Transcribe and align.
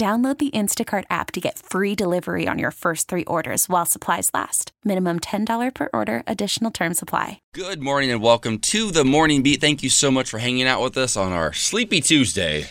Download 0.00 0.38
the 0.38 0.50
Instacart 0.52 1.04
app 1.10 1.30
to 1.32 1.42
get 1.42 1.58
free 1.58 1.94
delivery 1.94 2.48
on 2.48 2.58
your 2.58 2.70
first 2.70 3.06
three 3.06 3.24
orders 3.26 3.68
while 3.68 3.84
supplies 3.84 4.30
last. 4.32 4.72
Minimum 4.82 5.20
$10 5.20 5.74
per 5.74 5.90
order, 5.92 6.22
additional 6.26 6.70
term 6.70 6.94
supply. 6.94 7.42
Good 7.52 7.82
morning 7.82 8.10
and 8.10 8.22
welcome 8.22 8.60
to 8.60 8.90
the 8.90 9.04
Morning 9.04 9.42
Beat. 9.42 9.60
Thank 9.60 9.82
you 9.82 9.90
so 9.90 10.10
much 10.10 10.30
for 10.30 10.38
hanging 10.38 10.66
out 10.66 10.80
with 10.80 10.96
us 10.96 11.18
on 11.18 11.32
our 11.32 11.52
Sleepy 11.52 12.00
Tuesday. 12.00 12.70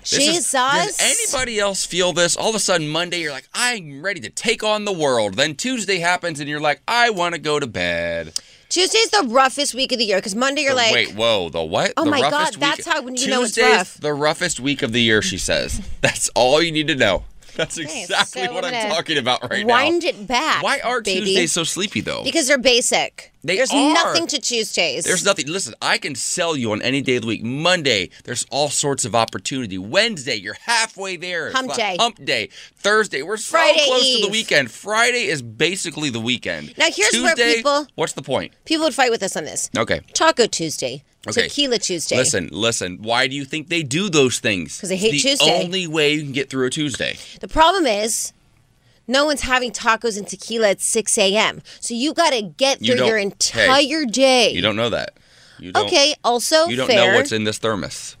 This 0.00 0.12
is- 0.14 0.18
Jesus. 0.36 0.52
does 0.52 0.98
anybody 1.02 1.60
else 1.60 1.84
feel 1.84 2.14
this? 2.14 2.34
All 2.34 2.48
of 2.48 2.54
a 2.54 2.58
sudden, 2.58 2.88
Monday, 2.88 3.20
you're 3.20 3.32
like, 3.32 3.48
I'm 3.52 4.00
ready 4.00 4.20
to 4.20 4.30
take 4.30 4.64
on 4.64 4.86
the 4.86 4.92
world. 4.92 5.34
Then 5.34 5.56
Tuesday 5.56 5.98
happens 5.98 6.40
and 6.40 6.48
you're 6.48 6.60
like, 6.60 6.80
I 6.88 7.10
want 7.10 7.34
to 7.34 7.38
go 7.42 7.60
to 7.60 7.66
bed. 7.66 8.32
Tuesday's 8.68 9.10
the 9.10 9.24
roughest 9.28 9.74
week 9.74 9.92
of 9.92 9.98
the 9.98 10.04
year 10.04 10.18
because 10.18 10.34
Monday 10.34 10.62
you're 10.62 10.70
The- 10.72 10.76
like, 10.76 10.92
wait, 10.92 11.14
whoa, 11.14 11.48
the 11.48 11.62
what? 11.62 11.92
Oh 11.96 12.04
the 12.04 12.10
my 12.10 12.20
God, 12.20 12.32
roughest 12.32 12.60
that's 12.60 12.86
how 12.86 13.02
when 13.02 13.16
you 13.16 13.28
know 13.28 13.42
it's 13.42 13.56
rough. 13.58 13.94
the 14.00 14.12
roughest 14.14 14.58
week 14.60 14.82
of 14.82 14.92
the 14.92 15.00
year, 15.02 15.22
she 15.22 15.38
says. 15.38 15.80
That's 16.00 16.28
all 16.34 16.60
you 16.62 16.70
need 16.72 16.88
to 16.88 16.94
know. 16.96 17.24
That's 17.56 17.78
Okay, 17.78 18.02
exactly 18.02 18.44
so 18.46 18.52
what 18.52 18.64
I'm 18.64 18.90
talking 18.90 19.18
about 19.18 19.42
right 19.42 19.64
wind 19.64 19.68
now. 19.68 19.76
Wind 19.84 20.04
it 20.04 20.26
back. 20.26 20.62
Why 20.62 20.80
are 20.80 21.00
baby. 21.00 21.20
Tuesdays 21.26 21.52
so 21.52 21.62
sleepy 21.64 22.00
though? 22.00 22.24
Because 22.24 22.48
they're 22.48 22.58
basic. 22.58 23.32
They 23.44 23.56
There's 23.56 23.70
are. 23.72 23.92
nothing 23.92 24.26
to 24.28 24.40
Tuesdays. 24.40 25.04
There's 25.04 25.24
nothing. 25.24 25.46
Listen, 25.48 25.74
I 25.82 25.98
can 25.98 26.14
sell 26.14 26.56
you 26.56 26.72
on 26.72 26.80
any 26.80 27.02
day 27.02 27.16
of 27.16 27.22
the 27.22 27.28
week. 27.28 27.44
Monday, 27.44 28.08
there's 28.24 28.46
all 28.50 28.70
sorts 28.70 29.04
of 29.04 29.14
opportunity. 29.14 29.76
Wednesday, 29.76 30.36
you're 30.36 30.56
halfway 30.64 31.16
there. 31.16 31.52
Hump 31.52 31.74
day. 31.74 31.96
Hump 32.00 32.24
day. 32.24 32.48
Thursday, 32.76 33.20
we're 33.22 33.36
so 33.36 33.50
Friday 33.58 33.84
close 33.84 34.16
to 34.16 34.22
the 34.26 34.30
weekend. 34.32 34.70
Friday 34.70 35.24
is 35.26 35.42
basically 35.42 36.08
the 36.08 36.20
weekend. 36.20 36.72
Now, 36.78 36.86
here's 36.90 37.12
where 37.12 37.34
Tuesday, 37.34 37.56
people- 37.56 37.86
What's 37.96 38.14
the 38.14 38.22
point? 38.22 38.52
People 38.64 38.84
would 38.86 38.94
fight 38.94 39.10
with 39.10 39.22
us 39.22 39.36
on 39.36 39.44
this. 39.44 39.68
Okay. 39.76 40.00
Taco 40.14 40.46
Tuesday. 40.46 41.04
Okay. 41.26 41.42
Tequila 41.48 41.78
Tuesday. 41.78 42.16
Listen, 42.16 42.48
listen. 42.52 42.98
Why 43.00 43.26
do 43.26 43.34
you 43.36 43.44
think 43.44 43.68
they 43.68 43.82
do 43.82 44.08
those 44.10 44.38
things? 44.40 44.76
Because 44.76 44.90
they 44.90 44.96
hate 44.96 45.14
it's 45.14 45.22
the 45.22 45.28
Tuesday. 45.30 45.64
only 45.64 45.86
way 45.86 46.12
you 46.12 46.22
can 46.22 46.32
get 46.32 46.50
through 46.50 46.66
a 46.66 46.70
Tuesday. 46.70 47.16
The 47.40 47.48
problem 47.48 47.86
is, 47.86 48.32
no 49.08 49.24
one's 49.24 49.42
having 49.42 49.70
tacos 49.70 50.16
and 50.18 50.26
tequila 50.26 50.70
at 50.70 50.80
6 50.80 51.18
a.m. 51.18 51.62
So 51.80 51.94
you 51.94 52.14
got 52.14 52.30
to 52.32 52.42
get 52.42 52.80
You 52.82 52.96
through 52.96 53.06
your 53.06 53.18
don't- 53.18 53.42
hey, 53.52 53.64
entire 53.64 54.04
day. 54.06 54.50
You 54.52 54.62
don't 54.62 54.76
know 54.76 54.90
that. 54.90 55.14
You 55.58 55.72
don't, 55.72 55.86
Okay. 55.86 56.14
Also, 56.24 56.66
You 56.66 56.76
don't 56.76 56.86
fair. 56.88 57.12
know 57.12 57.16
what's 57.18 57.32
in 57.32 57.44
this 57.44 57.58
thermos. 57.58 58.16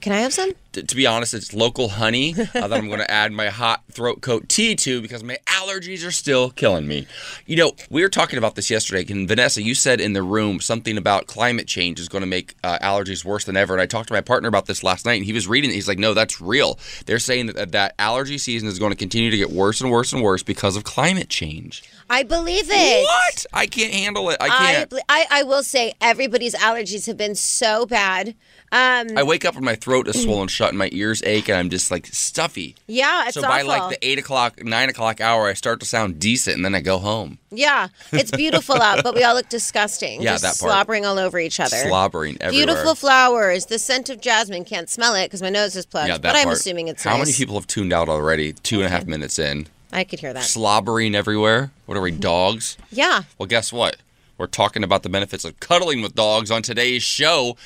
Can 0.00 0.12
I 0.12 0.20
have 0.20 0.32
some? 0.32 0.52
t- 0.72 0.82
to 0.82 0.96
be 0.96 1.06
honest, 1.06 1.34
it's 1.34 1.54
local 1.54 1.88
honey 1.90 2.34
uh, 2.38 2.66
that 2.66 2.72
I'm 2.72 2.88
going 2.88 3.00
to 3.00 3.10
add 3.10 3.32
my 3.32 3.48
hot 3.48 3.82
throat 3.90 4.20
coat 4.20 4.48
tea 4.48 4.74
to 4.76 5.00
because 5.00 5.22
my 5.22 5.38
allergies 5.46 6.06
are 6.06 6.10
still 6.10 6.50
killing 6.50 6.88
me. 6.88 7.06
You 7.46 7.56
know, 7.56 7.72
we 7.90 8.02
were 8.02 8.08
talking 8.08 8.38
about 8.38 8.54
this 8.54 8.70
yesterday, 8.70 9.10
and 9.12 9.28
Vanessa, 9.28 9.62
you 9.62 9.74
said 9.74 10.00
in 10.00 10.12
the 10.12 10.22
room 10.22 10.60
something 10.60 10.96
about 10.96 11.26
climate 11.26 11.66
change 11.66 12.00
is 12.00 12.08
going 12.08 12.22
to 12.22 12.28
make 12.28 12.54
uh, 12.64 12.78
allergies 12.80 13.24
worse 13.24 13.44
than 13.44 13.56
ever. 13.56 13.74
And 13.74 13.82
I 13.82 13.86
talked 13.86 14.08
to 14.08 14.14
my 14.14 14.20
partner 14.20 14.48
about 14.48 14.66
this 14.66 14.82
last 14.82 15.06
night, 15.06 15.14
and 15.14 15.24
he 15.24 15.32
was 15.32 15.46
reading 15.46 15.70
it. 15.70 15.74
He's 15.74 15.88
like, 15.88 15.98
"No, 15.98 16.14
that's 16.14 16.40
real. 16.40 16.78
They're 17.06 17.18
saying 17.18 17.46
that 17.46 17.72
that 17.72 17.94
allergy 17.98 18.38
season 18.38 18.68
is 18.68 18.78
going 18.78 18.92
to 18.92 18.96
continue 18.96 19.30
to 19.30 19.36
get 19.36 19.50
worse 19.50 19.80
and 19.80 19.90
worse 19.90 20.12
and 20.12 20.22
worse 20.22 20.42
because 20.42 20.76
of 20.76 20.84
climate 20.84 21.28
change." 21.28 21.82
I 22.12 22.22
believe 22.24 22.66
it. 22.68 23.02
What? 23.04 23.46
I 23.54 23.66
can't 23.66 23.92
handle 23.92 24.28
it. 24.30 24.36
I 24.38 24.44
I, 24.44 24.48
can't. 24.48 24.90
bel- 24.90 25.00
I, 25.08 25.26
I 25.30 25.42
will 25.44 25.62
say 25.62 25.94
everybody's 26.00 26.54
allergies 26.54 27.06
have 27.06 27.16
been 27.16 27.34
so 27.34 27.86
bad. 27.86 28.34
Um, 28.70 29.08
I 29.16 29.22
wake 29.22 29.44
up 29.44 29.54
and 29.56 29.64
my 29.64 29.74
throat 29.74 30.08
is 30.08 30.22
swollen 30.22 30.48
shut 30.48 30.70
and 30.70 30.78
my 30.78 30.88
ears 30.92 31.22
ache 31.24 31.48
and 31.48 31.58
I'm 31.58 31.68
just 31.68 31.90
like 31.90 32.06
stuffy. 32.06 32.74
yeah, 32.86 33.24
it's 33.26 33.34
so 33.34 33.40
awful. 33.40 33.50
by 33.50 33.62
like 33.62 33.90
the 33.90 34.06
eight 34.06 34.18
o'clock, 34.18 34.62
nine 34.64 34.88
o'clock 34.88 35.20
hour, 35.20 35.46
I 35.48 35.52
start 35.54 35.80
to 35.80 35.86
sound 35.86 36.18
decent, 36.20 36.56
and 36.56 36.64
then 36.64 36.74
I 36.74 36.80
go 36.80 36.98
home, 36.98 37.38
yeah, 37.50 37.88
it's 38.12 38.30
beautiful 38.30 38.76
out, 38.80 39.02
but 39.02 39.14
we 39.14 39.24
all 39.24 39.34
look 39.34 39.50
disgusting. 39.50 40.22
Yeah, 40.22 40.32
just 40.32 40.42
that 40.42 40.48
part. 40.58 40.72
slobbering 40.72 41.04
all 41.04 41.18
over 41.18 41.38
each 41.38 41.60
other. 41.60 41.76
slobbering 41.76 42.38
everywhere. 42.40 42.66
Beautiful 42.66 42.94
flowers. 42.94 43.66
The 43.66 43.78
scent 43.78 44.08
of 44.08 44.22
jasmine. 44.22 44.64
Can't 44.64 44.88
smell 44.88 45.14
it 45.16 45.26
because 45.26 45.42
my 45.42 45.50
nose 45.50 45.76
is 45.76 45.84
plugged. 45.84 46.08
Yeah, 46.08 46.14
that 46.18 46.22
but 46.22 46.36
I'm 46.36 46.48
assuming 46.48 46.88
it's 46.88 47.04
How 47.04 47.10
nice. 47.18 47.26
many 47.26 47.32
people 47.34 47.56
have 47.56 47.66
tuned 47.66 47.92
out 47.92 48.08
already? 48.08 48.54
Two 48.54 48.76
and 48.78 48.86
a 48.86 48.88
half 48.88 49.06
minutes 49.06 49.38
in, 49.38 49.66
I 49.92 50.04
could 50.04 50.20
hear 50.20 50.32
that. 50.32 50.44
slobbering 50.44 51.14
everywhere. 51.14 51.70
What 51.86 51.96
are 51.96 52.00
we, 52.00 52.10
mm-hmm. 52.12 52.20
dogs? 52.20 52.78
Yeah. 52.90 53.22
Well, 53.38 53.46
guess 53.46 53.72
what? 53.72 53.96
We're 54.38 54.46
talking 54.46 54.82
about 54.82 55.02
the 55.02 55.08
benefits 55.08 55.44
of 55.44 55.60
cuddling 55.60 56.02
with 56.02 56.14
dogs 56.14 56.50
on 56.50 56.62
today's 56.62 57.02
show. 57.02 57.56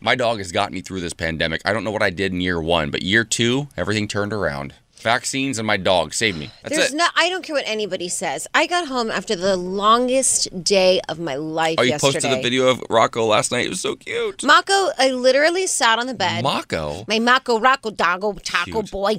My 0.00 0.14
dog 0.14 0.38
has 0.38 0.52
gotten 0.52 0.74
me 0.74 0.82
through 0.82 1.00
this 1.00 1.14
pandemic. 1.14 1.62
I 1.64 1.72
don't 1.72 1.84
know 1.84 1.90
what 1.90 2.02
I 2.02 2.10
did 2.10 2.32
in 2.32 2.40
year 2.40 2.60
one, 2.60 2.90
but 2.90 3.02
year 3.02 3.24
two, 3.24 3.68
everything 3.76 4.08
turned 4.08 4.32
around. 4.32 4.74
Vaccines 4.96 5.58
and 5.58 5.66
my 5.66 5.76
dog 5.76 6.12
saved 6.12 6.38
me. 6.38 6.50
That's 6.62 6.76
There's 6.76 6.92
it. 6.92 6.96
no. 6.96 7.06
I 7.14 7.30
don't 7.30 7.42
care 7.42 7.54
what 7.54 7.64
anybody 7.66 8.08
says. 8.08 8.48
I 8.54 8.66
got 8.66 8.88
home 8.88 9.10
after 9.10 9.36
the 9.36 9.56
longest 9.56 10.64
day 10.64 11.00
of 11.08 11.20
my 11.20 11.36
life 11.36 11.76
oh, 11.78 11.82
you 11.82 11.90
yesterday. 11.90 12.12
posted 12.14 12.32
the 12.32 12.42
video 12.42 12.66
of 12.68 12.82
Rocco 12.90 13.24
last 13.24 13.52
night. 13.52 13.66
It 13.66 13.70
was 13.70 13.80
so 13.80 13.94
cute. 13.94 14.42
Mako, 14.42 14.90
I 14.98 15.10
literally 15.12 15.66
sat 15.66 15.98
on 15.98 16.06
the 16.06 16.14
bed. 16.14 16.42
Mako. 16.42 17.04
my 17.08 17.18
Mako 17.18 17.60
Rocco 17.60 17.90
Doggo 17.90 18.32
Taco 18.32 18.82
Cute. 18.82 18.90
Boy. 18.90 19.16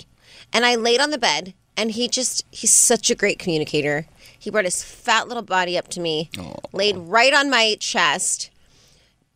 And 0.52 0.66
I 0.66 0.76
laid 0.76 1.00
on 1.00 1.12
the 1.12 1.18
bed 1.18 1.54
and 1.78 1.92
he 1.92 2.10
just 2.10 2.44
he's 2.52 2.74
such 2.74 3.10
a 3.10 3.16
great 3.16 3.40
communicator. 3.40 4.08
He 4.38 4.50
brought 4.50 4.66
his 4.66 4.84
fat 4.84 5.28
little 5.28 5.44
body 5.44 5.78
up 5.78 5.88
to 5.90 6.00
me, 6.00 6.30
laid 6.74 6.98
right 6.98 7.34
on 7.34 7.50
my 7.50 7.78
chest, 7.80 8.50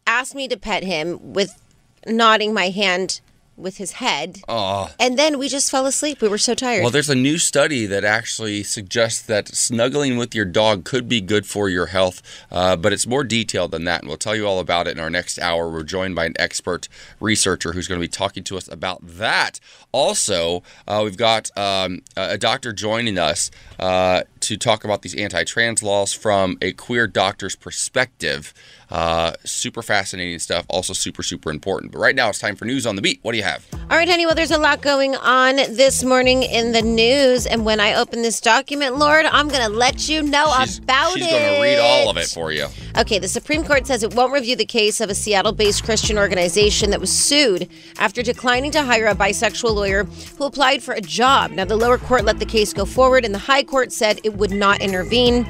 asked 0.05 0.35
me 0.35 0.47
to 0.47 0.57
pet 0.57 0.83
him 0.83 1.33
with 1.33 1.61
nodding 2.07 2.53
my 2.53 2.69
hand 2.69 3.21
with 3.61 3.77
his 3.77 3.93
head. 3.93 4.41
Oh. 4.49 4.89
And 4.99 5.17
then 5.17 5.37
we 5.37 5.47
just 5.47 5.69
fell 5.69 5.85
asleep. 5.85 6.21
We 6.21 6.27
were 6.27 6.37
so 6.37 6.55
tired. 6.55 6.81
Well, 6.81 6.91
there's 6.91 7.09
a 7.09 7.15
new 7.15 7.37
study 7.37 7.85
that 7.85 8.03
actually 8.03 8.63
suggests 8.63 9.21
that 9.23 9.47
snuggling 9.49 10.17
with 10.17 10.33
your 10.33 10.45
dog 10.45 10.83
could 10.83 11.07
be 11.07 11.21
good 11.21 11.45
for 11.45 11.69
your 11.69 11.87
health, 11.87 12.21
uh, 12.51 12.75
but 12.75 12.91
it's 12.91 13.05
more 13.05 13.23
detailed 13.23 13.71
than 13.71 13.83
that. 13.85 14.01
And 14.01 14.07
we'll 14.07 14.17
tell 14.17 14.35
you 14.35 14.47
all 14.47 14.59
about 14.59 14.87
it 14.87 14.91
in 14.91 14.99
our 14.99 15.09
next 15.09 15.37
hour. 15.39 15.69
We're 15.69 15.83
joined 15.83 16.15
by 16.15 16.25
an 16.25 16.33
expert 16.39 16.89
researcher 17.19 17.73
who's 17.73 17.87
going 17.87 17.99
to 17.99 18.03
be 18.03 18.09
talking 18.09 18.43
to 18.45 18.57
us 18.57 18.67
about 18.67 18.99
that. 19.03 19.59
Also, 19.91 20.63
uh, 20.87 21.01
we've 21.03 21.17
got 21.17 21.55
um, 21.55 22.01
a 22.17 22.31
a 22.31 22.37
doctor 22.37 22.71
joining 22.71 23.17
us 23.17 23.51
uh, 23.77 24.23
to 24.41 24.57
talk 24.57 24.83
about 24.83 25.01
these 25.01 25.15
anti 25.15 25.43
trans 25.43 25.81
laws 25.81 26.13
from 26.13 26.57
a 26.61 26.73
queer 26.73 27.07
doctor's 27.07 27.55
perspective. 27.55 28.53
Uh, 28.89 29.31
super 29.45 29.81
fascinating 29.81 30.37
stuff, 30.37 30.65
also 30.67 30.91
super, 30.91 31.23
super 31.23 31.49
important. 31.49 31.93
But 31.93 31.99
right 31.99 32.13
now, 32.13 32.27
it's 32.27 32.39
time 32.39 32.57
for 32.57 32.65
news 32.65 32.85
on 32.85 32.97
the 32.97 33.01
beat. 33.01 33.19
What 33.21 33.31
do 33.31 33.37
you 33.37 33.43
have? 33.45 33.65
All 33.89 33.97
right, 33.97 34.09
honey. 34.09 34.25
Well, 34.25 34.35
there's 34.35 34.51
a 34.51 34.57
lot 34.57 34.81
going 34.81 35.15
on 35.15 35.55
this 35.55 36.03
morning 36.03 36.43
in 36.43 36.73
the 36.73 36.81
news, 36.81 37.45
and 37.45 37.63
when 37.63 37.79
I 37.79 37.93
open 37.93 38.21
this 38.21 38.41
document, 38.41 38.97
Lord, 38.97 39.25
I'm 39.25 39.47
gonna 39.47 39.69
let 39.69 40.09
you 40.09 40.21
know 40.21 40.53
She's, 40.59 40.79
about 40.79 41.13
she's 41.13 41.25
it. 41.25 41.29
going 41.29 41.55
to 41.55 41.61
read 41.61 41.79
all 41.79 42.09
of 42.09 42.17
it 42.17 42.27
for 42.27 42.51
you. 42.51 42.67
Okay, 42.97 43.17
the 43.17 43.29
Supreme 43.29 43.63
Court 43.63 43.87
says 43.87 44.03
it 44.03 44.13
won't 44.13 44.33
review 44.33 44.57
the 44.57 44.65
case 44.65 44.99
of 44.99 45.09
a 45.09 45.15
Seattle 45.15 45.53
based 45.53 45.85
Christian 45.85 46.17
organization 46.17 46.89
that 46.89 46.99
was 46.99 47.17
sued 47.17 47.69
after 47.97 48.21
declining 48.21 48.71
to 48.71 48.83
hire 48.83 49.05
a 49.05 49.15
bisexual 49.15 49.73
lawyer 49.73 50.03
who 50.37 50.43
applied 50.43 50.83
for 50.83 50.93
a 50.93 51.01
job. 51.01 51.51
Now, 51.51 51.63
the 51.63 51.77
lower 51.77 51.97
court 51.97 52.25
let 52.25 52.39
the 52.39 52.45
case 52.45 52.73
go 52.73 52.83
forward, 52.83 53.23
and 53.23 53.33
the 53.33 53.39
high 53.39 53.63
court 53.63 53.93
said 53.93 54.19
it 54.25 54.30
would 54.37 54.51
not 54.51 54.81
intervene. 54.81 55.45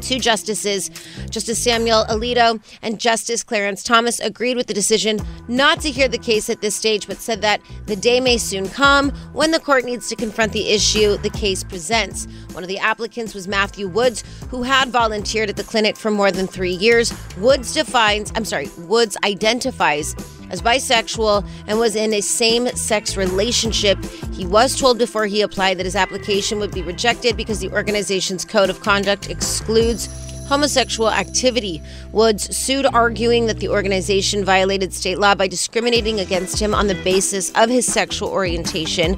Two 0.00 0.20
justices, 0.20 0.90
Justice 1.28 1.58
Samuel 1.58 2.04
Alito 2.08 2.62
and 2.82 3.00
Justice 3.00 3.42
Clarence 3.42 3.82
Thomas, 3.82 4.20
agreed 4.20 4.56
with 4.56 4.66
the 4.66 4.74
decision 4.74 5.18
not 5.48 5.80
to 5.80 5.90
hear 5.90 6.08
the 6.08 6.18
case 6.18 6.48
at 6.48 6.60
this 6.60 6.76
stage, 6.76 7.06
but 7.06 7.18
said 7.18 7.42
that 7.42 7.60
the 7.86 7.96
day 7.96 8.20
may 8.20 8.38
soon 8.38 8.68
come 8.68 9.10
when 9.32 9.50
the 9.50 9.58
court 9.58 9.84
needs 9.84 10.08
to 10.08 10.16
confront 10.16 10.52
the 10.52 10.70
issue 10.70 11.16
the 11.18 11.30
case 11.30 11.64
presents. 11.64 12.26
One 12.52 12.62
of 12.62 12.68
the 12.68 12.78
applicants 12.78 13.34
was 13.34 13.48
Matthew 13.48 13.88
Woods, 13.88 14.22
who 14.50 14.62
had 14.62 14.88
volunteered 14.88 15.50
at 15.50 15.56
the 15.56 15.64
clinic 15.64 15.96
for 15.96 16.10
more 16.10 16.30
than 16.30 16.46
three 16.46 16.72
years. 16.72 17.12
Woods 17.36 17.74
defines, 17.74 18.32
I'm 18.34 18.44
sorry, 18.44 18.70
Woods 18.78 19.16
identifies 19.24 20.14
as 20.50 20.62
bisexual 20.62 21.46
and 21.66 21.78
was 21.78 21.96
in 21.96 22.12
a 22.14 22.20
same 22.20 22.68
sex 22.68 23.16
relationship. 23.16 23.98
He 24.32 24.46
was 24.46 24.78
told 24.78 24.98
before 24.98 25.26
he 25.26 25.42
applied 25.42 25.78
that 25.78 25.86
his 25.86 25.96
application 25.96 26.58
would 26.58 26.72
be 26.72 26.82
rejected 26.82 27.36
because 27.36 27.60
the 27.60 27.70
organization's 27.72 28.44
code 28.44 28.70
of 28.70 28.80
conduct 28.80 29.30
excludes 29.30 30.08
homosexual 30.48 31.10
activity. 31.10 31.82
Woods 32.10 32.56
sued, 32.56 32.86
arguing 32.86 33.46
that 33.46 33.60
the 33.60 33.68
organization 33.68 34.44
violated 34.44 34.94
state 34.94 35.18
law 35.18 35.34
by 35.34 35.46
discriminating 35.46 36.20
against 36.20 36.58
him 36.58 36.74
on 36.74 36.86
the 36.86 36.94
basis 37.04 37.52
of 37.52 37.68
his 37.68 37.86
sexual 37.86 38.30
orientation. 38.30 39.16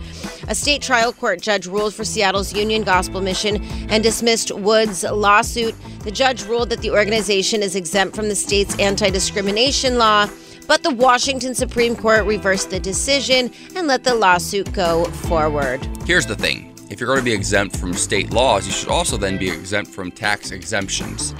A 0.49 0.55
state 0.55 0.83
trial 0.83 1.12
court 1.12 1.41
judge 1.41 1.67
ruled 1.67 1.94
for 1.94 2.05
Seattle's 2.05 2.53
Union 2.53 2.83
Gospel 2.83 3.21
Mission 3.21 3.62
and 3.91 4.03
dismissed 4.03 4.50
Woods' 4.50 5.05
lawsuit. 5.05 5.75
The 6.00 6.11
judge 6.11 6.43
ruled 6.44 6.71
that 6.71 6.81
the 6.81 6.91
organization 6.91 7.62
is 7.62 7.76
exempt 7.76 8.17
from 8.17 8.29
the 8.29 8.35
state's 8.35 8.76
anti 8.81 9.09
discrimination 9.11 9.99
law. 9.99 10.29
But 10.70 10.84
the 10.84 10.94
Washington 10.94 11.52
Supreme 11.52 11.96
Court 11.96 12.25
reversed 12.26 12.70
the 12.70 12.78
decision 12.78 13.50
and 13.75 13.88
let 13.88 14.05
the 14.05 14.14
lawsuit 14.14 14.72
go 14.72 15.05
forward. 15.05 15.84
Here's 16.06 16.26
the 16.26 16.37
thing 16.37 16.72
if 16.88 17.00
you're 17.00 17.08
going 17.08 17.19
to 17.19 17.25
be 17.25 17.32
exempt 17.32 17.76
from 17.76 17.93
state 17.93 18.31
laws, 18.31 18.69
you 18.69 18.72
should 18.72 18.88
also 18.88 19.17
then 19.17 19.37
be 19.37 19.50
exempt 19.50 19.90
from 19.90 20.12
tax 20.12 20.52
exemptions. 20.52 21.34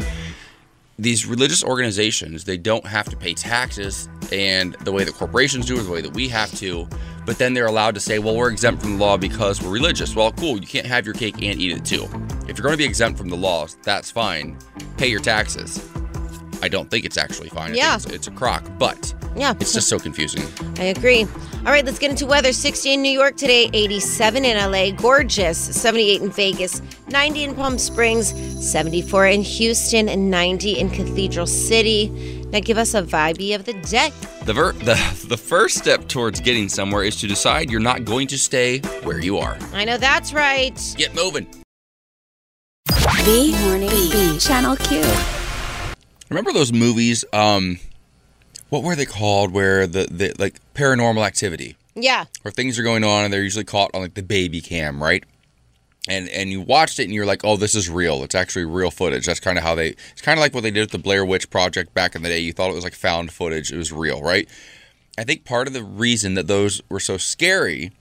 These 0.99 1.27
religious 1.27 1.63
organizations, 1.63 2.43
they 2.43 2.57
don't 2.57 2.85
have 2.85 3.09
to 3.09 3.17
pay 3.17 3.35
taxes 3.35 4.09
and 4.33 4.75
the 4.81 4.91
way 4.91 5.05
that 5.05 5.15
corporations 5.15 5.65
do, 5.65 5.79
or 5.79 5.83
the 5.85 5.93
way 5.93 6.01
that 6.01 6.13
we 6.13 6.27
have 6.27 6.53
to, 6.57 6.89
but 7.25 7.39
then 7.39 7.55
they're 7.55 7.69
allowed 7.69 7.95
to 7.95 8.01
say, 8.01 8.19
well, 8.19 8.35
we're 8.35 8.51
exempt 8.51 8.83
from 8.83 8.99
the 8.99 8.99
law 8.99 9.17
because 9.17 9.63
we're 9.63 9.71
religious. 9.71 10.17
Well, 10.17 10.33
cool, 10.33 10.59
you 10.59 10.67
can't 10.67 10.87
have 10.87 11.07
your 11.07 11.15
cake 11.15 11.37
and 11.37 11.61
eat 11.61 11.71
it 11.71 11.85
too. 11.85 12.03
If 12.49 12.59
you're 12.59 12.65
going 12.65 12.73
to 12.73 12.79
be 12.79 12.85
exempt 12.85 13.17
from 13.17 13.29
the 13.29 13.37
laws, 13.37 13.79
that's 13.85 14.11
fine. 14.11 14.59
Pay 14.97 15.07
your 15.07 15.21
taxes. 15.21 15.89
I 16.63 16.69
don't 16.69 16.91
think 16.91 17.05
it's 17.05 17.17
actually 17.17 17.49
fine. 17.49 17.75
Yeah. 17.75 17.97
It's, 17.97 18.07
it's 18.07 18.27
a 18.29 18.31
crock, 18.31 18.65
but 18.79 19.15
Yeah. 19.37 19.55
it's 19.61 19.73
just 19.73 19.89
so 19.89 19.99
confusing. 19.99 20.43
I 20.79 20.85
agree. 20.85 21.25
All 21.25 21.73
right, 21.73 21.85
let's 21.85 21.99
get 21.99 22.11
into 22.11 22.27
weather. 22.27 22.53
60 22.53 22.95
in 22.95 23.03
New 23.03 23.11
York 23.11 23.37
today, 23.37 23.69
87 23.73 24.45
in 24.45 24.57
LA, 24.57 24.91
gorgeous. 24.93 25.59
78 25.59 26.23
in 26.23 26.31
Vegas, 26.31 26.81
90 27.09 27.45
in 27.45 27.55
Palm 27.55 27.79
Springs, 27.79 28.33
74 28.67 29.27
in 29.27 29.43
Houston, 29.43 30.09
and 30.09 30.31
90 30.31 30.79
in 30.79 30.89
Cathedral 30.91 31.47
City. 31.47 32.09
Now 32.51 32.61
give 32.61 32.79
us 32.79 32.95
a 32.95 33.03
vibey 33.03 33.55
of 33.55 33.65
the 33.67 33.75
day. 33.75 34.11
The, 34.45 34.55
ver- 34.55 34.73
the 34.73 34.97
the 35.29 35.37
first 35.37 35.77
step 35.77 36.09
towards 36.09 36.41
getting 36.41 36.69
somewhere 36.69 37.05
is 37.05 37.17
to 37.21 37.29
decide 37.29 37.71
you're 37.71 37.79
not 37.79 38.05
going 38.05 38.27
to 38.29 38.39
stay 38.39 38.79
where 39.05 39.21
you 39.21 39.37
are. 39.39 39.57
I 39.75 39.85
know 39.85 39.99
that's 39.99 40.33
right. 40.33 40.75
Get 40.97 41.15
moving. 41.15 41.47
The 42.87 43.55
Morning 43.63 43.91
Beat. 43.91 44.41
Channel 44.41 44.77
Q. 44.77 45.03
Remember 46.31 46.53
those 46.53 46.73
movies? 46.73 47.25
Um, 47.33 47.79
what 48.71 48.83
were 48.83 48.97
they 48.97 49.05
called? 49.05 49.53
Where 49.53 49.87
the, 49.87 50.07
the 50.11 50.35
like 50.39 50.59
paranormal 50.75 51.27
activity, 51.27 51.77
Yeah. 51.95 52.25
where 52.43 52.53
things 52.53 52.79
are 52.79 52.83
going 52.83 53.05
on 53.05 53.25
and 53.25 53.33
they're 53.33 53.43
usually 53.43 53.65
caught 53.65 53.91
on 53.95 54.01
like 54.03 54.15
the 54.15 54.23
baby 54.23 54.61
cam, 54.61 55.03
right? 55.03 55.25
And 56.09 56.29
and 56.31 56.51
you 56.51 56.63
watched 56.63 56.99
it 56.99 57.05
and 57.05 57.13
you're 57.13 57.27
like, 57.27 57.45
oh, 57.45 57.57
this 57.59 57.75
is 57.75 57.91
real. 57.91 58.23
It's 58.25 58.35
actually 58.35 58.65
real 58.65 58.91
footage. 58.91 59.27
That's 59.27 59.41
kind 59.41 59.59
of 59.59 59.65
how 59.65 59.75
they. 59.75 59.89
It's 59.91 60.23
kind 60.23 60.39
of 60.39 60.41
like 60.41 60.55
what 60.55 60.63
they 60.63 60.71
did 60.71 60.81
with 60.81 60.91
the 60.93 60.99
Blair 60.99 61.25
Witch 61.27 61.51
Project 61.51 61.93
back 61.93 62.15
in 62.15 62.23
the 62.23 62.29
day. 62.31 62.39
You 62.39 62.53
thought 62.55 62.71
it 62.71 62.75
was 62.75 62.85
like 62.85 62.95
found 62.95 63.33
footage. 63.33 63.71
It 63.71 63.77
was 63.77 63.93
real, 63.93 64.23
right? 64.23 64.49
I 65.19 65.25
think 65.25 65.45
part 65.45 65.67
of 65.67 65.75
the 65.75 65.83
reason 65.85 66.35
that 66.35 66.47
those 66.47 66.81
were 66.89 67.01
so 67.01 67.19
scary 67.19 67.93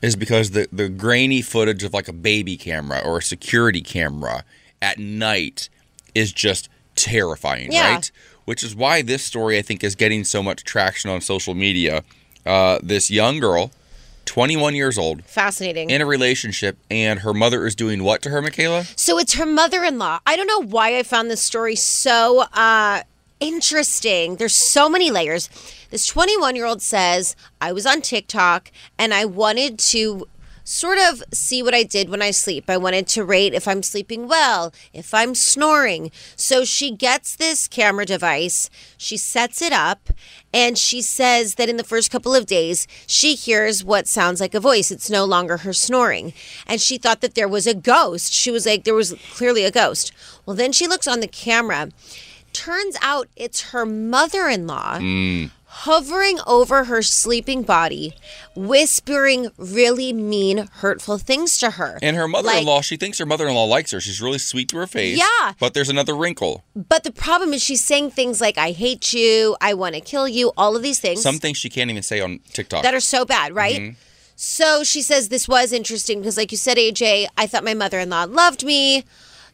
is 0.00 0.16
because 0.16 0.52
the 0.52 0.68
the 0.72 0.88
grainy 0.88 1.42
footage 1.42 1.82
of 1.84 1.92
like 1.92 2.08
a 2.08 2.12
baby 2.14 2.56
camera 2.56 3.00
or 3.04 3.18
a 3.18 3.22
security 3.22 3.82
camera 3.82 4.44
at 4.80 4.98
night 4.98 5.68
is 6.14 6.32
just 6.32 6.68
terrifying, 6.94 7.72
Yeah. 7.72 7.94
right? 7.94 8.10
Which 8.44 8.62
is 8.62 8.74
why 8.74 9.02
this 9.02 9.24
story 9.24 9.58
I 9.58 9.62
think 9.62 9.82
is 9.82 9.94
getting 9.94 10.24
so 10.24 10.42
much 10.42 10.64
traction 10.64 11.10
on 11.10 11.20
social 11.20 11.54
media. 11.54 12.02
Uh, 12.44 12.78
this 12.82 13.10
young 13.10 13.40
girl, 13.40 13.70
21 14.26 14.74
years 14.74 14.98
old, 14.98 15.24
Fascinating. 15.24 15.90
in 15.90 16.00
a 16.02 16.06
relationship, 16.06 16.76
and 16.90 17.20
her 17.20 17.32
mother 17.34 17.66
is 17.66 17.74
doing 17.74 18.02
what 18.04 18.20
to 18.22 18.30
her, 18.30 18.42
Michaela? 18.42 18.84
So 18.96 19.18
it's 19.18 19.34
her 19.34 19.46
mother-in-law. 19.46 20.20
I 20.26 20.36
don't 20.36 20.46
know 20.46 20.62
why 20.62 20.98
I 20.98 21.02
found 21.02 21.30
this 21.30 21.40
story 21.42 21.76
so 21.76 22.40
uh 22.52 23.02
interesting. 23.40 24.36
There's 24.36 24.54
so 24.54 24.88
many 24.88 25.10
layers. 25.10 25.48
This 25.90 26.08
21-year-old 26.10 26.80
says, 26.80 27.36
"I 27.60 27.72
was 27.72 27.84
on 27.86 28.00
TikTok 28.00 28.70
and 28.98 29.12
I 29.12 29.24
wanted 29.26 29.78
to 29.90 30.26
sort 30.64 30.98
of 30.98 31.22
see 31.32 31.62
what 31.62 31.74
I 31.74 31.82
did 31.82 32.08
when 32.08 32.22
I 32.22 32.30
sleep. 32.30 32.68
I 32.68 32.78
wanted 32.78 33.06
to 33.08 33.24
rate 33.24 33.54
if 33.54 33.68
I'm 33.68 33.82
sleeping 33.82 34.26
well, 34.26 34.72
if 34.92 35.12
I'm 35.14 35.34
snoring. 35.34 36.10
So 36.34 36.64
she 36.64 36.90
gets 36.90 37.36
this 37.36 37.68
camera 37.68 38.06
device, 38.06 38.70
she 38.96 39.16
sets 39.16 39.60
it 39.60 39.72
up, 39.72 40.10
and 40.52 40.78
she 40.78 41.02
says 41.02 41.56
that 41.56 41.68
in 41.68 41.76
the 41.76 41.84
first 41.84 42.10
couple 42.10 42.34
of 42.34 42.46
days, 42.46 42.88
she 43.06 43.34
hears 43.34 43.84
what 43.84 44.08
sounds 44.08 44.40
like 44.40 44.54
a 44.54 44.60
voice. 44.60 44.90
It's 44.90 45.10
no 45.10 45.24
longer 45.24 45.58
her 45.58 45.72
snoring. 45.72 46.32
And 46.66 46.80
she 46.80 46.96
thought 46.96 47.20
that 47.20 47.34
there 47.34 47.48
was 47.48 47.66
a 47.66 47.74
ghost. 47.74 48.32
She 48.32 48.50
was 48.50 48.66
like, 48.66 48.84
there 48.84 48.94
was 48.94 49.14
clearly 49.32 49.64
a 49.64 49.70
ghost. 49.70 50.12
Well, 50.46 50.56
then 50.56 50.72
she 50.72 50.88
looks 50.88 51.06
on 51.06 51.20
the 51.20 51.28
camera. 51.28 51.90
Turns 52.52 52.96
out 53.02 53.28
it's 53.36 53.72
her 53.72 53.84
mother 53.84 54.46
in 54.46 54.66
law 54.66 54.98
hmm. 54.98 55.46
Hovering 55.78 56.38
over 56.46 56.84
her 56.84 57.02
sleeping 57.02 57.62
body, 57.62 58.14
whispering 58.54 59.50
really 59.58 60.12
mean, 60.12 60.68
hurtful 60.74 61.18
things 61.18 61.58
to 61.58 61.72
her. 61.72 61.98
And 62.00 62.16
her 62.16 62.28
mother-in-law, 62.28 62.80
she 62.82 62.96
thinks 62.96 63.18
her 63.18 63.26
mother-in-law 63.26 63.64
likes 63.64 63.90
her. 63.90 64.00
She's 64.00 64.22
really 64.22 64.38
sweet 64.38 64.68
to 64.68 64.76
her 64.76 64.86
face. 64.86 65.18
Yeah. 65.18 65.54
But 65.58 65.74
there's 65.74 65.88
another 65.88 66.14
wrinkle. 66.14 66.62
But 66.76 67.02
the 67.02 67.10
problem 67.10 67.52
is 67.52 67.60
she's 67.60 67.82
saying 67.82 68.12
things 68.12 68.40
like, 68.40 68.56
I 68.56 68.70
hate 68.70 69.12
you, 69.12 69.56
I 69.60 69.74
want 69.74 69.96
to 69.96 70.00
kill 70.00 70.28
you, 70.28 70.52
all 70.56 70.76
of 70.76 70.82
these 70.82 71.00
things. 71.00 71.20
Some 71.20 71.38
things 71.38 71.58
she 71.58 71.68
can't 71.68 71.90
even 71.90 72.04
say 72.04 72.20
on 72.20 72.38
TikTok. 72.52 72.84
that 72.84 72.94
are 72.94 73.00
so 73.00 73.24
bad, 73.24 73.52
right? 73.52 73.80
Mm-hmm. 73.80 73.98
So 74.36 74.84
she 74.84 75.02
says 75.02 75.28
this 75.28 75.48
was 75.48 75.72
interesting 75.72 76.20
because, 76.20 76.36
like 76.36 76.52
you 76.52 76.58
said, 76.58 76.76
AJ, 76.76 77.26
I 77.36 77.48
thought 77.48 77.64
my 77.64 77.74
mother 77.74 77.98
in 77.98 78.10
law 78.10 78.24
loved 78.24 78.64
me. 78.64 79.04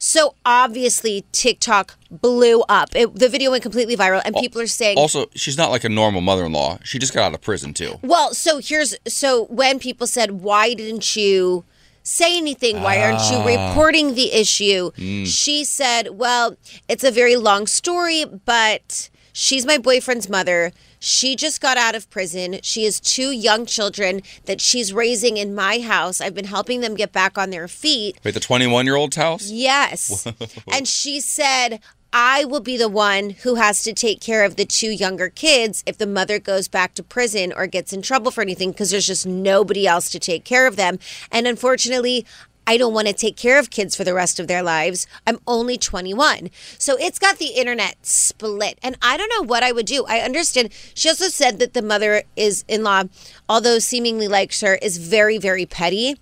So 0.03 0.35
obviously, 0.47 1.25
TikTok 1.31 1.97
blew 2.11 2.63
up. 2.71 2.89
It, 2.97 3.15
the 3.15 3.29
video 3.29 3.51
went 3.51 3.63
completely 3.63 3.97
viral, 3.99 4.23
and 4.25 4.35
people 4.35 4.59
are 4.63 4.67
saying, 4.67 4.97
also, 4.97 5.27
she's 5.35 5.59
not 5.59 5.71
like 5.71 5.85
a 5.85 5.91
normal 5.91 6.23
mother-in-law. 6.23 6.79
She 6.85 6.99
just 6.99 7.13
got 7.13 7.23
out 7.27 7.35
of 7.35 7.43
prison 7.43 7.75
too. 7.75 7.99
Well, 8.01 8.33
so 8.33 8.59
here's 8.59 8.97
so 9.07 9.45
when 9.51 9.79
people 9.79 10.07
said, 10.07 10.31
"Why 10.41 10.73
didn't 10.73 11.15
you 11.17 11.65
say 12.03 12.35
anything? 12.39 12.83
Why 12.83 12.99
aren't 13.03 13.19
Ah. 13.21 13.31
you 13.45 13.47
reporting 13.59 14.15
the 14.15 14.33
issue?" 14.33 14.91
Mm. 14.97 15.27
She 15.27 15.65
said, 15.65 16.19
"Well, 16.19 16.57
it's 16.89 17.05
a 17.05 17.11
very 17.11 17.37
long 17.37 17.67
story, 17.67 18.25
but 18.25 19.11
she's 19.35 19.67
my 19.67 19.77
boyfriend's 19.77 20.31
mother. 20.31 20.73
She 21.01 21.35
just 21.35 21.61
got 21.61 21.79
out 21.79 21.95
of 21.95 22.09
prison. 22.11 22.61
She 22.63 22.85
has 22.85 23.01
two 23.01 23.31
young 23.31 23.65
children 23.65 24.21
that 24.45 24.61
she's 24.61 24.93
raising 24.93 25.39
in 25.39 25.55
my 25.55 25.81
house. 25.81 26.21
I've 26.21 26.35
been 26.35 26.45
helping 26.45 26.81
them 26.83 26.95
get 26.95 27.11
back 27.11 27.39
on 27.39 27.51
their 27.51 27.67
feet. 27.69 28.21
Wait, 28.23 28.35
the 28.35 28.41
21-year-old's 28.41 29.17
house? 29.17 29.51
Yes. 29.51 30.27
and 30.73 30.87
she 30.87 31.21
said, 31.21 31.81
I 32.13 32.45
will 32.45 32.61
be 32.61 32.77
the 32.77 32.89
one 32.89 33.31
who 33.31 33.55
has 33.55 33.83
to 33.85 33.93
take 33.93 34.21
care 34.21 34.45
of 34.45 34.57
the 34.57 34.65
two 34.65 34.91
younger 34.91 35.29
kids 35.29 35.85
if 35.87 35.97
the 35.97 36.07
mother 36.07 36.39
goes 36.39 36.67
back 36.67 36.95
to 36.95 37.03
prison 37.03 37.53
or 37.53 37.67
gets 37.67 37.93
in 37.93 38.03
trouble 38.03 38.33
for 38.33 38.43
anything 38.43 38.73
because 38.73 38.91
there's 38.91 39.07
just 39.07 39.27
nobody 39.27 39.87
else 39.87 40.11
to 40.11 40.19
take 40.19 40.45
care 40.45 40.67
of 40.67 40.77
them. 40.77 40.99
And 41.31 41.47
unfortunately, 41.47 42.27
I 42.71 42.77
don't 42.77 42.95
want 42.95 43.09
to 43.09 43.13
take 43.13 43.37
care 43.37 43.59
of 43.59 43.69
kids 43.71 43.97
for 43.97 44.05
the 44.05 44.15
rest 44.15 44.39
of 44.39 44.47
their 44.47 44.63
lives. 44.63 45.09
I'm 45.27 45.41
only 45.45 45.77
21. 45.77 46.51
So 46.79 46.97
it's 47.01 47.19
got 47.19 47.39
the 47.39 47.49
internet 47.49 47.97
split. 48.07 48.79
And 48.81 48.97
I 49.03 49.17
don't 49.17 49.29
know 49.29 49.43
what 49.43 49.65
I 49.65 49.73
would 49.73 49.87
do. 49.87 50.05
I 50.07 50.21
understand. 50.21 50.69
She 50.95 51.09
also 51.09 51.25
said 51.25 51.59
that 51.59 51.75
the 51.75 51.83
mother 51.83 52.23
is 52.37 52.65
in 52.69 52.85
law, 52.85 53.03
although 53.49 53.81
seemingly 53.81 54.29
likes 54.29 54.61
her, 54.61 54.77
is 54.77 54.99
very, 54.99 55.37
very 55.37 55.67
petty. 55.67 56.15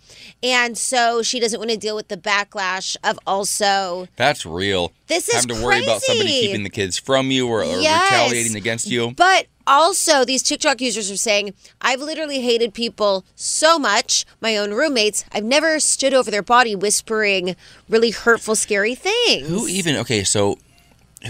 And 0.42 0.78
so 0.78 1.22
she 1.22 1.38
doesn't 1.38 1.60
want 1.60 1.70
to 1.70 1.76
deal 1.76 1.94
with 1.94 2.08
the 2.08 2.16
backlash 2.16 2.96
of 3.04 3.18
also 3.26 4.08
That's 4.16 4.46
real. 4.46 4.90
This 5.06 5.28
is 5.28 5.34
Having 5.34 5.56
to 5.56 5.62
worry 5.62 5.82
about 5.82 6.00
somebody 6.00 6.30
keeping 6.30 6.62
the 6.62 6.70
kids 6.70 6.98
from 6.98 7.30
you 7.30 7.46
or, 7.46 7.60
or 7.60 7.64
Yes. 7.78 8.10
retaliating 8.10 8.56
against 8.56 8.88
you. 8.88 9.10
But 9.10 9.48
also, 9.68 10.24
these 10.24 10.42
TikTok 10.42 10.80
users 10.80 11.10
are 11.10 11.16
saying, 11.16 11.54
I've 11.80 12.00
literally 12.00 12.40
hated 12.40 12.74
people 12.74 13.24
so 13.34 13.78
much, 13.78 14.24
my 14.40 14.56
own 14.56 14.72
roommates, 14.72 15.24
I've 15.30 15.44
never 15.44 15.78
stood 15.78 16.14
over 16.14 16.30
their 16.30 16.42
body 16.42 16.74
whispering 16.74 17.54
really 17.88 18.10
hurtful, 18.10 18.56
scary 18.56 18.94
things. 18.94 19.46
Who 19.46 19.68
even 19.68 19.96
okay, 19.96 20.24
so 20.24 20.58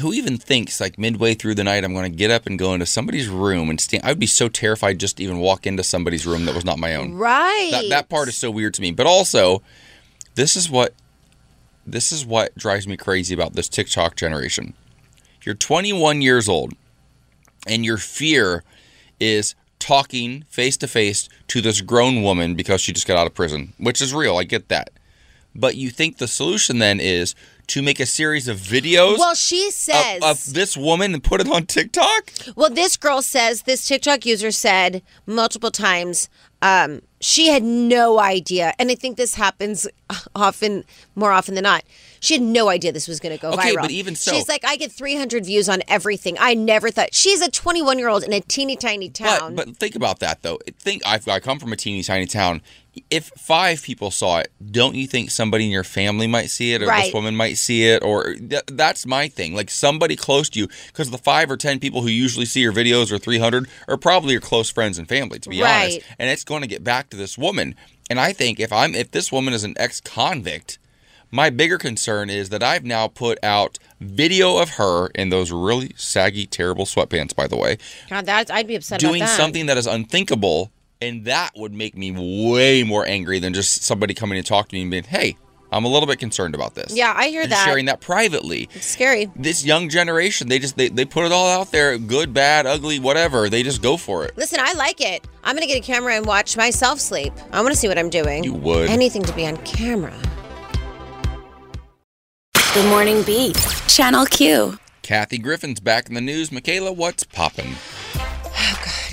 who 0.01 0.13
even 0.13 0.37
thinks 0.37 0.81
like 0.81 0.99
midway 0.99 1.35
through 1.35 1.55
the 1.55 1.65
night 1.65 1.85
I'm 1.85 1.95
going 1.95 2.11
to 2.11 2.17
get 2.17 2.31
up 2.31 2.47
and 2.47 2.59
go 2.59 2.75
into 2.75 2.87
somebody's 2.87 3.29
room 3.29 3.71
and 3.71 3.81
stand? 3.81 4.05
I 4.05 4.09
would 4.09 4.19
be 4.19 4.27
so 4.27 4.49
terrified 4.49 5.01
just 5.01 5.17
to 5.17 5.25
even 5.25 5.39
walk 5.39 5.67
into 5.67 5.83
somebody's 5.83 6.27
room 6.27 6.45
that 6.45 6.55
was 6.55 6.65
not 6.65 6.79
my 6.79 6.95
own. 6.95 7.15
Right. 7.15 7.71
That 7.73 7.89
that 7.89 8.09
part 8.09 8.29
is 8.29 8.37
so 8.37 8.51
weird 8.51 8.75
to 8.75 8.83
me. 8.83 8.93
But 8.93 9.07
also, 9.07 9.63
this 10.35 10.57
is 10.57 10.71
what 10.71 10.95
this 11.87 12.13
is 12.13 12.25
what 12.25 12.55
drives 12.55 12.87
me 12.87 12.97
crazy 12.97 13.35
about 13.35 13.55
this 13.55 13.69
TikTok 13.69 14.17
generation. 14.17 14.75
You're 15.43 15.55
21 15.55 16.21
years 16.21 16.49
old 16.49 16.75
and 17.67 17.85
your 17.85 17.97
fear 17.99 18.65
is 19.21 19.55
talking 19.79 20.43
face 20.49 20.77
to 20.79 20.89
face 20.89 21.29
to 21.49 21.61
this 21.61 21.81
grown 21.81 22.23
woman 22.23 22.55
because 22.55 22.81
she 22.81 22.93
just 22.93 23.07
got 23.07 23.17
out 23.19 23.27
of 23.27 23.35
prison, 23.35 23.73
which 23.79 24.03
is 24.03 24.13
real. 24.15 24.37
I 24.37 24.45
get 24.45 24.69
that. 24.69 24.91
but 25.55 25.75
you 25.77 25.91
think 25.91 26.19
the 26.19 26.29
solution 26.29 26.79
then 26.79 27.01
is 27.01 27.35
to 27.69 27.83
make 27.83 27.99
a 28.01 28.07
series 28.07 28.49
of 28.49 28.57
videos 28.59 29.19
Well, 29.19 29.35
she 29.35 29.71
says. 29.71 30.23
of, 30.23 30.31
of 30.31 30.55
this 30.55 30.77
woman 30.77 31.15
and 31.15 31.23
put 31.23 31.41
it 31.41 31.49
on 31.49 31.67
TikTok? 31.67 32.33
Well, 32.57 32.71
this 32.71 32.97
girl 32.97 33.23
says, 33.23 33.63
this 33.63 33.87
TikTok 33.87 34.25
user 34.25 34.51
said 34.51 35.03
multiple 35.27 35.71
times, 35.71 36.29
um, 36.63 37.03
she 37.21 37.49
had 37.49 37.63
no 37.63 38.19
idea. 38.21 38.73
And 38.79 38.91
I 38.91 38.95
think 38.95 39.17
this 39.17 39.35
happens 39.35 39.87
often, 40.35 40.85
more 41.15 41.33
often 41.33 41.55
than 41.57 41.65
not. 41.65 41.83
She 42.21 42.35
had 42.35 42.43
no 42.43 42.69
idea 42.69 42.93
this 42.93 43.09
was 43.09 43.21
going 43.21 43.37
to 43.37 43.41
go 43.41 43.53
Okay, 43.53 43.75
viral. 43.75 43.83
but 43.83 43.91
even 43.91 44.15
so- 44.17 44.33
She's 44.33 44.49
like, 44.49 44.65
I 44.65 44.77
get 44.77 44.93
300 44.93 45.45
views 45.45 45.69
on 45.69 45.83
everything. 45.89 46.37
I 46.41 46.55
never 46.55 46.91
thought. 46.91 47.15
She's 47.15 47.41
a 47.41 47.51
21 47.51 47.99
year 47.99 48.09
old 48.09 48.23
in 48.25 48.33
a 48.33 48.41
teeny 48.41 48.77
tiny 48.77 49.09
town. 49.09 49.55
But, 49.55 49.67
but 49.67 49.77
think 49.77 49.95
about 49.97 50.19
that 50.21 50.43
though. 50.43 50.59
Think 50.79 51.03
I've, 51.07 51.27
I 51.29 51.41
come 51.41 51.59
from 51.59 51.73
a 51.73 51.77
teeny 51.77 52.03
tiny 52.03 52.27
town. 52.27 52.63
If 53.11 53.27
five 53.37 53.81
people 53.85 54.11
saw 54.11 54.39
it, 54.41 54.51
don't 54.73 54.97
you 54.97 55.07
think 55.07 55.31
somebody 55.31 55.65
in 55.67 55.71
your 55.71 55.85
family 55.85 56.27
might 56.27 56.51
see 56.51 56.73
it, 56.73 56.83
or 56.83 56.87
Right. 56.87 57.05
this 57.05 57.15
woman 57.15 57.37
might 57.37 57.57
see 57.57 57.85
it, 57.85 58.03
or 58.03 58.35
th- 58.35 58.63
that's 58.67 59.07
my 59.07 59.29
thing. 59.29 59.55
Like 59.55 59.71
somebody 59.71 60.17
close 60.17 60.49
to 60.51 60.59
you, 60.59 60.67
because 60.89 61.11
the 61.11 61.19
five 61.19 61.49
or 61.49 61.57
ten 61.57 61.79
people 61.79 62.03
who 62.03 62.09
usually 62.09 62.45
see 62.45 62.59
your 62.61 62.73
videos 62.73 63.13
or 63.13 63.19
three 63.19 63.39
hundred 63.39 63.69
are 63.87 63.97
probably 63.99 64.33
your 64.33 64.41
close 64.41 64.69
friends 64.69 64.99
and 64.99 65.09
family. 65.09 65.39
To 65.39 65.49
be 65.49 65.63
honest, 65.63 66.01
and 66.19 66.29
it's 66.29 66.43
going 66.43 66.63
to 66.63 66.67
get 66.67 66.83
back 66.83 67.09
to 67.11 67.17
this 67.17 67.39
woman. 67.39 67.77
And 68.11 68.19
I 68.19 68.33
think 68.33 68.59
if 68.59 68.73
I'm 68.73 68.97
if 68.97 69.13
this 69.13 69.31
woman 69.31 69.55
is 69.55 69.63
an 69.63 69.75
ex-convict, 69.77 70.79
my 71.31 71.51
bigger 71.51 71.79
concern 71.79 72.31
is 72.31 72.49
that 72.51 72.63
I've 72.63 72.85
now 72.85 73.09
put 73.09 73.39
out 73.43 73.79
video 74.01 74.59
of 74.59 74.71
her 74.71 75.09
in 75.09 75.29
those 75.29 75.51
really 75.51 75.93
saggy, 75.97 76.47
terrible 76.47 76.85
sweatpants. 76.85 77.35
By 77.35 77.47
the 77.47 77.57
way, 77.57 77.79
God, 78.09 78.27
that, 78.27 78.51
I'd 78.51 78.67
be 78.67 78.77
upset 78.77 79.01
doing 79.01 79.23
about 79.23 79.29
that. 79.29 79.37
something 79.37 79.67
that 79.67 79.77
is 79.77 79.87
unthinkable, 79.87 80.71
and 81.01 81.25
that 81.27 81.51
would 81.57 81.73
make 81.73 81.97
me 81.97 82.13
way 82.51 82.83
more 82.83 83.07
angry 83.07 83.39
than 83.39 83.55
just 83.55 83.83
somebody 83.83 84.15
coming 84.15 84.43
to 84.43 84.47
talk 84.49 84.69
to 84.69 84.75
me 84.75 84.83
and 84.83 84.91
being, 84.91 85.05
"Hey, 85.05 85.37
I'm 85.71 85.85
a 85.85 85.89
little 85.89 86.07
bit 86.07 86.19
concerned 86.19 86.55
about 86.55 86.75
this." 86.75 86.95
Yeah, 86.95 87.13
I 87.15 87.29
hear 87.29 87.43
and 87.43 87.53
that. 87.53 87.65
Sharing 87.65 87.87
that 87.87 88.01
privately. 88.01 88.69
It's 88.75 88.87
scary. 88.87 89.31
This 89.37 89.65
young 89.65 89.89
generation, 89.89 90.49
they 90.49 90.59
just 90.59 90.77
they, 90.77 90.89
they 90.89 91.05
put 91.05 91.25
it 91.27 91.33
all 91.33 91.49
out 91.49 91.71
there, 91.73 91.99
good, 91.99 92.33
bad, 92.33 92.67
ugly, 92.67 93.01
whatever. 93.01 93.49
They 93.49 93.63
just 93.63 93.83
go 93.83 93.97
for 93.97 94.25
it. 94.25 94.37
Listen, 94.37 94.61
I 94.61 94.73
like 94.73 95.01
it. 95.01 95.27
I'm 95.45 95.55
going 95.55 95.67
to 95.67 95.73
get 95.73 95.83
a 95.83 95.87
camera 95.87 96.15
and 96.15 96.27
watch 96.27 96.57
myself 96.57 97.01
sleep. 97.01 97.33
I 97.53 97.61
want 97.61 97.73
to 97.73 97.79
see 97.79 97.89
what 97.89 97.99
I'm 97.99 98.11
doing. 98.11 98.45
You 98.45 98.55
would. 98.55 98.89
Anything 98.89 99.23
to 99.25 99.33
be 99.35 99.47
on 99.47 99.57
camera. 99.59 100.15
The 102.79 102.85
Morning 102.85 103.25
Beat. 103.25 103.57
Channel 103.89 104.25
Q. 104.27 104.79
Kathy 105.03 105.39
Griffin's 105.39 105.81
back 105.81 106.09
in 106.09 106.15
the 106.15 106.21
news. 106.21 106.53
Michaela, 106.53 106.93
what's 106.93 107.25
poppin'? 107.25 107.75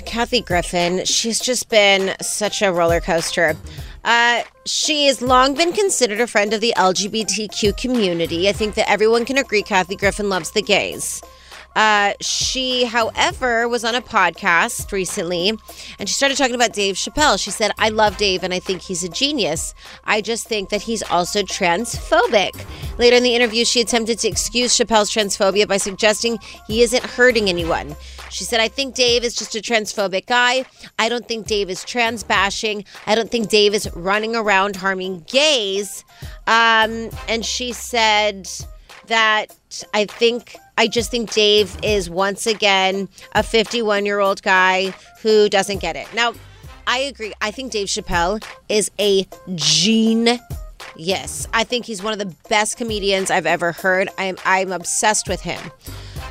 Kathy 0.06 0.40
Griffin, 0.40 1.04
she's 1.04 1.40
just 1.40 1.68
been 1.68 2.14
such 2.22 2.62
a 2.62 2.72
roller 2.72 3.00
coaster. 3.00 3.56
Uh, 4.04 4.44
she 4.66 5.06
has 5.06 5.20
long 5.20 5.56
been 5.56 5.72
considered 5.72 6.20
a 6.20 6.28
friend 6.28 6.52
of 6.52 6.60
the 6.60 6.74
LGBTQ 6.76 7.76
community. 7.76 8.48
I 8.48 8.52
think 8.52 8.76
that 8.76 8.88
everyone 8.88 9.24
can 9.24 9.36
agree 9.36 9.64
Kathy 9.64 9.96
Griffin 9.96 10.28
loves 10.28 10.52
the 10.52 10.62
gays. 10.62 11.20
Uh, 11.76 12.14
she, 12.22 12.86
however, 12.86 13.68
was 13.68 13.84
on 13.84 13.94
a 13.94 14.00
podcast 14.00 14.90
recently 14.92 15.50
and 15.98 16.08
she 16.08 16.14
started 16.14 16.38
talking 16.38 16.54
about 16.54 16.72
Dave 16.72 16.94
Chappelle. 16.94 17.38
She 17.38 17.50
said, 17.50 17.70
I 17.78 17.90
love 17.90 18.16
Dave 18.16 18.42
and 18.42 18.54
I 18.54 18.60
think 18.60 18.80
he's 18.80 19.04
a 19.04 19.10
genius. 19.10 19.74
I 20.04 20.22
just 20.22 20.48
think 20.48 20.70
that 20.70 20.80
he's 20.80 21.02
also 21.02 21.42
transphobic. 21.42 22.64
Later 22.98 23.16
in 23.16 23.22
the 23.22 23.34
interview, 23.34 23.66
she 23.66 23.82
attempted 23.82 24.18
to 24.20 24.28
excuse 24.28 24.74
Chappelle's 24.74 25.10
transphobia 25.10 25.68
by 25.68 25.76
suggesting 25.76 26.38
he 26.66 26.80
isn't 26.80 27.04
hurting 27.04 27.50
anyone. 27.50 27.94
She 28.30 28.44
said, 28.44 28.60
I 28.60 28.68
think 28.68 28.94
Dave 28.94 29.22
is 29.22 29.34
just 29.34 29.54
a 29.54 29.58
transphobic 29.58 30.26
guy. 30.26 30.64
I 30.98 31.10
don't 31.10 31.28
think 31.28 31.46
Dave 31.46 31.68
is 31.68 31.84
trans 31.84 32.22
bashing. 32.22 32.86
I 33.06 33.14
don't 33.14 33.30
think 33.30 33.50
Dave 33.50 33.74
is 33.74 33.88
running 33.94 34.34
around 34.34 34.76
harming 34.76 35.24
gays. 35.26 36.04
Um, 36.46 37.10
and 37.28 37.44
she 37.44 37.72
said 37.72 38.48
that 39.08 39.54
I 39.92 40.06
think, 40.06 40.56
I 40.78 40.88
just 40.88 41.10
think 41.10 41.32
Dave 41.32 41.76
is 41.82 42.10
once 42.10 42.46
again 42.46 43.08
a 43.34 43.42
51 43.42 44.04
year 44.04 44.20
old 44.20 44.42
guy 44.42 44.94
who 45.22 45.48
doesn't 45.48 45.78
get 45.78 45.96
it. 45.96 46.06
Now, 46.14 46.34
I 46.86 46.98
agree. 46.98 47.32
I 47.40 47.50
think 47.50 47.72
Dave 47.72 47.88
Chappelle 47.88 48.44
is 48.68 48.90
a 48.98 49.26
gene. 49.54 50.40
Yes, 50.94 51.48
I 51.52 51.64
think 51.64 51.84
he's 51.84 52.02
one 52.02 52.12
of 52.12 52.18
the 52.18 52.34
best 52.48 52.76
comedians 52.76 53.30
I've 53.30 53.46
ever 53.46 53.72
heard. 53.72 54.08
I'm 54.18 54.36
I'm 54.44 54.72
obsessed 54.72 55.28
with 55.28 55.40
him. 55.40 55.60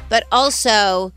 But 0.10 0.26
also 0.32 1.12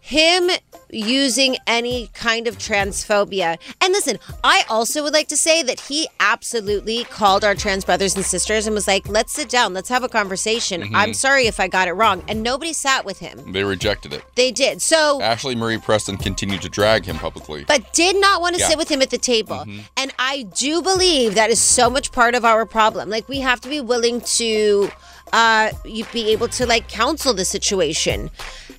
him 0.00 0.50
using 0.94 1.56
any 1.66 2.08
kind 2.14 2.46
of 2.46 2.56
transphobia. 2.58 3.58
And 3.80 3.92
listen, 3.92 4.18
I 4.42 4.64
also 4.68 5.02
would 5.02 5.12
like 5.12 5.28
to 5.28 5.36
say 5.36 5.62
that 5.62 5.80
he 5.80 6.08
absolutely 6.20 7.04
called 7.04 7.44
our 7.44 7.54
trans 7.54 7.84
brothers 7.84 8.14
and 8.16 8.24
sisters 8.24 8.66
and 8.66 8.74
was 8.74 8.86
like, 8.86 9.08
"Let's 9.08 9.32
sit 9.32 9.48
down, 9.48 9.74
let's 9.74 9.88
have 9.88 10.04
a 10.04 10.08
conversation. 10.08 10.94
I'm 10.94 11.14
sorry 11.14 11.46
if 11.46 11.58
I 11.60 11.68
got 11.68 11.88
it 11.88 11.92
wrong." 11.92 12.22
And 12.28 12.42
nobody 12.42 12.72
sat 12.72 13.04
with 13.04 13.18
him. 13.18 13.52
They 13.52 13.64
rejected 13.64 14.12
it. 14.12 14.22
They 14.36 14.52
did. 14.52 14.80
So 14.82 15.20
Ashley 15.20 15.54
Marie 15.54 15.78
Preston 15.78 16.16
continued 16.16 16.62
to 16.62 16.68
drag 16.68 17.04
him 17.04 17.16
publicly. 17.18 17.64
but 17.66 17.92
did 17.92 18.16
not 18.20 18.40
want 18.40 18.54
to 18.54 18.60
Yeah. 18.60 18.68
sit 18.68 18.78
with 18.78 18.88
him 18.88 19.02
at 19.02 19.10
the 19.10 19.18
table. 19.18 19.64
And 19.96 20.12
I 20.18 20.42
do 20.54 20.82
believe 20.82 21.34
that 21.34 21.50
is 21.50 21.60
so 21.60 21.90
much 21.90 22.12
part 22.12 22.34
of 22.34 22.44
our 22.44 22.64
problem. 22.66 23.10
Like 23.10 23.28
we 23.28 23.40
have 23.40 23.60
to 23.62 23.68
be 23.68 23.80
willing 23.80 24.20
to 24.38 24.90
uh 25.32 25.70
you 25.84 26.04
be 26.12 26.30
able 26.30 26.48
to 26.48 26.66
like 26.66 26.88
counsel 26.88 27.34
the 27.34 27.44
situation. 27.44 28.30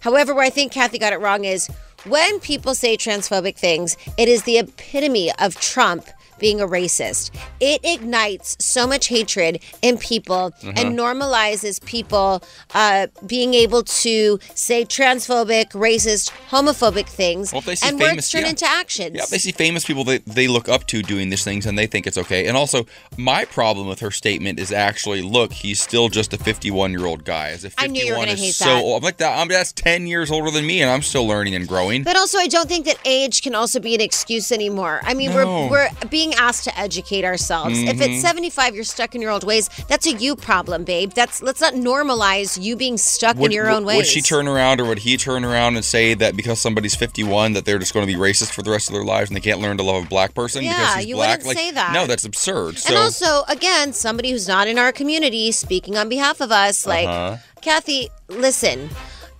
However, 0.02 0.34
where 0.34 0.46
I 0.46 0.50
think 0.50 0.72
Kathy 0.72 0.98
got 1.00 1.12
it 1.14 1.20
wrong 1.20 1.44
is 1.46 1.70
when 2.08 2.40
people 2.40 2.76
say 2.76 2.98
transphobic 2.98 3.56
things, 3.56 3.98
it 4.18 4.30
is 4.30 4.44
the 4.44 4.60
epitome 4.60 5.32
of 5.40 5.56
Trump 5.56 6.08
being 6.39 6.60
a 6.62 6.68
racist. 6.68 7.32
It 7.60 7.82
ignites 7.84 8.56
so 8.60 8.86
much 8.88 9.08
hatred 9.08 9.62
in 9.82 9.98
people 9.98 10.51
and 10.63 10.98
normalizes 10.98 11.84
people 11.86 12.44
uh, 12.74 13.08
being 13.25 13.54
able 13.54 13.84
to 13.84 14.39
say 14.54 14.86
transphobic, 14.86 15.72
racist, 15.72 16.32
homophobic 16.50 17.08
things, 17.08 17.51
Well, 17.51 17.60
if 17.60 17.65
they 17.65 17.75
see 17.75 17.88
and 17.88 18.00
words 18.00 18.10
famous- 18.12 18.32
turn 18.32 18.42
yeah. 18.44 18.50
into 18.50 18.65
actions. 18.65 19.15
Yeah, 19.15 19.25
they 19.30 19.38
see 19.38 19.51
famous 19.51 19.86
people 19.86 20.04
that 20.06 20.25
they 20.25 20.48
look 20.48 20.68
up 20.70 20.88
to 20.88 21.01
doing 21.01 21.30
these 21.30 21.44
things 21.44 21.65
and 21.65 21.77
they 21.77 21.88
think 21.88 22.08
it's 22.08 22.18
okay. 22.18 22.48
And 22.48 22.58
also, 22.58 22.86
my 23.18 23.46
problem 23.46 23.88
with 23.88 24.00
her 24.00 24.12
statement 24.12 24.60
is 24.60 24.72
actually, 24.72 25.22
look, 25.22 25.54
he's 25.54 25.82
still 25.82 26.10
just 26.10 26.34
a 26.34 26.38
51 26.38 26.92
year 26.92 27.06
old 27.06 27.24
guy. 27.24 27.50
As 27.50 27.63
if 27.63 27.74
I 27.77 27.84
51 27.84 27.94
knew 27.94 28.06
you 28.06 28.12
were 28.13 28.20
gonna 28.20 28.32
is 28.32 28.39
hate 28.39 28.54
so 28.56 28.65
that. 28.65 28.84
old. 28.84 28.98
I'm 28.98 29.04
like 29.06 29.18
that. 29.18 29.38
I'm 29.39 29.48
that's 29.48 29.72
10 29.74 30.08
years 30.08 30.32
older 30.32 30.51
than 30.51 30.65
me, 30.65 30.82
and 30.82 30.92
I'm 30.92 31.01
still 31.01 31.25
learning 31.27 31.56
and 31.56 31.68
growing. 31.68 32.04
But 32.04 32.15
also, 32.18 32.38
I 32.38 32.48
don't 32.48 32.68
think 32.68 32.86
that 32.86 32.98
age 33.06 33.42
can 33.42 33.56
also 33.56 33.80
be 33.80 33.96
an 33.96 34.01
excuse 34.01 34.51
anymore. 34.51 35.00
I 35.04 35.13
mean, 35.13 35.32
No. 35.32 35.38
Mm-hmm. 35.46 35.72
we're 35.72 35.75
we're 35.75 35.89
being 36.10 36.25
asked 36.34 36.63
to 36.65 36.77
educate 36.79 37.24
ourselves. 37.24 37.77
If 37.79 38.01
at 38.01 38.12
75 38.20 38.75
you're 38.75 38.84
stuck 38.84 39.15
in 39.15 39.22
your 39.22 39.32
old 39.32 39.44
ways, 39.44 39.70
that's 39.88 40.05
a 40.08 40.12
you 40.13 40.36
problem, 40.36 40.84
babe. 40.84 41.12
That's 41.13 41.41
let's 41.41 41.62
not 41.62 41.74
normalize 41.74 42.62
you 42.62 42.75
being 42.75 42.98
stuck 42.98 43.38
in 43.38 43.51
your 43.51 43.70
own 43.70 43.86
ways. 43.86 43.98
Would 43.98 44.08
she 44.08 44.22
turn 44.22 44.48
around 44.48 44.82
or 44.82 44.86
would 44.86 45.00
he 45.00 45.17
turn 45.17 45.46
around 45.46 45.75
and 45.75 45.86
say 45.86 46.13
that 46.15 46.36
because 46.36 46.60
somebody's 46.60 46.96
51 46.96 47.53
that 47.53 47.65
they're 47.65 47.79
just 47.79 47.94
going 47.94 48.05
to 48.08 48.12
be 48.12 48.20
racist 48.20 48.51
for 48.53 48.62
the 48.62 48.72
rest 48.72 48.88
of 48.89 48.94
their 48.94 49.03
lives 49.05 49.29
and 49.29 49.38
they 49.38 49.41
can't 49.41 49.60
learn 49.60 49.77
to 49.77 49.84
love 49.84 50.05
a 50.05 50.08
black 50.08 50.34
person 50.34 50.63
Yeah, 50.63 50.77
because 50.79 50.96
he's 50.96 51.05
you 51.08 51.15
black? 51.15 51.39
wouldn't 51.39 51.58
say 51.58 51.72
that. 51.72 51.94
No, 51.94 52.08
that's 52.08 52.25
absurd. 52.25 52.77
So 52.79 52.89
and 52.89 52.98
also, 53.03 53.44
again, 53.48 53.94
somebody 53.94 54.32
who's 54.32 54.48
not 54.48 54.67
in 54.67 54.77
our 54.79 54.91
community 54.91 55.51
speaking 55.51 55.98
on 55.98 56.10
behalf 56.10 56.41
of 56.41 56.51
us, 56.51 56.86
like 56.86 57.08
Uh-huh. 57.08 57.38
Kathy, 57.62 58.10
listen. 58.29 58.89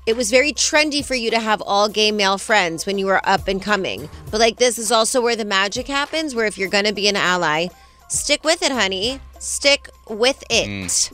It 0.06 0.16
was 0.16 0.30
very 0.30 0.54
trendy 0.54 1.04
for 1.04 1.16
you 1.16 1.32
to 1.32 1.40
have 1.40 1.62
all 1.62 1.90
gay 1.90 2.12
male 2.12 2.38
friends 2.38 2.86
when 2.86 2.98
you 3.00 3.08
were 3.08 3.28
up 3.28 3.48
and 3.48 3.62
coming. 3.62 4.08
But 4.30 4.40
like 4.40 4.58
this 4.58 4.78
is 4.78 4.92
also 4.92 5.22
where 5.22 5.36
the 5.36 5.46
magic 5.46 5.88
happens, 5.88 6.36
where 6.36 6.46
if 6.46 6.58
you're 6.58 6.70
gonna 6.70 6.94
be 6.94 7.08
an 7.08 7.16
ally, 7.16 7.68
stick 8.08 8.44
with 8.44 8.62
it, 8.62 8.72
honey. 8.72 9.20
Stick 9.40 9.90
with 10.08 10.44
it. 10.50 10.68
Mm. 10.68 11.14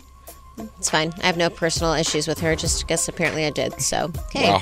It's 0.77 0.89
fine. 0.89 1.13
I 1.21 1.25
have 1.25 1.37
no 1.37 1.49
personal 1.49 1.93
issues 1.93 2.27
with 2.27 2.39
her. 2.39 2.55
Just 2.55 2.87
guess 2.87 3.07
apparently 3.07 3.45
I 3.45 3.49
did. 3.49 3.81
So 3.81 4.11
okay. 4.27 4.49
wow. 4.49 4.61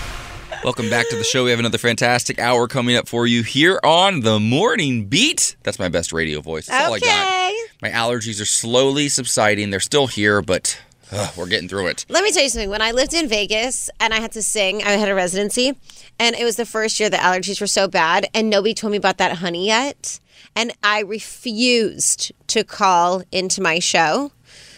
Welcome 0.63 0.91
back 0.91 1.09
to 1.09 1.15
the 1.15 1.23
show. 1.23 1.45
We 1.45 1.49
have 1.49 1.57
another 1.57 1.79
fantastic 1.79 2.37
hour 2.37 2.67
coming 2.67 2.95
up 2.95 3.07
for 3.07 3.25
you 3.25 3.41
here 3.41 3.79
on 3.83 4.19
the 4.19 4.39
Morning 4.39 5.05
Beat. 5.05 5.55
That's 5.63 5.79
my 5.79 5.89
best 5.89 6.13
radio 6.13 6.39
voice. 6.39 6.67
That's 6.67 6.87
all 6.87 6.93
I 6.93 6.99
got. 6.99 7.27
Okay. 7.27 7.55
My 7.81 7.89
allergies 7.89 8.39
are 8.39 8.45
slowly 8.45 9.09
subsiding. 9.09 9.71
They're 9.71 9.79
still 9.79 10.05
here, 10.05 10.39
but 10.43 10.79
ugh, 11.11 11.33
we're 11.35 11.47
getting 11.47 11.67
through 11.67 11.87
it. 11.87 12.05
Let 12.09 12.23
me 12.23 12.31
tell 12.31 12.43
you 12.43 12.49
something. 12.49 12.69
When 12.69 12.83
I 12.83 12.91
lived 12.91 13.15
in 13.15 13.27
Vegas 13.27 13.89
and 13.99 14.13
I 14.13 14.19
had 14.19 14.33
to 14.33 14.43
sing, 14.43 14.83
I 14.83 14.91
had 14.91 15.09
a 15.09 15.15
residency, 15.15 15.75
and 16.19 16.35
it 16.35 16.43
was 16.43 16.57
the 16.57 16.65
first 16.67 16.99
year 16.99 17.09
the 17.09 17.17
allergies 17.17 17.59
were 17.59 17.65
so 17.65 17.87
bad, 17.87 18.27
and 18.35 18.47
nobody 18.47 18.75
told 18.75 18.91
me 18.91 18.97
about 18.97 19.17
that 19.17 19.37
honey 19.37 19.65
yet. 19.65 20.19
And 20.55 20.73
I 20.83 20.99
refused 20.99 22.33
to 22.47 22.63
call 22.63 23.23
into 23.31 23.63
my 23.63 23.79
show 23.79 24.31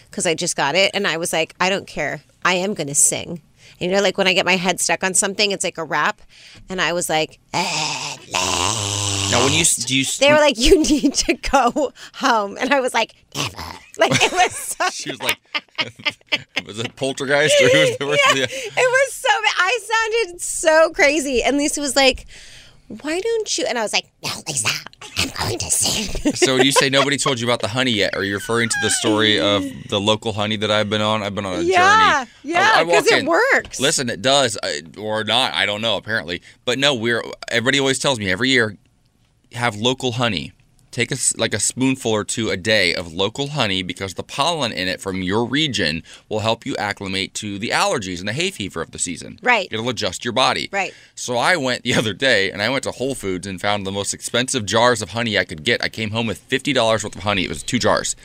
because 0.10 0.26
I 0.26 0.34
just 0.34 0.56
got 0.56 0.76
it. 0.76 0.92
And 0.94 1.06
I 1.06 1.18
was 1.18 1.34
like, 1.34 1.56
I 1.60 1.68
don't 1.68 1.88
care. 1.88 2.22
I 2.46 2.54
am 2.54 2.74
going 2.74 2.88
to 2.88 2.96
sing. 2.96 3.42
You 3.84 3.90
know, 3.90 4.02
like 4.02 4.18
when 4.18 4.28
I 4.28 4.34
get 4.34 4.46
my 4.46 4.56
head 4.56 4.80
stuck 4.80 5.04
on 5.04 5.14
something, 5.14 5.52
it's 5.52 5.66
like 5.66 5.78
a 5.78 5.84
rap. 5.84 6.22
And 6.70 6.80
I 6.80 6.94
was 6.94 7.10
like, 7.10 7.42
uh, 7.54 8.16
Now, 9.30 9.44
when 9.44 9.52
you 9.52 9.66
do 9.66 9.98
you, 9.98 10.06
they 10.22 10.32
were 10.32 10.40
like, 10.40 10.58
you 10.58 10.82
need 10.84 11.14
to 11.16 11.34
go 11.34 11.92
home. 12.14 12.58
And 12.62 12.74
I 12.74 12.80
was 12.80 12.94
like, 12.94 13.14
never. 13.36 13.58
Like 13.96 14.12
it 14.24 14.32
was 14.32 14.56
so 14.56 14.86
she 14.92 15.12
was 15.12 15.22
like, 15.22 15.38
was 16.66 16.80
it 16.80 16.96
poltergeist 16.96 17.62
or 17.62 17.68
who 17.68 18.08
was 18.08 18.20
the, 18.30 18.36
yeah, 18.36 18.40
yeah. 18.40 18.46
it 18.50 18.76
was 18.76 19.14
so. 19.14 19.30
I 19.30 19.80
sounded 19.84 20.42
so 20.42 20.90
crazy. 20.92 21.44
And 21.44 21.58
Lisa 21.58 21.80
was 21.80 21.96
like, 21.96 22.26
why 23.02 23.20
don't 23.20 23.58
you? 23.58 23.66
And 23.68 23.78
I 23.78 23.82
was 23.84 23.94
like, 23.94 24.06
no, 24.24 24.30
Lisa, 24.48 24.70
I'm 25.18 25.30
going 25.38 25.60
to 25.60 25.70
sing. 25.72 26.34
So 26.36 26.56
you 26.58 26.72
say 26.72 26.90
nobody 26.90 27.18
told 27.18 27.40
you 27.40 27.48
about 27.48 27.62
the 27.62 27.68
honey 27.68 27.92
yet? 27.92 28.16
Are 28.16 28.24
you 28.24 28.34
referring 28.36 28.70
to 28.70 28.76
the 28.82 28.90
story 28.90 29.40
of 29.40 29.64
the 29.90 30.00
local 30.00 30.34
honey 30.34 30.56
that 30.58 30.72
I've 30.72 30.90
been 30.90 31.02
on? 31.02 31.24
I've 31.24 31.36
been 31.36 31.46
on 31.46 31.60
a 31.60 31.62
Yeah, 31.62 32.26
journey. 32.26 32.32
yeah, 32.44 32.72
I 32.76 32.82
it 32.86 33.26
works. 33.26 33.80
Listen, 33.80 34.10
it 34.10 34.22
does, 34.22 34.58
I- 34.64 34.82
or 35.00 35.24
not. 35.24 35.54
I 35.54 35.66
don't 35.66 35.82
know. 35.82 35.98
Apparently, 35.98 36.42
but 36.66 36.80
no. 36.80 36.94
We're 36.94 37.24
everybody 37.50 37.80
always 37.80 38.00
tells 38.00 38.20
me 38.20 38.30
every 38.32 38.50
year 38.50 38.78
have 39.54 39.76
local 39.76 40.14
honey. 40.14 40.52
Take 40.94 41.12
a 41.12 41.18
like 41.38 41.56
a 41.56 41.60
spoonful 41.60 42.12
or 42.12 42.24
two 42.24 42.52
a 42.52 42.56
day 42.56 42.94
of 42.94 43.12
local 43.12 43.48
honey 43.48 43.82
because 43.82 44.14
the 44.14 44.22
pollen 44.22 44.72
in 44.72 44.88
it 44.88 45.02
from 45.02 45.24
your 45.24 45.44
region 45.44 46.04
will 46.30 46.42
help 46.42 46.68
you 46.68 46.76
acclimate 46.78 47.34
to 47.34 47.58
the 47.58 47.70
allergies 47.70 48.20
and 48.20 48.28
the 48.28 48.34
hay 48.34 48.52
fever 48.52 48.80
of 48.80 48.92
the 48.92 49.00
season. 49.00 49.40
Right. 49.42 49.68
It'll 49.72 49.90
adjust 49.90 50.24
your 50.24 50.34
body. 50.34 50.70
Right. 50.72 50.94
So 51.16 51.36
I 51.36 51.58
went 51.58 51.82
the 51.82 51.96
other 52.00 52.14
day 52.14 52.52
and 52.52 52.62
I 52.62 52.70
went 52.70 52.84
to 52.84 52.92
Whole 52.92 53.16
Foods 53.16 53.48
and 53.48 53.60
found 53.60 53.88
the 53.88 53.92
most 53.92 54.14
expensive 54.14 54.68
jars 54.68 55.02
of 55.02 55.10
honey 55.10 55.36
I 55.36 55.46
could 55.46 55.64
get. 55.64 55.84
I 55.84 55.90
came 55.90 56.12
home 56.12 56.28
with 56.28 56.38
fifty 56.38 56.74
dollars 56.74 57.04
worth 57.04 57.16
of 57.16 57.24
honey. 57.24 57.44
It 57.44 57.50
was 57.50 57.64
two 57.64 57.80
jars. 57.80 58.16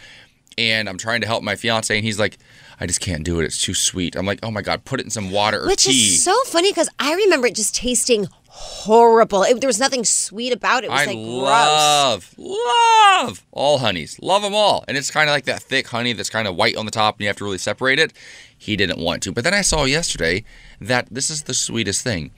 And 0.58 0.88
I'm 0.90 0.98
trying 0.98 1.22
to 1.22 1.26
help 1.26 1.42
my 1.42 1.56
fiance 1.56 1.96
and 1.96 2.04
he's 2.04 2.18
like, 2.18 2.36
I 2.80 2.86
just 2.86 3.00
can't 3.00 3.24
do 3.24 3.40
it. 3.40 3.44
It's 3.44 3.62
too 3.62 3.74
sweet. 3.74 4.14
I'm 4.14 4.26
like, 4.26 4.40
oh 4.42 4.50
my 4.50 4.60
God, 4.62 4.84
put 4.84 5.00
it 5.00 5.04
in 5.04 5.10
some 5.10 5.30
water 5.30 5.62
or 5.62 5.66
Which 5.68 5.84
tea. 5.84 5.92
is 5.92 6.22
so 6.22 6.34
funny 6.44 6.70
because 6.70 6.88
I 6.98 7.14
remember 7.14 7.46
it 7.46 7.54
just 7.54 7.74
tasting 7.74 8.28
horrible. 8.58 9.44
It, 9.44 9.60
there 9.60 9.68
was 9.68 9.78
nothing 9.78 10.04
sweet 10.04 10.52
about 10.52 10.82
it. 10.82 10.88
It 10.88 10.90
was 10.90 11.00
I 11.00 11.04
like 11.06 11.16
gross. 11.16 11.42
love, 11.42 12.34
love 12.36 13.46
all 13.52 13.78
honeys. 13.78 14.18
Love 14.20 14.42
them 14.42 14.54
all. 14.54 14.84
And 14.88 14.96
it's 14.96 15.10
kind 15.10 15.28
of 15.28 15.32
like 15.32 15.44
that 15.44 15.62
thick 15.62 15.86
honey 15.86 16.12
that's 16.12 16.28
kind 16.28 16.48
of 16.48 16.56
white 16.56 16.76
on 16.76 16.84
the 16.84 16.90
top 16.90 17.16
and 17.16 17.20
you 17.22 17.26
have 17.28 17.36
to 17.36 17.44
really 17.44 17.58
separate 17.58 17.98
it. 17.98 18.12
He 18.56 18.74
didn't 18.76 18.98
want 18.98 19.22
to. 19.22 19.32
But 19.32 19.44
then 19.44 19.54
I 19.54 19.60
saw 19.62 19.84
yesterday 19.84 20.44
that 20.80 21.06
this 21.10 21.30
is 21.30 21.44
the 21.44 21.54
sweetest 21.54 22.02
thing. 22.02 22.32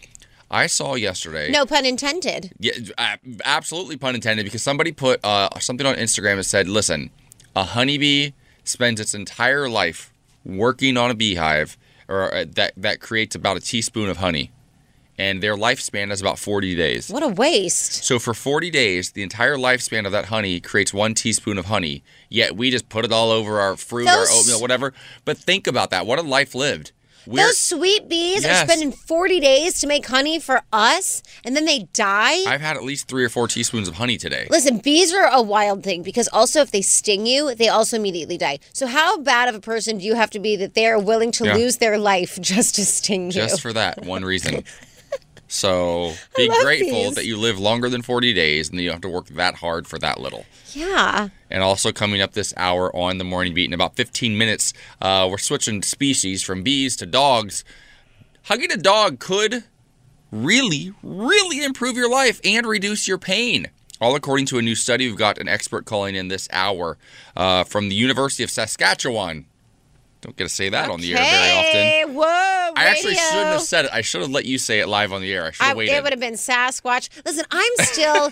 I 0.51 0.67
saw 0.67 0.95
yesterday. 0.95 1.51
No 1.51 1.65
pun 1.65 1.87
intended. 1.87 2.53
Yeah, 2.59 3.17
absolutely 3.45 3.97
pun 3.97 4.15
intended 4.15 4.45
because 4.45 4.63
somebody 4.63 4.93
put 4.93 5.25
uh, 5.25 5.49
something 5.61 5.87
on 5.87 5.95
Instagram 5.95 6.37
that 6.37 6.45
said, 6.45 6.69
listen, 6.69 7.11
a 7.57 7.65
honeybee 7.65 8.33
spends 8.65 9.01
its 9.01 9.15
entire 9.15 9.69
life 9.69 10.13
working 10.45 10.97
on 10.97 11.11
a 11.11 11.15
beehive 11.15 11.79
or 12.09 12.35
uh, 12.35 12.45
that, 12.57 12.73
that 12.77 13.01
creates 13.01 13.35
about 13.35 13.57
a 13.57 13.61
teaspoon 13.61 14.11
of 14.11 14.19
honey. 14.19 14.51
And 15.21 15.43
their 15.43 15.55
lifespan 15.55 16.11
is 16.11 16.23
about 16.23 16.39
40 16.39 16.75
days. 16.77 17.11
What 17.11 17.23
a 17.23 17.29
waste. 17.29 18.05
So 18.05 18.19
for 18.19 18.33
40 18.33 18.71
days, 18.71 19.11
the 19.11 19.23
entire 19.23 19.57
lifespan 19.57 20.07
of 20.07 20.13
that 20.13 20.25
honey 20.27 20.61
creates 20.61 20.95
one 20.95 21.13
teaspoon 21.13 21.59
of 21.59 21.67
honey. 21.67 22.03
Yet 22.31 22.57
we 22.57 22.71
just 22.71 22.89
put 22.89 23.05
it 23.05 23.13
all 23.13 23.31
over 23.31 23.61
our 23.61 23.77
fruit, 23.77 24.07
Those- 24.07 24.31
our 24.31 24.37
oatmeal, 24.39 24.63
whatever. 24.63 24.95
But 25.27 25.37
think 25.37 25.67
about 25.67 25.91
that. 25.91 26.07
What 26.07 26.19
a 26.19 26.23
life 26.23 26.55
lived. 26.55 26.93
We're, 27.27 27.45
Those 27.45 27.59
sweet 27.59 28.09
bees 28.09 28.45
Yes. 28.45 28.63
are 28.63 28.67
spending 28.67 28.93
40 28.93 29.41
days 29.41 29.79
to 29.81 29.87
make 29.87 30.07
honey 30.07 30.39
for 30.41 30.63
us 30.73 31.23
and 31.45 31.55
then 31.55 31.67
they 31.67 31.81
die. 31.93 32.43
I've 32.51 32.63
had 32.63 32.79
at 32.79 32.83
least 32.83 33.07
three 33.09 33.23
or 33.23 33.29
four 33.29 33.47
teaspoons 33.47 33.89
of 33.89 33.97
honey 33.97 34.17
today. 34.17 34.47
Listen, 34.49 34.79
bees 34.79 35.13
are 35.13 35.27
a 35.31 35.43
wild 35.43 35.85
thing 35.85 36.03
because 36.03 36.29
also 36.33 36.63
if 36.63 36.71
they 36.71 36.81
sting 36.81 37.27
you, 37.27 37.55
they 37.55 37.69
also 37.69 37.97
immediately 37.97 38.39
die. 38.39 38.59
So 38.73 38.87
how 38.87 39.19
bad 39.19 39.51
of 39.51 39.55
a 39.55 39.61
person 39.61 39.99
do 39.99 40.05
you 40.07 40.15
have 40.15 40.31
to 40.31 40.39
be 40.39 40.57
that 40.57 40.73
they 40.73 40.87
are 40.87 40.99
willing 40.99 41.31
to 41.33 41.45
Yeah. 41.45 41.57
lose 41.57 41.77
their 41.77 41.99
life 41.99 42.39
just 42.53 42.77
to 42.77 42.87
sting 42.87 43.27
you? 43.27 43.33
Just 43.33 43.61
for 43.61 43.75
that 43.75 44.03
one 44.07 44.25
reason. 44.25 44.65
So 45.53 46.13
be 46.37 46.49
grateful 46.63 47.07
bees. 47.07 47.17
that 47.17 47.27
you 47.27 47.37
live 47.37 47.59
longer 47.59 47.89
than 47.89 48.03
40 48.03 48.33
days 48.33 48.71
and 48.71 48.79
you 48.79 48.87
don't 48.87 48.95
have 48.95 49.03
to 49.03 49.09
work 49.09 49.27
that 49.31 49.57
hard 49.57 49.89
for 49.89 49.99
that 49.99 50.21
little. 50.21 50.47
yeah. 50.73 51.29
And 51.51 51.65
also 51.65 51.91
coming 51.91 52.21
up 52.21 52.35
this 52.35 52.55
hour 52.57 52.95
on 52.95 53.19
the 53.19 53.25
morning 53.25 53.53
beat 53.53 53.65
in 53.65 53.73
about 53.73 53.97
15 53.97 54.39
minutes, 54.39 54.73
uh, 55.03 55.27
we're 55.29 55.39
switching 55.39 55.83
species 55.83 56.45
from 56.45 56.63
bees 56.63 56.95
to 56.99 57.07
dogs. 57.07 57.65
Hugging 58.45 58.71
a 58.71 58.77
dog 58.77 59.19
could 59.19 59.65
really, 60.31 60.95
really 61.03 61.65
improve 61.65 61.97
your 61.97 62.09
life 62.09 62.41
and 62.45 62.65
reduce 62.65 63.09
your 63.09 63.19
pain. 63.19 63.71
All 64.01 64.15
according 64.15 64.47
to 64.47 64.59
a 64.59 64.63
new 64.63 64.77
study. 64.77 65.09
We've 65.09 65.19
got 65.19 65.39
an 65.39 65.49
expert 65.49 65.85
calling 65.85 66.15
in 66.15 66.29
this 66.29 66.49
hour 66.53 66.97
uh, 67.37 67.65
from 67.65 67.89
the 67.89 67.97
University 67.97 68.45
of 68.45 68.51
Saskatchewan. 68.51 69.47
Don't 70.21 70.37
get 70.37 70.45
to 70.45 70.51
say 70.51 70.69
that 70.69 70.91
on 70.91 71.01
the 71.01 71.15
air 71.15 71.19
very 71.19 72.05
often. 72.05 72.15
Whoa, 72.15 72.23
I 72.25 72.85
actually 72.85 73.15
shouldn't 73.15 73.47
have 73.49 73.63
said 73.63 73.87
it. 73.87 73.91
I 73.95 74.03
should 74.03 74.21
have 74.21 74.31
let 74.31 74.45
you 74.45 74.59
say 74.59 74.81
it 74.81 74.87
live 74.87 75.13
on 75.13 75.23
the 75.23 75.33
air. 75.33 75.47
I 75.47 75.51
should 75.53 75.65
I, 75.65 75.75
waited. 75.75 75.95
it 75.95 76.03
would 76.03 76.13
have 76.13 76.21
been 76.21 76.35
Sasquatch. 76.35 77.09
Listen, 77.25 77.45
I'm 77.51 77.73
still, 77.79 78.31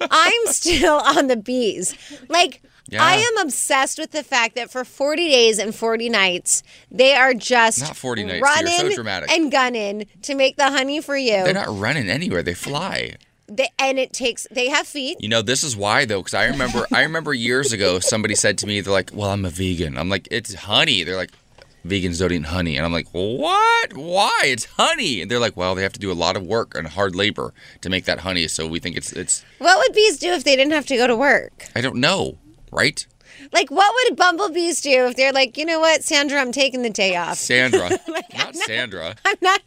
I'm 0.00 0.46
still 0.46 0.96
on 0.96 1.28
the 1.28 1.36
bees. 1.36 1.94
Like 2.28 2.60
Yeah. 2.88 3.04
I 3.04 3.16
am 3.16 3.38
obsessed 3.38 3.98
with 3.98 4.10
the 4.10 4.24
fact 4.24 4.56
that 4.56 4.70
for 4.70 4.84
40 4.84 5.28
days 5.28 5.58
and 5.60 5.74
40 5.74 6.08
nights, 6.08 6.62
they 6.90 7.14
are 7.14 7.34
just 7.34 7.80
Not 7.82 7.96
40 7.96 8.24
nights, 8.24 8.38
so 8.38 8.54
running 8.64 8.94
dramatic. 8.94 9.30
and 9.30 9.52
gunning 9.52 10.06
to 10.22 10.34
make 10.34 10.56
the 10.56 10.70
honey 10.70 11.00
for 11.00 11.16
you. 11.16 11.32
They're 11.44 11.54
not 11.54 11.68
running 11.68 12.08
anywhere. 12.10 12.42
They 12.42 12.54
fly. 12.54 13.14
They, 13.48 13.68
and 13.78 13.98
it 13.98 14.12
takes. 14.12 14.46
They 14.50 14.68
have 14.68 14.86
feet. 14.86 15.16
You 15.20 15.28
know, 15.28 15.42
this 15.42 15.64
is 15.64 15.76
why 15.76 16.04
though, 16.04 16.20
because 16.20 16.34
I 16.34 16.44
remember, 16.46 16.86
I 16.92 17.02
remember 17.02 17.32
years 17.32 17.72
ago, 17.72 17.98
somebody 17.98 18.34
said 18.34 18.58
to 18.58 18.66
me, 18.66 18.80
they're 18.80 18.92
like, 18.92 19.10
"Well, 19.14 19.30
I'm 19.30 19.44
a 19.44 19.50
vegan." 19.50 19.96
I'm 19.96 20.08
like, 20.08 20.28
"It's 20.30 20.54
honey." 20.54 21.02
They're 21.02 21.16
like, 21.16 21.30
"Vegans 21.86 22.18
don't 22.18 22.32
eat 22.32 22.44
honey," 22.44 22.76
and 22.76 22.84
I'm 22.84 22.92
like, 22.92 23.08
"What? 23.12 23.94
Why? 23.96 24.42
It's 24.44 24.66
honey." 24.76 25.22
And 25.22 25.30
they're 25.30 25.38
like, 25.38 25.56
"Well, 25.56 25.74
they 25.74 25.82
have 25.82 25.94
to 25.94 26.00
do 26.00 26.12
a 26.12 26.14
lot 26.14 26.36
of 26.36 26.42
work 26.42 26.74
and 26.74 26.86
hard 26.86 27.14
labor 27.16 27.54
to 27.80 27.88
make 27.88 28.04
that 28.04 28.20
honey, 28.20 28.48
so 28.48 28.66
we 28.66 28.80
think 28.80 28.96
it's 28.96 29.12
it's." 29.12 29.44
What 29.58 29.78
would 29.78 29.94
bees 29.94 30.18
do 30.18 30.32
if 30.32 30.44
they 30.44 30.54
didn't 30.54 30.72
have 30.72 30.86
to 30.86 30.96
go 30.96 31.06
to 31.06 31.16
work? 31.16 31.68
I 31.74 31.80
don't 31.80 31.96
know, 31.96 32.36
right? 32.70 33.06
Like, 33.52 33.70
what 33.70 33.94
would 33.94 34.16
bumblebees 34.16 34.80
do 34.80 35.06
if 35.06 35.16
they're 35.16 35.32
like, 35.32 35.56
you 35.56 35.64
know 35.64 35.80
what, 35.80 36.02
Sandra, 36.02 36.40
I'm 36.40 36.52
taking 36.52 36.82
the 36.82 36.90
day 36.90 37.16
off. 37.16 37.36
Sandra, 37.38 37.90
not 38.36 38.56
Sandra. 38.56 39.14
I'm 39.24 39.36
not. 39.40 39.60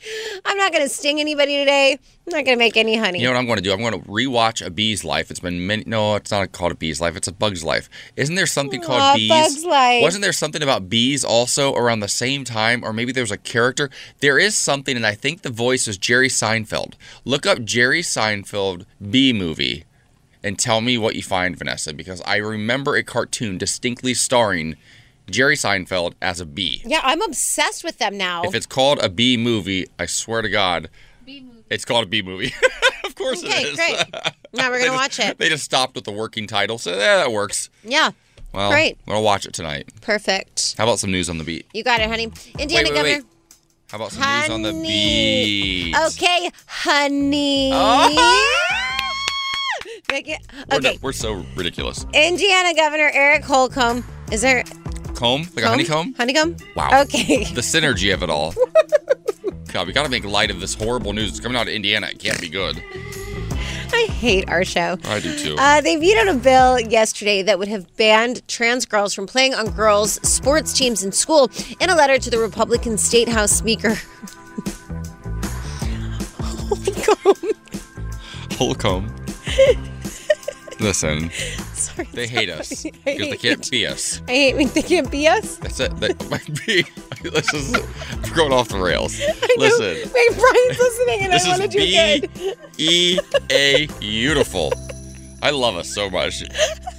I'm 0.46 0.58
not 0.58 0.72
going 0.72 0.84
to 0.84 0.90
sting 0.90 1.20
anybody 1.20 1.58
today. 1.58 2.00
I'm 2.28 2.38
not 2.38 2.46
going 2.46 2.58
to 2.58 2.64
make 2.64 2.78
any 2.78 2.96
honey. 2.98 3.20
You 3.20 3.26
know 3.26 3.34
what 3.34 3.40
I'm 3.40 3.46
going 3.46 3.58
to 3.58 3.64
do? 3.64 3.74
I'm 3.74 3.80
going 3.80 3.94
to 3.94 4.08
rewatch 4.08 4.66
A 4.66 4.70
Bee's 4.70 5.04
Life. 5.04 5.32
It's 5.32 5.40
been 5.40 5.66
many. 5.66 5.84
No, 5.88 6.16
it's 6.16 6.32
not 6.32 6.52
called 6.52 6.72
A 6.72 6.76
Bee's 6.76 7.02
Life. 7.02 7.16
It's 7.16 7.28
A 7.28 7.32
Bug's 7.32 7.64
Life. 7.64 7.90
Isn't 8.16 8.36
there 8.36 8.46
something 8.46 8.82
called 8.82 9.02
Aw, 9.02 9.16
Bees? 9.16 9.30
Bug's 9.30 9.66
Life. 9.66 10.02
Wasn't 10.04 10.22
there 10.22 10.34
something 10.34 10.62
about 10.62 10.90
bees 10.90 11.24
also 11.24 11.74
around 11.74 12.02
the 12.02 12.08
same 12.08 12.44
time, 12.44 12.84
or 12.84 12.94
maybe 12.94 13.12
there 13.12 13.24
was 13.24 13.32
a 13.32 13.38
character? 13.38 13.90
There 14.20 14.38
is 14.38 14.56
something, 14.56 14.96
and 14.96 15.06
I 15.06 15.16
think 15.16 15.42
the 15.42 15.50
voice 15.50 15.88
is 15.88 15.98
Jerry 15.98 16.30
Seinfeld. 16.30 16.94
Look 17.26 17.46
up 17.46 17.64
Jerry 17.64 18.02
Seinfeld 18.02 18.86
Bee 19.10 19.34
movie, 19.34 19.86
and 20.44 20.58
tell 20.58 20.82
me 20.82 20.98
what 20.98 21.16
you 21.16 21.24
find, 21.24 21.56
Vanessa, 21.58 21.94
because 21.94 22.22
I 22.26 22.38
remember 22.38 22.96
a 22.96 23.04
cartoon 23.04 23.58
distinctly 23.58 24.14
starring 24.14 24.76
Jerry 25.30 25.56
Seinfeld 25.56 26.14
as 26.22 26.40
a 26.40 26.46
bee. 26.46 26.82
Yeah, 26.86 27.02
I'm 27.04 27.22
obsessed 27.22 27.84
with 27.84 27.98
them 28.00 28.18
now. 28.18 28.44
If 28.44 28.56
it's 28.56 28.66
called 28.66 29.00
a 29.00 29.10
bee 29.10 29.38
movie, 29.38 29.88
I 30.00 30.06
swear 30.08 30.42
to 30.42 30.50
God, 30.50 30.90
it's 31.70 31.86
called 31.86 32.04
a 32.06 32.08
bee 32.08 32.22
movie. 32.22 32.54
of 33.06 33.16
course 33.16 33.44
it 33.44 33.48
is. 33.48 33.54
okay, 33.54 33.62
it 33.64 33.68
is. 33.68 33.76
great. 33.78 34.34
Now 34.54 34.70
we're 34.70 34.80
gonna 34.86 34.92
just- 34.92 35.20
watch 35.20 35.20
it. 35.20 35.38
They 35.38 35.48
just 35.50 35.64
stopped 35.64 35.96
with 35.96 36.04
the 36.06 36.12
working 36.12 36.48
title, 36.48 36.78
so 36.78 36.92
yeah, 36.92 37.18
that 37.18 37.32
works. 37.32 37.70
Yeah, 37.84 38.12
Well, 38.54 38.72
Great. 38.72 38.98
I'm 39.08 39.14
gonna 39.14 39.22
watch 39.22 39.46
it 39.46 39.54
tonight. 39.54 39.90
perfect. 40.02 40.76
How 40.78 40.84
about 40.86 41.00
some 41.00 41.12
news 41.12 41.30
on 41.30 41.38
the 41.38 41.44
beat? 41.46 41.66
You 41.74 41.84
got 41.84 42.02
it, 42.02 42.10
honey. 42.10 42.26
Indiana 42.60 42.68
wait, 42.68 42.76
wait, 42.84 42.86
governor. 42.96 43.04
wait. 43.18 43.24
How 43.90 43.98
about 43.98 44.12
some 44.12 44.40
news 44.40 44.50
on 44.50 44.62
the 44.64 44.72
beat? 44.82 45.96
Okay, 45.96 46.50
honey. 46.66 47.70
Make 47.72 47.80
oh! 47.80 48.58
We're, 50.12 50.78
okay. 50.78 50.94
not- 50.94 51.02
we're 51.02 51.12
so 51.14 51.46
ridiculous. 51.56 52.06
Indiana 52.14 52.74
Governor 52.76 53.10
Eric 53.14 53.44
Holcomb. 53.44 54.04
Is 54.32 54.42
there 54.42 54.64
Comb? 55.16 55.48
Like 55.56 55.66
a 55.66 55.70
honeycomb? 55.70 56.14
Honeycomb? 56.16 56.58
Wow. 56.76 57.02
Okay. 57.04 57.44
The 57.54 57.62
synergy 57.62 58.14
of 58.14 58.24
it 58.24 58.30
all. 58.30 58.54
God, 59.72 59.88
we 59.88 59.94
gotta 59.94 60.10
make 60.10 60.26
light 60.26 60.52
of 60.52 60.60
this 60.60 60.74
horrible 60.74 61.14
news. 61.14 61.30
It's 61.30 61.40
coming 61.40 61.58
out 61.58 61.68
of 61.68 61.74
Indiana. 61.74 62.08
It 62.12 62.20
can't 62.20 62.40
be 62.42 62.50
good. 62.50 62.82
I 63.94 64.06
hate 64.10 64.50
our 64.50 64.64
show. 64.66 64.98
I 65.06 65.20
do 65.20 65.38
too. 65.38 65.56
Uh, 65.58 65.82
they 65.82 65.96
vetoed 65.98 66.28
a 66.28 66.34
bill 66.38 66.80
yesterday 66.80 67.42
that 67.44 67.60
would 67.60 67.68
have 67.68 67.94
banned 67.98 68.46
trans 68.48 68.86
girls 68.86 69.14
from 69.14 69.28
playing 69.28 69.54
on 69.54 69.70
girls' 69.72 70.14
sports 70.28 70.74
teams 70.74 71.04
in 71.04 71.12
school 71.12 71.50
in 71.80 71.90
a 71.90 71.96
letter 71.96 72.18
to 72.18 72.30
the 72.30 72.38
Republican 72.40 72.98
State 72.98 73.28
House 73.30 73.52
Speaker. 73.52 73.96
Holcomb. 76.42 77.52
Holcomb. 78.58 79.16
Listen, 80.82 81.30
Sorry. 81.74 82.08
they 82.12 82.26
hate 82.26 82.50
us 82.50 82.84
because 82.84 83.30
they 83.30 83.38
can't 83.38 83.70
be 83.70 83.86
us. 83.86 84.20
I 84.28 84.32
hate 84.32 84.56
when 84.56 84.68
they 84.70 84.82
can't 84.82 85.12
be 85.12 85.28
us. 85.28 85.58
That's 85.58 85.80
it. 85.80 85.96
That 85.98 86.30
might 86.30 86.66
be. 86.66 86.84
This 87.22 87.54
is 87.54 87.72
we're 87.72 88.36
going 88.36 88.52
off 88.52 88.70
the 88.70 88.80
rails. 88.80 89.22
I 89.22 89.28
know. 89.28 89.56
Listen, 89.58 90.12
Wait, 90.12 90.40
Brian's 90.40 90.80
listening 90.80 91.20
and 91.22 91.34
I 91.34 91.48
want 91.48 91.72
to 91.72 91.78
is 91.78 92.26
do 92.26 92.56
good. 92.56 92.58
E 92.80 93.20
A 93.52 93.86
beautiful. 94.00 94.74
I 95.44 95.52
love 95.52 95.76
us 95.76 95.88
so 95.88 96.10
much. 96.10 96.40
Do 96.40 96.48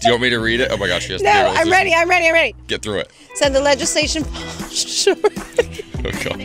you 0.04 0.10
want 0.12 0.22
me 0.22 0.30
to 0.30 0.38
read 0.38 0.60
it? 0.60 0.70
Oh 0.70 0.76
my 0.76 0.86
gosh, 0.86 1.10
yes. 1.10 1.22
No, 1.22 1.30
I'm 1.30 1.68
ready. 1.68 1.92
I'm 1.92 2.08
ready. 2.08 2.28
I'm 2.28 2.34
ready. 2.34 2.54
Get 2.68 2.82
through 2.82 3.00
it. 3.00 3.10
Said 3.34 3.48
the 3.52 3.60
legislation 3.60 4.24
Oh 4.32 5.91
Oh, 6.04 6.10
god, 6.24 6.38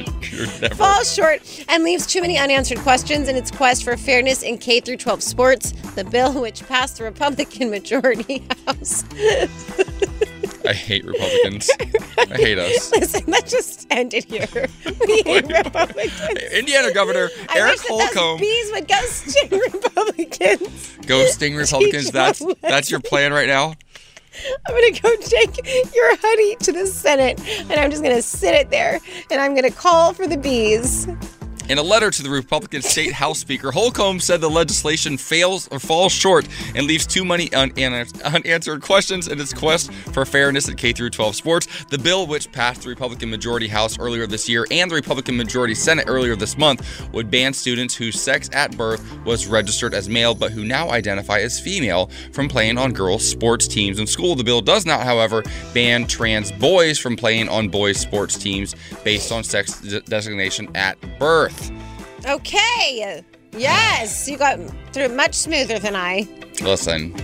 never. 0.61 0.75
falls 0.75 1.13
short 1.13 1.41
and 1.67 1.83
leaves 1.83 2.05
too 2.05 2.21
many 2.21 2.37
unanswered 2.37 2.77
questions 2.79 3.27
in 3.27 3.35
its 3.35 3.49
quest 3.49 3.83
for 3.83 3.97
fairness 3.97 4.43
in 4.43 4.57
K 4.59 4.79
through 4.81 4.97
12 4.97 5.23
sports. 5.23 5.71
The 5.95 6.03
bill, 6.03 6.39
which 6.41 6.65
passed 6.67 6.97
the 6.97 7.05
Republican 7.05 7.69
majority 7.71 8.43
house. 8.67 9.03
I 10.67 10.73
hate 10.73 11.05
Republicans. 11.05 11.69
I 12.17 12.25
hate 12.35 12.57
us. 12.59 12.91
Listen, 12.95 13.23
let's 13.27 13.51
just 13.51 13.87
end 13.89 14.13
it 14.13 14.25
here. 14.25 14.67
We 15.07 15.21
hate 15.23 15.47
Republicans. 15.47 16.19
Indiana 16.53 16.93
Governor 16.93 17.29
I 17.49 17.57
Eric 17.57 17.79
Holcomb. 17.87 18.39
bees 18.39 18.71
would 18.73 18.87
go 18.87 18.99
sting 19.05 19.49
Republicans. 19.59 20.97
Ghosting 21.01 21.57
Republicans. 21.57 22.03
Teach 22.05 22.11
That's 22.11 22.43
that's 22.61 22.91
your 22.91 22.99
plan 22.99 23.31
right 23.33 23.47
now. 23.47 23.73
I'm 24.67 24.75
gonna 24.75 24.99
go 24.99 25.15
take 25.17 25.93
your 25.93 26.15
honey 26.17 26.55
to 26.57 26.71
the 26.71 26.87
Senate, 26.87 27.39
and 27.69 27.73
I'm 27.73 27.89
just 27.89 28.03
gonna 28.03 28.21
sit 28.21 28.53
it 28.53 28.69
there, 28.69 28.99
and 29.31 29.41
I'm 29.41 29.55
gonna 29.55 29.71
call 29.71 30.13
for 30.13 30.27
the 30.27 30.37
bees. 30.37 31.07
In 31.69 31.79
a 31.79 31.83
letter 31.83 32.09
to 32.09 32.23
the 32.23 32.29
Republican 32.29 32.81
State 32.81 33.11
House 33.11 33.39
Speaker, 33.39 33.71
Holcomb 33.71 34.21
said 34.21 34.39
the 34.39 34.49
legislation 34.49 35.17
fails 35.17 35.67
or 35.67 35.79
falls 35.79 36.13
short 36.13 36.47
and 36.75 36.87
leaves 36.87 37.05
too 37.05 37.25
many 37.25 37.53
unanswered 37.53 38.81
questions 38.81 39.27
in 39.27 39.37
its 39.37 39.53
quest 39.53 39.91
for 39.91 40.23
fairness 40.23 40.69
at 40.69 40.77
K 40.77 40.93
through 40.93 41.09
12 41.09 41.35
sports. 41.35 41.67
The 41.89 41.97
bill, 41.97 42.25
which 42.25 42.49
passed 42.53 42.83
the 42.83 42.89
Republican 42.89 43.29
majority 43.29 43.67
House 43.67 43.99
earlier 43.99 44.25
this 44.27 44.47
year 44.47 44.65
and 44.71 44.89
the 44.89 44.95
Republican 44.95 45.35
majority 45.35 45.75
Senate 45.75 46.05
earlier 46.07 46.37
this 46.37 46.57
month, 46.57 47.09
would 47.11 47.29
ban 47.29 47.51
students 47.51 47.93
whose 47.93 48.17
sex 48.17 48.49
at 48.53 48.77
birth 48.77 49.05
was 49.25 49.45
registered 49.45 49.93
as 49.93 50.07
male 50.07 50.33
but 50.33 50.53
who 50.53 50.63
now 50.63 50.89
identify 50.91 51.39
as 51.39 51.59
female 51.59 52.09
from 52.31 52.47
playing 52.47 52.77
on 52.77 52.93
girls' 52.93 53.27
sports 53.27 53.67
teams 53.67 53.99
in 53.99 54.07
school. 54.07 54.35
The 54.35 54.43
bill 54.45 54.61
does 54.61 54.85
not, 54.85 55.01
however, 55.01 55.43
ban 55.73 56.07
trans 56.07 56.49
boys 56.49 56.97
from 56.97 57.17
playing 57.17 57.49
on 57.49 57.67
boys' 57.67 57.97
sports 57.97 58.37
teams 58.37 58.73
based 59.03 59.33
on 59.33 59.43
sex 59.43 59.81
designation 60.05 60.73
at 60.73 60.97
birth. 61.19 61.56
Okay. 62.25 63.23
Yes, 63.53 64.27
you 64.29 64.37
got 64.37 64.59
through 64.91 65.09
much 65.09 65.33
smoother 65.33 65.79
than 65.79 65.95
I. 65.95 66.27
Listen, 66.61 67.15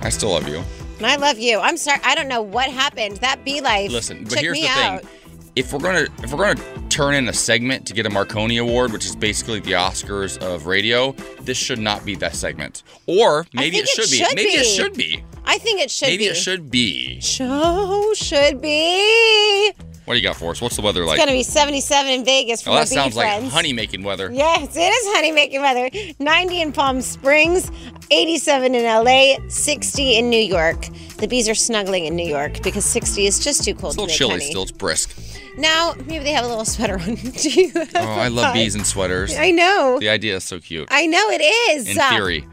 I 0.00 0.08
still 0.08 0.30
love 0.30 0.48
you. 0.48 0.62
And 0.98 1.06
I 1.06 1.16
love 1.16 1.38
you. 1.38 1.58
I'm 1.58 1.76
sorry. 1.76 2.00
I 2.04 2.14
don't 2.14 2.28
know 2.28 2.42
what 2.42 2.70
happened. 2.70 3.16
That 3.18 3.44
bee 3.44 3.60
life. 3.60 3.90
Listen, 3.90 4.24
but 4.24 4.38
here's 4.38 4.60
the 4.60 4.68
out. 4.68 5.00
thing. 5.00 5.10
If 5.56 5.72
we're 5.72 5.80
gonna 5.80 6.06
if 6.22 6.32
we're 6.32 6.54
gonna 6.54 6.88
turn 6.88 7.14
in 7.14 7.28
a 7.28 7.32
segment 7.32 7.86
to 7.86 7.94
get 7.94 8.06
a 8.06 8.10
Marconi 8.10 8.58
Award, 8.58 8.92
which 8.92 9.04
is 9.04 9.14
basically 9.16 9.60
the 9.60 9.72
Oscars 9.72 10.38
of 10.38 10.66
radio, 10.66 11.12
this 11.40 11.58
should 11.58 11.78
not 11.78 12.04
be 12.04 12.14
that 12.16 12.34
segment. 12.34 12.82
Or 13.06 13.46
maybe 13.52 13.78
it 13.78 13.88
should 13.88 14.04
it 14.06 14.10
be. 14.10 14.16
should 14.16 14.34
Maybe 14.34 14.50
it 14.50 14.64
should 14.64 14.94
be. 14.94 15.24
I 15.44 15.58
think 15.58 15.80
it 15.80 15.90
should 15.90 16.08
maybe 16.08 16.24
be. 16.24 16.30
it 16.30 16.36
should 16.36 16.70
be. 16.70 17.20
Show 17.20 18.12
should 18.14 18.60
be. 18.60 19.72
What 20.04 20.14
do 20.14 20.20
you 20.20 20.22
got 20.26 20.36
for 20.36 20.50
us? 20.50 20.60
What's 20.60 20.76
the 20.76 20.82
weather 20.82 21.04
like? 21.04 21.16
It's 21.16 21.24
gonna 21.24 21.36
be 21.36 21.42
77 21.42 22.12
in 22.12 22.24
Vegas 22.26 22.60
for 22.62 22.70
oh, 22.70 22.74
that 22.74 22.88
sounds 22.88 23.16
like 23.16 23.26
friends. 23.26 23.52
honey 23.52 23.72
making 23.72 24.02
weather. 24.02 24.30
Yes, 24.30 24.76
it 24.76 24.80
is 24.80 25.14
honey 25.14 25.32
making 25.32 25.62
weather. 25.62 25.88
90 26.18 26.60
in 26.60 26.72
Palm 26.72 27.00
Springs, 27.00 27.70
87 28.10 28.74
in 28.74 28.84
LA, 28.84 29.36
60 29.48 30.18
in 30.18 30.28
New 30.28 30.36
York. 30.38 30.88
The 31.16 31.26
bees 31.26 31.48
are 31.48 31.54
snuggling 31.54 32.04
in 32.04 32.16
New 32.16 32.26
York 32.26 32.62
because 32.62 32.84
60 32.84 33.26
is 33.26 33.38
just 33.42 33.64
too 33.64 33.74
cold 33.74 33.94
It's 33.94 33.94
a 33.94 33.96
to 33.96 34.02
little 34.02 34.16
chilly 34.16 34.32
honey. 34.32 34.44
still. 34.50 34.62
It's 34.64 34.72
brisk. 34.72 35.16
Now, 35.56 35.94
maybe 36.06 36.24
they 36.24 36.32
have 36.32 36.44
a 36.44 36.48
little 36.48 36.64
sweater 36.66 36.98
on. 36.98 37.14
Do 37.14 37.48
you 37.48 37.70
have 37.70 37.90
Oh, 37.94 38.00
I 38.00 38.28
love 38.28 38.52
bees 38.52 38.74
and 38.74 38.86
sweaters. 38.86 39.34
I 39.38 39.52
know. 39.52 39.98
The 40.00 40.08
idea 40.10 40.36
is 40.36 40.44
so 40.44 40.58
cute. 40.58 40.88
I 40.90 41.06
know 41.06 41.30
it 41.30 41.40
is. 41.72 41.88
In 41.88 41.96
theory. 41.96 42.46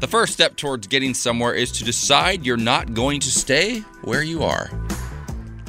The 0.00 0.08
first 0.08 0.32
step 0.32 0.56
towards 0.56 0.88
getting 0.88 1.14
somewhere 1.14 1.54
is 1.54 1.70
to 1.72 1.84
decide 1.84 2.44
you're 2.44 2.56
not 2.56 2.92
going 2.92 3.20
to 3.20 3.30
stay 3.30 3.78
where 4.02 4.22
you 4.24 4.42
are. 4.42 4.68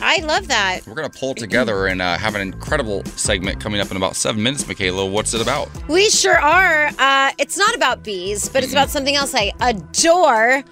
I 0.03 0.17
love 0.17 0.49
that. 0.49 0.81
We're 0.85 0.95
going 0.95 1.09
to 1.09 1.17
pull 1.17 1.33
together 1.33 1.87
and 1.87 2.01
uh, 2.01 2.17
have 2.17 2.35
an 2.35 2.41
incredible 2.41 3.05
segment 3.15 3.61
coming 3.61 3.79
up 3.79 3.89
in 3.89 3.95
about 3.95 4.17
seven 4.17 4.43
minutes, 4.43 4.67
Michaela. 4.67 5.05
What's 5.05 5.33
it 5.33 5.41
about? 5.41 5.69
We 5.87 6.09
sure 6.09 6.37
are. 6.37 6.87
Uh, 6.99 7.31
it's 7.37 7.57
not 7.57 7.73
about 7.73 8.03
bees, 8.03 8.49
but 8.49 8.63
it's 8.63 8.73
about 8.73 8.89
something 8.89 9.15
else 9.15 9.33
I 9.33 9.53
adore. 9.61 10.63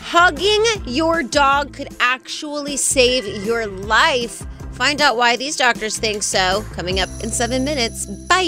Hugging 0.00 0.64
your 0.86 1.22
dog 1.22 1.74
could 1.74 1.88
actually 2.00 2.78
save 2.78 3.44
your 3.44 3.66
life. 3.66 4.46
Find 4.72 5.02
out 5.02 5.16
why 5.16 5.36
these 5.36 5.56
doctors 5.56 5.98
think 5.98 6.22
so. 6.22 6.64
Coming 6.72 6.98
up 7.00 7.10
in 7.22 7.30
seven 7.30 7.64
minutes. 7.64 8.06
Bye. 8.06 8.44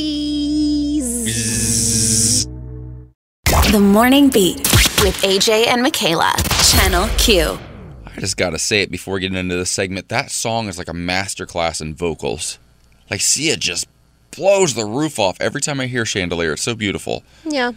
The 3.71 3.81
Morning 3.81 4.31
Beat 4.31 4.59
with 5.03 5.21
AJ 5.23 5.67
and 5.67 5.83
Michaela. 5.83 6.33
Channel 6.65 7.09
Q. 7.19 7.59
I 8.21 8.23
just 8.23 8.37
got 8.37 8.51
to 8.51 8.59
say 8.59 8.83
it 8.83 8.91
before 8.91 9.19
getting 9.19 9.39
into 9.39 9.57
this 9.57 9.71
segment. 9.71 10.11
That 10.11 10.31
song 10.31 10.69
is 10.69 10.77
like 10.77 10.89
a 10.89 10.93
masterclass 10.93 11.81
in 11.81 11.95
vocals. 11.95 12.59
Like, 13.11 13.23
Sia 13.23 13.57
just 13.57 13.89
blows 14.31 14.75
the 14.75 14.85
roof 14.85 15.19
off 15.19 15.41
every 15.41 15.63
time 15.63 15.81
I 15.81 15.87
hear 15.87 16.05
Chandelier. 16.05 16.53
It's 16.53 16.61
so 16.61 16.75
beautiful. 16.75 17.25
Yeah. 17.47 17.73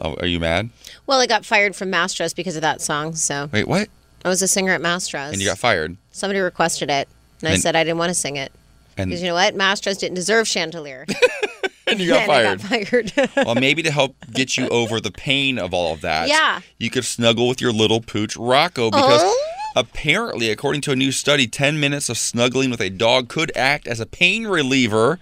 Oh, 0.00 0.14
are 0.14 0.24
you 0.26 0.40
mad? 0.40 0.70
Well, 1.06 1.20
I 1.20 1.26
got 1.26 1.44
fired 1.44 1.76
from 1.76 1.92
Mastros 1.92 2.34
because 2.34 2.56
of 2.56 2.62
that 2.62 2.80
song. 2.80 3.14
So 3.16 3.50
Wait, 3.52 3.68
what? 3.68 3.90
I 4.24 4.30
was 4.30 4.40
a 4.40 4.48
singer 4.48 4.72
at 4.72 4.80
Mastros. 4.80 5.32
And 5.32 5.42
you 5.42 5.46
got 5.46 5.58
fired. 5.58 5.98
Somebody 6.10 6.40
requested 6.40 6.88
it, 6.88 7.06
and 7.42 7.50
I 7.50 7.56
said 7.56 7.76
I 7.76 7.84
didn't 7.84 7.98
want 7.98 8.08
to 8.08 8.14
sing 8.14 8.36
it 8.36 8.52
because 8.96 9.20
you 9.20 9.28
know 9.28 9.34
what? 9.34 9.54
Mastros 9.54 9.98
didn't 9.98 10.14
deserve 10.14 10.48
Chandelier. 10.48 11.04
and 11.86 12.00
you 12.00 12.08
got 12.08 12.20
and 12.30 12.60
fired. 12.62 12.72
I 12.72 12.82
got 12.82 13.10
fired. 13.10 13.30
well, 13.46 13.54
maybe 13.54 13.82
to 13.82 13.90
help 13.90 14.16
get 14.32 14.56
you 14.56 14.68
over 14.70 15.00
the 15.00 15.10
pain 15.12 15.58
of 15.58 15.74
all 15.74 15.92
of 15.92 16.00
that, 16.00 16.28
Yeah. 16.30 16.60
you 16.78 16.88
could 16.88 17.04
snuggle 17.04 17.46
with 17.46 17.60
your 17.60 17.72
little 17.72 18.00
pooch 18.00 18.36
Rocco 18.38 18.90
because 18.90 19.20
Oh. 19.22 19.45
Apparently, 19.76 20.50
according 20.50 20.80
to 20.82 20.90
a 20.92 20.96
new 20.96 21.12
study, 21.12 21.46
10 21.46 21.78
minutes 21.78 22.08
of 22.08 22.18
snuggling 22.18 22.70
with 22.70 22.80
a 22.80 22.90
dog 22.90 23.28
could 23.28 23.52
act 23.56 23.86
as 23.86 24.00
a 24.00 24.06
pain 24.06 24.46
reliever. 24.48 25.20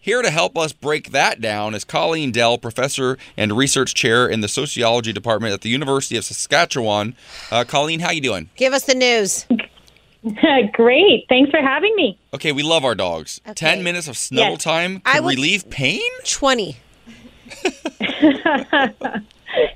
Here 0.00 0.20
to 0.22 0.30
help 0.30 0.58
us 0.58 0.72
break 0.72 1.12
that 1.12 1.40
down 1.40 1.74
is 1.76 1.84
Colleen 1.84 2.32
Dell, 2.32 2.58
professor 2.58 3.16
and 3.36 3.52
research 3.56 3.94
chair 3.94 4.26
in 4.26 4.40
the 4.40 4.48
sociology 4.48 5.12
department 5.12 5.54
at 5.54 5.60
the 5.60 5.68
University 5.68 6.16
of 6.16 6.24
Saskatchewan. 6.24 7.14
Uh, 7.52 7.62
Colleen, 7.62 8.00
how 8.00 8.10
you 8.10 8.20
doing? 8.20 8.50
Give 8.56 8.72
us 8.72 8.84
the 8.84 8.96
news. 8.96 9.46
Great. 10.72 11.26
Thanks 11.28 11.50
for 11.52 11.60
having 11.60 11.94
me. 11.94 12.18
Okay, 12.34 12.50
we 12.50 12.64
love 12.64 12.84
our 12.84 12.96
dogs. 12.96 13.40
Okay. 13.46 13.54
10 13.54 13.84
minutes 13.84 14.08
of 14.08 14.16
snuggle 14.16 14.52
Yes. 14.54 14.64
time 14.64 15.02
I 15.04 15.18
relieve 15.18 15.70
pain? 15.70 16.00
20. 16.24 16.76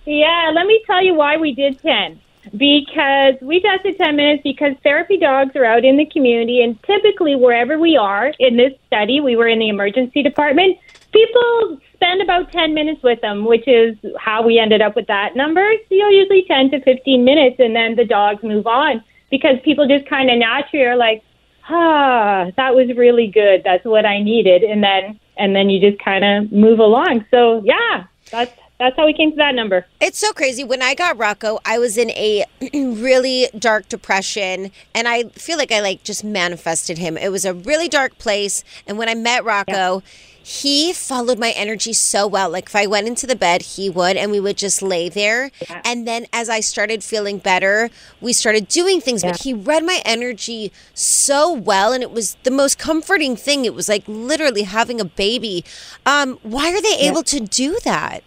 Yeah, 0.06 0.50
let 0.54 0.66
me 0.66 0.82
tell 0.86 1.04
you 1.04 1.14
why 1.14 1.36
we 1.36 1.52
did 1.54 1.78
10. 1.82 2.18
Because 2.56 3.34
we 3.42 3.60
tested 3.60 3.98
10 3.98 4.16
minutes 4.16 4.42
because 4.42 4.74
therapy 4.82 5.18
dogs 5.18 5.54
are 5.56 5.64
out 5.64 5.84
in 5.84 5.96
the 5.96 6.06
community, 6.06 6.62
and 6.62 6.80
typically, 6.84 7.34
wherever 7.34 7.78
we 7.78 7.96
are 7.96 8.32
in 8.38 8.56
this 8.56 8.72
study, 8.86 9.20
we 9.20 9.36
were 9.36 9.48
in 9.48 9.58
the 9.58 9.68
emergency 9.68 10.22
department. 10.22 10.78
People 11.12 11.78
spend 11.94 12.22
about 12.22 12.52
10 12.52 12.74
minutes 12.74 13.02
with 13.02 13.20
them, 13.20 13.44
which 13.44 13.66
is 13.66 13.96
how 14.18 14.42
we 14.42 14.58
ended 14.58 14.80
up 14.80 14.94
with 14.94 15.06
that 15.08 15.34
number. 15.34 15.68
So, 15.88 15.94
you 15.94 16.02
know, 16.02 16.10
usually 16.10 16.44
10 16.46 16.70
to 16.70 16.80
15 16.82 17.24
minutes, 17.24 17.56
and 17.58 17.74
then 17.74 17.96
the 17.96 18.04
dogs 18.04 18.42
move 18.42 18.66
on 18.66 19.02
because 19.30 19.56
people 19.64 19.88
just 19.88 20.06
kind 20.06 20.30
of 20.30 20.38
naturally 20.38 20.84
are 20.84 20.96
like, 20.96 21.22
ah, 21.68 22.50
that 22.56 22.74
was 22.74 22.88
really 22.96 23.26
good. 23.26 23.62
That's 23.64 23.84
what 23.84 24.06
I 24.06 24.22
needed. 24.22 24.62
And 24.62 24.82
then, 24.82 25.18
and 25.36 25.54
then 25.54 25.68
you 25.68 25.80
just 25.80 26.02
kind 26.02 26.24
of 26.24 26.52
move 26.52 26.78
along. 26.78 27.24
So 27.30 27.62
yeah, 27.64 28.04
that's, 28.30 28.52
that's 28.78 28.96
how 28.96 29.06
we 29.06 29.14
came 29.14 29.30
to 29.30 29.36
that 29.36 29.54
number. 29.54 29.86
It's 30.00 30.18
so 30.18 30.32
crazy. 30.32 30.62
When 30.62 30.82
I 30.82 30.94
got 30.94 31.16
Rocco, 31.16 31.58
I 31.64 31.78
was 31.78 31.96
in 31.96 32.10
a 32.10 32.44
really 32.74 33.48
dark 33.58 33.88
depression 33.88 34.70
and 34.94 35.08
I 35.08 35.24
feel 35.30 35.56
like 35.56 35.72
I 35.72 35.80
like 35.80 36.02
just 36.02 36.22
manifested 36.24 36.98
him. 36.98 37.16
It 37.16 37.30
was 37.30 37.44
a 37.44 37.54
really 37.54 37.88
dark 37.88 38.18
place 38.18 38.64
and 38.86 38.98
when 38.98 39.08
I 39.08 39.14
met 39.14 39.44
Rocco, 39.44 40.02
he 40.42 40.92
followed 40.92 41.40
my 41.40 41.50
energy 41.52 41.92
so 41.92 42.24
well. 42.24 42.50
Like 42.50 42.66
if 42.66 42.76
I 42.76 42.86
went 42.86 43.08
into 43.08 43.26
the 43.26 43.34
bed, 43.34 43.62
he 43.62 43.90
would 43.90 44.16
and 44.16 44.30
we 44.30 44.38
would 44.38 44.56
just 44.56 44.80
lay 44.80 45.08
there. 45.08 45.50
And 45.84 46.06
then 46.06 46.26
as 46.32 46.48
I 46.48 46.60
started 46.60 47.02
feeling 47.02 47.38
better, 47.38 47.90
we 48.20 48.32
started 48.32 48.68
doing 48.68 49.00
things, 49.00 49.22
but 49.24 49.40
he 49.40 49.52
read 49.52 49.84
my 49.84 50.00
energy 50.04 50.70
so 50.94 51.52
well 51.52 51.92
and 51.92 52.02
it 52.02 52.12
was 52.12 52.36
the 52.44 52.52
most 52.52 52.78
comforting 52.78 53.34
thing. 53.34 53.64
It 53.64 53.74
was 53.74 53.88
like 53.88 54.04
literally 54.06 54.62
having 54.62 55.00
a 55.00 55.04
baby. 55.04 55.64
Um 56.04 56.38
why 56.42 56.72
are 56.72 56.82
they 56.82 56.98
able 56.98 57.24
to 57.24 57.40
do 57.40 57.78
that? 57.82 58.22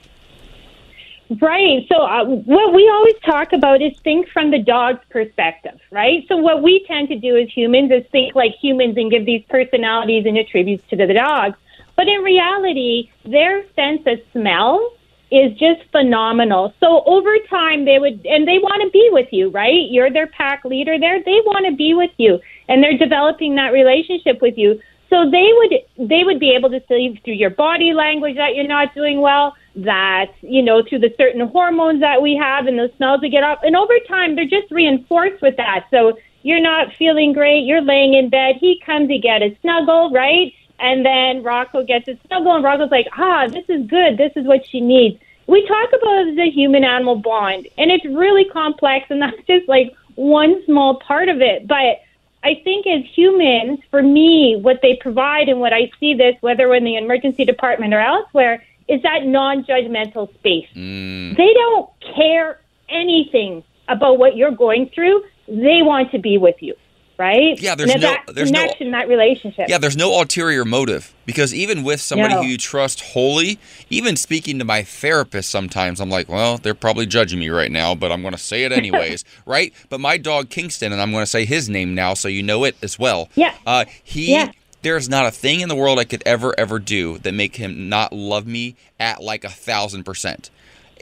Right. 1.30 1.86
So 1.88 2.02
uh, 2.02 2.26
what 2.26 2.74
we 2.74 2.90
always 2.90 3.16
talk 3.24 3.54
about 3.54 3.84
is 3.84 3.94
think 4.00 4.30
from 4.30 4.50
the 4.50 4.58
dog's 4.58 5.06
perspective, 5.12 5.80
right? 5.92 6.26
So 6.28 6.38
what 6.38 6.64
we 6.64 6.84
tend 6.88 7.10
to 7.10 7.20
do 7.20 7.38
as 7.38 7.50
humans 7.56 7.92
is 7.92 8.04
think 8.12 8.34
like 8.34 8.56
humans 8.60 8.98
and 8.98 9.12
give 9.12 9.28
these 9.28 9.44
personalities 9.48 10.26
and 10.26 10.38
attributes 10.38 10.84
to 10.90 10.96
the 10.96 11.14
dog. 11.14 11.54
But 11.96 12.08
in 12.08 12.22
reality, 12.24 13.12
their 13.26 13.64
sense 13.74 14.02
of 14.08 14.20
smell 14.32 14.94
is 15.32 15.52
just 15.60 15.84
phenomenal. 15.92 16.74
So 16.80 17.04
over 17.06 17.38
time, 17.48 17.86
they 17.86 18.00
would, 18.00 18.26
and 18.26 18.48
they 18.48 18.58
want 18.58 18.82
to 18.82 18.90
be 18.90 19.10
with 19.12 19.32
you, 19.32 19.50
right? 19.50 19.88
You're 19.88 20.10
their 20.10 20.26
pack 20.26 20.66
leader 20.66 20.98
there. 20.98 21.22
They 21.24 21.42
want 21.46 21.68
to 21.68 21.76
be 21.76 21.94
with 21.94 22.12
you, 22.18 22.40
and 22.68 22.84
they're 22.84 22.98
developing 22.98 23.56
that 23.56 23.72
relationship 23.72 24.42
with 24.42 24.58
you. 24.58 24.82
So 25.10 25.30
they 25.30 25.50
would, 25.54 26.10
they 26.10 26.24
would 26.24 26.40
be 26.40 26.52
able 26.52 26.70
to 26.70 26.82
see 26.88 27.20
through 27.24 27.34
your 27.34 27.50
body 27.50 27.94
language 27.94 28.36
that 28.36 28.56
you're 28.56 28.68
not 28.68 28.94
doing 28.94 29.22
well 29.22 29.56
that, 29.76 30.32
you 30.42 30.62
know, 30.62 30.84
through 30.88 31.00
the 31.00 31.14
certain 31.18 31.48
hormones 31.48 32.02
that 32.02 32.22
we 32.22 32.36
have 32.36 32.68
and 32.68 32.78
the 32.78 32.92
smells 32.98 33.22
we 33.22 33.30
get 33.30 33.44
up. 33.44 33.64
And 33.64 33.76
over 33.76 33.94
time, 34.08 34.36
they're 34.36 34.46
just 34.46 34.72
reinforced 34.72 35.42
with 35.42 35.58
that. 35.58 35.88
So 35.90 36.18
you're 36.44 36.62
not 36.62 36.94
feeling 36.96 37.34
great. 37.34 37.66
You're 37.66 37.82
laying 37.82 38.14
in 38.14 38.30
bed. 38.30 38.58
He 38.60 38.82
comes 38.86 39.10
to 39.10 39.18
get 39.18 39.42
a 39.42 39.58
snuggle, 39.62 40.12
right? 40.12 40.54
And 40.80 41.06
then 41.06 41.44
Rocco 41.44 41.84
gets 41.84 42.08
a 42.08 42.18
snuggle, 42.28 42.56
and 42.56 42.64
Rocco's 42.64 42.92
like, 42.92 43.08
ah, 43.18 43.48
this 43.48 43.66
is 43.68 43.86
good. 43.88 44.18
This 44.18 44.32
is 44.36 44.46
what 44.46 44.66
she 44.66 44.80
needs. 44.80 45.20
We 45.48 45.68
talk 45.68 45.90
about 45.90 46.36
the 46.36 46.50
human 46.54 46.84
animal 46.84 47.16
bond, 47.16 47.68
and 47.78 47.92
it's 47.92 48.06
really 48.06 48.46
complex, 48.46 49.08
and 49.10 49.22
that's 49.22 49.42
just 49.48 49.68
like 49.68 49.94
one 50.16 50.64
small 50.66 51.00
part 51.00 51.30
of 51.30 51.42
it. 51.42 51.68
But 51.68 52.02
I 52.44 52.62
think 52.64 52.88
as 52.88 53.04
humans, 53.14 53.80
for 53.92 54.02
me, 54.02 54.58
what 54.62 54.80
they 54.82 54.98
provide 55.02 55.50
and 55.50 55.60
what 55.60 55.74
I 55.74 55.92
see 56.00 56.14
this, 56.14 56.36
whether 56.42 56.74
in 56.74 56.84
the 56.84 56.96
emergency 56.96 57.44
department 57.44 57.94
or 57.94 58.00
elsewhere, 58.00 58.64
is 58.88 59.02
that 59.04 59.26
non 59.26 59.64
judgmental 59.66 60.34
space. 60.36 60.68
Mm. 60.76 61.36
They 61.38 61.54
don't 61.54 61.90
care 62.16 62.60
anything 62.90 63.64
about 63.88 64.18
what 64.18 64.36
you're 64.36 64.52
going 64.52 64.90
through. 64.94 65.24
They 65.48 65.82
want 65.82 66.12
to 66.12 66.20
be 66.20 66.38
with 66.38 66.56
you, 66.60 66.76
right? 67.20 67.60
Yeah, 67.62 67.76
there's 67.76 67.94
no- 67.94 68.00
that 68.00 68.24
there's 68.34 68.50
no- 68.52 68.62
connection, 68.62 68.92
that 68.92 69.08
relationship. 69.08 69.68
Yeah, 69.70 69.78
there's 69.78 69.98
no 69.98 70.18
ulterior 70.20 70.64
motive 70.66 71.14
because 71.26 71.54
even 71.54 71.84
with 71.84 72.00
somebody 72.02 72.34
No. 72.34 72.42
who 72.42 72.48
you 72.48 72.58
trust 72.58 73.02
wholly, 73.02 73.60
even 73.90 74.16
speaking 74.16 74.58
to 74.60 74.66
my 74.66 74.82
therapist 74.84 75.50
sometimes, 75.50 76.00
I'm 76.00 76.10
like, 76.10 76.30
well, 76.30 76.58
they're 76.58 76.74
probably 76.74 77.06
judging 77.06 77.38
me 77.40 77.50
right 77.50 77.72
now, 77.72 77.94
but 77.94 78.12
I'm 78.12 78.22
going 78.22 78.34
to 78.34 78.38
say 78.40 78.64
it 78.64 78.72
anyways, 78.82 79.26
right? 79.46 79.74
But 79.90 80.00
my 80.00 80.18
dog 80.18 80.50
Kingston, 80.50 80.92
and 80.94 81.02
I'm 81.02 81.12
going 81.12 81.22
to 81.24 81.30
say 81.30 81.46
his 81.46 81.70
name 81.70 81.94
now 81.94 82.14
so 82.16 82.28
you 82.28 82.42
know 82.42 82.64
it 82.64 82.76
as 82.82 82.98
well. 82.98 83.30
Yeah. 83.36 83.54
Uh, 83.68 83.86
he. 84.04 84.32
Yeah. 84.32 84.52
There's 84.82 85.10
not 85.10 85.26
a 85.26 85.32
thing 85.32 85.60
in 85.60 85.68
the 85.68 85.76
world 85.76 86.00
I 86.00 86.06
could 86.06 86.24
ever, 86.26 86.58
ever 86.58 86.80
do 86.80 87.18
that 87.18 87.34
make 87.34 87.58
him 87.58 87.90
not 87.90 88.14
love 88.14 88.48
me 88.48 88.78
at 88.98 89.22
like 89.22 89.44
a 89.44 89.50
thousand 89.50 90.04
percent. 90.06 90.50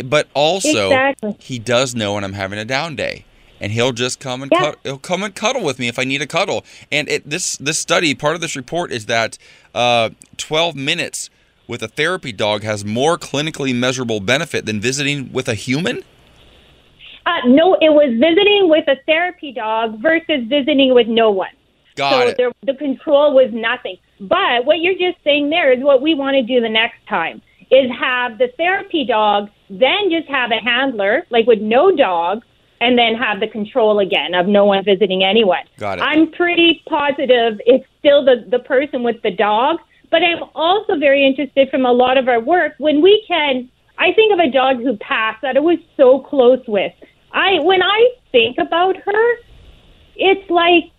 But 0.04 0.28
also, 0.34 0.88
Exactly. 0.88 1.36
he 1.40 1.60
does 1.60 1.94
know 1.94 2.16
when 2.16 2.24
I'm 2.24 2.34
having 2.34 2.58
a 2.58 2.66
down 2.66 2.96
day, 2.96 3.26
and 3.60 3.72
he'll 3.72 3.91
just 3.91 4.20
come 4.20 4.41
and 4.43 4.52
Yeah. 4.52 4.60
cut, 4.60 4.80
he'll 4.84 4.98
come 4.98 5.24
and 5.24 5.34
cuddle 5.34 5.63
with 5.63 5.80
me 5.80 5.88
if 5.88 5.98
I 6.00 6.04
need 6.04 6.22
a 6.22 6.28
cuddle. 6.28 6.65
And 6.91 7.10
it, 7.10 7.30
this 7.30 7.58
this 7.58 7.78
study, 7.80 8.13
part 8.15 8.36
of 8.36 8.41
this 8.41 8.56
report 8.56 8.91
is 8.91 9.06
that 9.08 9.38
uh, 9.74 10.10
12 10.38 10.76
minutes 10.76 11.30
with 11.67 11.84
a 11.84 11.88
therapy 11.88 12.32
dog 12.32 12.63
has 12.63 12.86
more 12.86 13.17
clinically 13.17 13.76
measurable 13.76 14.20
benefit 14.20 14.65
than 14.65 14.80
visiting 14.80 15.32
with 15.34 15.50
a 15.50 15.54
human. 15.56 16.04
Uh, 17.26 17.46
no, 17.46 17.74
it 17.82 17.89
was 17.89 18.10
visiting 18.20 18.70
with 18.70 18.88
a 18.88 18.96
therapy 19.06 19.52
dog 19.52 20.02
versus 20.02 20.48
visiting 20.48 20.93
with 20.93 21.08
no 21.08 21.30
one. 21.30 21.50
Got 21.98 22.12
so 22.12 22.28
it. 22.30 22.38
there, 22.38 22.52
the 22.63 22.76
control 22.76 23.34
was 23.36 23.50
nothing. 23.52 23.98
But 24.20 24.65
what 24.65 24.80
you're 24.80 24.93
just 24.93 25.22
saying 25.24 25.50
there 25.50 25.74
is 25.74 25.84
what 25.84 26.02
we 26.02 26.15
want 26.15 26.36
to 26.36 26.41
do 26.43 26.62
the 26.62 26.70
next 26.70 27.06
time 27.10 27.41
is 27.70 27.91
have 28.00 28.38
the 28.38 28.48
therapy 28.56 29.06
dog, 29.06 29.50
then 29.70 30.10
just 30.10 30.30
have 30.30 30.52
a 30.52 30.63
handler, 30.63 31.26
like 31.30 31.46
with 31.48 31.60
no 31.60 31.93
dog, 31.93 32.43
and 32.80 32.98
then 32.98 33.16
have 33.16 33.40
the 33.40 33.48
control 33.48 34.00
again 34.00 34.34
of 34.34 34.48
no 34.48 34.66
one 34.66 34.84
visiting 34.84 35.24
anyone. 35.24 35.63
Got 35.78 36.00
it. 36.00 36.02
I'm 36.02 36.32
pretty 36.32 36.84
positive 36.88 37.60
it's 37.66 37.86
still 38.00 38.24
the, 38.24 38.46
the 38.50 38.60
person 38.60 39.04
with 39.04 39.22
the 39.24 39.32
dog, 39.32 39.78
but 40.12 40.22
I'm 40.24 40.44
also 40.56 40.98
very 40.98 41.26
interested 41.26 41.70
from 41.70 41.86
a 41.86 41.92
lot 41.92 42.18
of 42.18 42.28
our 42.28 42.40
work 42.40 42.74
when 42.78 43.02
we 43.02 43.24
can. 43.28 43.70
I 43.98 44.13
think 44.13 44.32
of 44.32 44.40
a 44.40 44.52
dog 44.52 44.78
who 44.78 44.96
passed 44.98 45.42
that 45.42 45.58
I 45.58 45.60
was 45.60 45.80
so 45.96 46.20
close 46.20 46.63
with. 46.68 46.94
I 47.32 47.60
when 47.60 47.82
I 47.82 48.10
think 48.32 48.58
about 48.60 48.96
her, 48.96 49.36
it's 50.16 50.50
like 50.50 50.92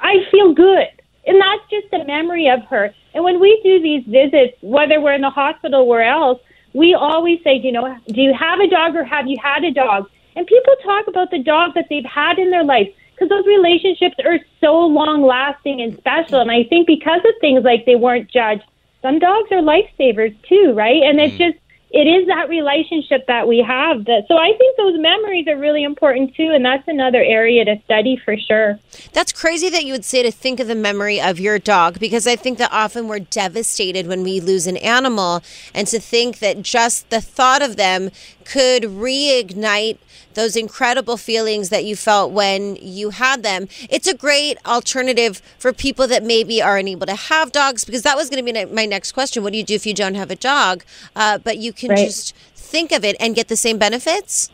I 0.00 0.16
feel 0.30 0.54
good. 0.54 0.86
And 1.26 1.40
that's 1.40 1.62
just 1.70 1.92
a 1.92 2.04
memory 2.06 2.48
of 2.48 2.62
her. 2.70 2.94
And 3.14 3.24
when 3.24 3.40
we 3.40 3.60
do 3.62 3.80
these 3.82 4.04
visits, 4.06 4.56
whether 4.62 5.00
we're 5.00 5.12
in 5.12 5.20
the 5.20 5.30
hospital 5.30 5.82
or 5.82 6.02
else, 6.02 6.40
we 6.72 6.94
always 6.94 7.40
say, 7.42 7.56
you 7.56 7.72
know, 7.72 7.96
do 8.06 8.20
you 8.20 8.32
have 8.32 8.60
a 8.60 8.68
dog 8.68 8.94
or 8.96 9.04
have 9.04 9.26
you 9.26 9.36
had 9.42 9.64
a 9.64 9.70
dog? 9.70 10.08
And 10.40 10.46
people 10.46 10.72
talk 10.82 11.06
about 11.06 11.30
the 11.30 11.42
dog 11.42 11.74
that 11.74 11.90
they've 11.90 12.02
had 12.02 12.38
in 12.38 12.50
their 12.50 12.64
life 12.64 12.88
because 13.12 13.28
those 13.28 13.46
relationships 13.46 14.14
are 14.24 14.38
so 14.58 14.86
long 14.86 15.22
lasting 15.22 15.82
and 15.82 15.98
special. 15.98 16.40
And 16.40 16.50
I 16.50 16.64
think 16.64 16.86
because 16.86 17.20
of 17.26 17.34
things 17.42 17.62
like 17.62 17.84
they 17.84 17.94
weren't 17.94 18.30
judged, 18.30 18.64
some 19.02 19.18
dogs 19.18 19.52
are 19.52 19.60
lifesavers 19.60 20.34
too, 20.48 20.72
right? 20.74 21.02
And 21.02 21.20
it's 21.20 21.34
mm. 21.34 21.50
just, 21.50 21.58
it 21.90 22.06
is 22.06 22.26
that 22.28 22.48
relationship 22.48 23.26
that 23.26 23.48
we 23.48 23.58
have. 23.58 24.06
That, 24.06 24.22
so 24.28 24.38
I 24.38 24.56
think 24.56 24.78
those 24.78 24.98
memories 24.98 25.46
are 25.46 25.58
really 25.58 25.84
important 25.84 26.34
too. 26.34 26.52
And 26.54 26.64
that's 26.64 26.88
another 26.88 27.22
area 27.22 27.62
to 27.66 27.76
study 27.84 28.18
for 28.24 28.38
sure. 28.38 28.78
That's 29.12 29.32
crazy 29.32 29.68
that 29.68 29.84
you 29.84 29.92
would 29.92 30.06
say 30.06 30.22
to 30.22 30.30
think 30.30 30.58
of 30.58 30.68
the 30.68 30.74
memory 30.74 31.20
of 31.20 31.38
your 31.38 31.58
dog 31.58 32.00
because 32.00 32.26
I 32.26 32.36
think 32.36 32.56
that 32.56 32.72
often 32.72 33.08
we're 33.08 33.18
devastated 33.18 34.06
when 34.06 34.22
we 34.22 34.40
lose 34.40 34.66
an 34.66 34.78
animal 34.78 35.42
and 35.74 35.86
to 35.88 36.00
think 36.00 36.38
that 36.38 36.62
just 36.62 37.10
the 37.10 37.20
thought 37.20 37.60
of 37.60 37.76
them 37.76 38.10
could 38.50 38.82
reignite 38.82 39.98
those 40.34 40.56
incredible 40.56 41.16
feelings 41.16 41.68
that 41.68 41.84
you 41.84 41.94
felt 41.96 42.32
when 42.32 42.76
you 42.76 43.10
had 43.10 43.42
them. 43.42 43.68
It's 43.88 44.08
a 44.08 44.14
great 44.14 44.58
alternative 44.66 45.40
for 45.58 45.72
people 45.72 46.06
that 46.08 46.22
maybe 46.22 46.60
aren't 46.62 46.88
able 46.88 47.06
to 47.06 47.14
have 47.14 47.52
dogs 47.52 47.84
because 47.84 48.02
that 48.02 48.16
was 48.16 48.28
going 48.28 48.44
to 48.44 48.52
be 48.52 48.64
my 48.74 48.86
next 48.86 49.12
question. 49.12 49.42
What 49.42 49.52
do 49.52 49.58
you 49.58 49.64
do 49.64 49.74
if 49.74 49.86
you 49.86 49.94
don't 49.94 50.14
have 50.14 50.30
a 50.30 50.36
dog? 50.36 50.84
Uh, 51.14 51.38
but 51.38 51.58
you 51.58 51.72
can 51.72 51.90
Right. 51.90 52.06
just 52.06 52.34
think 52.54 52.92
of 52.92 53.04
it 53.04 53.16
and 53.20 53.34
get 53.34 53.48
the 53.48 53.56
same 53.56 53.78
benefits? 53.78 54.50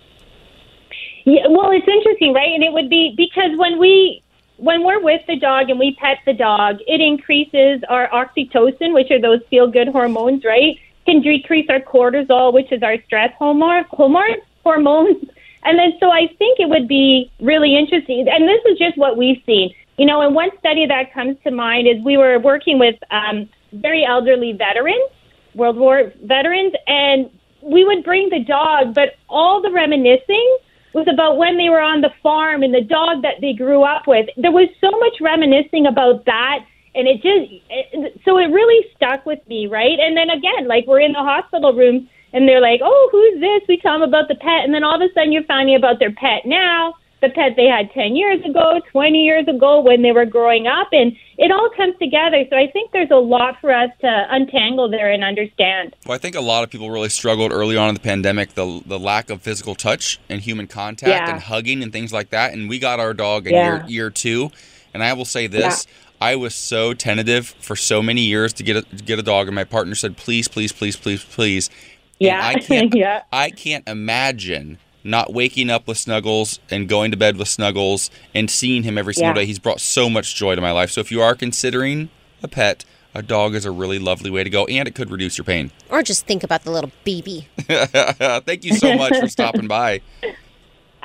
Yeah, 1.25 1.49
well, 1.49 1.71
it's 1.71 1.89
interesting, 1.89 2.33
right? 2.33 2.53
And 2.53 2.63
it 2.63 2.73
would 2.73 2.89
be 2.89 3.15
because 3.17 3.57
when 3.57 3.79
we 3.79 4.23
when 4.59 4.85
we're 4.85 5.03
with 5.03 5.21
the 5.27 5.37
dog 5.37 5.69
and 5.69 5.79
we 5.79 5.95
pet 6.01 6.19
the 6.25 6.33
dog, 6.33 6.79
it 6.87 7.01
increases 7.01 7.83
our 7.91 8.09
oxytocin, 8.09 8.95
which 8.95 9.11
are 9.11 9.21
those 9.21 9.41
feel 9.51 9.71
good 9.71 9.89
hormones, 9.89 10.45
right? 10.45 10.79
Can 11.07 11.23
decrease 11.23 11.67
our 11.71 11.81
cortisol, 11.81 12.53
which 12.53 12.71
is 12.73 12.83
our 12.83 12.97
stress 13.07 13.33
hormone, 13.39 13.85
hormone 13.91 14.41
hormones. 14.65 15.25
And 15.63 15.79
then 15.79 15.93
so 15.99 16.11
I 16.11 16.27
think 16.39 16.61
it 16.61 16.69
would 16.69 16.89
be 16.89 17.31
really 17.41 17.77
interesting. 17.77 18.27
And 18.29 18.49
this 18.49 18.61
is 18.71 18.79
just 18.79 18.99
what 18.99 19.17
we've 19.17 19.43
seen. 19.47 19.73
You 19.99 20.07
know, 20.07 20.21
and 20.21 20.35
one 20.35 20.51
study 20.59 20.87
that 20.87 21.15
comes 21.15 21.37
to 21.45 21.51
mind 21.51 21.89
is 21.89 22.03
we 22.05 22.17
were 22.17 22.39
working 22.39 22.79
with 22.79 22.97
um, 23.11 23.49
very 23.73 24.05
elderly 24.05 24.53
veterans, 24.53 25.11
World 25.55 25.77
War 25.77 26.13
veterans, 26.23 26.75
and 26.87 27.31
we 27.63 27.85
would 27.85 28.05
bring 28.05 28.29
the 28.29 28.45
dog, 28.45 28.95
but 28.95 29.15
all 29.29 29.63
the 29.63 29.71
reminiscing 29.71 30.59
was 30.93 31.07
about 31.13 31.37
when 31.37 31.57
they 31.57 31.69
were 31.69 31.81
on 31.81 32.01
the 32.01 32.11
farm 32.23 32.63
and 32.63 32.73
the 32.73 32.81
dog 32.81 33.23
that 33.23 33.41
they 33.41 33.53
grew 33.53 33.83
up 33.83 34.07
with. 34.07 34.27
There 34.37 34.53
was 34.53 34.69
so 34.81 34.91
much 34.91 35.15
reminiscing 35.21 35.87
about 35.87 36.25
that. 36.27 36.61
And 36.97 37.07
it 37.07 37.17
just, 37.17 37.53
it, 37.71 38.21
so 38.25 38.39
it 38.39 38.47
really 38.47 38.87
stuck 38.97 39.27
with 39.27 39.47
me, 39.49 39.67
right? 39.67 39.99
And 40.01 40.17
then 40.17 40.31
again, 40.31 40.67
like 40.67 40.87
we're 40.87 41.01
in 41.01 41.13
the 41.13 41.19
hospital 41.23 41.73
room 41.75 42.09
and 42.33 42.49
they're 42.49 42.61
like, 42.61 42.81
oh, 42.83 43.09
who's 43.13 43.41
this? 43.41 43.63
We 43.69 43.77
tell 43.79 43.93
them 43.99 44.09
about 44.09 44.29
the 44.29 44.35
pet. 44.35 44.65
And 44.65 44.73
then 44.75 44.83
all 44.83 44.95
of 45.01 45.03
a 45.03 45.13
sudden 45.15 45.33
you're 45.33 45.45
finding 45.45 45.77
about 45.77 45.99
their 45.99 46.13
pet 46.13 46.47
now, 46.47 46.95
the 47.23 47.29
pet 47.31 47.53
they 47.57 47.65
had 47.67 47.91
10 47.93 48.15
years 48.17 48.45
ago, 48.45 48.81
20 48.93 49.19
years 49.25 49.47
ago 49.49 49.81
when 49.81 50.03
they 50.03 50.13
were 50.13 50.27
growing 50.27 50.67
up. 50.67 50.89
And 50.93 51.17
it 51.39 51.51
all 51.51 51.71
comes 51.77 51.97
together. 51.99 52.45
So 52.51 52.57
I 52.57 52.71
think 52.71 52.93
there's 52.93 53.11
a 53.11 53.17
lot 53.17 53.59
for 53.61 53.73
us 53.73 53.91
to 54.01 54.27
untangle 54.31 54.91
there 54.91 55.11
and 55.11 55.25
understand. 55.25 55.95
Well, 56.07 56.15
I 56.15 56.19
think 56.19 56.35
a 56.37 56.41
lot 56.41 56.63
of 56.65 56.71
people 56.71 56.91
really 56.91 57.09
struggled 57.09 57.53
early 57.53 57.77
on 57.77 57.89
in 57.89 57.95
the 57.95 58.01
pandemic 58.01 58.55
the 58.55 58.83
the 58.87 58.99
lack 58.99 59.31
of 59.31 59.41
physical 59.43 59.75
touch 59.75 60.19
and 60.29 60.41
human 60.43 60.67
contact 60.67 61.09
Yeah. 61.11 61.31
and 61.31 61.41
hugging 61.43 61.83
and 61.83 61.93
things 61.93 62.13
like 62.13 62.31
that. 62.31 62.53
And 62.53 62.69
we 62.69 62.79
got 62.79 63.01
our 63.01 63.15
dog 63.15 63.47
in 63.47 63.55
Yeah. 63.55 63.65
year 63.65 63.85
year 63.87 64.11
two, 64.11 64.51
And 64.95 65.03
I 65.03 65.13
will 65.13 65.27
say 65.27 65.47
this. 65.47 65.87
I 66.21 66.37
was 66.37 66.55
so 66.55 66.95
tentative 66.95 67.49
for 67.61 67.77
so 67.77 68.03
many 68.03 68.23
years 68.23 68.53
to 68.55 68.63
get 68.63 68.77
a, 68.77 68.83
to 68.83 69.03
get 69.05 69.19
a 69.19 69.23
dog, 69.23 69.49
and 69.49 69.55
my 69.55 69.65
partner 69.65 69.95
said, 69.95 70.17
"Please, 70.17 70.49
please, 70.49 70.73
please, 70.73 70.97
please, 70.97 71.25
please." 71.25 71.69
And 71.69 72.27
Yeah. 72.29 72.47
I 72.47 72.55
can't. 72.61 72.95
Yeah. 72.95 73.23
I 73.33 73.51
can't 73.51 73.87
imagine 73.89 74.79
not 75.05 75.33
waking 75.33 75.71
up 75.71 75.87
with 75.87 75.99
Snuggles 75.99 76.59
and 76.71 76.89
going 76.89 77.11
to 77.13 77.17
bed 77.17 77.37
with 77.37 77.49
Snuggles 77.49 78.11
and 78.35 78.51
seeing 78.51 78.83
him 78.83 78.99
every 78.99 79.15
single 79.15 79.31
Yeah. 79.37 79.43
day. 79.43 79.47
He's 79.47 79.59
brought 79.61 79.81
so 79.81 80.11
much 80.11 80.35
joy 80.35 80.55
to 80.57 80.61
my 80.61 80.73
life. 80.73 80.91
So 80.91 81.01
if 81.01 81.13
you 81.13 81.23
are 81.23 81.35
considering 81.37 82.09
a 82.43 82.49
pet, 82.49 82.85
a 83.15 83.23
dog 83.23 83.55
is 83.55 83.65
a 83.65 83.71
really 83.71 83.99
lovely 84.01 84.31
way 84.31 84.43
to 84.43 84.51
go, 84.51 84.65
and 84.67 84.89
it 84.89 84.95
could 84.95 85.11
reduce 85.11 85.39
your 85.39 85.45
pain. 85.45 85.71
Or 85.91 86.03
just 86.03 86.27
think 86.27 86.43
about 86.43 86.65
the 86.65 86.71
little 86.71 86.91
baby. 87.05 87.47
Thank 87.69 88.65
you 88.65 88.75
so 88.75 88.97
much 88.97 89.17
for 89.19 89.29
stopping 89.37 89.69
by. 89.69 90.01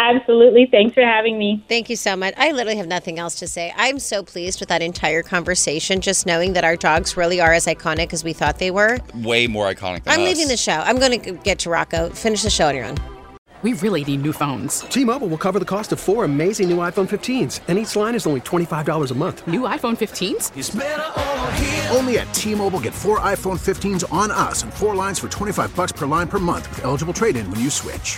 Absolutely. 0.01 0.65
Thanks 0.65 0.95
for 0.95 1.03
having 1.03 1.37
me. 1.37 1.63
Thank 1.69 1.89
you 1.89 1.95
so 1.95 2.15
much. 2.15 2.33
I 2.35 2.51
literally 2.51 2.77
have 2.77 2.87
nothing 2.87 3.19
else 3.19 3.35
to 3.35 3.47
say. 3.47 3.71
I'm 3.75 3.99
so 3.99 4.23
pleased 4.23 4.59
with 4.59 4.69
that 4.69 4.81
entire 4.81 5.21
conversation, 5.21 6.01
just 6.01 6.25
knowing 6.25 6.53
that 6.53 6.63
our 6.63 6.75
dogs 6.75 7.15
really 7.15 7.39
are 7.39 7.53
as 7.53 7.67
iconic 7.67 8.11
as 8.11 8.23
we 8.23 8.33
thought 8.33 8.57
they 8.57 8.71
were. 8.71 8.97
Way 9.13 9.45
more 9.45 9.71
iconic 9.71 10.03
than 10.03 10.13
I'm 10.13 10.21
us. 10.21 10.29
leaving 10.29 10.47
the 10.47 10.57
show. 10.57 10.73
I'm 10.73 10.97
going 10.97 11.21
to 11.21 11.31
get 11.43 11.59
to 11.59 11.69
Rocco. 11.69 12.09
Finish 12.09 12.41
the 12.41 12.49
show 12.49 12.69
on 12.69 12.75
your 12.75 12.85
own. 12.85 12.97
We 13.61 13.73
really 13.73 14.03
need 14.03 14.23
new 14.23 14.33
phones. 14.33 14.79
T-Mobile 14.79 15.27
will 15.27 15.37
cover 15.37 15.59
the 15.59 15.65
cost 15.65 15.91
of 15.91 15.99
four 15.99 16.25
amazing 16.25 16.67
new 16.67 16.77
iPhone 16.77 17.07
15s, 17.07 17.59
and 17.67 17.77
each 17.77 17.95
line 17.95 18.15
is 18.15 18.25
only 18.25 18.41
$25 18.41 19.11
a 19.11 19.13
month. 19.13 19.45
New 19.45 19.61
iPhone 19.61 19.95
15s? 19.95 21.95
Only 21.95 22.17
at 22.17 22.33
T-Mobile 22.33 22.79
get 22.79 22.95
four 22.95 23.19
iPhone 23.19 23.59
15s 23.59 24.11
on 24.11 24.31
us 24.31 24.63
and 24.63 24.73
four 24.73 24.95
lines 24.95 25.19
for 25.19 25.27
25 25.27 25.75
bucks 25.75 25.91
per 25.91 26.07
line 26.07 26.27
per 26.27 26.39
month 26.39 26.67
with 26.69 26.85
eligible 26.85 27.13
trade-in 27.13 27.51
when 27.51 27.59
you 27.59 27.69
switch. 27.69 28.17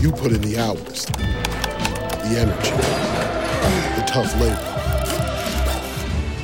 You 0.00 0.12
put 0.12 0.32
in 0.32 0.40
the 0.40 0.58
hours, 0.58 1.04
the 1.04 2.38
energy, 2.38 2.70
the 4.00 4.04
tough 4.06 4.32
labor. 4.40 4.70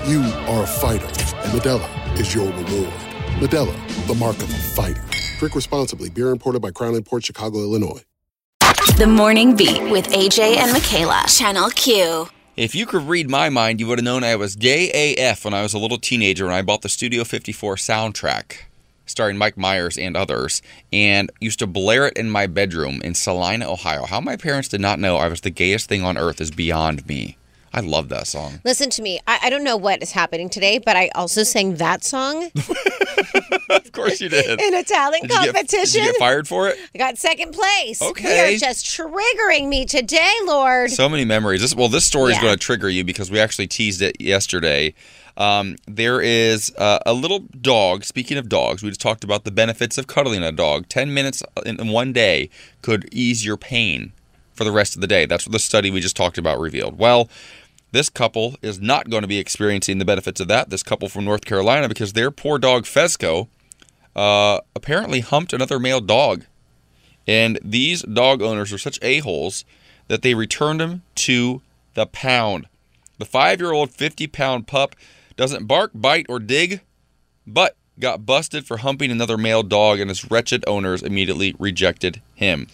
You 0.06 0.20
are 0.46 0.64
a 0.64 0.66
fighter, 0.66 1.06
and 1.06 1.52
Modelo 1.52 2.18
is 2.20 2.34
your 2.34 2.46
reward. 2.46 2.92
Modelo, 3.40 4.06
the 4.06 4.14
mark 4.14 4.36
of 4.36 4.50
a 4.50 4.58
fighter. 4.58 5.02
Drink 5.38 5.54
responsibly. 5.54 6.10
Beer 6.10 6.30
imported 6.30 6.60
by 6.60 6.70
Crown 6.70 6.94
Imports 6.94 7.24
Chicago, 7.26 7.60
Illinois. 7.60 8.02
The 8.98 9.06
Morning 9.06 9.56
Beat 9.56 9.90
with 9.90 10.08
AJ 10.08 10.56
and 10.58 10.72
Michaela. 10.72 11.24
Channel 11.26 11.70
Q. 11.70 12.28
If 12.56 12.74
you 12.74 12.84
could 12.84 13.02
read 13.08 13.30
my 13.30 13.48
mind, 13.48 13.80
you 13.80 13.86
would 13.86 13.98
have 13.98 14.04
known 14.04 14.22
I 14.22 14.36
was 14.36 14.54
gay 14.54 15.16
AF 15.16 15.46
when 15.46 15.54
I 15.54 15.62
was 15.62 15.72
a 15.72 15.78
little 15.78 15.96
teenager 15.96 16.44
and 16.44 16.54
I 16.54 16.60
bought 16.60 16.82
the 16.82 16.90
Studio 16.90 17.24
54 17.24 17.76
soundtrack 17.76 18.69
starring 19.10 19.36
Mike 19.38 19.56
Myers 19.56 19.98
and 19.98 20.16
others 20.16 20.62
and 20.92 21.30
used 21.40 21.58
to 21.58 21.66
blare 21.66 22.06
it 22.06 22.16
in 22.16 22.30
my 22.30 22.46
bedroom 22.46 23.00
in 23.02 23.14
Celina, 23.14 23.70
Ohio. 23.70 24.04
How 24.06 24.20
my 24.20 24.36
parents 24.36 24.68
did 24.68 24.80
not 24.80 24.98
know 24.98 25.16
I 25.16 25.28
was 25.28 25.40
the 25.42 25.50
gayest 25.50 25.88
thing 25.88 26.02
on 26.02 26.16
earth 26.16 26.40
is 26.40 26.50
beyond 26.50 27.06
me. 27.06 27.36
I 27.72 27.78
love 27.80 28.08
that 28.08 28.26
song. 28.26 28.60
Listen 28.64 28.90
to 28.90 29.02
me. 29.02 29.20
I, 29.28 29.38
I 29.44 29.50
don't 29.50 29.62
know 29.62 29.76
what 29.76 30.02
is 30.02 30.10
happening 30.10 30.48
today, 30.48 30.78
but 30.78 30.96
I 30.96 31.08
also 31.14 31.44
sang 31.44 31.76
that 31.76 32.02
song 32.02 32.50
Of 33.70 33.92
course 33.92 34.20
you 34.20 34.28
did. 34.28 34.60
in 34.60 34.74
a 34.74 34.82
talent 34.82 35.22
Did 35.22 35.30
you, 35.30 35.36
get, 35.38 35.54
competition. 35.54 36.00
did 36.00 36.06
you 36.06 36.12
get 36.12 36.18
fired 36.18 36.48
for 36.48 36.68
it? 36.68 36.76
I 36.94 36.98
got 36.98 37.16
second 37.18 37.52
place. 37.52 38.02
Okay. 38.02 38.54
Are 38.54 38.58
just 38.58 38.86
triggering 38.86 39.68
me 39.68 39.84
today, 39.84 40.32
Lord. 40.46 40.90
So 40.90 41.08
many 41.08 41.24
memories. 41.24 41.60
This, 41.60 41.74
well, 41.74 41.88
this 41.88 42.04
story 42.04 42.32
is 42.32 42.38
Yeah. 42.38 42.42
going 42.42 42.54
to 42.54 42.58
trigger 42.58 42.88
you 42.88 43.04
because 43.04 43.30
we 43.30 43.38
actually 43.38 43.68
teased 43.68 44.02
it 44.02 44.20
yesterday. 44.20 44.92
Um, 45.40 45.76
there 45.86 46.20
is 46.20 46.70
uh, 46.76 46.98
a 47.06 47.14
little 47.14 47.38
dog. 47.38 48.04
Speaking 48.04 48.36
of 48.36 48.50
dogs, 48.50 48.82
we 48.82 48.90
just 48.90 49.00
talked 49.00 49.24
about 49.24 49.44
the 49.44 49.50
benefits 49.50 49.96
of 49.96 50.06
cuddling 50.06 50.42
a 50.42 50.52
dog. 50.52 50.86
Ten 50.88 51.14
minutes 51.14 51.42
in, 51.64 51.80
in 51.80 51.88
one 51.88 52.12
day 52.12 52.50
could 52.82 53.08
ease 53.10 53.42
your 53.42 53.56
pain 53.56 54.12
for 54.52 54.64
the 54.64 54.70
rest 54.70 54.94
of 54.94 55.00
the 55.00 55.06
day. 55.06 55.24
That's 55.24 55.46
what 55.46 55.52
the 55.52 55.58
study 55.58 55.90
we 55.90 56.00
just 56.00 56.14
talked 56.14 56.36
about 56.36 56.60
revealed. 56.60 56.98
Well, 56.98 57.30
this 57.90 58.10
couple 58.10 58.56
is 58.60 58.80
not 58.80 59.08
going 59.08 59.22
to 59.22 59.28
be 59.28 59.38
experiencing 59.38 59.96
the 59.96 60.04
benefits 60.04 60.42
of 60.42 60.48
that. 60.48 60.68
This 60.68 60.82
couple 60.82 61.08
from 61.08 61.24
North 61.24 61.46
Carolina 61.46 61.88
because 61.88 62.12
their 62.12 62.30
poor 62.30 62.58
dog 62.58 62.84
Fezco 62.84 63.48
uh, 64.14 64.60
apparently 64.76 65.20
humped 65.20 65.54
another 65.54 65.78
male 65.78 66.02
dog. 66.02 66.44
And 67.26 67.58
these 67.64 68.02
dog 68.02 68.42
owners 68.42 68.74
are 68.74 68.78
such 68.78 68.98
a-holes 69.00 69.64
that 70.08 70.20
they 70.20 70.34
returned 70.34 70.82
him 70.82 71.02
to 71.14 71.62
the 71.94 72.04
pound. 72.04 72.66
The 73.16 73.24
five 73.24 73.58
year 73.58 73.72
old 73.72 73.90
50 73.90 74.26
pound 74.26 74.66
pup 74.66 74.94
doesn't 75.40 75.64
bark, 75.66 75.90
bite, 75.94 76.26
or 76.28 76.38
dig, 76.38 76.82
but 77.46 77.74
got 77.98 78.26
busted 78.26 78.66
for 78.66 78.76
humping 78.76 79.10
another 79.10 79.38
male 79.38 79.62
dog, 79.62 79.98
and 79.98 80.10
his 80.10 80.30
wretched 80.30 80.62
owners 80.66 81.02
immediately 81.02 81.54
rejected 81.58 82.20
him. 82.34 82.66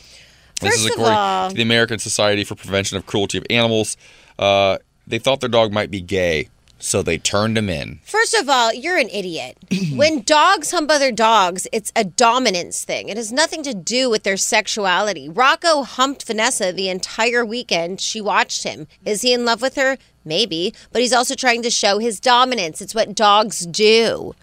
this 0.61 0.71
First 0.71 0.79
is 0.81 0.87
of 0.87 0.91
according 0.93 1.15
all- 1.17 1.51
to 1.51 1.55
the 1.55 1.63
American 1.63 2.01
Society 2.01 2.43
for 2.43 2.57
Prevention 2.57 2.97
of 2.97 3.07
Cruelty 3.07 3.39
of 3.39 3.47
Animals. 3.51 3.97
Uh, 4.37 4.79
they 5.07 5.21
thought 5.21 5.41
their 5.41 5.49
dog 5.49 5.73
might 5.73 5.93
be 5.93 6.01
gay, 6.01 6.49
so 6.81 7.03
they 7.03 7.19
turned 7.19 7.57
him 7.57 7.69
in. 7.71 8.01
First 8.05 8.35
of 8.35 8.49
all, 8.49 8.73
you're 8.75 8.99
an 8.99 9.09
idiot. 9.11 9.59
when 9.95 10.23
dogs 10.23 10.73
hump 10.73 10.91
other 10.91 11.13
dogs, 11.13 11.69
it's 11.73 11.93
a 11.95 12.03
dominance 12.03 12.85
thing. 12.85 13.09
It 13.09 13.17
has 13.17 13.31
nothing 13.31 13.63
to 13.63 13.75
do 13.75 14.11
with 14.11 14.25
their 14.25 14.37
sexuality. 14.37 15.29
Rocco 15.29 15.83
humped 15.85 16.25
Vanessa 16.27 16.73
the 16.73 16.89
entire 16.89 17.45
weekend. 17.45 18.01
She 18.01 18.21
watched 18.21 18.65
him. 18.65 18.89
Is 19.05 19.23
he 19.23 19.33
in 19.33 19.45
love 19.45 19.63
with 19.63 19.77
her? 19.77 19.99
Maybe. 20.27 20.75
But 20.93 21.01
he's 21.01 21.13
also 21.13 21.35
trying 21.35 21.63
to 21.63 21.71
show 21.71 21.99
his 21.99 22.21
dominance. 22.21 22.83
It's 22.83 22.95
what 22.95 23.15
dogs 23.15 23.65
do. 23.65 24.35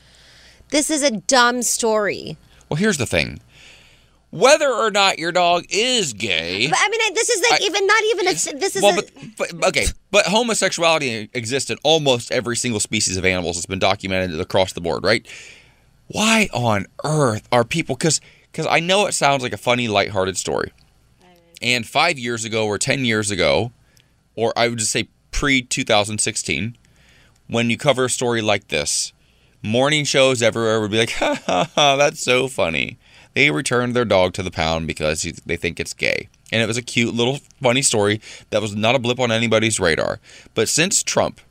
This 0.69 0.89
is 0.89 1.04
a 1.04 1.12
dumb 1.12 1.62
story. 1.62 2.38
Well, 2.70 2.78
here's 2.78 2.97
the 2.97 3.05
thing 3.05 3.39
whether 4.34 4.68
or 4.68 4.89
not 4.89 5.20
your 5.20 5.32
dog 5.32 5.64
is 5.70 6.12
gay. 6.14 6.68
But 6.68 6.80
I 6.82 6.89
mean, 6.89 7.14
this 7.14 7.30
is 7.30 7.47
like 7.51 7.62
I- 7.62 7.66
even 7.66 7.86
not 7.86 8.03
even 8.05 8.28
a. 8.28 8.34
This 8.60 8.76
is 8.76 8.82
well, 8.82 8.97
a, 8.97 9.03
but, 9.38 9.51
but 9.60 9.68
okay, 9.68 9.86
but 10.10 10.26
homosexuality 10.26 11.30
exists 11.34 11.70
in 11.70 11.78
almost 11.84 12.32
every 12.32 12.55
single 12.55 12.80
species 12.80 13.16
of 13.16 13.26
animals. 13.26 13.58
It's 13.58 13.68
been 13.68 13.78
documented 13.78 14.39
across 14.39 14.74
the 14.74 14.82
board, 14.82 15.03
right? 15.03 15.28
Why 16.08 16.49
on 16.51 16.88
earth 17.03 17.47
are 17.51 17.64
people? 17.64 17.95
Because 17.95 18.22
because 18.51 18.66
I 18.66 18.80
know 18.80 19.05
it 19.05 19.14
sounds 19.14 19.43
like 19.43 19.53
a 19.53 19.58
funny, 19.58 19.88
lighthearted 19.88 20.36
story. 20.36 20.72
And 21.62 21.88
five 21.88 22.18
years 22.18 22.43
ago, 22.43 22.66
or 22.66 22.80
ten 22.80 23.05
years 23.05 23.30
ago, 23.30 23.72
or 24.36 24.51
I 24.58 24.68
would 24.68 24.80
just 24.80 24.91
say 24.91 25.10
pre 25.34 25.62
2016, 25.62 26.78
when 27.48 27.70
you 27.70 27.78
cover 27.78 28.06
a 28.06 28.10
story 28.10 28.42
like 28.42 28.70
this, 28.70 29.12
morning 29.62 30.06
shows 30.06 30.42
everywhere 30.42 30.80
would 30.80 30.92
be 30.92 31.00
like, 31.00 31.12
ha 31.20 31.38
ha 31.46 31.70
ha, 31.76 31.96
that's 31.98 32.22
so 32.22 32.48
funny. 32.48 32.98
they 33.34 33.52
returned 33.52 33.96
their 33.96 34.06
dog 34.06 34.34
to 34.34 34.44
the 34.44 34.52
pound 34.52 34.88
because 34.88 35.24
they 35.46 35.58
think 35.58 35.80
it's 35.80 35.94
gay. 35.94 36.30
And 36.52 36.62
it 36.62 36.68
was 36.68 36.78
a 36.78 36.84
cute 36.84 37.16
little 37.16 37.40
funny 37.62 37.82
story 37.82 38.22
that 38.52 38.62
was 38.62 38.76
not 38.76 38.96
a 38.96 39.00
blip 39.00 39.20
on 39.20 39.32
anybody's 39.32 39.80
radar. 39.80 40.20
But 40.54 40.70
since 40.70 41.02
Trump, 41.02 41.42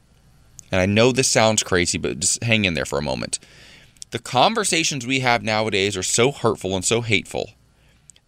and 0.71 0.81
I 0.81 0.87
know 0.87 1.11
this 1.13 1.29
sounds 1.29 1.63
crazy, 1.63 1.99
but 1.99 2.21
just 2.21 2.43
hang 2.45 2.65
in 2.65 2.75
there 2.75 2.85
for 2.87 2.99
a 2.99 3.03
moment. 3.03 3.39
The 4.13 4.21
conversations 4.21 5.07
we 5.07 5.21
have 5.21 5.43
nowadays 5.43 5.97
are 5.97 6.03
so 6.03 6.31
hurtful 6.31 6.77
and 6.77 6.85
so 6.85 7.01
hateful 7.01 7.51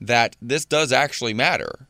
that 0.00 0.34
this 0.42 0.64
does 0.64 0.92
actually 0.92 1.32
matter 1.32 1.86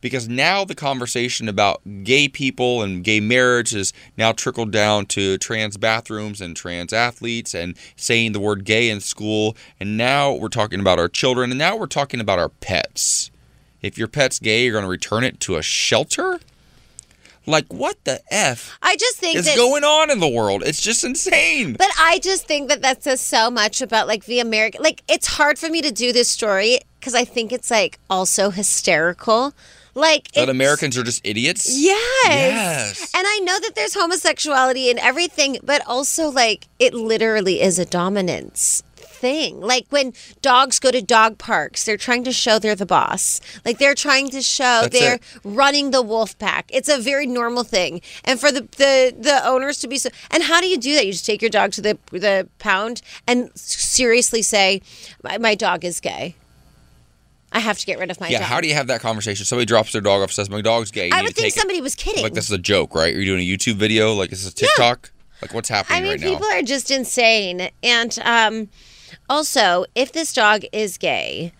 because 0.00 0.28
now 0.28 0.64
the 0.64 0.74
conversation 0.74 1.48
about 1.48 1.80
gay 2.02 2.28
people 2.28 2.82
and 2.82 3.04
gay 3.04 3.20
marriage 3.20 3.70
has 3.70 3.92
now 4.16 4.32
trickled 4.32 4.70
down 4.70 5.06
to 5.06 5.38
trans 5.38 5.76
bathrooms 5.76 6.40
and 6.40 6.56
trans 6.56 6.92
athletes 6.92 7.54
and 7.54 7.76
saying 7.96 8.32
the 8.32 8.40
word 8.40 8.64
gay 8.64 8.88
in 8.88 9.00
school 9.00 9.56
and 9.78 9.96
now 9.96 10.32
we're 10.32 10.48
talking 10.48 10.80
about 10.80 10.98
our 10.98 11.08
children 11.08 11.50
and 11.50 11.58
now 11.58 11.76
we're 11.76 11.86
talking 11.86 12.20
about 12.20 12.38
our 12.38 12.48
pets 12.48 13.30
if 13.82 13.96
your 13.96 14.08
pet's 14.08 14.38
gay 14.38 14.64
you're 14.64 14.72
going 14.72 14.84
to 14.84 14.90
return 14.90 15.24
it 15.24 15.40
to 15.40 15.56
a 15.56 15.62
shelter 15.62 16.40
like 17.46 17.72
what 17.72 17.96
the 18.04 18.20
f 18.30 18.78
I 18.82 18.96
just 18.96 19.16
think 19.16 19.36
is 19.36 19.46
that 19.46 19.56
going 19.56 19.82
on 19.82 20.10
in 20.10 20.20
the 20.20 20.28
world 20.28 20.62
it's 20.64 20.80
just 20.80 21.04
insane 21.04 21.72
But 21.72 21.88
I 21.98 22.18
just 22.18 22.46
think 22.46 22.68
that 22.68 22.82
that 22.82 23.02
says 23.02 23.20
so 23.20 23.50
much 23.50 23.80
about 23.80 24.06
like 24.06 24.26
the 24.26 24.40
American. 24.40 24.82
Like 24.82 25.02
it's 25.08 25.26
hard 25.26 25.58
for 25.58 25.68
me 25.68 25.80
to 25.82 25.90
do 25.90 26.12
this 26.12 26.28
story 26.28 26.80
because 26.98 27.14
I 27.14 27.24
think 27.24 27.52
it's 27.52 27.70
like 27.70 27.98
also 28.08 28.50
hysterical. 28.50 29.54
Like 30.00 30.32
that 30.32 30.48
americans 30.48 30.96
are 30.98 31.02
just 31.04 31.20
idiots 31.24 31.66
Yes. 31.70 32.26
Yes. 32.26 33.12
And 33.14 33.26
I 33.26 33.38
know 33.40 33.58
that 33.60 33.74
there's 33.74 33.94
homosexuality 33.94 34.90
and 34.90 34.98
everything, 34.98 35.58
but 35.62 35.82
also 35.86 36.28
like 36.30 36.66
it 36.78 36.94
literally 36.94 37.60
is 37.60 37.78
a 37.78 37.84
dominance 37.84 38.82
thing. 38.96 39.60
Like 39.60 39.86
when 39.90 40.12
dogs 40.40 40.78
go 40.78 40.90
to 40.90 41.02
dog 41.02 41.36
parks, 41.38 41.84
they're 41.84 41.96
trying 41.98 42.24
to 42.24 42.32
show 42.32 42.58
they're 42.58 42.74
the 42.74 42.86
boss. 42.86 43.40
Like 43.66 43.78
they're 43.78 43.94
trying 43.94 44.30
to 44.30 44.40
show 44.42 44.80
That's 44.82 44.98
they're 44.98 45.14
it. 45.16 45.22
running 45.44 45.90
the 45.90 46.02
wolf 46.02 46.38
pack. 46.38 46.70
It's 46.72 46.88
a 46.88 46.98
very 46.98 47.26
normal 47.26 47.64
thing. 47.64 48.00
And 48.24 48.40
for 48.40 48.50
the, 48.50 48.62
the 48.62 49.14
the 49.18 49.40
owners 49.46 49.78
to 49.80 49.88
be 49.88 49.98
so 49.98 50.08
and 50.30 50.42
how 50.44 50.60
do 50.60 50.66
you 50.68 50.78
do 50.78 50.94
that? 50.94 51.04
You 51.06 51.12
just 51.12 51.26
take 51.26 51.42
your 51.42 51.50
dog 51.50 51.72
to 51.72 51.82
the 51.82 51.98
the 52.12 52.48
pound 52.58 53.02
and 53.26 53.50
seriously 53.54 54.42
say, 54.42 54.80
My, 55.22 55.36
my 55.38 55.54
dog 55.54 55.84
is 55.84 56.00
gay. 56.00 56.34
I 57.52 57.58
have 57.58 57.78
to 57.78 57.86
get 57.86 57.98
rid 57.98 58.10
of 58.10 58.20
my 58.20 58.28
yeah, 58.28 58.38
dog. 58.38 58.48
how 58.48 58.60
do 58.60 58.68
you 58.68 58.74
have 58.74 58.86
that 58.86 59.00
conversation? 59.00 59.44
Somebody 59.44 59.66
drops 59.66 59.92
their 59.92 60.00
dog 60.00 60.22
off, 60.22 60.30
says 60.32 60.48
my 60.48 60.60
dog's 60.60 60.90
gay. 60.90 61.08
You 61.08 61.14
I 61.14 61.22
would 61.22 61.34
think 61.34 61.46
take 61.46 61.56
it. 61.56 61.58
somebody 61.58 61.80
was 61.80 61.94
kidding. 61.94 62.22
Like 62.22 62.34
this 62.34 62.44
is 62.44 62.52
a 62.52 62.58
joke, 62.58 62.94
right? 62.94 63.14
Are 63.14 63.18
you 63.18 63.24
doing 63.24 63.40
a 63.40 63.46
YouTube 63.46 63.74
video? 63.74 64.12
Like 64.14 64.30
this 64.30 64.44
is 64.44 64.54
TikTok? 64.54 65.10
Like 65.42 65.52
what's 65.54 65.68
happening 65.68 65.98
I 65.98 66.02
mean, 66.02 66.10
right 66.12 66.20
people 66.20 66.48
now? 66.48 66.58
are 66.58 66.62
just 66.62 66.90
insane. 66.90 67.70
And 67.82 68.16
um, 68.24 68.68
also, 69.28 69.84
if 69.94 70.12
this 70.12 70.32
dog 70.32 70.62
is 70.72 70.96
gay, 70.98 71.52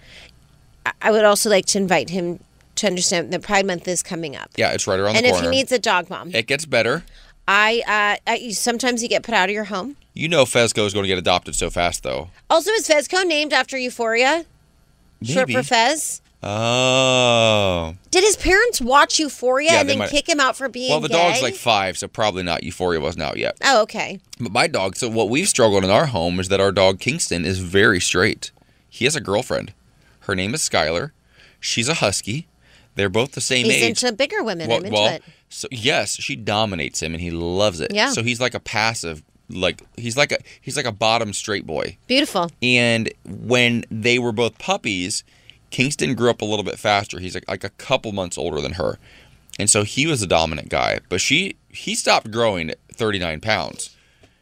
I- 0.87 0.93
I 1.03 1.11
would 1.11 1.25
also 1.25 1.51
like 1.51 1.67
to 1.67 1.79
invite 1.79 2.11
him 2.11 2.41
to 2.77 2.87
understand 2.87 3.33
that 3.33 3.43
Pride 3.43 3.67
Month 3.67 3.89
is 3.89 4.03
coming 4.03 4.37
up. 4.37 4.51
Yeah, 4.57 4.71
it's 4.73 4.87
right 4.87 4.99
around 4.99 5.17
and 5.17 5.25
the 5.27 5.31
corner. 5.31 5.47
And 5.47 5.47
if 5.47 5.53
he 5.53 5.59
needs 5.59 5.73
a 5.73 5.79
dog 5.79 6.09
mom, 6.09 6.31
it 6.35 6.47
gets 6.47 6.67
better. 6.67 7.05
I, 7.49 7.83
uh, 8.27 8.31
I 8.31 8.51
sometimes 8.51 9.03
you 9.03 9.09
get 9.09 9.23
put 9.25 9.35
out 9.35 9.49
of 9.49 9.55
your 9.55 9.65
home. 9.65 9.97
You 10.15 10.29
know 10.29 10.45
Fezco 10.45 10.87
is 10.87 10.93
going 10.95 11.05
to 11.05 11.09
get 11.09 11.19
adopted 11.19 11.55
so 11.55 11.69
fast, 11.69 12.03
though. 12.05 12.29
Also, 12.49 12.71
is 12.73 12.87
Fezco 12.89 13.27
named 13.27 13.53
after 13.53 13.77
Euphoria? 13.77 14.45
Short 15.23 15.49
Maybe. 15.49 15.55
for 15.55 15.63
Fez. 15.63 16.23
Oh. 16.43 17.95
Did 18.11 18.25
his 18.25 18.37
parents 18.37 18.81
watch 18.81 19.19
Euphoria 19.19 19.73
Yeah, 19.73 19.81
and 19.81 19.89
they 19.89 19.93
then 19.93 19.99
might- 20.01 20.11
kick 20.11 20.29
him 20.29 20.41
out 20.41 20.57
for 20.57 20.69
being 20.69 20.91
Well, 20.91 21.01
the 21.01 21.09
gay? 21.09 21.15
dog's 21.15 21.43
like 21.43 21.55
five, 21.55 21.99
so 21.99 22.09
probably 22.09 22.43
not. 22.43 22.63
Euphoria 22.65 23.01
wasn't 23.01 23.25
out 23.25 23.37
yet. 23.37 23.57
Oh, 23.63 23.83
okay. 23.83 24.21
But 24.39 24.53
my 24.53 24.67
dog, 24.67 24.97
so 24.97 25.09
what 25.09 25.29
we've 25.29 25.49
struggled 25.49 25.85
in 25.85 25.91
our 25.91 26.07
home 26.07 26.41
is 26.41 26.49
that 26.49 26.61
our 26.61 26.73
dog 26.73 26.99
Kingston 27.01 27.45
is 27.45 27.59
very 27.59 28.01
straight. 28.01 28.51
He 28.89 29.05
has 29.05 29.15
a 29.17 29.21
girlfriend. 29.21 29.73
Her 30.21 30.35
name 30.35 30.55
is 30.55 30.63
Skylar. 30.67 31.11
She's 31.61 31.89
a 31.89 31.95
husky. 31.95 32.47
They're 32.95 33.09
both 33.11 33.33
the 33.33 33.41
same 33.41 33.67
He's 33.67 33.83
age. 33.83 34.03
into 34.03 34.13
bigger 34.17 34.43
women. 34.43 34.69
well, 34.69 34.79
I'm 34.79 34.85
into 34.87 34.95
well, 34.95 35.13
it. 35.15 35.23
so 35.49 35.69
yes, 35.71 36.17
she 36.17 36.37
dominates 36.37 37.03
him 37.03 37.13
and 37.13 37.21
he 37.21 37.31
loves 37.31 37.81
it. 37.81 37.93
Yeah. 37.95 38.11
So 38.13 38.23
he's 38.23 38.41
like 38.41 38.55
a 38.55 38.61
passive, 38.61 39.23
like 39.51 39.83
he's 39.97 40.17
like 40.17 40.33
a 40.33 40.39
he's 40.61 40.77
like 40.77 40.87
a 40.87 40.93
bottom 40.93 41.33
straight 41.33 41.67
boy. 41.67 41.97
Beautiful. 42.07 42.51
And 42.63 43.13
when 43.25 43.85
they 43.91 44.19
were 44.19 44.33
both 44.33 44.59
puppies, 44.59 45.25
Kingston 45.71 46.15
grew 46.15 46.31
up 46.31 46.41
a 46.43 46.45
little 46.45 46.65
bit 46.65 46.79
faster. 46.79 47.21
He's 47.21 47.35
like, 47.35 47.49
like 47.49 47.65
a 47.65 47.71
couple 47.71 48.13
months 48.13 48.39
older 48.39 48.61
than 48.61 48.73
her. 48.73 48.99
And 49.59 49.69
so 49.69 49.83
he 49.83 50.07
was 50.07 50.23
a 50.23 50.27
dominant 50.27 50.69
guy. 50.69 51.01
But 51.09 51.21
she 51.21 51.57
he 51.69 51.95
stopped 51.95 52.31
growing 52.31 52.71
at 52.71 52.79
39 52.95 53.41
pounds. 53.41 53.97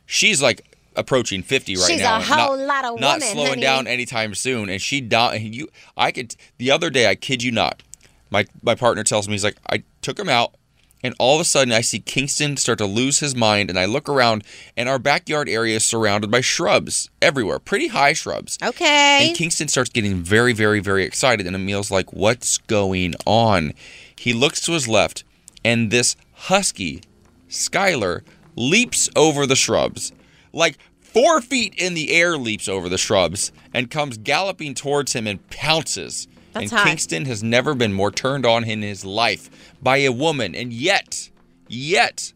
She's 0.06 0.40
like 0.42 0.64
approaching 0.96 1.42
50 1.42 1.76
right 1.76 1.84
She's 1.86 2.00
now. 2.00 2.16
a 2.18 2.20
whole 2.20 2.56
not, 2.56 2.66
lot 2.66 2.84
of 2.84 3.00
Not 3.00 3.20
woman, 3.20 3.28
slowing 3.28 3.48
honey. 3.50 3.62
down 3.62 3.86
anytime 3.86 4.34
soon. 4.34 4.68
And 4.68 4.80
she 4.80 5.00
do, 5.00 5.16
and 5.16 5.54
you 5.54 5.68
I 5.96 6.12
could 6.12 6.34
the 6.58 6.70
other 6.70 6.90
day, 6.90 7.08
I 7.08 7.14
kid 7.14 7.42
you 7.42 7.52
not, 7.52 7.82
my 8.30 8.46
my 8.62 8.74
partner 8.74 9.04
tells 9.04 9.28
me 9.28 9.34
he's 9.34 9.44
like, 9.44 9.58
I 9.70 9.82
took 10.02 10.18
him 10.18 10.28
out 10.28 10.54
and 11.02 11.14
all 11.18 11.36
of 11.36 11.40
a 11.40 11.44
sudden 11.44 11.72
I 11.72 11.80
see 11.80 12.00
Kingston 12.00 12.56
start 12.56 12.78
to 12.78 12.86
lose 12.86 13.20
his 13.20 13.34
mind 13.34 13.70
and 13.70 13.78
I 13.78 13.84
look 13.84 14.08
around 14.08 14.44
and 14.76 14.88
our 14.88 14.98
backyard 14.98 15.48
area 15.48 15.76
is 15.76 15.84
surrounded 15.84 16.30
by 16.30 16.40
shrubs 16.40 17.10
everywhere, 17.22 17.58
pretty 17.58 17.88
high 17.88 18.12
shrubs. 18.12 18.58
Okay. 18.62 19.28
And 19.28 19.36
Kingston 19.36 19.68
starts 19.68 19.90
getting 19.90 20.16
very, 20.16 20.52
very, 20.52 20.80
very 20.80 21.04
excited. 21.04 21.46
And 21.46 21.56
Emil's 21.56 21.90
like, 21.90 22.12
What's 22.12 22.58
going 22.58 23.14
on? 23.26 23.72
He 24.16 24.32
looks 24.32 24.60
to 24.62 24.72
his 24.72 24.88
left, 24.88 25.22
and 25.64 25.90
this 25.90 26.16
husky, 26.32 27.02
Skylar, 27.48 28.22
leaps 28.56 29.08
over 29.14 29.46
the 29.46 29.54
shrubs. 29.54 30.12
Like 30.52 30.76
four 31.00 31.40
feet 31.40 31.74
in 31.76 31.94
the 31.94 32.12
air, 32.12 32.36
leaps 32.36 32.68
over 32.68 32.88
the 32.88 32.98
shrubs 32.98 33.52
and 33.72 33.90
comes 33.90 34.18
galloping 34.18 34.74
towards 34.74 35.12
him 35.12 35.26
and 35.26 35.48
pounces. 35.50 36.26
That's 36.60 36.72
and. 36.72 36.86
Kingston 36.88 37.24
has 37.26 37.42
never 37.42 37.74
been 37.74 37.92
more 37.92 38.10
turned 38.10 38.44
on 38.46 38.64
in 38.64 38.82
his 38.82 39.04
life 39.04 39.50
by 39.82 39.98
a 39.98 40.10
woman. 40.12 40.54
And 40.54 40.72
yet, 40.72 41.30
yet, 41.68 42.32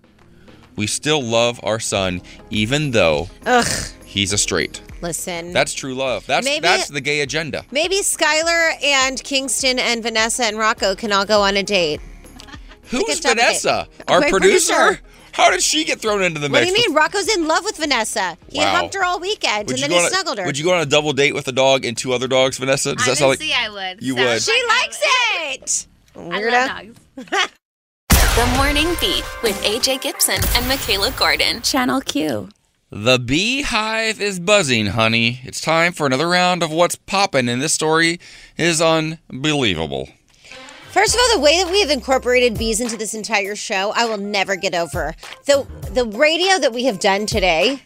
we 0.77 0.87
still 0.87 1.23
love 1.23 1.61
our 1.62 1.81
son, 1.81 2.23
even 2.51 2.93
though 2.93 3.29
Ugh. 3.47 3.66
he's 4.05 4.33
a 4.33 4.39
straight. 4.39 4.81
Listen. 5.03 5.53
That's 5.53 5.75
true 5.75 5.95
love. 5.95 6.27
That's 6.27 6.45
Maybe- 6.45 6.62
that's 6.62 6.89
the 6.89 7.01
gay 7.01 7.20
agenda. 7.20 7.64
Maybe 7.73 7.97
Skylar 8.03 8.73
and 8.83 9.23
Kingston 9.23 9.79
and 9.79 10.03
Vanessa 10.03 10.45
and 10.45 10.57
Rocco 10.57 10.95
can 10.95 11.12
all 11.12 11.25
go 11.27 11.41
on 11.43 11.57
a 11.57 11.62
date. 11.62 12.01
Who's 12.85 13.05
Take 13.05 13.18
a 13.18 13.23
double 13.23 13.35
Vanessa? 13.43 13.89
Our 14.09 14.20
producer? 14.29 14.75
producer. 14.75 15.01
How 15.33 15.51
did 15.51 15.62
she 15.62 15.85
get 15.85 16.01
thrown 16.01 16.22
into 16.22 16.39
the 16.41 16.49
mix? 16.49 16.53
What 16.53 16.61
mix? 16.64 16.72
do 16.74 16.80
you 16.83 16.89
mean? 16.89 16.97
Rocco's 16.97 17.28
in 17.35 17.49
love 17.49 17.64
with 17.64 17.76
Vanessa. 17.76 18.37
He 18.51 18.59
Wow. 18.59 18.74
hugged 18.76 18.95
her 18.95 19.05
all 19.05 19.18
weekend 19.18 19.68
Would 19.68 19.74
and 19.76 19.83
then 19.85 19.91
he 19.91 19.99
on 19.99 20.05
a- 20.05 20.09
snuggled 20.11 20.39
her. 20.39 20.45
Would 20.47 20.59
you 20.59 20.64
go 20.64 20.74
on 20.74 20.80
a 20.83 20.87
double 20.87 21.12
date 21.12 21.35
with 21.35 21.49
a 21.49 21.53
dog 21.53 21.85
and 21.85 21.97
two 21.97 22.12
other 22.12 22.28
dogs, 22.28 22.59
Vanessa? 22.59 22.95
Does 22.95 23.07
that 23.07 23.16
sound 23.18 23.30
like 23.30 23.43
I 23.51 23.68
would. 23.70 24.03
You 24.03 24.14
Sounds 24.16 24.47
would. 24.47 24.55
she 24.55 24.62
like 24.68 24.78
likes 24.78 25.03
um, 25.03 25.43
it. 25.53 25.87
I 26.16 26.41
Weirdo. 26.41 26.53
love 26.53 27.26
dogs. 27.26 27.51
The 28.35 28.47
Morning 28.57 28.89
Beat 28.99 29.24
with 29.43 29.61
AJ 29.62 30.01
Gibson 30.01 30.39
and 30.57 30.66
Michaela 30.66 31.11
Gordon. 31.18 31.61
Channel 31.61 32.01
Q. 32.01 32.49
the 32.91 33.18
beehive 33.18 34.22
is 34.22 34.41
buzzing, 34.41 34.87
honey? 34.87 35.41
It's 35.45 35.61
time 35.61 35.93
for 35.93 36.07
another 36.07 36.26
round 36.28 36.62
of 36.62 36.70
what's 36.70 36.95
poppin', 36.97 37.49
and 37.51 37.61
this 37.61 37.74
story 37.74 38.20
is 38.57 38.80
unbelievable. 38.80 40.09
First 40.93 41.14
of 41.14 41.20
all, 41.20 41.36
the 41.38 41.40
way 41.43 41.62
that 41.62 41.70
we 41.72 41.80
have 41.80 41.90
incorporated 41.90 42.59
bees 42.59 42.80
into 42.80 42.97
this 42.99 43.14
entire 43.14 43.57
show, 43.57 43.93
I 43.97 44.05
will 44.05 44.18
never 44.18 44.57
get 44.57 44.74
over. 44.74 45.14
The 45.47 45.66
the 45.93 46.05
radio 46.07 46.59
that 46.59 46.72
we 46.74 46.84
have 46.84 47.01
done 47.01 47.24
today, 47.24 47.82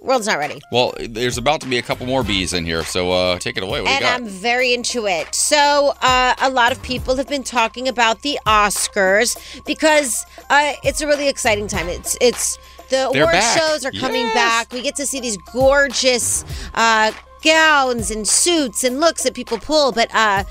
world's 0.00 0.28
not 0.28 0.38
ready. 0.38 0.60
Well, 0.70 0.94
there's 1.00 1.36
about 1.36 1.60
to 1.62 1.66
be 1.66 1.78
a 1.78 1.82
couple 1.82 2.06
more 2.06 2.22
bees 2.22 2.52
in 2.52 2.64
here, 2.64 2.84
so 2.84 3.10
uh, 3.10 3.38
take 3.40 3.56
it 3.56 3.64
away. 3.64 3.80
What 3.80 3.90
and? 3.90 4.04
I'm 4.04 4.26
very 4.28 4.72
into 4.72 5.06
it. 5.08 5.34
So, 5.34 5.94
uh, 6.00 6.34
a 6.40 6.48
lot 6.48 6.70
of 6.70 6.80
people 6.82 7.16
have 7.16 7.26
been 7.28 7.42
talking 7.42 7.88
about 7.88 8.22
the 8.22 8.38
Oscars 8.46 9.36
because 9.66 10.24
uh, 10.48 10.74
it's 10.84 11.00
a 11.00 11.08
really 11.08 11.28
exciting 11.28 11.66
time. 11.66 11.88
It's 11.88 12.16
it's 12.20 12.56
the 12.88 13.10
They're 13.12 13.22
award 13.22 13.32
back. 13.32 13.58
shows 13.58 13.84
are 13.84 13.90
coming 13.90 14.22
Yes. 14.26 14.34
back. 14.34 14.72
We 14.72 14.80
get 14.80 14.94
to 14.96 15.06
see 15.06 15.18
these 15.18 15.38
gorgeous 15.52 16.44
uh, 16.74 17.10
gowns 17.42 18.12
and 18.12 18.28
suits 18.28 18.84
and 18.84 19.00
looks 19.00 19.24
that 19.24 19.34
people 19.34 19.58
pull, 19.58 19.90
but 19.90 20.08
uh, 20.14 20.44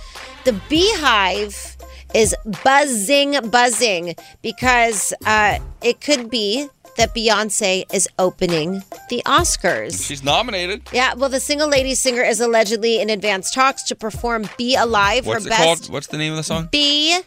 the 0.43 0.51
Beehive 0.67 1.72
is 2.13 2.35
buzzing, 2.63 3.49
buzzing 3.49 4.15
because 4.41 5.13
uh, 5.25 5.59
it 5.81 6.01
could 6.01 6.29
be 6.29 6.67
that 6.97 7.13
Beyonce 7.15 7.85
is 7.93 8.07
opening 8.19 8.83
the 9.09 9.21
Oscars. 9.25 10.05
She's 10.05 10.23
nominated. 10.23 10.83
Yeah, 10.91 11.13
well, 11.15 11.29
the 11.29 11.39
single 11.39 11.67
lady 11.67 11.95
singer 11.95 12.21
is 12.21 12.39
allegedly 12.39 13.01
in 13.01 13.09
advanced 13.09 13.53
talks 13.53 13.83
to 13.83 13.95
perform 13.95 14.47
"Be 14.57 14.75
Alive," 14.75 15.25
What's 15.25 15.45
her 15.45 15.49
best 15.49 15.63
called? 15.63 15.89
What's 15.89 16.07
the 16.07 16.17
name 16.17 16.33
of 16.33 16.37
the 16.37 16.43
song? 16.43 16.69
"Be 16.71 17.19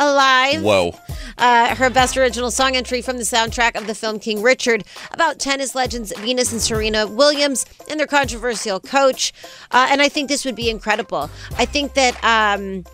Alive." 0.00 0.62
Whoa. 0.62 0.94
Uh, 1.38 1.74
her 1.74 1.90
best 1.90 2.16
original 2.16 2.50
song 2.50 2.76
entry 2.76 3.02
from 3.02 3.16
the 3.16 3.24
soundtrack 3.24 3.74
of 3.74 3.86
the 3.86 3.94
film 3.94 4.18
King 4.18 4.42
Richard 4.42 4.84
about 5.12 5.38
tennis 5.38 5.74
legends 5.74 6.12
Venus 6.18 6.52
and 6.52 6.60
Serena 6.60 7.06
Williams 7.06 7.66
and 7.90 7.98
their 7.98 8.06
controversial 8.06 8.80
coach. 8.80 9.32
Uh, 9.70 9.88
and 9.90 10.00
I 10.02 10.08
think 10.08 10.28
this 10.28 10.44
would 10.44 10.56
be 10.56 10.70
incredible. 10.70 11.30
I 11.58 11.66
think 11.66 11.94
that. 11.94 12.22
Um, 12.24 12.84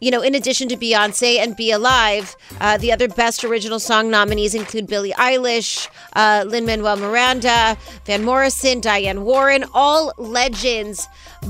you 0.00 0.10
know, 0.10 0.20
in 0.22 0.34
addition 0.34 0.68
to 0.68 0.76
Beyonce 0.76 1.38
and 1.38 1.56
Be 1.56 1.70
Alive, 1.70 2.36
uh, 2.60 2.76
the 2.78 2.92
other 2.92 3.08
best 3.08 3.44
original 3.44 3.78
song 3.78 4.10
nominees 4.10 4.54
include 4.54 4.86
Billie 4.86 5.12
Eilish, 5.12 5.88
uh, 6.14 6.44
Lin 6.46 6.66
Manuel 6.66 6.96
Miranda, 6.96 7.76
Van 8.06 8.24
Morrison, 8.24 8.80
Diane 8.80 9.24
Warren, 9.24 9.64
all 9.74 10.12
legends. 10.16 11.06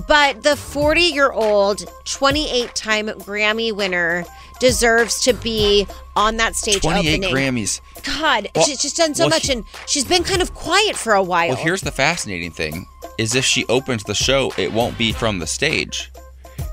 But 0.09 0.42
the 0.42 0.57
40 0.57 1.01
year 1.03 1.30
old, 1.32 1.84
28 2.05 2.74
time 2.74 3.09
Grammy 3.09 3.72
winner 3.72 4.24
deserves 4.61 5.20
to 5.22 5.32
be 5.32 5.86
on 6.16 6.36
that 6.36 6.55
stage 6.57 6.80
28 6.80 7.14
opening. 7.24 7.34
Grammys. 7.34 7.80
God, 8.03 8.49
Well- 8.55 8.64
she's 8.64 8.80
just 8.80 8.97
done 8.97 9.14
so 9.14 9.24
well, 9.24 9.30
much, 9.30 9.47
he- 9.47 9.53
and 9.53 9.64
she's 9.86 10.05
been 10.05 10.24
kind 10.24 10.40
of 10.42 10.55
quiet 10.55 10.97
for 10.97 11.14
a 11.14 11.22
while. 11.22 11.49
Well, 11.49 11.57
here's 11.57 11.82
the 11.82 11.92
fascinating 11.92 12.51
thing: 12.51 12.86
is 13.18 13.34
if 13.34 13.45
she 13.45 13.64
opens 13.66 14.05
the 14.05 14.14
show, 14.14 14.53
it 14.57 14.72
won't 14.72 14.97
be 14.99 15.12
from 15.12 15.38
the 15.38 15.47
stage. 15.47 16.11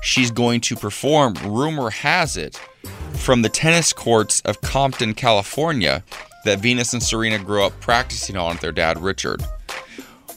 She's 0.02 0.30
going 0.30 0.60
to 0.62 0.76
perform. 0.76 1.34
Rumor 1.44 1.90
has 1.90 2.36
it, 2.36 2.60
from 3.14 3.42
the 3.42 3.48
tennis 3.48 3.92
courts 3.92 4.40
of 4.40 4.60
Compton, 4.60 5.14
California, 5.14 6.02
that 6.44 6.58
Venus 6.58 6.92
and 6.92 7.02
Serena 7.02 7.38
grew 7.38 7.64
up 7.64 7.78
practicing 7.80 8.36
on 8.36 8.54
with 8.54 8.60
their 8.60 8.72
dad 8.72 8.98
Richard. 9.00 9.42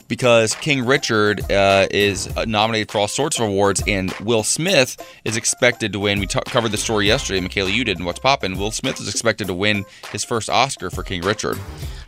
Because 0.07 0.53
King 0.53 0.85
Richard 0.85 1.51
uh, 1.51 1.87
is 1.89 2.29
nominated 2.45 2.91
for 2.91 2.99
all 2.99 3.07
sorts 3.07 3.39
of 3.39 3.47
awards, 3.47 3.81
and 3.87 4.13
Will 4.21 4.43
Smith 4.43 4.97
is 5.25 5.35
expected 5.35 5.91
to 5.93 5.99
win. 5.99 6.19
We 6.19 6.27
ta- 6.27 6.41
covered 6.41 6.71
the 6.71 6.77
story 6.77 7.07
yesterday, 7.07 7.39
Michaela, 7.39 7.71
you 7.71 7.83
did, 7.83 7.97
and 7.97 8.05
what's 8.05 8.19
poppin'? 8.19 8.59
Will 8.59 8.69
Smith 8.69 8.99
is 8.99 9.09
expected 9.09 9.47
to 9.47 9.55
win 9.55 9.83
his 10.11 10.23
first 10.23 10.47
Oscar 10.47 10.91
for 10.91 11.01
King 11.01 11.21
Richard 11.21 11.57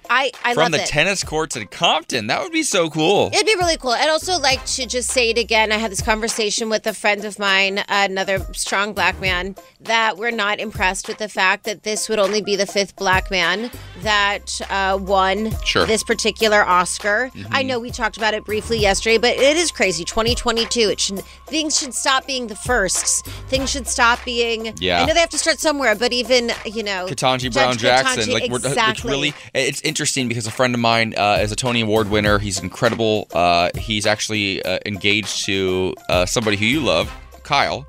I, 0.09 0.31
I 0.43 0.53
from 0.53 0.71
the 0.71 0.81
it. 0.81 0.87
tennis 0.87 1.23
courts 1.23 1.55
in 1.55 1.67
Compton. 1.67 2.27
That 2.27 2.41
would 2.41 2.51
be 2.51 2.63
so 2.63 2.89
cool. 2.89 3.29
It'd 3.33 3.45
be 3.45 3.55
really 3.55 3.77
cool. 3.77 3.91
I'd 3.91 4.09
also 4.09 4.37
like 4.39 4.65
to 4.67 4.85
just 4.85 5.09
say 5.09 5.29
it 5.31 5.37
again. 5.37 5.71
I 5.71 5.75
had 5.77 5.91
this 5.91 6.01
conversation 6.01 6.69
with 6.69 6.85
a 6.87 6.93
friend 6.93 7.25
of 7.25 7.37
mine, 7.39 7.83
another 7.89 8.39
strong 8.53 8.93
black 8.93 9.19
man, 9.19 9.55
that 9.81 10.17
we're 10.17 10.31
not 10.31 10.59
impressed 10.59 11.07
with 11.07 11.17
the 11.17 11.29
fact 11.29 11.65
that 11.65 11.83
this 11.83 12.07
would 12.09 12.19
only 12.19 12.41
be 12.41 12.55
the 12.55 12.65
fifth 12.65 12.95
black 12.95 13.29
man 13.29 13.69
that 14.01 14.61
uh, 14.69 14.97
won 15.01 15.51
Sure. 15.63 15.85
this 15.85 16.03
particular 16.03 16.63
Oscar. 16.63 17.29
Mhm. 17.35 17.47
I 17.51 17.63
know 17.63 17.79
we 17.79 17.91
talked 17.91 18.17
about 18.17 18.33
it 18.33 18.45
briefly 18.45 18.77
yesterday, 18.79 19.17
but 19.17 19.35
it 19.35 19.57
is 19.57 19.71
crazy. 19.71 20.03
2022. 20.05 20.79
It 20.89 20.99
should 20.99 21.19
things 21.47 21.77
should 21.77 21.93
stop 21.93 22.25
being 22.25 22.47
the 22.47 22.55
firsts. 22.55 23.21
Things 23.49 23.69
should 23.69 23.87
stop 23.87 24.23
being. 24.25 24.73
Yeah. 24.79 25.01
I 25.01 25.05
know 25.05 25.13
they 25.13 25.19
have 25.19 25.29
to 25.29 25.37
start 25.37 25.59
somewhere, 25.59 25.95
but 25.95 26.13
even 26.13 26.51
you 26.65 26.83
know, 26.83 27.07
Ketanji 27.07 27.41
Judge 27.43 27.53
Brown 27.53 27.77
Jackson. 27.77 28.23
Ketanji- 28.23 28.33
Like 28.33 28.51
we're, 28.51 28.57
it's 28.57 28.65
exactly. 28.67 29.11
really 29.11 29.33
it's 29.53 29.81
interesting 29.81 29.96
because 30.27 30.47
a 30.47 30.51
friend 30.51 30.73
of 30.73 30.79
mine 30.79 31.13
uh, 31.17 31.39
is 31.41 31.51
a 31.51 31.55
Tony 31.55 31.81
Award 31.81 32.09
winner. 32.09 32.39
He's 32.39 32.59
incredible. 32.59 33.27
Uh, 33.33 33.69
he's 33.77 34.05
actually 34.05 34.63
uh, 34.63 34.79
engaged 34.85 35.45
to 35.45 35.95
uh, 36.09 36.25
somebody 36.25 36.57
who 36.57 36.65
you 36.65 36.81
love, 36.81 37.11
Kyle. 37.43 37.85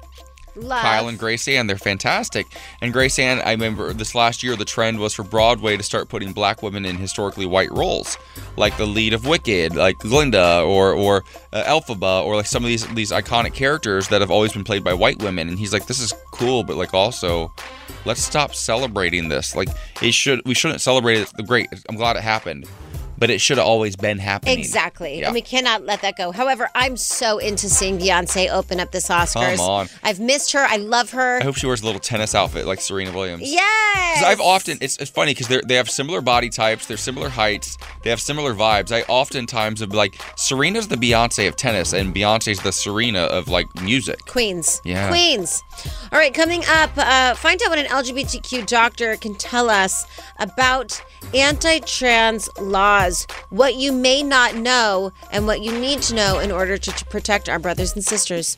Love. 0.58 0.82
Kyle 0.82 1.08
and 1.08 1.18
Grace 1.18 1.46
Ann, 1.46 1.66
they're 1.66 1.78
fantastic. 1.78 2.46
And 2.80 2.92
Grace 2.92 3.18
Ann, 3.18 3.40
I 3.40 3.52
remember 3.52 3.92
this 3.92 4.14
last 4.14 4.42
year, 4.42 4.56
the 4.56 4.64
trend 4.64 4.98
was 4.98 5.14
for 5.14 5.22
Broadway 5.22 5.76
to 5.76 5.82
start 5.82 6.08
putting 6.08 6.32
black 6.32 6.62
women 6.62 6.84
in 6.84 6.96
historically 6.96 7.46
white 7.46 7.70
roles, 7.70 8.18
like 8.56 8.76
the 8.76 8.86
lead 8.86 9.12
of 9.14 9.26
Wicked, 9.26 9.76
like 9.76 9.98
Glinda 9.98 10.62
or 10.62 10.92
or 10.92 11.24
uh, 11.52 11.62
Elphaba, 11.64 12.24
or 12.24 12.36
like 12.36 12.46
some 12.46 12.64
of 12.64 12.68
these 12.68 12.86
these 12.94 13.12
iconic 13.12 13.54
characters 13.54 14.08
that 14.08 14.20
have 14.20 14.30
always 14.30 14.52
been 14.52 14.64
played 14.64 14.82
by 14.82 14.94
white 14.94 15.22
women. 15.22 15.48
And 15.48 15.58
he's 15.58 15.72
like, 15.72 15.86
this 15.86 16.00
is 16.00 16.12
cool, 16.32 16.64
but 16.64 16.76
like 16.76 16.92
also, 16.92 17.52
let's 18.04 18.22
stop 18.22 18.54
celebrating 18.54 19.28
this. 19.28 19.54
Like 19.54 19.68
it 20.02 20.12
should, 20.12 20.42
we 20.44 20.54
shouldn't 20.54 20.80
celebrate 20.80 21.18
it. 21.18 21.46
Great, 21.46 21.68
I'm 21.88 21.96
glad 21.96 22.16
it 22.16 22.22
happened, 22.22 22.66
but 23.18 23.30
it 23.30 23.40
should 23.40 23.58
have 23.58 23.66
always 23.66 23.96
been 23.96 24.18
happening. 24.18 24.58
Exactly. 24.58 25.20
Yeah. 25.20 25.26
And 25.26 25.34
we 25.34 25.42
cannot 25.42 25.84
let 25.84 26.02
that 26.02 26.16
go. 26.16 26.30
However, 26.30 26.68
I'm 26.74 26.96
so 26.96 27.38
into 27.38 27.68
seeing 27.68 27.98
Beyonce 27.98 28.50
open 28.50 28.80
up 28.80 28.92
this 28.92 29.08
Oscars. 29.08 29.56
Come 29.56 29.60
on. 29.60 29.88
I've 30.02 30.20
missed 30.20 30.52
her. 30.52 30.60
I 30.60 30.76
love 30.76 31.10
her. 31.10 31.40
I 31.40 31.44
hope 31.44 31.56
she 31.56 31.66
wears 31.66 31.82
a 31.82 31.86
little 31.86 32.00
tennis 32.00 32.34
outfit 32.34 32.66
like 32.66 32.80
Serena 32.80 33.12
Williams. 33.12 33.42
Yes. 33.50 34.22
I've 34.24 34.40
often, 34.40 34.78
it's, 34.80 34.96
it's 34.98 35.10
funny 35.10 35.34
because 35.34 35.48
they 35.48 35.74
have 35.74 35.90
similar 35.90 36.20
body 36.20 36.48
types, 36.48 36.86
they're 36.86 36.96
similar 36.96 37.28
heights, 37.28 37.76
they 38.02 38.10
have 38.10 38.20
similar 38.20 38.54
vibes. 38.54 38.92
I 38.92 39.02
oftentimes 39.08 39.80
have 39.80 39.92
like, 39.92 40.20
Serena's 40.36 40.88
the 40.88 40.96
Beyonce 40.96 41.48
of 41.48 41.56
tennis, 41.56 41.92
and 41.92 42.14
Beyonce's 42.14 42.60
the 42.62 42.72
Serena 42.72 43.22
of 43.22 43.48
like 43.48 43.66
music. 43.82 44.18
Queens. 44.26 44.80
Yeah. 44.84 45.08
Queens. 45.08 45.62
All 46.12 46.18
right, 46.18 46.32
coming 46.34 46.62
up, 46.68 46.90
uh, 46.96 47.34
find 47.34 47.60
out 47.62 47.70
what 47.70 47.78
an 47.78 47.86
LGBTQ 47.86 48.66
doctor 48.66 49.16
can 49.16 49.34
tell 49.34 49.70
us 49.70 50.06
about 50.38 51.00
anti 51.34 51.80
trans 51.80 52.48
laws, 52.60 53.07
what 53.50 53.76
you 53.76 53.92
may 53.92 54.22
not 54.22 54.54
know, 54.54 55.12
and 55.32 55.46
what 55.46 55.62
you 55.62 55.72
need 55.78 56.02
to 56.02 56.14
know 56.14 56.38
in 56.38 56.50
order 56.50 56.76
to, 56.76 56.90
to 56.90 57.04
protect 57.06 57.48
our 57.48 57.58
brothers 57.58 57.94
and 57.94 58.04
sisters. 58.04 58.56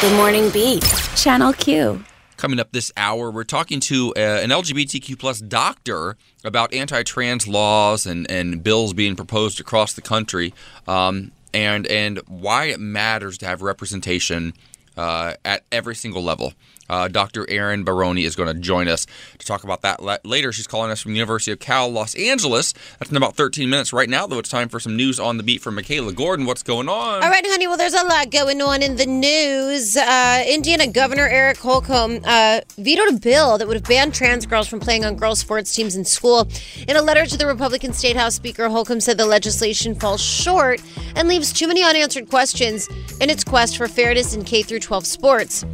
Good 0.00 0.16
morning, 0.16 0.50
Beat. 0.50 0.84
Channel 1.16 1.52
Q. 1.54 2.04
Coming 2.36 2.60
up 2.60 2.70
this 2.70 2.92
hour, 2.96 3.32
we're 3.32 3.42
talking 3.42 3.80
to 3.80 4.14
uh, 4.16 4.20
an 4.20 4.50
LGBTQ 4.50 5.18
plus 5.18 5.40
doctor 5.40 6.16
about 6.44 6.72
anti-trans 6.72 7.48
laws 7.48 8.06
and, 8.06 8.30
and 8.30 8.62
bills 8.62 8.92
being 8.92 9.16
proposed 9.16 9.58
across 9.58 9.94
the 9.94 10.02
country, 10.02 10.54
um, 10.86 11.32
and 11.52 11.84
and 11.88 12.20
why 12.28 12.66
it 12.66 12.78
matters 12.78 13.38
to 13.38 13.46
have 13.46 13.60
representation 13.60 14.52
uh, 14.96 15.34
at 15.44 15.64
every 15.72 15.96
single 15.96 16.22
level. 16.22 16.52
Uh, 16.88 17.08
Dr. 17.08 17.48
Erin 17.50 17.84
Baroni 17.84 18.24
is 18.24 18.36
going 18.36 18.52
to 18.54 18.60
join 18.60 18.88
us 18.88 19.06
to 19.38 19.46
talk 19.46 19.64
about 19.64 19.82
that 19.82 20.02
la- 20.02 20.18
later. 20.24 20.52
She's 20.52 20.66
calling 20.66 20.90
us 20.90 21.00
from 21.00 21.12
the 21.12 21.18
University 21.18 21.52
of 21.52 21.58
Cal, 21.58 21.88
Los 21.90 22.14
Angeles. 22.14 22.74
That's 22.98 23.10
in 23.10 23.16
about 23.16 23.36
13 23.36 23.68
minutes 23.68 23.92
right 23.92 24.08
now, 24.08 24.26
though. 24.26 24.38
It's 24.38 24.48
time 24.48 24.68
for 24.68 24.80
some 24.80 24.96
news 24.96 25.20
on 25.20 25.36
the 25.36 25.42
beat 25.42 25.60
from 25.60 25.74
Michaela 25.74 26.12
Gordon. 26.12 26.46
What's 26.46 26.62
going 26.62 26.88
on? 26.88 27.22
All 27.22 27.30
right, 27.30 27.44
honey. 27.46 27.66
Well, 27.66 27.76
there's 27.76 27.94
a 27.94 28.04
lot 28.04 28.30
going 28.30 28.60
on 28.62 28.82
in 28.82 28.96
the 28.96 29.06
news. 29.06 29.96
Uh, 29.96 30.44
Indiana 30.46 30.86
Governor 30.86 31.26
Eric 31.28 31.58
Holcomb 31.58 32.20
uh, 32.24 32.60
vetoed 32.76 33.14
a 33.14 33.18
bill 33.18 33.58
that 33.58 33.66
would 33.68 33.76
have 33.76 33.84
banned 33.84 34.14
trans 34.14 34.46
girls 34.46 34.68
from 34.68 34.80
playing 34.80 35.04
on 35.04 35.16
girls' 35.16 35.40
sports 35.40 35.74
teams 35.74 35.96
in 35.96 36.04
school. 36.04 36.48
In 36.88 36.96
a 36.96 37.02
letter 37.02 37.26
to 37.26 37.36
the 37.36 37.46
Republican 37.46 37.92
State 37.92 38.16
House 38.16 38.34
Speaker, 38.34 38.68
Holcomb 38.68 39.00
said 39.00 39.18
the 39.18 39.26
legislation 39.26 39.94
falls 39.94 40.22
short 40.22 40.82
and 41.16 41.28
leaves 41.28 41.52
too 41.52 41.68
many 41.68 41.82
unanswered 41.82 42.28
questions 42.28 42.88
in 43.20 43.30
its 43.30 43.44
quest 43.44 43.76
for 43.76 43.88
fairness 43.88 44.34
in 44.34 44.44
K 44.44 44.62
through 44.62 44.80
12 44.80 45.06
sports. 45.06 45.64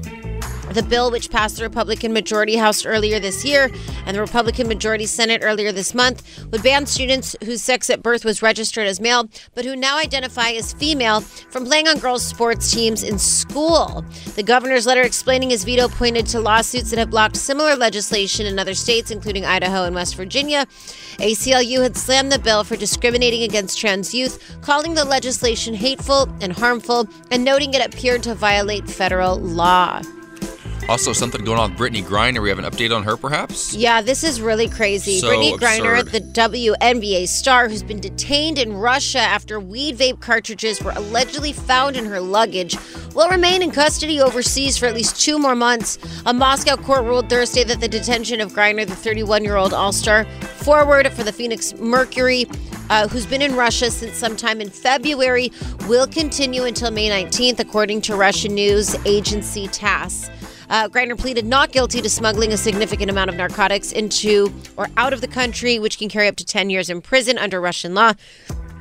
The 0.75 0.83
bill, 0.83 1.13
which 1.13 1.31
passed 1.31 1.59
the 1.59 1.63
Republican 1.63 2.13
majority 2.13 2.57
House 2.57 2.85
earlier 2.85 3.21
this 3.21 3.45
year 3.45 3.71
and 4.07 4.17
the 4.17 4.21
Republican 4.21 4.67
majority 4.67 5.07
Senate 5.07 5.41
earlier 5.45 5.71
this 5.71 5.95
month, 5.95 6.45
would 6.51 6.65
ban 6.65 6.85
students 6.87 7.37
whose 7.45 7.63
sex 7.63 7.89
at 7.91 8.03
birth 8.03 8.25
was 8.25 8.43
registered 8.43 8.89
as 8.89 9.01
male 9.01 9.29
but 9.55 9.65
who 9.65 9.77
now 9.77 9.99
identify 9.99 10.51
as 10.51 10.73
female 10.73 11.21
from 11.21 11.65
playing 11.65 11.87
on 11.87 12.01
girls' 12.01 12.25
sports 12.25 12.73
teams 12.73 13.05
in 13.05 13.21
school. 13.21 14.05
The 14.35 14.43
governor's 14.43 14.85
letter 14.85 15.03
explaining 15.03 15.51
his 15.51 15.63
veto 15.63 15.87
pointed 15.87 16.27
to 16.27 16.41
lawsuits 16.41 16.91
that 16.91 16.99
have 16.99 17.11
blocked 17.11 17.37
similar 17.37 17.77
legislation 17.77 18.45
in 18.45 18.59
other 18.59 18.75
states, 18.75 19.13
including 19.13 19.45
Idaho 19.45 19.85
and 19.85 19.95
West 19.95 20.17
Virginia. 20.17 20.67
ACLU 21.19 21.83
had 21.85 21.97
slammed 21.97 22.33
the 22.33 22.39
bill 22.41 22.65
for 22.65 22.75
discriminating 22.75 23.45
against 23.45 23.79
trans 23.79 24.13
youth, 24.13 24.59
calling 24.61 24.95
the 24.95 25.05
legislation 25.05 25.73
hateful 25.73 26.29
and 26.41 26.53
harmful, 26.53 27.09
and 27.31 27.45
noting 27.45 27.75
it 27.75 27.87
appeared 27.87 28.25
to 28.25 28.35
violate 28.35 28.91
federal 28.91 29.37
law. 29.39 30.03
Also, 30.87 31.15
something 31.15 31.43
going 31.45 31.59
on 31.59 31.71
with 31.71 31.81
Brittney 31.81 32.03
Griner. 32.03 32.43
We 32.43 32.51
have 32.51 32.59
an 32.59 32.67
update 32.67 32.95
on 32.95 33.05
her, 33.05 33.17
perhaps? 33.17 33.75
Yeah, 33.75 34.03
this 34.03 34.23
is 34.23 34.43
really 34.43 34.69
crazy. 34.69 35.19
So 35.19 35.29
Brittney 35.29 35.57
Griner, 35.57 36.05
the 36.11 36.21
WNBA 36.21 37.27
star 37.27 37.71
who's 37.71 37.83
been 37.83 38.01
detained 38.01 38.59
in 38.59 38.75
Russia 38.75 39.21
after 39.21 39.59
weed 39.59 39.97
vape 39.97 40.21
cartridges 40.21 40.83
were 40.83 40.93
allegedly 40.95 41.55
found 41.55 41.97
in 41.97 42.05
her 42.05 42.21
luggage, 42.21 42.77
will 43.15 43.31
remain 43.31 43.63
in 43.63 43.71
custody 43.71 44.21
overseas 44.21 44.77
for 44.77 44.85
at 44.85 44.95
least 44.95 45.19
two 45.19 45.39
more 45.39 45.55
months. 45.55 45.99
A 46.27 46.35
Moscow 46.35 46.77
court 46.77 47.05
ruled 47.05 47.31
Thursday 47.31 47.65
that 47.65 47.81
the 47.81 47.89
detention 47.89 48.43
of 48.43 48.53
Griner, 48.53 48.87
the 48.87 48.95
31 48.95 49.43
year 49.43 49.57
old 49.57 49.73
All 49.73 49.93
Star 49.93 50.27
forward 50.43 51.11
for 51.15 51.23
the 51.23 51.33
Phoenix 51.33 51.75
Mercury, 51.77 52.47
uh, 52.91 53.09
who's 53.09 53.25
been 53.25 53.41
in 53.41 53.57
Russia 53.57 53.91
since 53.91 54.19
sometime 54.19 54.61
in 54.61 54.69
February, 54.69 55.51
will 55.89 56.07
continue 56.07 56.65
until 56.65 56.91
May 56.91 57.09
19th, 57.09 57.59
according 57.59 58.03
to 58.03 58.17
Russian 58.17 58.55
news 58.55 58.95
agency 59.07 59.67
TASS. 59.69 60.29
Uh, 60.75 60.89
Griner 60.89 61.17
pleaded 61.17 61.45
not 61.47 61.71
guilty 61.71 62.01
to 62.03 62.09
smuggling 62.11 62.53
a 62.53 62.57
significant 62.57 63.09
amount 63.09 63.31
of 63.31 63.37
narcotics 63.37 63.93
into 63.93 64.53
or 64.77 64.89
out 64.97 65.13
of 65.13 65.21
the 65.21 65.29
country, 65.29 65.79
which 65.79 65.99
can 65.99 66.09
carry 66.09 66.27
up 66.27 66.35
to 66.35 66.45
10 66.45 66.69
years 66.69 66.91
in 66.91 67.01
prison 67.01 67.39
under 67.39 67.61
Russian 67.61 67.95
law. 67.95 68.13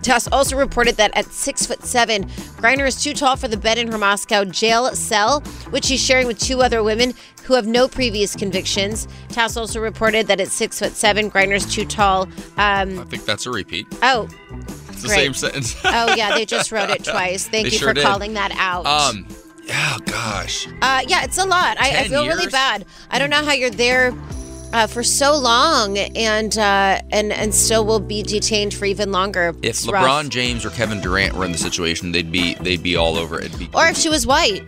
TASS 0.01 0.27
also 0.31 0.57
reported 0.57 0.95
that 0.97 1.15
at 1.15 1.25
six 1.25 1.67
foot 1.67 1.83
seven, 1.83 2.23
Griner 2.57 2.87
is 2.87 2.99
too 3.03 3.13
tall 3.13 3.35
for 3.35 3.47
the 3.47 3.57
bed 3.57 3.77
in 3.77 3.91
her 3.91 3.99
Moscow 3.99 4.43
jail 4.43 4.87
cell, 4.95 5.41
which 5.69 5.85
she's 5.85 6.03
sharing 6.03 6.25
with 6.25 6.39
two 6.39 6.61
other 6.63 6.81
women 6.81 7.13
who 7.43 7.53
have 7.53 7.67
no 7.67 7.87
previous 7.87 8.35
convictions. 8.35 9.07
TASS 9.29 9.55
also 9.55 9.79
reported 9.79 10.25
that 10.27 10.39
at 10.41 10.47
six 10.47 10.79
foot 10.79 10.93
seven, 10.93 11.29
Griner's 11.29 11.71
too 11.71 11.85
tall. 11.85 12.23
Um, 12.57 12.97
I 12.99 13.03
think 13.05 13.23
that's 13.25 13.45
a 13.45 13.51
repeat. 13.51 13.85
oh, 14.01 14.27
It's 14.89 15.03
the 15.03 15.09
great. 15.09 15.17
same 15.19 15.33
sentence. 15.35 15.75
oh 15.85 16.15
yeah, 16.15 16.33
they 16.35 16.45
just 16.45 16.71
wrote 16.71 16.89
it 16.89 17.03
twice. 17.05 17.47
Thank 17.47 17.67
They 17.67 17.71
you 17.73 17.77
sure 17.77 17.89
for 17.89 17.93
did. 17.93 18.03
calling 18.03 18.33
that 18.33 18.51
out. 18.57 18.85
Um, 18.87 19.27
oh 19.69 19.97
gosh. 20.05 20.67
Uh, 20.81 21.01
yeah, 21.07 21.23
it's 21.23 21.37
a 21.37 21.45
lot. 21.45 21.77
I, 21.79 21.89
I 21.89 21.93
10 22.03 22.09
feel 22.09 22.27
really 22.27 22.47
bad. 22.47 22.85
I 23.09 23.19
don't 23.19 23.29
know 23.29 23.43
how 23.43 23.53
you're 23.53 23.69
there 23.69 24.13
uh, 24.73 24.87
for 24.87 25.03
so 25.03 25.37
long 25.37 25.97
and 25.97 26.57
uh, 26.57 26.99
and 27.11 27.31
and 27.31 27.53
still 27.53 27.85
will 27.85 27.99
be 27.99 28.23
detained 28.23 28.73
for 28.73 28.85
even 28.85 29.11
longer. 29.11 29.49
If 29.49 29.57
It's 29.61 29.85
LeBron 29.85 29.93
rough. 30.23 30.29
James 30.29 30.65
or 30.65 30.71
Kevin 30.71 30.99
Durant 30.99 31.35
were 31.35 31.45
in 31.45 31.51
the 31.51 31.57
situation, 31.57 32.11
they'd 32.11 32.31
be 32.31 32.55
they'd 32.55 32.83
be 32.83 32.95
all 32.95 33.17
over 33.17 33.39
it. 33.39 33.57
Be, 33.57 33.69
or 33.73 33.87
if 33.87 33.97
she 33.97 34.09
was 34.09 34.25
white. 34.27 34.63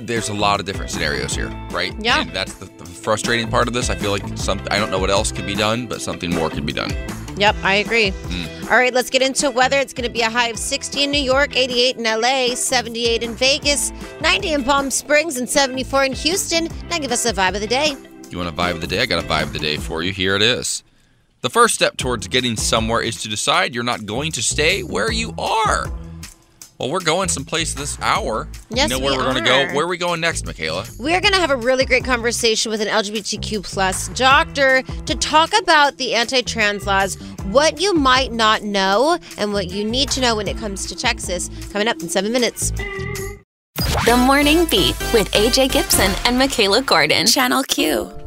there's 0.00 0.28
a 0.28 0.34
lot 0.34 0.58
of 0.60 0.66
different 0.66 0.90
scenarios 0.90 1.34
here, 1.36 1.48
right? 1.70 1.94
Yeah. 2.00 2.22
And 2.22 2.32
that's 2.32 2.54
the, 2.54 2.64
the 2.64 2.84
frustrating 2.84 3.48
part 3.48 3.68
of 3.68 3.74
this. 3.74 3.90
I 3.90 3.94
feel 3.96 4.10
like 4.10 4.26
some 4.38 4.60
I 4.70 4.78
don't 4.78 4.90
know 4.90 4.98
what 4.98 5.10
else 5.10 5.30
could 5.30 5.46
be 5.46 5.54
done, 5.54 5.86
but 5.86 6.00
something 6.00 6.30
more 6.34 6.50
could 6.50 6.66
be 6.66 6.72
done. 6.72 6.90
Yep, 7.36 7.56
I 7.62 7.74
agree. 7.76 8.10
Mm. 8.10 8.70
All 8.70 8.78
right, 8.78 8.94
let's 8.94 9.10
get 9.10 9.22
into 9.22 9.50
weather. 9.50 9.78
It's 9.78 9.92
going 9.92 10.06
to 10.06 10.12
be 10.12 10.22
a 10.22 10.30
high 10.30 10.48
of 10.48 10.58
60 10.58 11.04
in 11.04 11.10
New 11.10 11.20
York, 11.20 11.56
88 11.56 11.96
in 11.96 12.04
LA, 12.04 12.54
78 12.54 13.22
in 13.22 13.34
Vegas, 13.34 13.92
90 14.20 14.52
in 14.52 14.64
Palm 14.64 14.90
Springs, 14.90 15.36
and 15.36 15.48
74 15.48 16.04
in 16.04 16.12
Houston. 16.12 16.68
Now 16.88 16.98
give 16.98 17.12
us 17.12 17.26
a 17.26 17.32
vibe 17.32 17.54
of 17.54 17.60
the 17.60 17.66
day. 17.66 17.96
You 18.30 18.38
want 18.38 18.50
a 18.50 18.52
vibe 18.52 18.72
of 18.72 18.80
the 18.80 18.86
day? 18.86 19.00
I 19.00 19.06
got 19.06 19.22
a 19.22 19.26
vibe 19.26 19.44
of 19.44 19.52
the 19.52 19.58
day 19.58 19.76
for 19.76 20.02
you. 20.02 20.12
Here 20.12 20.34
it 20.34 20.42
is. 20.42 20.82
The 21.42 21.50
first 21.50 21.74
step 21.74 21.98
towards 21.98 22.26
getting 22.26 22.56
somewhere 22.56 23.02
is 23.02 23.20
to 23.22 23.28
decide 23.28 23.74
you're 23.74 23.84
not 23.84 24.06
going 24.06 24.32
to 24.32 24.42
stay 24.42 24.82
where 24.82 25.12
you 25.12 25.34
are. 25.38 25.90
Well, 26.78 26.90
we're 26.90 27.00
going 27.00 27.28
someplace 27.28 27.72
this 27.72 28.00
hour. 28.00 28.48
Yes, 28.68 28.90
you 28.90 28.98
know 28.98 29.04
where 29.04 29.16
we 29.16 29.22
are 29.24 29.32
going 29.32 29.44
to 29.44 29.48
go? 29.48 29.74
Where 29.74 29.84
are 29.84 29.88
we 29.88 29.96
going 29.96 30.20
next, 30.20 30.44
Michaela? 30.44 30.84
We're 30.98 31.20
going 31.20 31.32
to 31.32 31.38
have 31.38 31.50
a 31.50 31.56
really 31.56 31.84
great 31.84 32.04
conversation 32.04 32.70
with 32.70 32.80
an 32.80 32.88
LGBTQ 32.88 33.62
plus 33.62 34.08
doctor 34.08 34.82
to 34.82 35.14
talk 35.14 35.52
about 35.56 35.98
the 35.98 36.14
anti-trans 36.14 36.84
laws, 36.84 37.14
what 37.44 37.80
you 37.80 37.94
might 37.94 38.32
not 38.32 38.62
know, 38.62 39.18
and 39.38 39.52
what 39.52 39.70
you 39.70 39.84
need 39.84 40.10
to 40.10 40.20
know 40.20 40.34
when 40.34 40.48
it 40.48 40.56
comes 40.58 40.86
to 40.86 40.96
Texas. 40.96 41.48
Coming 41.70 41.86
up 41.86 42.02
in 42.02 42.08
seven 42.08 42.32
minutes. 42.32 42.72
The 44.06 44.16
Morning 44.26 44.64
Beat 44.66 44.98
with 45.12 45.30
AJ 45.32 45.72
Gibson 45.72 46.10
and 46.24 46.36
Michaela 46.38 46.82
Gordon. 46.82 47.26
Channel 47.26 47.62
Q. 47.62 48.23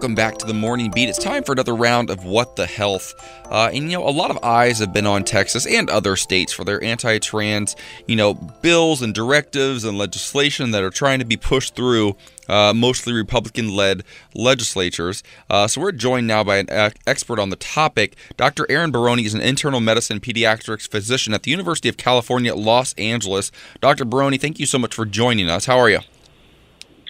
Welcome 0.00 0.14
back 0.14 0.38
to 0.38 0.46
the 0.46 0.54
Morning 0.54 0.90
Beat. 0.90 1.10
It's 1.10 1.18
time 1.18 1.42
for 1.42 1.52
another 1.52 1.74
round 1.74 2.08
of 2.08 2.24
What 2.24 2.56
the 2.56 2.64
Health. 2.64 3.12
Uh, 3.44 3.68
and, 3.70 3.92
you 3.92 3.98
know, 3.98 4.08
a 4.08 4.10
lot 4.10 4.30
of 4.30 4.42
eyes 4.42 4.78
have 4.78 4.94
been 4.94 5.06
on 5.06 5.24
Texas 5.24 5.66
and 5.66 5.90
other 5.90 6.16
states 6.16 6.54
for 6.54 6.64
their 6.64 6.82
anti 6.82 7.18
trans, 7.18 7.76
you 8.06 8.16
know, 8.16 8.32
bills 8.32 9.02
and 9.02 9.12
directives 9.12 9.84
and 9.84 9.98
legislation 9.98 10.70
that 10.70 10.82
are 10.82 10.88
trying 10.88 11.18
to 11.18 11.26
be 11.26 11.36
pushed 11.36 11.76
through 11.76 12.16
uh, 12.48 12.72
mostly 12.74 13.12
Republican 13.12 13.76
led 13.76 14.02
legislatures. 14.34 15.22
Uh, 15.50 15.68
so 15.68 15.82
we're 15.82 15.92
joined 15.92 16.26
now 16.26 16.42
by 16.42 16.56
an 16.56 16.70
uh, 16.70 16.88
expert 17.06 17.38
on 17.38 17.50
the 17.50 17.56
topic. 17.56 18.16
Dr. 18.38 18.64
Erin 18.70 18.92
Baroni 18.92 19.26
is 19.26 19.34
an 19.34 19.42
internal 19.42 19.80
medicine 19.80 20.18
pediatrics 20.18 20.88
physician 20.88 21.34
at 21.34 21.42
the 21.42 21.50
University 21.50 21.90
of 21.90 21.98
California, 21.98 22.54
Los 22.54 22.94
Angeles. 22.94 23.52
Dr. 23.82 24.06
Baroni, 24.06 24.38
thank 24.38 24.58
you 24.58 24.64
so 24.64 24.78
much 24.78 24.94
for 24.94 25.04
joining 25.04 25.50
us. 25.50 25.66
How 25.66 25.78
are 25.78 25.90
you? 25.90 26.00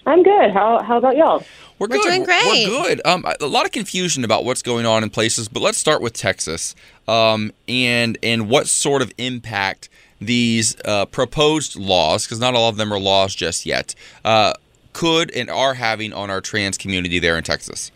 I'm 0.06 0.22
good. 0.22 0.50
How 0.52 0.82
how 0.82 0.98
about 0.98 1.16
y'all? 1.16 1.44
We're, 1.78 1.86
We're 1.86 1.96
good. 1.96 2.02
doing 2.02 2.24
great. 2.24 2.68
We're 2.68 2.82
good. 2.82 3.06
Um, 3.06 3.24
a 3.40 3.46
lot 3.46 3.64
of 3.64 3.72
confusion 3.72 4.24
about 4.24 4.44
what's 4.44 4.62
going 4.62 4.86
on 4.86 5.02
in 5.02 5.10
places, 5.10 5.48
but 5.48 5.62
let's 5.62 5.78
start 5.78 6.02
with 6.02 6.12
Texas. 6.12 6.74
Um, 7.08 7.52
and 7.68 8.18
and 8.22 8.48
what 8.48 8.66
sort 8.66 9.02
of 9.02 9.12
impact 9.18 9.88
these 10.20 10.76
uh, 10.84 11.06
proposed 11.06 11.76
laws, 11.76 12.26
because 12.26 12.38
not 12.40 12.54
all 12.54 12.68
of 12.68 12.76
them 12.76 12.92
are 12.92 13.00
laws 13.00 13.34
just 13.34 13.64
yet, 13.64 13.94
uh, 14.24 14.52
could 14.92 15.30
and 15.30 15.48
are 15.48 15.74
having 15.74 16.12
on 16.12 16.30
our 16.30 16.40
trans 16.40 16.76
community 16.76 17.18
there 17.18 17.38
in 17.38 17.44
Texas. 17.44 17.90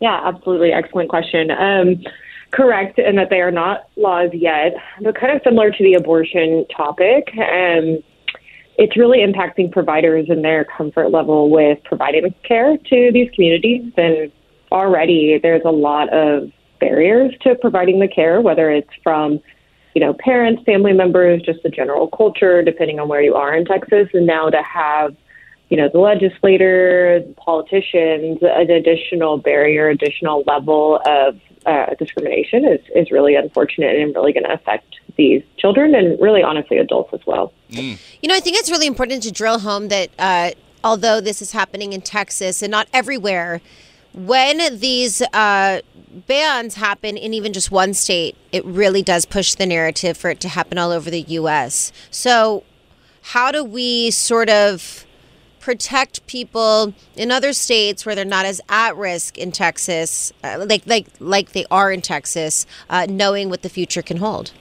Yeah, 0.00 0.20
absolutely. 0.22 0.72
Excellent 0.72 1.08
question. 1.08 1.50
Um, 1.50 2.02
correct 2.50 2.98
in 2.98 3.16
that 3.16 3.30
they 3.30 3.40
are 3.40 3.50
not 3.50 3.88
laws 3.96 4.30
yet, 4.32 4.74
but 5.00 5.14
kind 5.18 5.34
of 5.34 5.40
similar 5.42 5.70
to 5.70 5.82
the 5.82 5.94
abortion 5.94 6.66
topic. 6.76 7.32
Um, 7.38 8.02
it's 8.76 8.96
really 8.96 9.18
impacting 9.18 9.70
providers 9.70 10.26
and 10.28 10.44
their 10.44 10.64
comfort 10.64 11.10
level 11.10 11.50
with 11.50 11.78
providing 11.84 12.34
care 12.42 12.76
to 12.76 13.10
these 13.12 13.30
communities. 13.34 13.92
And 13.96 14.32
already 14.72 15.38
there's 15.42 15.62
a 15.64 15.70
lot 15.70 16.12
of 16.12 16.50
barriers 16.80 17.34
to 17.42 17.54
providing 17.54 18.00
the 18.00 18.08
care, 18.08 18.40
whether 18.40 18.70
it's 18.70 18.90
from 19.02 19.40
you 19.94 20.00
know, 20.00 20.12
parents, 20.12 20.62
family 20.64 20.92
members, 20.92 21.40
just 21.42 21.62
the 21.62 21.68
general 21.68 22.08
culture, 22.08 22.62
depending 22.62 22.98
on 22.98 23.08
where 23.08 23.22
you 23.22 23.34
are 23.34 23.54
in 23.54 23.64
Texas. 23.64 24.08
And 24.12 24.26
now 24.26 24.50
to 24.50 24.60
have, 24.62 25.16
you 25.68 25.76
know, 25.76 25.88
the 25.88 26.00
legislators, 26.00 27.22
politicians, 27.36 28.38
an 28.42 28.70
additional 28.70 29.38
barrier, 29.38 29.88
additional 29.88 30.42
level 30.46 31.00
of 31.06 31.40
uh, 31.64 31.94
discrimination 31.98 32.64
is, 32.64 32.80
is 32.94 33.10
really 33.12 33.36
unfortunate 33.36 33.96
and 33.96 34.14
really 34.14 34.32
going 34.32 34.44
to 34.44 34.52
affect 34.52 34.93
these 35.16 35.42
children 35.56 35.94
and 35.94 36.20
really 36.20 36.42
honestly 36.42 36.78
adults 36.78 37.12
as 37.12 37.20
well. 37.26 37.52
Mm. 37.70 37.98
You 38.22 38.28
know, 38.28 38.34
I 38.34 38.40
think 38.40 38.56
it's 38.56 38.70
really 38.70 38.86
important 38.86 39.22
to 39.24 39.32
drill 39.32 39.60
home 39.60 39.88
that 39.88 40.10
uh, 40.18 40.50
although 40.82 41.20
this 41.20 41.40
is 41.40 41.52
happening 41.52 41.92
in 41.92 42.00
Texas 42.02 42.62
and 42.62 42.70
not 42.70 42.88
everywhere, 42.92 43.60
when 44.12 44.78
these 44.78 45.22
uh, 45.32 45.80
bans 46.26 46.74
happen 46.76 47.16
in 47.16 47.34
even 47.34 47.52
just 47.52 47.70
one 47.70 47.94
state, 47.94 48.36
it 48.52 48.64
really 48.64 49.02
does 49.02 49.26
push 49.26 49.54
the 49.54 49.66
narrative 49.66 50.16
for 50.16 50.30
it 50.30 50.40
to 50.40 50.48
happen 50.48 50.78
all 50.78 50.92
over 50.92 51.10
the 51.10 51.22
U.S. 51.22 51.92
So, 52.10 52.62
how 53.22 53.50
do 53.50 53.64
we 53.64 54.10
sort 54.10 54.48
of 54.48 55.04
protect 55.58 56.26
people 56.26 56.92
in 57.16 57.30
other 57.32 57.54
states 57.54 58.04
where 58.04 58.14
they're 58.14 58.24
not 58.24 58.44
as 58.44 58.60
at 58.68 58.94
risk 58.96 59.38
in 59.38 59.50
Texas, 59.50 60.30
uh, 60.44 60.64
like 60.68 60.82
like 60.86 61.06
like 61.18 61.52
they 61.52 61.64
are 61.70 61.90
in 61.90 62.02
Texas, 62.02 62.66
uh, 62.90 63.06
knowing 63.08 63.48
what 63.48 63.62
the 63.62 63.70
future 63.70 64.02
can 64.02 64.18
hold? 64.18 64.52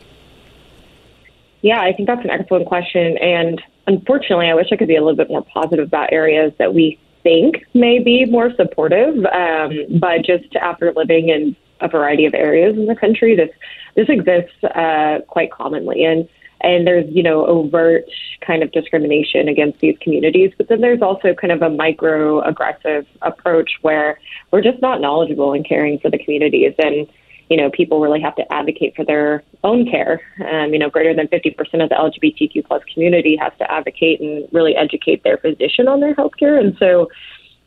Yeah, 1.64 1.80
I 1.80 1.94
think 1.94 2.08
that's 2.08 2.24
an 2.26 2.30
excellent 2.30 2.68
question. 2.68 3.18
And 3.18 3.62
unfortunately, 3.88 4.48
I 4.48 4.54
wish 4.54 4.68
I 4.72 4.76
could 4.76 4.90
be 4.90 4.98
a 4.98 5.02
little 5.02 5.16
bit 5.16 5.30
more 5.30 5.46
positive 5.46 5.88
about 5.88 6.12
areas 6.12 6.52
that 6.60 6.74
we 6.74 7.00
think 7.24 7.66
may 7.74 8.00
be 8.00 8.26
more 8.26 8.54
supportive. 8.56 9.26
Um, 9.26 9.72
but 9.98 10.26
just 10.26 10.54
after 10.58 10.92
living 10.94 11.30
in 11.30 11.56
a 11.80 11.88
variety 11.88 12.26
of 12.26 12.34
areas 12.34 12.76
in 12.76 12.86
the 12.86 12.96
country, 12.96 13.36
this 13.36 13.50
this 13.96 14.10
exists 14.10 14.62
uh, 14.76 15.20
quite 15.30 15.52
commonly. 15.52 16.04
And 16.04 16.28
and 16.60 16.86
there's 16.86 17.06
you 17.10 17.24
know 17.24 17.46
overt 17.46 18.10
kind 18.46 18.62
of 18.62 18.70
discrimination 18.74 19.48
against 19.48 19.80
these 19.80 19.98
communities, 20.02 20.52
but 20.58 20.68
then 20.68 20.82
there's 20.82 21.02
also 21.02 21.34
kind 21.34 21.54
of 21.54 21.62
a 21.62 21.70
micro 21.70 22.42
aggressive 22.42 23.08
approach 23.22 23.72
where 23.84 24.20
we're 24.52 24.62
just 24.62 24.82
not 24.82 25.00
knowledgeable 25.00 25.54
in 25.54 25.64
caring 25.64 25.98
for 26.00 26.12
the 26.12 26.18
communities 26.18 26.74
and 26.78 27.08
you 27.50 27.58
know, 27.58 27.70
people 27.70 28.00
really 28.00 28.22
have 28.22 28.36
to 28.36 28.54
advocate 28.54 28.96
for 28.96 29.06
their 29.06 29.44
own 29.64 29.90
care. 29.90 30.22
Um, 30.50 30.74
you 30.74 30.80
know, 30.80 30.90
greater 30.90 31.14
than 31.14 31.28
50% 31.28 31.56
of 31.84 31.90
the 31.90 31.96
LGBTQ 31.96 32.66
plus 32.66 32.82
community 32.94 33.36
has 33.36 33.54
to 33.60 33.72
advocate 33.72 34.22
and 34.22 34.48
really 34.52 34.76
educate 34.76 35.24
their 35.24 35.38
physician 35.38 35.88
on 35.88 36.00
their 36.00 36.14
health 36.16 36.34
care. 36.38 36.58
And 36.58 36.76
so 36.80 37.10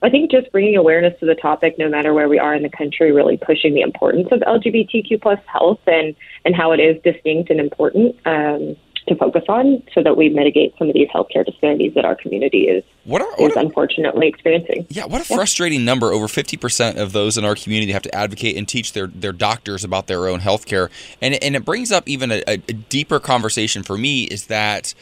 I 0.02 0.10
think 0.10 0.30
just 0.30 0.52
bringing 0.52 0.76
awareness 0.76 1.18
to 1.20 1.26
the 1.26 1.34
topic, 1.34 1.76
no 1.78 1.88
matter 1.88 2.12
where 2.12 2.28
we 2.28 2.38
are 2.38 2.54
in 2.54 2.62
the 2.62 2.68
country, 2.68 3.12
really 3.12 3.36
pushing 3.36 3.74
the 3.74 3.80
importance 3.80 4.28
of 4.30 4.40
LGBTQ 4.40 5.20
plus 5.22 5.40
health 5.46 5.80
and, 5.86 6.14
and 6.44 6.54
how 6.54 6.72
it 6.72 6.80
is 6.80 7.00
distinct 7.02 7.50
and 7.50 7.60
important 7.60 8.16
um, 8.26 8.76
to 9.08 9.14
focus 9.16 9.44
on 9.48 9.82
so 9.94 10.02
that 10.02 10.16
we 10.16 10.28
mitigate 10.28 10.74
some 10.78 10.88
of 10.88 10.94
these 10.94 11.08
healthcare 11.08 11.44
disparities 11.44 11.94
that 11.94 12.04
our 12.04 12.14
community 12.16 12.62
is, 12.62 12.82
What 13.04 13.22
are, 13.22 13.32
is 13.34 13.38
what 13.38 13.56
are, 13.56 13.60
unfortunately 13.60 14.28
experiencing. 14.28 14.86
yeah, 14.88 15.04
what 15.04 15.20
a 15.20 15.24
frustrating 15.24 15.84
number. 15.84 16.12
Over 16.12 16.26
50% 16.26 16.96
of 16.96 17.12
those 17.12 17.38
in 17.38 17.44
our 17.44 17.54
community 17.54 17.92
have 17.92 18.02
to 18.02 18.14
advocate 18.14 18.56
and 18.56 18.66
teach 18.66 18.92
their, 18.92 19.06
their 19.06 19.32
doctors 19.32 19.84
about 19.84 20.06
their 20.08 20.26
own 20.28 20.40
health 20.40 20.66
care. 20.66 20.90
And, 21.22 21.34
and 21.42 21.54
it 21.54 21.64
brings 21.64 21.92
up 21.92 22.08
even 22.08 22.32
a, 22.32 22.42
a 22.46 22.56
deeper 22.56 23.20
conversation 23.20 23.82
for 23.82 23.96
me 23.96 24.24
is 24.24 24.46
that, 24.46 24.94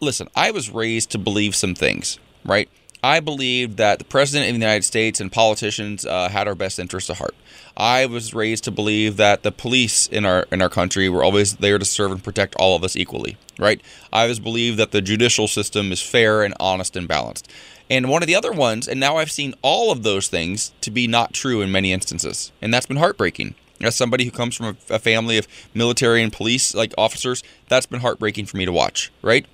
listen, 0.00 0.28
I 0.36 0.50
was 0.50 0.70
raised 0.70 1.10
to 1.10 1.18
believe 1.18 1.54
some 1.56 1.74
things, 1.74 2.18
right? 2.44 2.68
I 3.02 3.20
believed 3.20 3.78
that 3.78 3.98
the 3.98 4.04
president 4.04 4.48
of 4.50 4.54
the 4.54 4.60
United 4.60 4.84
States 4.84 5.20
and 5.20 5.32
politicians 5.32 6.04
uh, 6.04 6.28
had 6.28 6.46
our 6.46 6.54
best 6.54 6.78
interests 6.78 7.08
at 7.08 7.16
heart. 7.16 7.34
I 7.76 8.04
was 8.04 8.34
raised 8.34 8.64
to 8.64 8.70
believe 8.70 9.16
that 9.16 9.42
the 9.42 9.52
police 9.52 10.06
in 10.06 10.26
our 10.26 10.46
in 10.52 10.60
our 10.60 10.68
country 10.68 11.08
were 11.08 11.24
always 11.24 11.56
there 11.56 11.78
to 11.78 11.84
serve 11.84 12.12
and 12.12 12.22
protect 12.22 12.54
all 12.56 12.76
of 12.76 12.84
us 12.84 12.96
equally, 12.96 13.38
right? 13.58 13.80
I 14.12 14.22
always 14.22 14.38
believed 14.38 14.78
that 14.78 14.90
the 14.90 15.00
judicial 15.00 15.48
system 15.48 15.92
is 15.92 16.02
fair 16.02 16.42
and 16.42 16.54
honest 16.60 16.94
and 16.94 17.08
balanced. 17.08 17.50
And 17.88 18.08
one 18.08 18.22
of 18.22 18.26
the 18.26 18.36
other 18.36 18.52
ones, 18.52 18.86
and 18.86 19.00
now 19.00 19.16
I've 19.16 19.32
seen 19.32 19.54
all 19.62 19.90
of 19.90 20.02
those 20.02 20.28
things 20.28 20.72
to 20.82 20.90
be 20.90 21.06
not 21.06 21.32
true 21.32 21.62
in 21.62 21.72
many 21.72 21.92
instances, 21.92 22.52
and 22.60 22.72
that's 22.72 22.86
been 22.86 22.98
heartbreaking. 22.98 23.54
As 23.80 23.96
somebody 23.96 24.26
who 24.26 24.30
comes 24.30 24.54
from 24.56 24.66
a, 24.66 24.94
a 24.94 24.98
family 24.98 25.38
of 25.38 25.48
military 25.72 26.22
and 26.22 26.30
police 26.30 26.74
like 26.74 26.92
officers, 26.98 27.42
that's 27.68 27.86
been 27.86 28.00
heartbreaking 28.00 28.44
for 28.44 28.58
me 28.58 28.66
to 28.66 28.72
watch, 28.72 29.10
right? 29.22 29.46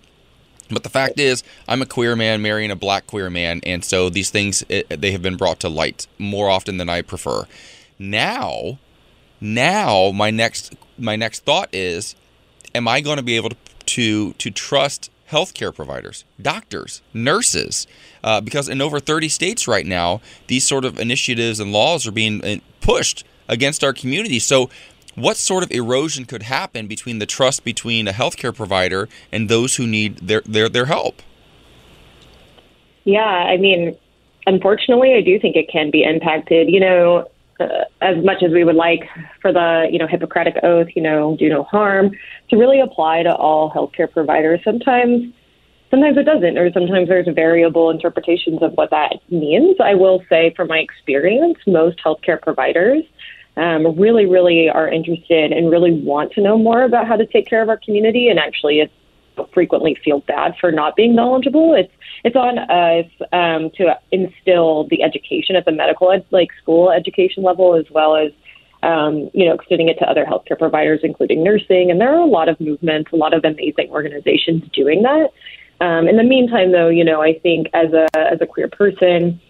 But 0.70 0.82
the 0.82 0.88
fact 0.88 1.20
is, 1.20 1.42
I'm 1.68 1.82
a 1.82 1.86
queer 1.86 2.16
man 2.16 2.42
marrying 2.42 2.70
a 2.70 2.76
black 2.76 3.06
queer 3.06 3.30
man, 3.30 3.60
and 3.64 3.84
so 3.84 4.08
these 4.08 4.30
things 4.30 4.64
it, 4.68 4.88
they 4.88 5.12
have 5.12 5.22
been 5.22 5.36
brought 5.36 5.60
to 5.60 5.68
light 5.68 6.06
more 6.18 6.48
often 6.48 6.76
than 6.76 6.88
I 6.88 7.02
prefer. 7.02 7.46
Now, 7.98 8.78
now 9.40 10.10
my 10.10 10.30
next 10.30 10.74
my 10.98 11.16
next 11.16 11.44
thought 11.44 11.68
is, 11.72 12.16
am 12.74 12.88
I 12.88 13.00
going 13.00 13.18
to 13.18 13.22
be 13.22 13.36
able 13.36 13.50
to 13.50 13.56
to, 13.86 14.32
to 14.34 14.50
trust 14.50 15.10
healthcare 15.30 15.74
providers, 15.74 16.24
doctors, 16.40 17.02
nurses? 17.14 17.86
Uh, 18.22 18.40
because 18.40 18.68
in 18.68 18.80
over 18.80 19.00
30 19.00 19.28
states 19.28 19.68
right 19.68 19.86
now, 19.86 20.20
these 20.48 20.66
sort 20.66 20.84
of 20.84 20.98
initiatives 20.98 21.60
and 21.60 21.72
laws 21.72 22.06
are 22.06 22.12
being 22.12 22.44
uh, 22.44 22.56
pushed 22.80 23.24
against 23.48 23.84
our 23.84 23.92
community. 23.92 24.38
So 24.38 24.68
what 25.16 25.36
sort 25.36 25.64
of 25.64 25.70
erosion 25.72 26.26
could 26.26 26.44
happen 26.44 26.86
between 26.86 27.18
the 27.18 27.26
trust 27.26 27.64
between 27.64 28.06
a 28.06 28.12
healthcare 28.12 28.54
provider 28.54 29.08
and 29.32 29.48
those 29.48 29.76
who 29.76 29.86
need 29.86 30.18
their 30.18 30.42
their, 30.42 30.68
their 30.68 30.86
help? 30.86 31.22
Yeah, 33.04 33.20
I 33.20 33.56
mean, 33.56 33.96
unfortunately, 34.46 35.14
I 35.14 35.22
do 35.22 35.40
think 35.40 35.56
it 35.56 35.68
can 35.70 35.90
be 35.90 36.04
impacted. 36.04 36.68
You 36.68 36.80
know, 36.80 37.28
uh, 37.58 37.84
as 38.02 38.22
much 38.24 38.42
as 38.42 38.52
we 38.52 38.64
would 38.64 38.76
like 38.76 39.08
for 39.40 39.52
the 39.52 39.88
you 39.90 39.98
know 39.98 40.06
Hippocratic 40.06 40.56
oath, 40.62 40.88
you 40.94 41.02
know, 41.02 41.36
do 41.38 41.48
no 41.48 41.64
harm, 41.64 42.10
to 42.50 42.56
really 42.56 42.80
apply 42.80 43.22
to 43.22 43.34
all 43.34 43.70
healthcare 43.70 44.10
providers. 44.12 44.60
Sometimes, 44.64 45.32
sometimes 45.90 46.18
it 46.18 46.24
doesn't, 46.24 46.58
or 46.58 46.70
sometimes 46.72 47.08
there's 47.08 47.28
variable 47.34 47.90
interpretations 47.90 48.62
of 48.62 48.72
what 48.72 48.90
that 48.90 49.14
means. 49.30 49.76
I 49.82 49.94
will 49.94 50.22
say, 50.28 50.52
from 50.54 50.68
my 50.68 50.78
experience, 50.78 51.56
most 51.66 51.98
healthcare 52.04 52.40
providers 52.40 53.04
um, 53.56 53.98
really, 53.98 54.26
really 54.26 54.68
are 54.68 54.88
interested 54.88 55.52
and 55.52 55.70
really 55.70 55.92
want 55.92 56.32
to 56.32 56.42
know 56.42 56.58
more 56.58 56.82
about 56.82 57.06
how 57.06 57.16
to 57.16 57.26
take 57.26 57.46
care 57.46 57.62
of 57.62 57.68
our 57.68 57.78
community, 57.78 58.28
and 58.28 58.38
actually, 58.38 58.80
it's 58.80 58.92
frequently 59.52 59.96
feel 60.04 60.20
bad 60.20 60.54
for 60.60 60.72
not 60.72 60.96
being 60.96 61.14
knowledgeable. 61.14 61.74
It's 61.74 61.92
it's 62.24 62.36
on 62.36 62.58
us 62.58 63.06
um, 63.32 63.70
to 63.76 63.98
instill 64.10 64.88
the 64.88 65.02
education 65.02 65.56
at 65.56 65.64
the 65.64 65.72
medical 65.72 66.10
ed, 66.10 66.24
like 66.30 66.48
school 66.60 66.90
education 66.90 67.42
level 67.42 67.74
as 67.74 67.84
well 67.90 68.16
as 68.16 68.32
um, 68.82 69.30
you 69.34 69.46
know 69.46 69.54
extending 69.54 69.88
it 69.88 69.98
to 69.98 70.08
other 70.08 70.24
healthcare 70.24 70.58
providers, 70.58 71.00
including 71.02 71.42
nursing. 71.42 71.90
And 71.90 72.00
there 72.00 72.14
are 72.14 72.20
a 72.20 72.26
lot 72.26 72.48
of 72.48 72.60
movements, 72.60 73.10
a 73.12 73.16
lot 73.16 73.34
of 73.34 73.44
amazing 73.44 73.90
organizations 73.90 74.64
doing 74.72 75.02
that. 75.02 75.32
Um, 75.80 76.08
in 76.08 76.16
the 76.16 76.24
meantime, 76.24 76.72
though, 76.72 76.88
you 76.88 77.04
know, 77.04 77.22
I 77.22 77.38
think 77.38 77.68
as 77.74 77.92
a 77.92 78.06
as 78.16 78.40
a 78.40 78.46
queer 78.46 78.68
person, 78.68 79.40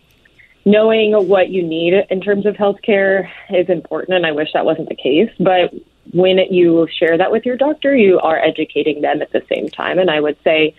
knowing 0.66 1.12
what 1.28 1.48
you 1.48 1.62
need 1.62 1.94
in 2.10 2.20
terms 2.20 2.44
of 2.44 2.56
healthcare 2.56 3.30
is 3.48 3.68
important, 3.70 4.16
and 4.16 4.26
I 4.26 4.32
wish 4.32 4.52
that 4.52 4.66
wasn't 4.66 4.88
the 4.90 4.96
case. 4.96 5.30
But 5.38 5.72
when 6.12 6.38
you 6.50 6.86
share 6.98 7.16
that 7.16 7.30
with 7.30 7.46
your 7.46 7.56
doctor, 7.56 7.96
you 7.96 8.18
are 8.18 8.38
educating 8.38 9.00
them 9.00 9.22
at 9.22 9.32
the 9.32 9.42
same 9.48 9.68
time. 9.68 9.98
And 9.98 10.10
I 10.10 10.20
would 10.20 10.36
say, 10.42 10.74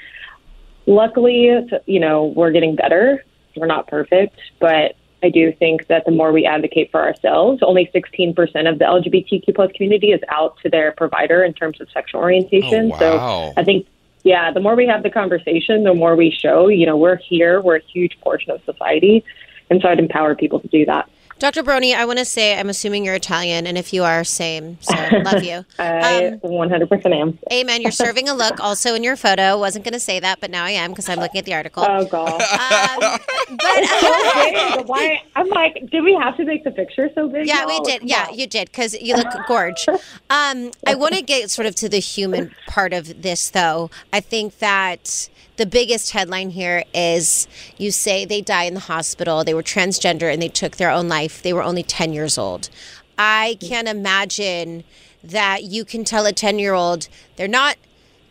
luckily, 0.86 1.50
you 1.86 2.00
know, 2.00 2.26
we're 2.26 2.52
getting 2.52 2.76
better. 2.76 3.24
We're 3.56 3.66
not 3.66 3.88
perfect, 3.88 4.38
but 4.60 4.96
I 5.24 5.30
do 5.30 5.52
think 5.52 5.88
that 5.88 6.06
the 6.06 6.12
more 6.12 6.32
we 6.32 6.46
advocate 6.46 6.92
for 6.92 7.02
ourselves, 7.02 7.64
only 7.64 7.90
16% 7.96 8.36
of 8.70 8.80
the 8.80 8.86
LGBTQ 8.86 9.56
plus 9.56 9.72
community 9.72 10.12
is 10.12 10.22
out 10.30 10.58
to 10.64 10.70
their 10.70 10.92
provider 10.92 11.44
in 11.44 11.54
terms 11.54 11.82
of 11.82 11.90
sexual 11.92 12.22
orientation. 12.22 12.92
Oh, 12.94 12.98
wow. 12.98 12.98
So 13.00 13.54
I 13.58 13.64
think, 13.64 13.88
yeah, 14.24 14.52
the 14.52 14.60
more 14.60 14.76
we 14.76 14.86
have 14.86 15.02
the 15.02 15.10
conversation, 15.10 15.86
the 15.86 15.94
more 15.94 16.16
we 16.16 16.30
show, 16.30 16.68
you 16.68 16.86
know, 16.86 16.98
we're 16.98 17.16
here, 17.16 17.62
we're 17.62 17.78
a 17.78 17.84
huge 17.84 18.20
portion 18.20 18.52
of 18.52 18.62
society. 18.66 19.24
And 19.70 19.82
so 19.82 19.89
I'd 19.89 19.99
empower 19.99 20.36
people 20.36 20.59
to 20.59 20.68
do 20.68 20.86
that. 20.86 21.09
Dr. 21.39 21.61
Baroni, 21.61 21.93
I 21.93 22.05
want 22.05 22.18
to 22.18 22.26
say 22.26 22.59
I'm 22.59 22.68
assuming 22.68 23.05
you're 23.05 23.13
Italian, 23.13 23.68
and 23.68 23.78
if 23.78 23.93
you 23.93 24.03
are, 24.03 24.24
same. 24.24 24.80
So 24.82 24.95
love 25.20 25.43
you. 25.43 25.63
I 25.80 26.26
um, 26.26 26.39
100% 26.39 27.15
am. 27.15 27.38
Amen. 27.51 27.84
You're 27.84 27.91
serving 27.91 28.28
a 28.28 28.34
look 28.34 28.59
also 28.59 28.95
in 28.95 29.03
your 29.03 29.15
photo. 29.15 29.59
Wasn't 29.59 29.86
going 29.86 29.93
to 29.93 29.99
say 29.99 30.20
that, 30.20 30.41
but 30.41 30.49
now 30.49 30.65
I 30.65 30.72
am 30.72 30.91
because 30.91 31.07
I'm 31.09 31.20
looking 31.20 31.38
at 31.38 31.45
the 31.45 31.53
article. 31.53 31.86
Oh 31.88 32.05
god. 32.05 32.41
Um, 32.41 33.20
but 33.49 34.88
why? 34.88 35.22
I'm 35.36 35.47
like, 35.49 35.88
did 35.91 36.03
we 36.03 36.15
have 36.15 36.38
to 36.38 36.45
make 36.45 36.63
the 36.63 36.72
picture 36.72 37.11
so 37.13 37.30
big? 37.30 37.45
Yeah, 37.45 37.65
no, 37.65 37.68
we 37.68 37.80
did. 37.82 38.01
Yeah, 38.03 38.32
you 38.32 38.47
did 38.47 38.72
because 38.72 38.99
you 38.99 39.15
look 39.15 39.28
gorge. 39.47 39.86
Um, 40.32 40.72
I 40.88 40.95
want 40.95 41.13
to 41.13 41.22
get 41.22 41.51
sort 41.51 41.68
of 41.68 41.76
to 41.76 41.89
the 41.89 41.99
human 41.99 42.51
part 42.65 42.93
of 42.93 43.22
this, 43.22 43.51
though. 43.51 43.91
I 44.11 44.22
think 44.22 44.57
that 44.57 45.30
the 45.58 45.66
biggest 45.66 46.12
headline 46.12 46.51
here 46.51 46.84
is 46.93 47.47
you 47.78 47.91
say 47.91 48.26
they 48.26 48.41
die 48.41 48.64
in 48.64 48.76
the 48.76 48.82
hospital, 48.82 49.43
they 49.43 49.53
were 49.53 49.64
transgender 49.64 50.32
and 50.32 50.41
they 50.41 50.49
took 50.49 50.78
their 50.78 50.91
own 50.91 51.08
life. 51.08 51.41
They 51.41 51.53
were 51.53 51.64
only 51.64 51.84
10 51.84 52.14
years 52.14 52.38
old. 52.38 52.70
I 53.18 53.58
can't 53.60 53.88
imagine 53.88 54.84
that 55.24 55.64
you 55.64 55.84
can 55.84 56.03
tell 56.03 56.26
a 56.26 56.32
10 56.32 56.60
year 56.60 56.74
old 56.74 57.10
they're 57.36 57.47
not 57.47 57.78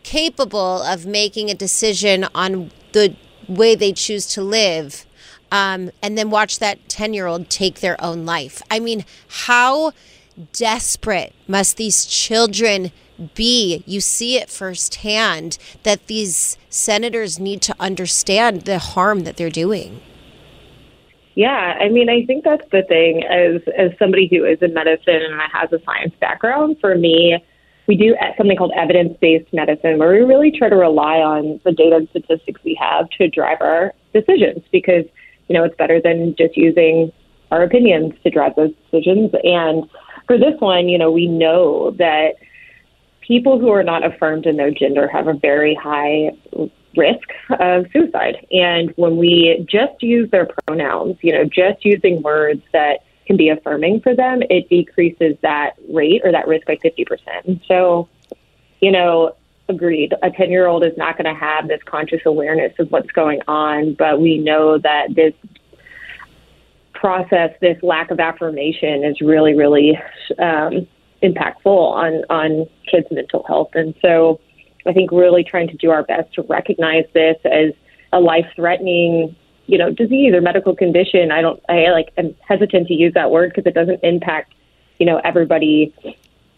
capable 0.05 0.83
of 0.83 1.05
making 1.05 1.51
a 1.51 1.55
decision 1.55 2.27
on 2.35 2.71
the 2.93 3.17
way 3.49 3.75
they 3.75 3.93
choose 3.93 4.27
to 4.29 4.43
live. 4.43 5.05
Um, 5.51 5.91
and 6.03 6.17
then 6.17 6.31
watch 6.31 6.59
that 6.61 6.89
10 6.89 7.13
year 7.13 7.27
old 7.27 7.51
take 7.51 7.81
their 7.81 8.03
own 8.03 8.25
life. 8.25 8.63
I 8.71 8.79
mean, 8.79 9.05
how 9.29 9.93
desperate 10.53 11.35
must 11.49 11.77
these 11.77 12.05
children 12.05 12.93
be? 13.35 13.83
You 13.87 14.01
see 14.01 14.39
it 14.39 14.51
firsthand 14.51 15.59
that 15.83 16.07
these 16.07 16.57
senators 16.71 17.39
need 17.39 17.63
to 17.63 17.75
understand 17.81 18.63
the 18.63 18.79
harm 18.79 19.25
that 19.25 19.37
they're 19.37 19.51
doing. 19.51 20.01
Yeah, 21.35 21.77
I 21.79 21.91
mean, 21.91 22.09
I 22.09 22.25
think 22.25 22.45
that's 22.45 22.69
the 22.73 22.83
thing. 22.83 23.23
As 23.25 23.61
as 23.77 23.91
somebody 23.99 24.27
who 24.27 24.45
is 24.45 24.59
in 24.63 24.73
medicine 24.73 25.21
and 25.23 25.39
has 25.53 25.71
a 25.71 25.83
science 25.85 26.15
background, 26.19 26.79
for 26.81 26.97
me, 26.97 27.37
we 27.87 27.95
do 27.95 28.17
something 28.39 28.57
called 28.57 28.73
evidence 28.75 29.19
based 29.21 29.53
medicine, 29.53 29.99
where 29.99 30.13
we 30.13 30.21
really 30.21 30.51
try 30.51 30.71
to 30.71 30.77
rely 30.77 31.19
on 31.19 31.61
the 31.63 31.73
data 31.73 31.97
and 31.97 32.09
statistics 32.09 32.61
we 32.65 32.75
have 32.81 33.11
to 33.11 33.29
drive 33.29 33.59
our 33.61 33.93
decisions, 34.15 34.65
because 34.73 35.05
you 35.49 35.55
know 35.55 35.63
it's 35.65 35.77
better 35.77 36.01
than 36.01 36.35
just 36.39 36.57
using 36.57 37.13
our 37.51 37.63
opinions 37.63 38.15
to 38.23 38.31
drive 38.31 38.57
those 38.57 38.73
decisions. 38.91 39.31
And 39.45 39.85
for 40.27 40.39
this 40.39 40.59
one, 40.61 40.89
you 40.89 40.97
know, 40.97 41.11
we 41.11 41.27
know 41.27 41.91
that 41.93 42.37
people 43.27 43.59
who 43.59 43.71
are 43.71 43.83
not 43.83 44.05
affirmed 44.05 44.47
in 44.47 44.57
their 44.57 44.71
gender 44.71 45.09
have 45.09 45.27
a 45.27 45.35
very 45.35 45.75
high 45.75 46.31
risk 46.97 47.29
of 47.61 47.87
suicide. 47.93 48.47
And 48.51 48.93
when 48.97 49.17
we 49.17 49.67
just 49.69 50.03
use 50.03 50.31
their 50.31 50.49
pronouns, 50.67 51.17
you 51.21 51.33
know, 51.33 51.45
just 51.45 51.85
using 51.85 52.23
words 52.23 52.63
that 52.73 53.01
can 53.27 53.37
be 53.37 53.49
affirming 53.49 54.01
for 54.01 54.15
them, 54.15 54.43
it 54.49 54.69
decreases 54.69 55.37
that 55.43 55.73
rate 55.91 56.23
or 56.25 56.33
that 56.33 56.47
risk 56.47 56.67
by 56.67 56.77
50%. 56.77 57.67
So, 57.67 58.09
you 58.81 58.93
know, 58.93 59.35
agreed. 59.69 60.15
A 60.23 60.31
10 60.31 60.51
year 60.51 60.67
old 60.67 60.85
is 60.85 60.97
not 60.97 61.19
going 61.19 61.33
to 61.33 61.39
have 61.39 61.67
this 61.67 61.83
conscious 61.85 62.21
awareness 62.25 62.73
of 62.79 62.91
what's 62.93 63.11
going 63.11 63.41
on, 63.49 63.95
but 63.95 64.21
we 64.21 64.39
know 64.39 64.79
that 64.79 65.15
this 65.15 65.35
process, 66.95 67.51
this 67.61 67.83
lack 67.83 68.11
of 68.11 68.21
affirmation 68.21 69.05
is 69.05 69.21
really, 69.21 69.55
really 69.55 69.99
um, 70.39 70.87
impactful 71.27 71.67
on 71.67 72.13
on 72.31 72.67
kids' 72.91 73.09
mental 73.11 73.45
health. 73.47 73.71
And 73.75 73.95
so, 74.03 74.41
I 74.87 74.93
think 74.93 75.11
really 75.11 75.45
trying 75.45 75.69
to 75.69 75.77
do 75.77 75.91
our 75.91 76.05
best 76.05 76.33
to 76.35 76.43
recognize 76.43 77.05
this 77.13 77.37
as 77.45 77.73
a 78.13 78.21
life-threatening, 78.21 79.35
you 79.67 79.79
know, 79.79 79.91
disease 79.91 80.33
or 80.33 80.41
medical 80.41 80.77
condition. 80.77 81.33
I 81.33 81.41
don't, 81.41 81.61
I 81.69 81.91
like, 81.91 82.13
am 82.17 82.35
hesitant 82.47 82.87
to 82.89 82.95
use 82.95 83.15
that 83.15 83.31
word 83.31 83.51
because 83.51 83.67
it 83.67 83.75
doesn't 83.75 84.01
impact, 84.05 84.55
you 84.99 85.07
know, 85.07 85.21
everybody 85.25 85.93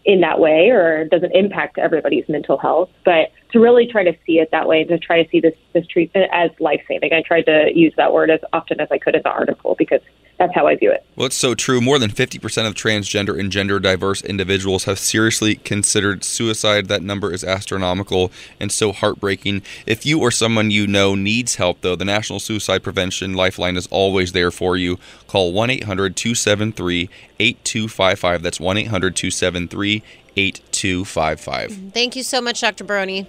in 0.05 0.21
that 0.21 0.39
way 0.39 0.69
or 0.69 1.05
doesn't 1.05 1.35
impact 1.35 1.77
everybody's 1.77 2.27
mental 2.29 2.57
health. 2.57 2.89
But 3.03 3.31
to 3.51 3.59
really 3.59 3.87
try 3.87 4.03
to 4.03 4.15
see 4.25 4.39
it 4.39 4.49
that 4.51 4.67
way, 4.67 4.83
to 4.83 4.97
try 4.97 5.23
to 5.23 5.29
see 5.29 5.39
this 5.39 5.55
this 5.73 5.85
treatment 5.87 6.29
as 6.31 6.51
life 6.59 6.81
saving, 6.87 7.13
I 7.13 7.21
tried 7.21 7.43
to 7.43 7.69
use 7.73 7.93
that 7.97 8.13
word 8.13 8.29
as 8.29 8.39
often 8.53 8.79
as 8.79 8.87
I 8.91 8.97
could 8.97 9.15
in 9.15 9.21
the 9.23 9.29
article 9.29 9.75
because 9.77 10.01
that's 10.39 10.55
how 10.55 10.67
I 10.67 10.75
view 10.77 10.91
it. 10.91 11.05
Well, 11.17 11.27
it's 11.27 11.35
so 11.35 11.53
true. 11.53 11.81
More 11.81 11.99
than 11.99 12.09
50% 12.09 12.65
of 12.65 12.73
transgender 12.73 13.37
and 13.37 13.51
gender 13.51 13.77
diverse 13.77 14.21
individuals 14.21 14.85
have 14.85 14.97
seriously 14.97 15.55
considered 15.55 16.23
suicide. 16.23 16.87
That 16.87 17.03
number 17.03 17.33
is 17.33 17.43
astronomical 17.43 18.31
and 18.57 18.71
so 18.71 18.93
heartbreaking. 18.93 19.61
If 19.85 20.05
you 20.05 20.21
or 20.21 20.31
someone 20.31 20.71
you 20.71 20.87
know 20.87 21.13
needs 21.13 21.55
help, 21.55 21.81
though, 21.81 21.97
the 21.97 22.05
National 22.05 22.39
Suicide 22.39 22.83
Prevention 22.83 23.33
Lifeline 23.33 23.75
is 23.75 23.87
always 23.87 24.31
there 24.31 24.49
for 24.49 24.77
you. 24.77 24.97
Call 25.27 25.51
1 25.51 25.69
800 25.69 26.15
273 26.15 27.09
8255. 27.39 28.41
That's 28.41 28.59
1 28.61 28.77
800 28.77 29.15
273 29.15 30.03
8255. 30.37 31.91
Thank 31.93 32.15
you 32.15 32.23
so 32.23 32.39
much, 32.39 32.61
Dr. 32.61 32.85
Baroni. 32.85 33.27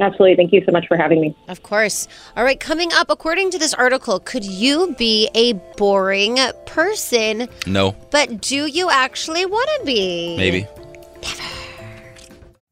Absolutely. 0.00 0.36
Thank 0.36 0.52
you 0.52 0.62
so 0.66 0.72
much 0.72 0.86
for 0.88 0.96
having 0.96 1.20
me. 1.20 1.36
Of 1.48 1.62
course. 1.62 2.08
All 2.36 2.44
right, 2.44 2.58
coming 2.58 2.92
up, 2.94 3.10
according 3.10 3.50
to 3.52 3.58
this 3.58 3.74
article, 3.74 4.18
could 4.20 4.44
you 4.44 4.94
be 4.98 5.28
a 5.34 5.52
boring 5.76 6.38
person? 6.66 7.48
No. 7.66 7.96
But 8.10 8.40
do 8.40 8.66
you 8.66 8.90
actually 8.90 9.46
want 9.46 9.70
to 9.78 9.86
be? 9.86 10.36
Maybe. 10.36 10.66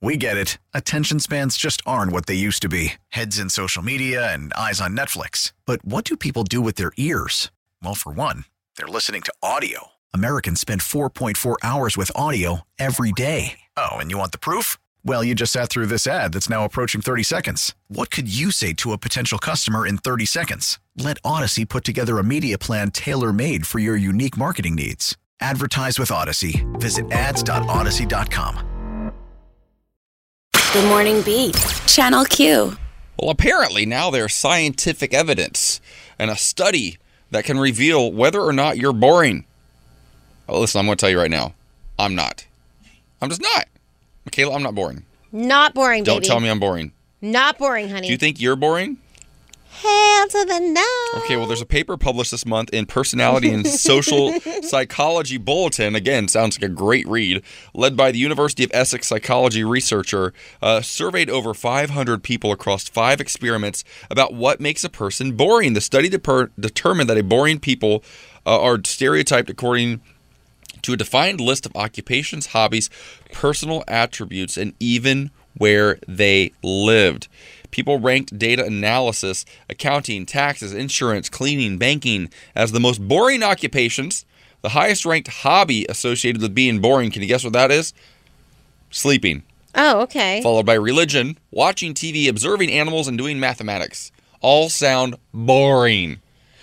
We 0.00 0.16
get 0.16 0.36
it. 0.36 0.58
Attention 0.74 1.20
spans 1.20 1.56
just 1.56 1.80
aren't 1.86 2.10
what 2.10 2.26
they 2.26 2.34
used 2.34 2.60
to 2.62 2.68
be 2.68 2.94
heads 3.10 3.38
in 3.38 3.48
social 3.48 3.84
media 3.84 4.34
and 4.34 4.52
eyes 4.54 4.80
on 4.80 4.96
Netflix. 4.96 5.52
But 5.64 5.84
what 5.84 6.04
do 6.04 6.16
people 6.16 6.42
do 6.42 6.60
with 6.60 6.74
their 6.74 6.90
ears? 6.96 7.52
Well, 7.82 7.94
for 7.94 8.12
one, 8.12 8.44
they're 8.76 8.88
listening 8.88 9.22
to 9.22 9.34
audio. 9.44 9.92
Americans 10.12 10.60
spend 10.60 10.80
4.4 10.80 11.54
hours 11.62 11.96
with 11.96 12.10
audio 12.16 12.62
every 12.80 13.12
day. 13.12 13.60
Oh, 13.76 13.92
and 13.92 14.10
you 14.10 14.18
want 14.18 14.32
the 14.32 14.38
proof? 14.38 14.76
Well, 15.04 15.24
you 15.24 15.34
just 15.34 15.52
sat 15.52 15.68
through 15.68 15.86
this 15.86 16.06
ad 16.06 16.32
that's 16.32 16.48
now 16.48 16.64
approaching 16.64 17.00
30 17.00 17.24
seconds. 17.24 17.74
What 17.88 18.12
could 18.12 18.32
you 18.32 18.52
say 18.52 18.72
to 18.74 18.92
a 18.92 18.98
potential 18.98 19.38
customer 19.38 19.84
in 19.84 19.98
30 19.98 20.26
seconds? 20.26 20.78
Let 20.96 21.20
Audacy 21.22 21.68
put 21.68 21.82
together 21.82 22.18
a 22.18 22.24
media 22.24 22.56
plan 22.56 22.92
tailor 22.92 23.32
made 23.32 23.66
for 23.66 23.80
your 23.80 23.96
unique 23.96 24.36
marketing 24.36 24.76
needs. 24.76 25.16
Advertise 25.40 25.98
with 25.98 26.10
Audacy. 26.10 26.62
Visit 26.80 27.10
ads.audacy.com. 27.10 29.12
Good 30.72 30.88
morning, 30.88 31.20
Beat. 31.22 31.56
Channel 31.86 32.24
Q. 32.26 32.76
Well, 33.20 33.30
apparently 33.30 33.84
now 33.84 34.10
there's 34.10 34.34
scientific 34.34 35.12
evidence 35.12 35.80
and 36.18 36.30
a 36.30 36.36
study 36.36 36.98
that 37.30 37.44
can 37.44 37.58
reveal 37.58 38.12
whether 38.12 38.40
or 38.40 38.52
not 38.52 38.78
you're 38.78 38.92
boring. 38.92 39.46
Oh, 40.48 40.60
listen, 40.60 40.78
I'm 40.78 40.86
going 40.86 40.96
to 40.96 41.00
tell 41.00 41.10
you 41.10 41.18
right 41.18 41.30
now, 41.30 41.54
I'm 41.98 42.14
not. 42.14 42.46
I'm 43.20 43.28
just 43.28 43.42
not. 43.42 43.66
Michaela, 44.24 44.54
I'm 44.54 44.62
not 44.62 44.74
boring. 44.74 45.04
Not 45.32 45.74
boring, 45.74 46.04
Don't 46.04 46.18
baby. 46.18 46.26
tell 46.26 46.40
me 46.40 46.48
I'm 46.50 46.60
boring. 46.60 46.92
Not 47.20 47.58
boring, 47.58 47.88
honey. 47.88 48.06
Do 48.08 48.12
you 48.12 48.18
think 48.18 48.40
you're 48.40 48.56
boring? 48.56 48.98
Hell 49.70 50.28
to 50.28 50.44
the 50.44 50.60
no. 50.60 51.22
Okay, 51.24 51.36
well, 51.36 51.46
there's 51.46 51.62
a 51.62 51.66
paper 51.66 51.96
published 51.96 52.30
this 52.30 52.44
month 52.44 52.70
in 52.70 52.84
Personality 52.86 53.50
and 53.50 53.66
Social 53.90 54.32
Psychology 54.62 55.38
Bulletin. 55.38 55.96
Again, 55.96 56.28
sounds 56.28 56.60
like 56.60 56.70
a 56.70 56.72
great 56.72 57.08
read. 57.08 57.42
Led 57.74 57.96
by 57.96 58.12
the 58.12 58.18
University 58.18 58.62
of 58.64 58.70
Essex 58.74 59.06
psychology 59.08 59.64
researcher, 59.64 60.32
uh, 60.60 60.82
surveyed 60.82 61.30
over 61.30 61.54
500 61.54 62.22
people 62.22 62.52
across 62.52 62.88
five 62.88 63.20
experiments 63.20 63.82
about 64.10 64.34
what 64.34 64.60
makes 64.60 64.84
a 64.84 64.90
person 64.90 65.32
boring. 65.32 65.72
The 65.72 65.80
study 65.80 66.08
deper- 66.10 66.50
determined 66.60 67.08
that 67.08 67.18
a 67.18 67.22
boring 67.24 67.58
people 67.58 68.04
uh, 68.46 68.60
are 68.60 68.78
stereotyped 68.84 69.48
according 69.50 70.00
to 70.82 70.92
a 70.92 70.96
defined 70.96 71.40
list 71.40 71.66
of 71.66 71.76
occupations, 71.76 72.46
hobbies, 72.46 72.90
personal 73.32 73.84
attributes, 73.88 74.56
and 74.56 74.74
even 74.80 75.30
where 75.56 75.98
they 76.06 76.52
lived. 76.62 77.28
People 77.70 77.98
ranked 77.98 78.38
data 78.38 78.64
analysis, 78.64 79.44
accounting, 79.68 80.26
taxes, 80.26 80.72
insurance, 80.74 81.28
cleaning, 81.28 81.78
banking 81.78 82.30
as 82.54 82.72
the 82.72 82.80
most 82.80 83.06
boring 83.06 83.42
occupations. 83.42 84.24
The 84.60 84.70
highest 84.70 85.04
ranked 85.06 85.28
hobby 85.28 85.86
associated 85.88 86.42
with 86.42 86.54
being 86.54 86.80
boring, 86.80 87.10
can 87.10 87.22
you 87.22 87.28
guess 87.28 87.44
what 87.44 87.54
that 87.54 87.70
is? 87.70 87.94
Sleeping. 88.90 89.42
Oh, 89.74 90.02
okay. 90.02 90.42
Followed 90.42 90.66
by 90.66 90.74
religion, 90.74 91.38
watching 91.50 91.94
TV, 91.94 92.28
observing 92.28 92.70
animals, 92.70 93.08
and 93.08 93.16
doing 93.16 93.40
mathematics. 93.40 94.12
All 94.40 94.68
sound 94.68 95.16
boring. 95.32 96.20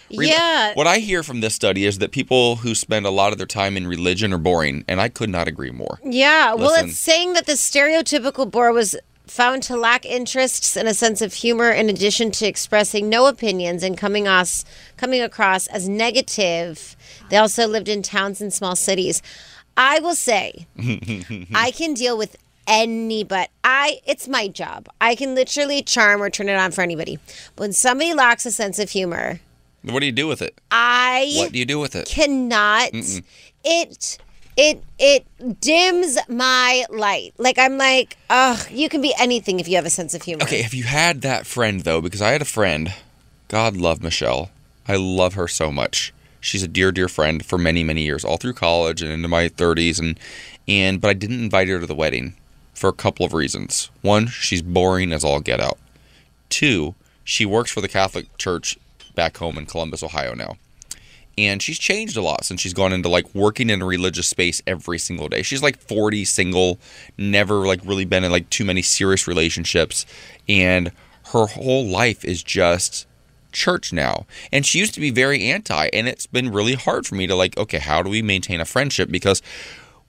Yeah. 0.09 0.73
What 0.73 0.87
I 0.87 0.97
hear 0.97 1.23
from 1.23 1.41
this 1.41 1.55
study 1.55 1.85
is 1.85 1.99
that 1.99 2.11
people 2.11 2.57
who 2.57 2.75
spend 2.75 3.05
a 3.05 3.09
lot 3.09 3.31
of 3.31 3.37
their 3.37 3.47
time 3.47 3.77
in 3.77 3.87
religion 3.87 4.33
are 4.33 4.37
boring, 4.37 4.83
and 4.87 4.99
I 4.99 5.09
could 5.09 5.29
not 5.29 5.47
agree 5.47 5.71
more. 5.71 5.99
Yeah, 6.03 6.53
well, 6.53 6.73
it's 6.83 6.97
saying 6.97 7.33
that 7.33 7.45
the 7.45 7.53
stereotypical 7.53 8.49
bore 8.49 8.71
was 8.71 8.95
found 9.29 9.61
to 9.63 9.77
lack 9.77 10.05
interests 10.05 10.75
and 10.75 10.87
a 10.87 10.93
sense 10.93 11.21
of 11.21 11.33
humor 11.33 11.69
in 11.69 11.89
addition 11.89 12.31
to 12.31 12.47
expressing 12.47 13.09
no 13.09 13.27
opinions 13.27 13.83
and 13.83 13.97
coming 13.97 14.27
us 14.27 14.65
coming 14.97 15.21
across 15.21 15.67
as 15.67 15.87
negative. 15.87 16.95
They 17.29 17.37
also 17.37 17.67
lived 17.67 17.87
in 17.87 18.01
towns 18.01 18.41
and 18.41 18.51
small 18.51 18.75
cities. 18.75 19.21
I 19.77 19.99
will 19.99 20.15
say 20.15 20.67
I 21.53 21.71
can 21.71 21.93
deal 21.93 22.17
with 22.17 22.37
any 22.67 23.23
but 23.23 23.49
I 23.63 23.99
it's 24.05 24.27
my 24.27 24.47
job. 24.47 24.87
I 25.01 25.15
can 25.15 25.35
literally 25.35 25.81
charm 25.81 26.21
or 26.21 26.29
turn 26.29 26.49
it 26.49 26.55
on 26.55 26.71
for 26.71 26.81
anybody. 26.81 27.19
But 27.55 27.63
when 27.63 27.73
somebody 27.73 28.13
lacks 28.13 28.45
a 28.45 28.51
sense 28.51 28.79
of 28.79 28.91
humor, 28.91 29.39
What 29.83 29.99
do 30.01 30.05
you 30.05 30.11
do 30.11 30.27
with 30.27 30.41
it? 30.41 30.57
I 30.71 31.33
What 31.37 31.51
do 31.53 31.59
you 31.59 31.65
do 31.65 31.79
with 31.79 31.95
it? 31.95 32.07
cannot 32.07 32.91
Mm-mm. 32.91 33.23
it 33.63 34.17
it 34.57 34.83
it 34.99 35.25
dims 35.61 36.17
my 36.27 36.83
light 36.89 37.33
like 37.37 37.57
i'm 37.57 37.77
like 37.77 38.17
ugh 38.29 38.59
you 38.69 38.89
can 38.89 39.01
be 39.01 39.13
anything 39.17 39.59
if 39.61 39.69
you 39.69 39.75
have 39.77 39.85
a 39.85 39.89
sense 39.89 40.13
of 40.13 40.21
humor 40.23 40.43
Okay, 40.43 40.61
have 40.63 40.73
you 40.73 40.83
had 40.83 41.21
that 41.21 41.45
friend 41.45 41.81
though? 41.81 42.01
Because 42.01 42.21
I 42.21 42.31
had 42.31 42.41
a 42.41 42.45
friend. 42.45 42.93
God 43.47 43.77
love 43.77 44.03
Michelle. 44.03 44.49
I 44.87 44.95
love 44.97 45.35
her 45.35 45.47
so 45.47 45.71
much. 45.71 46.13
She's 46.41 46.63
a 46.63 46.67
dear, 46.67 46.91
dear 46.91 47.07
friend 47.07 47.45
for 47.45 47.57
many, 47.57 47.83
many 47.83 48.03
years, 48.03 48.23
all 48.25 48.37
through 48.37 48.53
college 48.53 49.01
and 49.01 49.11
into 49.11 49.27
my 49.27 49.47
30s, 49.49 49.99
and 49.99 50.19
and 50.67 50.99
but 50.99 51.09
I 51.09 51.13
didn't 51.13 51.41
invite 51.43 51.67
her 51.69 51.79
to 51.79 51.85
the 51.87 51.95
wedding 51.95 52.35
for 52.73 52.89
a 52.89 52.93
couple 52.93 53.25
of 53.25 53.33
reasons. 53.33 53.89
One, 54.01 54.27
she's 54.27 54.61
boring 54.61 55.11
as 55.13 55.23
all 55.23 55.39
get 55.39 55.59
out. 55.61 55.77
Two, 56.49 56.95
she 57.23 57.45
works 57.45 57.71
for 57.71 57.81
the 57.81 57.87
Catholic 57.87 58.35
Church 58.37 58.77
back 59.19 59.35
home 59.35 59.57
in 59.57 59.65
Columbus, 59.65 60.01
Ohio 60.01 60.33
now. 60.33 60.55
And 61.37 61.61
she's 61.61 61.77
changed 61.77 62.15
a 62.15 62.21
lot 62.21 62.45
since 62.45 62.61
she's 62.61 62.73
gone 62.73 62.93
into 62.93 63.09
like 63.09 63.35
working 63.35 63.69
in 63.69 63.81
a 63.81 63.85
religious 63.85 64.29
space 64.29 64.61
every 64.65 64.97
single 64.97 65.27
day. 65.27 65.41
She's 65.41 65.61
like 65.61 65.77
40, 65.77 66.23
single, 66.23 66.79
never 67.17 67.67
like 67.67 67.81
really 67.83 68.05
been 68.05 68.23
in 68.23 68.31
like 68.31 68.49
too 68.49 68.63
many 68.63 68.81
serious 68.81 69.27
relationships. 69.27 70.05
And 70.47 70.93
her 71.33 71.47
whole 71.47 71.85
life 71.85 72.23
is 72.23 72.41
just 72.41 73.07
church 73.51 73.91
now. 73.91 74.25
And 74.53 74.65
she 74.65 74.79
used 74.79 74.93
to 74.93 75.01
be 75.01 75.11
very 75.11 75.43
anti. 75.43 75.89
And 75.91 76.07
it's 76.07 76.25
been 76.25 76.49
really 76.49 76.75
hard 76.75 77.05
for 77.05 77.15
me 77.15 77.27
to 77.27 77.35
like, 77.35 77.57
okay, 77.57 77.79
how 77.79 78.01
do 78.01 78.09
we 78.09 78.21
maintain 78.21 78.61
a 78.61 78.65
friendship? 78.65 79.11
Because 79.11 79.41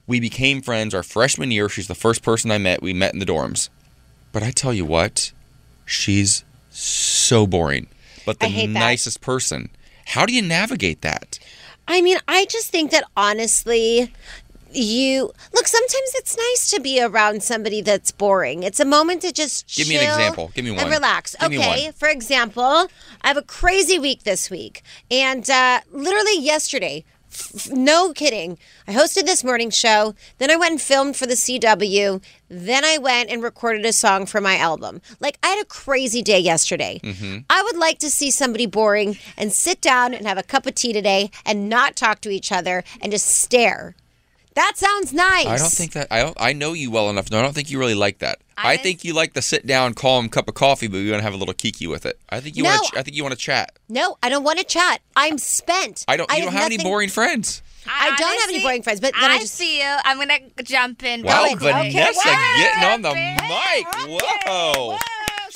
we 0.06 0.20
became 0.20 0.62
friends 0.62 0.94
our 0.94 1.02
freshman 1.02 1.50
year. 1.50 1.68
She's 1.68 1.88
the 1.88 1.96
first 1.96 2.22
person 2.22 2.52
I 2.52 2.58
met. 2.58 2.80
We 2.80 2.92
met 2.92 3.12
in 3.12 3.18
the 3.18 3.26
dorms. 3.26 3.70
But 4.30 4.44
I 4.44 4.52
tell 4.52 4.72
you 4.72 4.84
what, 4.84 5.32
she's 5.84 6.44
so 6.70 7.46
boring, 7.48 7.88
but 8.26 8.40
the 8.40 8.46
hate 8.46 8.66
that. 8.68 8.78
nicest 8.80 9.20
person. 9.20 9.70
How 10.06 10.26
do 10.26 10.32
you 10.34 10.42
navigate 10.42 11.02
that? 11.02 11.38
i 11.88 12.00
mean 12.02 12.18
i 12.28 12.44
just 12.44 12.68
think 12.70 12.90
that 12.90 13.02
honestly 13.16 14.12
you 14.72 15.32
look 15.54 15.66
sometimes 15.66 16.12
it's 16.14 16.36
nice 16.36 16.70
to 16.70 16.78
be 16.80 17.02
around 17.02 17.42
somebody 17.42 17.80
that's 17.80 18.12
boring 18.12 18.62
it's 18.62 18.78
a 18.78 18.84
moment 18.84 19.22
to 19.22 19.32
just 19.32 19.66
Give 19.76 19.88
me 19.88 19.96
an 19.96 20.04
example. 20.04 20.52
Give 20.54 20.64
me 20.64 20.70
one. 20.70 20.80
and 20.80 20.90
relax 20.90 21.34
Give 21.40 21.50
okay 21.58 21.90
for 21.96 22.08
example 22.08 22.86
i 23.22 23.28
have 23.28 23.36
a 23.38 23.42
crazy 23.42 23.98
week 23.98 24.22
this 24.22 24.50
week 24.50 24.82
and 25.10 25.48
uh, 25.50 25.80
literally 25.90 26.38
yesterday 26.38 27.04
no 27.70 28.12
kidding 28.12 28.58
i 28.88 28.92
hosted 28.92 29.24
this 29.24 29.42
morning 29.44 29.70
show 29.70 30.14
then 30.38 30.50
i 30.50 30.56
went 30.56 30.72
and 30.72 30.80
filmed 30.80 31.16
for 31.16 31.26
the 31.26 31.34
cw 31.34 32.22
then 32.48 32.84
i 32.84 32.98
went 32.98 33.30
and 33.30 33.42
recorded 33.42 33.84
a 33.84 33.92
song 33.92 34.26
for 34.26 34.40
my 34.40 34.56
album 34.56 35.00
like 35.20 35.38
i 35.42 35.48
had 35.48 35.60
a 35.62 35.64
crazy 35.66 36.22
day 36.22 36.38
yesterday 36.38 37.00
Mm-hmm. 37.02 37.38
I 37.48 37.62
would 37.62 37.76
like 37.76 37.98
to 38.00 38.10
see 38.10 38.30
somebody 38.30 38.66
boring 38.66 39.18
and 39.36 39.52
sit 39.52 39.80
down 39.80 40.14
and 40.14 40.26
have 40.26 40.38
a 40.38 40.42
cup 40.42 40.66
of 40.66 40.74
tea 40.74 40.92
today 40.92 41.30
and 41.44 41.68
not 41.68 41.96
talk 41.96 42.20
to 42.22 42.30
each 42.30 42.52
other 42.52 42.84
and 43.00 43.10
just 43.12 43.26
stare. 43.26 43.94
That 44.54 44.72
sounds 44.76 45.12
nice. 45.12 45.46
I 45.46 45.56
don't 45.56 45.70
think 45.70 45.92
that 45.92 46.08
I 46.10 46.22
don't. 46.22 46.36
I 46.40 46.52
know 46.52 46.72
you 46.72 46.90
well 46.90 47.08
enough. 47.10 47.30
No, 47.30 47.38
I 47.38 47.42
don't 47.42 47.54
think 47.54 47.70
you 47.70 47.78
really 47.78 47.94
like 47.94 48.18
that. 48.18 48.40
I, 48.64 48.76
think 48.76 49.04
you 49.04 49.14
like 49.14 49.32
the 49.34 49.42
sit 49.42 49.66
down, 49.66 49.94
calm 49.94 50.28
cup 50.28 50.48
of 50.48 50.54
coffee, 50.54 50.86
but 50.88 50.98
you 50.98 51.10
want 51.10 51.20
to 51.20 51.24
have 51.24 51.34
a 51.34 51.36
little 51.36 51.54
kiki 51.54 51.86
with 51.86 52.06
it. 52.06 52.18
I 52.28 52.40
think 52.40 52.56
you 52.56 52.62
No. 52.62 52.70
want. 52.70 52.92
To, 52.92 52.98
I 52.98 53.02
think 53.02 53.16
you 53.16 53.22
want 53.22 53.32
to 53.32 53.38
chat. 53.40 53.72
No, 53.88 54.16
I 54.22 54.28
don't 54.28 54.44
want 54.44 54.58
to 54.58 54.64
chat. 54.64 55.00
I'm 55.16 55.38
spent. 55.38 56.04
I 56.08 56.16
don't. 56.16 56.30
You 56.32 56.42
don't 56.44 56.52
have 56.52 56.66
any 56.66 56.76
nothing- 56.76 56.90
boring 56.90 57.08
friends. 57.08 57.62
I 57.86 58.14
don't 58.16 58.40
have 58.40 58.50
any 58.50 58.62
boring 58.62 58.82
friends, 58.82 59.00
but 59.00 59.14
then 59.18 59.30
I, 59.30 59.38
just 59.38 59.54
see 59.54 59.78
you. 59.80 59.96
I'm 60.04 60.18
gonna 60.18 60.38
jump 60.62 61.02
in. 61.02 61.22
Wow, 61.22 61.42
really 61.44 61.56
quick. 61.56 61.74
Vanessa 61.74 62.22
getting 62.56 62.84
on 62.84 63.02
the 63.02 63.14
mic. 63.14 64.22
Whoa. 64.46 64.98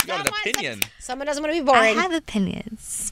She 0.01 0.07
got 0.07 0.27
an 0.27 0.33
opinion. 0.41 0.81
Someone 0.99 1.27
doesn't 1.27 1.41
want 1.43 1.53
to 1.55 1.61
be 1.61 1.65
boring. 1.65 1.97
I 1.97 2.01
have 2.01 2.11
opinions. 2.13 3.11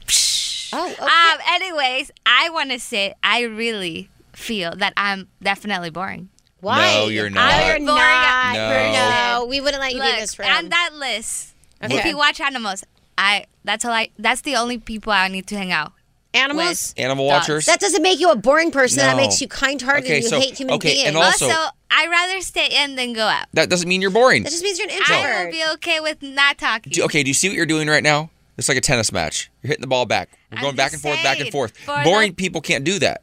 Oh, 0.72 0.90
okay. 0.90 1.02
Um. 1.02 1.38
Anyways, 1.54 2.10
I 2.26 2.50
want 2.50 2.70
to 2.72 2.78
say 2.80 3.14
I 3.22 3.42
really 3.42 4.10
feel 4.32 4.74
that 4.76 4.92
I'm 4.96 5.28
definitely 5.42 5.90
boring. 5.90 6.28
Why? 6.64 6.94
No, 6.94 7.08
you're 7.08 7.30
not. 7.30 7.60
No, 7.60 7.66
you're 7.68 7.78
not. 7.78 8.54
No. 8.54 9.38
No, 9.40 9.46
we 9.48 9.60
wouldn't 9.60 9.80
let 9.80 9.92
you 9.94 10.00
be 10.00 10.06
in 10.06 10.12
Look, 10.12 10.20
this 10.20 10.38
room. 10.38 10.48
on 10.48 10.68
that 10.70 10.90
list, 10.94 11.54
Okay. 11.82 11.96
if 11.98 12.04
you 12.04 12.16
watch 12.16 12.40
animals, 12.40 12.82
I 13.16 13.44
that's 13.64 13.84
all 13.84 13.92
I. 13.92 14.08
That's 14.18 14.40
the 14.40 14.56
only 14.56 14.78
people 14.78 15.12
I 15.12 15.28
need 15.28 15.46
to 15.48 15.56
hang 15.56 15.70
out. 15.72 15.92
Animals? 16.32 16.94
Animal 16.96 17.28
Dogs. 17.28 17.42
watchers. 17.48 17.66
That 17.66 17.78
doesn't 17.78 18.02
make 18.02 18.18
you 18.18 18.30
a 18.32 18.34
boring 18.36 18.72
person. 18.72 18.98
That 18.98 19.16
makes 19.16 19.40
you 19.40 19.46
kind-hearted 19.46 20.02
Okay, 20.04 20.14
and 20.16 20.24
you 20.24 20.28
so- 20.30 20.40
hate 20.40 20.58
human 20.58 20.74
okay, 20.74 20.94
beings. 20.94 21.06
and 21.08 21.16
also- 21.16 21.46
I 21.92 22.08
rather 22.08 22.40
stay 22.40 22.66
in 22.82 22.96
than 22.96 23.12
go 23.12 23.24
out. 23.28 23.46
That 23.52 23.70
doesn't 23.70 23.88
mean 23.88 24.02
you're 24.02 24.10
boring. 24.10 24.42
that 24.42 24.50
just 24.50 24.64
means 24.64 24.80
you're 24.80 24.88
an 24.88 24.94
introvert. 24.94 25.14
I 25.14 25.20
introvert. 25.30 25.46
will 25.46 25.52
be 25.52 25.72
okay 25.74 26.00
with 26.00 26.22
not 26.22 26.58
talking. 26.58 26.90
Do, 26.92 27.04
okay, 27.04 27.22
do 27.22 27.30
you 27.30 27.34
see 27.34 27.46
what 27.48 27.56
you're 27.56 27.66
doing 27.66 27.86
right 27.86 28.02
now? 28.02 28.30
It's 28.58 28.68
like 28.68 28.76
a 28.78 28.80
tennis 28.80 29.12
match. 29.12 29.48
You're 29.62 29.68
hitting 29.68 29.80
the 29.82 29.86
ball 29.86 30.06
back. 30.06 30.30
We're 30.50 30.60
going 30.60 30.74
back 30.74 30.92
and 30.92 31.00
forth, 31.00 31.22
back 31.22 31.38
and 31.38 31.52
forth. 31.52 31.76
for 31.78 32.02
Boring 32.02 32.30
the- 32.30 32.34
people 32.34 32.60
can't 32.60 32.82
do 32.82 32.98
that. 32.98 33.22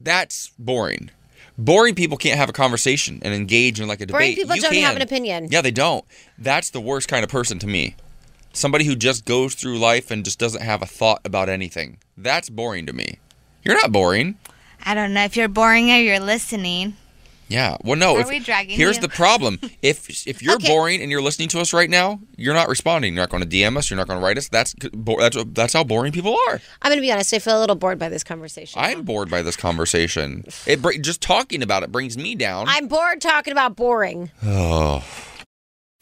That's 0.00 0.50
boring. 0.58 1.10
Boring 1.56 1.94
people 1.94 2.16
can't 2.16 2.36
have 2.38 2.48
a 2.48 2.52
conversation 2.52 3.20
and 3.22 3.32
engage 3.32 3.80
in 3.80 3.86
like 3.86 4.00
a 4.00 4.06
Boring 4.06 4.30
debate. 4.30 4.36
people 4.36 4.56
You 4.56 4.62
don't 4.62 4.74
have 4.74 4.96
an 4.96 5.02
opinion. 5.02 5.48
Yeah, 5.50 5.60
they 5.60 5.70
don't. 5.70 6.04
That's 6.36 6.70
the 6.70 6.80
worst 6.80 7.08
kind 7.08 7.22
of 7.22 7.30
person 7.30 7.58
to 7.60 7.66
me. 7.66 7.94
Somebody 8.52 8.84
who 8.84 8.96
just 8.96 9.24
goes 9.24 9.54
through 9.54 9.78
life 9.78 10.10
and 10.10 10.24
just 10.24 10.38
doesn't 10.38 10.62
have 10.62 10.82
a 10.82 10.86
thought 10.86 11.20
about 11.24 11.48
anything. 11.48 11.98
That's 12.16 12.48
boring 12.48 12.86
to 12.86 12.92
me. 12.92 13.18
You're 13.64 13.74
not 13.74 13.92
boring. 13.92 14.36
I 14.84 14.94
don't 14.94 15.14
know 15.14 15.24
if 15.24 15.36
you're 15.36 15.48
boring 15.48 15.90
or 15.90 15.96
you're 15.96 16.20
listening. 16.20 16.96
Yeah. 17.54 17.76
Well, 17.84 17.96
no. 17.96 18.16
Are 18.16 18.20
if, 18.20 18.28
we 18.28 18.40
dragging 18.40 18.76
here's 18.76 18.96
you? 18.96 19.02
the 19.02 19.08
problem. 19.08 19.58
If 19.82 20.26
if 20.26 20.42
you're 20.42 20.54
Okay. 20.56 20.68
boring 20.68 21.02
and 21.02 21.10
you're 21.10 21.22
listening 21.22 21.48
to 21.48 21.60
us 21.60 21.72
right 21.72 21.90
now, 21.90 22.18
you're 22.36 22.54
not 22.54 22.68
responding. 22.68 23.14
You're 23.14 23.22
not 23.22 23.30
going 23.30 23.42
to 23.42 23.48
DM 23.48 23.76
us. 23.76 23.90
You're 23.90 23.98
not 23.98 24.06
going 24.08 24.18
to 24.18 24.24
write 24.24 24.38
us. 24.38 24.48
That's 24.48 24.74
that's 24.92 25.36
that's 25.52 25.72
how 25.74 25.84
boring 25.84 26.12
people 26.12 26.32
are. 26.48 26.60
I'm 26.82 26.90
going 26.90 26.96
to 26.98 27.02
be 27.02 27.12
honest. 27.12 27.32
I 27.34 27.38
feel 27.38 27.58
a 27.58 27.60
little 27.60 27.76
bored 27.76 27.98
by 27.98 28.08
this 28.08 28.24
conversation. 28.24 28.80
I'm 28.82 29.02
bored 29.02 29.30
by 29.30 29.42
this 29.42 29.56
conversation. 29.56 30.44
It 30.66 30.80
br- 30.82 30.92
just 31.00 31.20
talking 31.20 31.62
about 31.62 31.82
it 31.82 31.92
brings 31.92 32.16
me 32.16 32.34
down. 32.34 32.66
I'm 32.68 32.88
bored 32.88 33.20
talking 33.20 33.52
about 33.52 33.76
boring. 33.76 34.30
oh. 34.42 35.04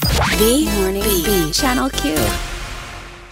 The 0.00 0.64
Morning 0.76 1.02
Beat. 1.02 1.54
Channel 1.54 1.90
Q. 1.90 2.16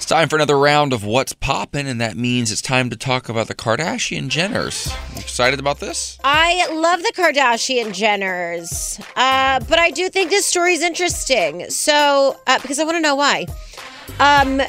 It's 0.01 0.07
time 0.07 0.31
for 0.31 0.37
another 0.37 0.59
round 0.59 0.95
of 0.95 1.05
what's 1.05 1.35
poppin', 1.35 1.87
and 1.87 2.01
that 2.01 2.17
means 2.17 2.51
it's 2.51 2.63
time 2.63 2.89
to 2.89 2.97
talk 2.97 3.29
about 3.29 3.49
the 3.49 3.55
Kardashian 3.55 4.31
Jenners. 4.31 4.91
You 5.15 5.21
excited 5.21 5.61
about 5.61 5.79
this? 5.79 6.19
I 6.25 6.67
love 6.73 7.03
the 7.03 7.13
Kardashian 7.15 7.89
Jenners, 7.89 8.99
uh, 9.15 9.61
but 9.69 9.79
I 9.79 9.91
do 9.91 10.09
think 10.09 10.31
this 10.31 10.47
story 10.47 10.73
is 10.73 10.81
interesting. 10.81 11.69
So, 11.69 12.35
uh, 12.47 12.59
because 12.63 12.79
I 12.79 12.85
want 12.85 12.97
to 12.97 13.03
know 13.03 13.15
why. 13.15 13.45
Um, 14.19 14.63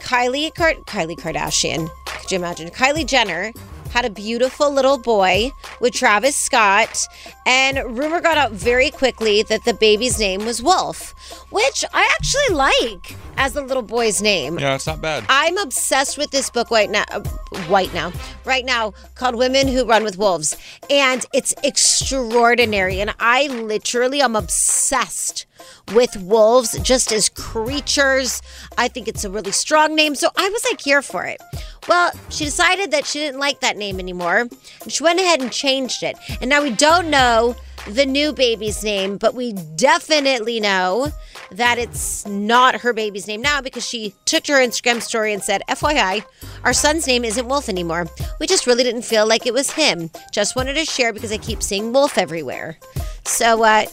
Kylie 0.00 0.52
Car- 0.54 0.72
Kylie 0.86 1.18
Kardashian, 1.18 1.90
could 2.06 2.30
you 2.32 2.38
imagine? 2.38 2.70
Kylie 2.70 3.06
Jenner 3.06 3.52
had 3.92 4.04
a 4.04 4.10
beautiful 4.10 4.72
little 4.72 4.98
boy 4.98 5.50
with 5.80 5.92
Travis 5.92 6.36
Scott, 6.36 7.06
and 7.46 7.78
rumor 7.96 8.20
got 8.20 8.38
out 8.38 8.52
very 8.52 8.90
quickly 8.90 9.42
that 9.44 9.64
the 9.64 9.74
baby's 9.74 10.18
name 10.18 10.44
was 10.44 10.62
Wolf, 10.62 11.14
which 11.50 11.84
I 11.92 12.10
actually 12.18 12.56
like 12.56 13.16
as 13.36 13.52
the 13.52 13.62
little 13.62 13.82
boy's 13.82 14.22
name. 14.22 14.58
Yeah, 14.58 14.74
it's 14.74 14.86
not 14.86 15.00
bad. 15.00 15.24
I'm 15.28 15.58
obsessed 15.58 16.18
with 16.18 16.30
this 16.30 16.50
book 16.50 16.70
right 16.70 16.90
now, 16.90 17.04
uh, 17.10 17.20
white 17.68 17.92
now, 17.94 18.12
right 18.44 18.64
now, 18.64 18.92
called 19.14 19.36
Women 19.36 19.68
Who 19.68 19.84
Run 19.84 20.04
with 20.04 20.18
Wolves. 20.18 20.56
And 20.90 21.24
it's 21.32 21.54
extraordinary. 21.62 23.00
And 23.00 23.14
I 23.18 23.46
literally 23.46 24.20
am 24.20 24.36
obsessed 24.36 25.46
with 25.94 26.16
wolves 26.22 26.78
just 26.80 27.12
as 27.12 27.28
creatures. 27.28 28.42
I 28.78 28.88
think 28.88 29.08
it's 29.08 29.24
a 29.24 29.30
really 29.30 29.52
strong 29.52 29.94
name. 29.94 30.14
So 30.14 30.28
I 30.36 30.48
was 30.48 30.64
like 30.64 30.80
here 30.80 31.02
for 31.02 31.24
it. 31.24 31.40
Well, 31.88 32.12
she 32.28 32.44
decided 32.44 32.90
that 32.92 33.06
she 33.06 33.18
didn't 33.18 33.40
like 33.40 33.60
that 33.60 33.76
name 33.76 33.98
anymore. 33.98 34.48
And 34.82 34.92
she 34.92 35.02
went 35.02 35.20
ahead 35.20 35.40
and 35.40 35.50
changed 35.50 36.02
it. 36.02 36.16
And 36.40 36.48
now 36.48 36.62
we 36.62 36.70
don't 36.70 37.10
know 37.10 37.56
the 37.88 38.06
new 38.06 38.32
baby's 38.32 38.84
name, 38.84 39.16
but 39.16 39.34
we 39.34 39.52
definitely 39.52 40.60
know 40.60 41.10
that 41.50 41.78
it's 41.78 42.26
not 42.26 42.76
her 42.76 42.92
baby's 42.92 43.26
name 43.26 43.42
now 43.42 43.60
because 43.60 43.86
she 43.86 44.14
took 44.24 44.44
to 44.44 44.52
her 44.52 44.58
Instagram 44.58 45.02
story 45.02 45.32
and 45.32 45.42
said, 45.42 45.62
FYI, 45.68 46.24
our 46.64 46.72
son's 46.72 47.06
name 47.06 47.24
isn't 47.24 47.48
Wolf 47.48 47.68
anymore. 47.68 48.06
We 48.38 48.46
just 48.46 48.66
really 48.66 48.84
didn't 48.84 49.02
feel 49.02 49.26
like 49.26 49.46
it 49.46 49.54
was 49.54 49.72
him. 49.72 50.10
Just 50.32 50.54
wanted 50.54 50.74
to 50.74 50.84
share 50.84 51.12
because 51.12 51.32
I 51.32 51.38
keep 51.38 51.62
seeing 51.62 51.92
Wolf 51.92 52.18
everywhere. 52.18 52.78
So, 53.24 53.64
uh, 53.64 53.86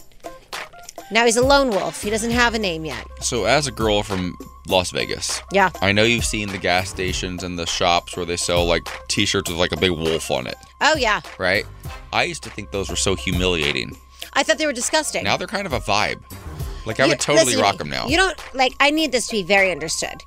now 1.10 1.24
he's 1.24 1.36
a 1.36 1.42
lone 1.44 1.70
wolf. 1.70 2.02
He 2.02 2.10
doesn't 2.10 2.30
have 2.30 2.54
a 2.54 2.58
name 2.58 2.84
yet. 2.84 3.06
So, 3.20 3.44
as 3.44 3.66
a 3.66 3.72
girl 3.72 4.02
from 4.02 4.36
Las 4.68 4.90
Vegas, 4.90 5.42
Yeah. 5.52 5.70
I 5.82 5.92
know 5.92 6.02
you've 6.04 6.24
seen 6.24 6.48
the 6.48 6.58
gas 6.58 6.88
stations 6.90 7.42
and 7.42 7.58
the 7.58 7.66
shops 7.66 8.16
where 8.16 8.26
they 8.26 8.36
sell 8.36 8.64
like 8.66 8.88
T-shirts 9.08 9.50
with 9.50 9.58
like 9.58 9.72
a 9.72 9.76
big 9.76 9.90
wolf 9.90 10.30
on 10.30 10.46
it, 10.46 10.56
Oh, 10.80 10.96
yeah. 10.96 11.20
right? 11.38 11.64
I 12.12 12.24
used 12.24 12.42
to 12.44 12.50
think 12.50 12.70
those 12.70 12.88
were 12.88 12.96
so 12.96 13.14
humiliating. 13.16 13.96
I 14.32 14.42
thought 14.44 14.58
they 14.58 14.66
were 14.66 14.72
disgusting. 14.72 15.24
Now 15.24 15.36
they're 15.36 15.46
kind 15.48 15.66
of 15.66 15.72
a 15.72 15.80
vibe. 15.80 16.20
Like 16.86 17.00
I 17.00 17.04
You- 17.04 17.10
would 17.10 17.20
totally 17.20 17.46
listen 17.46 17.58
to 17.58 17.64
rock 17.64 17.78
them 17.78 17.90
now. 17.90 18.06
You 18.06 18.16
don't 18.16 18.38
like. 18.54 18.72
I 18.80 18.90
need 18.90 19.12
this 19.12 19.26
to 19.26 19.32
be 19.32 19.42
very 19.42 19.70
understood. 19.70 20.22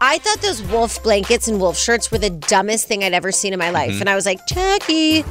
I 0.00 0.18
thought 0.18 0.40
those 0.40 0.62
wolf 0.62 1.02
blankets 1.02 1.48
and 1.48 1.60
wolf 1.60 1.76
shirts 1.76 2.10
were 2.12 2.18
the 2.18 2.30
dumbest 2.30 2.86
thing 2.86 3.02
I'd 3.02 3.12
ever 3.12 3.32
seen 3.32 3.52
in 3.52 3.58
my 3.58 3.70
life, 3.70 3.90
Mhm. 3.92 4.00
and 4.02 4.08
I 4.10 4.14
was 4.14 4.24
like, 4.26 4.38
Chucky. 4.46 5.24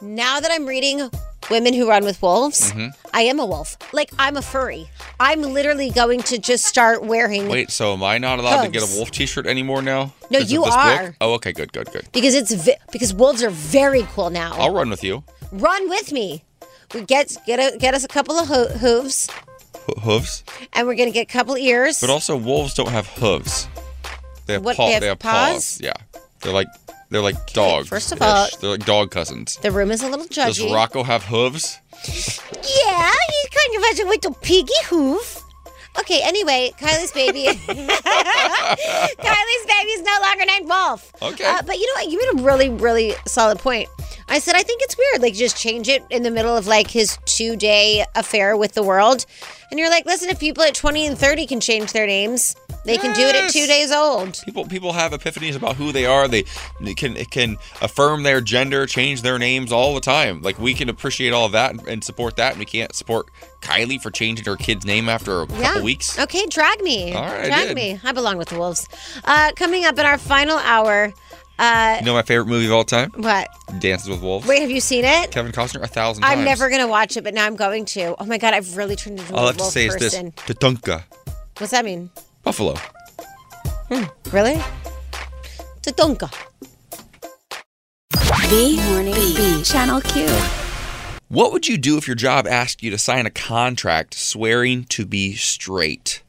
Now 0.00 0.40
that 0.40 0.50
I'm 0.50 0.64
reading 0.66 1.10
Women 1.52 1.74
Who 1.74 1.86
Run 1.88 2.02
with 2.04 2.22
Wolves, 2.22 2.72
Mhm. 2.72 2.92
I 3.12 3.22
am 3.22 3.38
a 3.38 3.44
wolf. 3.44 3.76
Like 3.92 4.10
I'm 4.18 4.36
a 4.38 4.42
furry. 4.42 4.88
I'm 5.20 5.42
literally 5.42 5.90
going 5.90 6.22
to 6.32 6.38
just 6.38 6.64
start 6.64 7.04
wearing 7.04 7.46
Wait, 7.46 7.70
so 7.70 7.92
am 7.92 8.02
I 8.02 8.16
not 8.16 8.38
allowed 8.38 8.62
to 8.64 8.70
get 8.70 8.82
a 8.82 8.96
wolf 8.96 9.10
T-shirt 9.10 9.46
anymore 9.46 9.82
now? 9.82 10.14
No, 10.30 10.38
you 10.38 10.64
are. 10.64 11.08
Book? 11.08 11.14
Oh, 11.20 11.32
okay, 11.34 11.52
good, 11.52 11.70
good, 11.72 11.92
good. 11.92 12.06
because 12.12 12.34
it's 12.34 12.52
vi- 12.52 12.78
because 12.90 13.12
wolves 13.12 13.42
are 13.42 13.50
very 13.50 14.04
cool 14.14 14.30
now. 14.30 14.54
I'll 14.56 14.72
run 14.72 14.88
with 14.88 15.04
you. 15.04 15.24
Run 15.52 15.90
with 15.90 16.10
me. 16.10 16.42
We 16.94 17.02
get 17.02 17.36
get 17.46 17.58
a, 17.60 17.76
get 17.76 17.92
us 17.94 18.02
a 18.04 18.08
couple 18.08 18.38
of 18.38 18.48
ho- 18.48 18.68
hooves, 18.84 19.28
Ho- 19.86 20.00
hooves, 20.00 20.44
and 20.72 20.86
we're 20.86 20.94
gonna 20.96 21.10
get 21.10 21.28
a 21.30 21.32
couple 21.38 21.54
ears. 21.58 22.00
but 22.00 22.08
also 22.10 22.34
wolves 22.36 22.72
don't 22.74 22.88
have 22.90 23.06
hooves. 23.20 23.68
They 24.46 24.54
have, 24.54 24.64
What, 24.64 24.76
paw- 24.76 24.98
they 25.00 25.06
have 25.06 25.18
paws. 25.18 25.52
paws? 25.52 25.80
Yeah, 25.82 25.92
they're 26.40 26.52
like 26.60 26.68
they're 27.12 27.22
like 27.22 27.52
dogs. 27.52 27.88
first 27.88 28.12
of 28.12 28.22
all- 28.22 28.48
they're 28.60 28.70
like 28.70 28.86
dog 28.86 29.10
cousins. 29.10 29.58
the 29.62 29.70
room 29.70 29.90
is 29.90 30.02
a 30.02 30.08
little 30.08 30.26
Does 30.26 30.58
judgy. 30.58 30.72
Rocco 30.72 31.02
have 31.02 31.24
hooves? 31.24 31.78
Yeah, 32.04 33.12
he's 33.12 33.50
kind 33.50 33.76
of 33.76 33.84
has 33.84 34.00
a 34.00 34.06
little 34.08 34.34
piggy 34.34 34.72
hoof. 34.86 35.40
Okay, 36.00 36.20
anyway, 36.24 36.72
Kylie's 36.80 37.12
baby. 37.12 37.44
Kylie's 37.46 37.66
baby 39.66 39.90
is 39.90 40.02
no 40.02 40.18
longer 40.22 40.44
named 40.46 40.68
Wolf. 40.68 41.12
Okay. 41.22 41.44
Uh, 41.44 41.62
but 41.62 41.78
you 41.78 41.86
know 41.86 41.92
what? 42.02 42.10
You 42.10 42.18
made 42.18 42.40
a 42.40 42.44
really, 42.44 42.68
really 42.70 43.14
solid 43.26 43.58
point. 43.58 43.88
I 44.28 44.38
said, 44.38 44.54
I 44.54 44.62
think 44.62 44.80
it's 44.82 44.96
weird. 44.96 45.20
Like, 45.20 45.34
just 45.34 45.56
change 45.56 45.88
it 45.88 46.02
in 46.08 46.22
the 46.22 46.30
middle 46.30 46.56
of 46.56 46.66
like 46.66 46.90
his 46.90 47.18
two 47.26 47.56
day 47.56 48.06
affair 48.14 48.56
with 48.56 48.72
the 48.72 48.82
world. 48.82 49.26
And 49.70 49.78
you're 49.78 49.90
like, 49.90 50.06
listen, 50.06 50.30
if 50.30 50.40
people 50.40 50.62
at 50.64 50.74
20 50.74 51.06
and 51.06 51.18
30 51.18 51.46
can 51.46 51.60
change 51.60 51.92
their 51.92 52.06
names, 52.06 52.56
they 52.84 52.96
can 52.96 53.14
do 53.14 53.22
it 53.22 53.34
at 53.36 53.50
two 53.50 53.66
days 53.66 53.92
old. 53.92 54.40
People 54.44 54.66
people 54.66 54.92
have 54.92 55.12
epiphanies 55.12 55.54
about 55.56 55.76
who 55.76 55.92
they 55.92 56.04
are. 56.06 56.26
They, 56.28 56.44
they 56.80 56.94
can 56.94 57.14
can 57.26 57.56
affirm 57.80 58.22
their 58.24 58.40
gender, 58.40 58.86
change 58.86 59.22
their 59.22 59.38
names 59.38 59.70
all 59.72 59.94
the 59.94 60.00
time. 60.00 60.42
Like 60.42 60.58
we 60.58 60.74
can 60.74 60.88
appreciate 60.88 61.32
all 61.32 61.46
of 61.46 61.52
that 61.52 61.70
and, 61.72 61.80
and 61.88 62.04
support 62.04 62.36
that, 62.36 62.52
and 62.52 62.58
we 62.58 62.64
can't 62.66 62.94
support 62.94 63.26
Kylie 63.60 64.00
for 64.00 64.10
changing 64.10 64.44
her 64.46 64.56
kid's 64.56 64.84
name 64.84 65.08
after 65.08 65.42
a 65.42 65.46
couple 65.46 65.82
weeks. 65.82 66.18
Okay, 66.18 66.46
drag 66.46 66.80
me. 66.82 67.12
All 67.14 67.22
right, 67.24 67.46
drag 67.46 67.68
did. 67.68 67.76
me. 67.76 68.00
I 68.02 68.12
belong 68.12 68.36
with 68.36 68.48
the 68.48 68.58
wolves. 68.58 68.88
Uh, 69.24 69.52
coming 69.56 69.84
up 69.84 69.98
in 69.98 70.06
our 70.06 70.18
final 70.18 70.56
hour. 70.58 71.12
Uh, 71.58 71.96
You 72.00 72.06
know 72.06 72.14
my 72.14 72.22
favorite 72.22 72.46
movie 72.48 72.66
of 72.66 72.72
all 72.72 72.82
time? 72.82 73.10
what? 73.16 73.46
Dances 73.78 74.08
with 74.08 74.20
Wolves. 74.22 74.46
Wait, 74.48 74.62
have 74.62 74.70
you 74.70 74.80
seen 74.80 75.04
it? 75.04 75.30
Kevin 75.30 75.52
Costner 75.52 75.82
a 75.82 75.86
thousand 75.86 76.22
times. 76.22 76.38
I'm 76.38 76.44
never 76.44 76.68
gonna 76.70 76.88
watch 76.88 77.16
it, 77.16 77.22
but 77.22 77.34
now 77.34 77.46
I'm 77.46 77.54
going 77.56 77.84
to. 77.84 78.16
Oh 78.18 78.24
my 78.24 78.38
god, 78.38 78.54
I've 78.54 78.76
really 78.76 78.96
turned 78.96 79.20
into 79.20 79.32
a 79.32 79.36
All 79.36 79.44
I 79.44 79.46
have 79.48 79.56
to 79.58 79.62
wolf 79.62 79.72
say 79.72 79.86
is 79.86 79.94
person. 79.96 80.32
this: 80.46 80.56
Tatanka, 80.56 81.04
What's 81.58 81.70
that 81.70 81.84
mean? 81.84 82.10
Buffalo. 82.42 82.74
Hmm, 83.88 84.04
really? 84.30 84.60
Tatanka. 85.82 86.30
The 88.52 88.76
Morning 88.90 89.14
Beat. 89.14 89.64
Channel 89.64 90.00
Q. 90.02 90.26
What 91.28 91.52
would 91.52 91.66
you 91.66 91.78
do 91.78 91.96
if 91.96 92.06
your 92.06 92.14
job 92.16 92.46
asked 92.46 92.82
you 92.82 92.90
to 92.90 92.98
sign 92.98 93.24
a 93.24 93.30
contract 93.30 94.12
swearing 94.12 94.84
to 94.90 95.06
be 95.06 95.34
straight? 95.34 96.22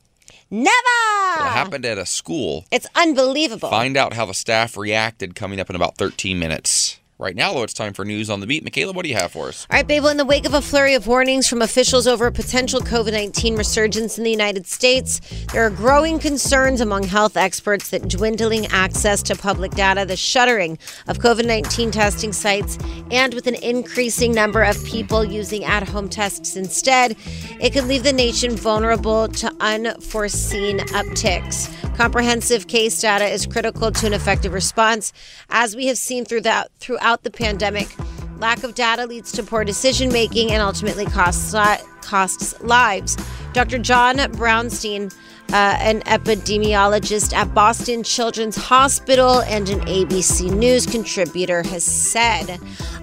Never. 0.50 0.72
It 0.72 1.52
happened 1.52 1.86
at 1.86 1.98
a 1.98 2.06
school? 2.06 2.66
It's 2.72 2.88
unbelievable. 2.96 3.70
Find 3.70 3.98
out 3.98 4.14
how 4.14 4.26
the 4.26 4.34
staff 4.34 4.78
reacted 4.78 5.36
coming 5.36 5.60
up 5.60 5.70
in 5.70 5.76
about 5.76 5.98
13 5.98 6.40
minutes. 6.40 7.00
Right 7.20 7.36
now, 7.36 7.54
though, 7.54 7.62
it's 7.62 7.76
time 7.76 7.94
for 7.94 8.04
news 8.04 8.30
on 8.30 8.40
the 8.40 8.48
beat. 8.48 8.64
Michaela, 8.64 8.92
what 8.92 9.04
do 9.04 9.10
you 9.10 9.16
have 9.16 9.32
for 9.32 9.48
us? 9.48 9.68
All 9.70 9.78
right, 9.78 9.88
Babel, 9.88 10.10
in 10.10 10.18
the 10.18 10.26
wake 10.26 10.46
of 10.46 10.56
a 10.56 10.62
flurry 10.62 10.96
of 10.96 11.06
warnings 11.06 11.48
from 11.48 11.62
officials 11.62 12.08
over 12.08 12.26
a 12.26 12.32
potential 12.32 12.80
COVID 12.80 13.12
19 13.12 13.56
resurgence 13.56 14.18
in 14.18 14.24
the 14.24 14.32
United 14.32 14.66
States, 14.66 15.22
there 15.54 15.64
are 15.64 15.70
growing 15.70 16.18
concerns 16.18 16.82
among 16.82 17.04
health 17.04 17.38
experts 17.38 17.92
that 17.92 18.08
dwindling 18.08 18.66
access 18.68 19.22
to 19.24 19.36
public 19.36 19.74
data, 19.74 20.06
the 20.06 20.16
shuttering 20.16 20.80
of 21.08 21.20
COVID 21.20 21.46
19 21.46 21.92
testing 21.92 22.34
sites, 22.34 22.80
and 23.12 23.36
with 23.36 23.46
an 23.46 23.56
increasing 23.56 24.34
number 24.34 24.64
of 24.64 24.84
people 24.84 25.24
using 25.24 25.64
at 25.66 25.88
home 25.88 26.10
tests 26.10 26.56
instead, 26.56 27.16
it 27.62 27.74
could 27.74 27.86
leave 27.86 28.04
the 28.04 28.12
nation 28.12 28.56
vulnerable 28.56 29.28
to 29.28 29.54
unforeseen 29.60 30.80
upticks. 30.80 31.70
Comprehensive 31.96 32.68
case 32.68 33.00
data 33.00 33.26
is 33.26 33.46
critical 33.46 33.92
to 33.92 34.08
an 34.08 34.14
effective 34.14 34.52
response, 34.52 35.14
as 35.50 35.76
we 35.76 35.86
have 35.86 35.98
seen 35.98 36.26
through 36.26 36.42
that, 36.42 36.72
throughout 37.04 37.24
the 37.24 37.32
pandemic. 37.32 37.94
Lack 38.40 38.64
of 38.64 38.76
data 38.76 39.06
leads 39.06 39.34
to 39.34 39.44
poor 39.44 39.66
decision 39.66 40.12
making 40.12 40.52
and 40.52 40.62
ultimately 40.62 41.06
costs 41.06 41.54
costs 42.02 42.60
lives. 42.62 43.18
Dr. 43.52 43.78
John 43.78 44.18
Brownstein, 44.18 45.14
uh, 45.52 45.78
an 45.80 46.00
epidemiologist 46.02 47.34
at 47.34 47.54
Boston 47.54 48.04
Children's 48.04 48.56
Hospital 48.56 49.42
and 49.42 49.70
an 49.70 49.82
ABC 49.82 50.52
News 50.52 50.86
contributor, 50.86 51.62
has 51.64 51.84
said. 51.84 52.58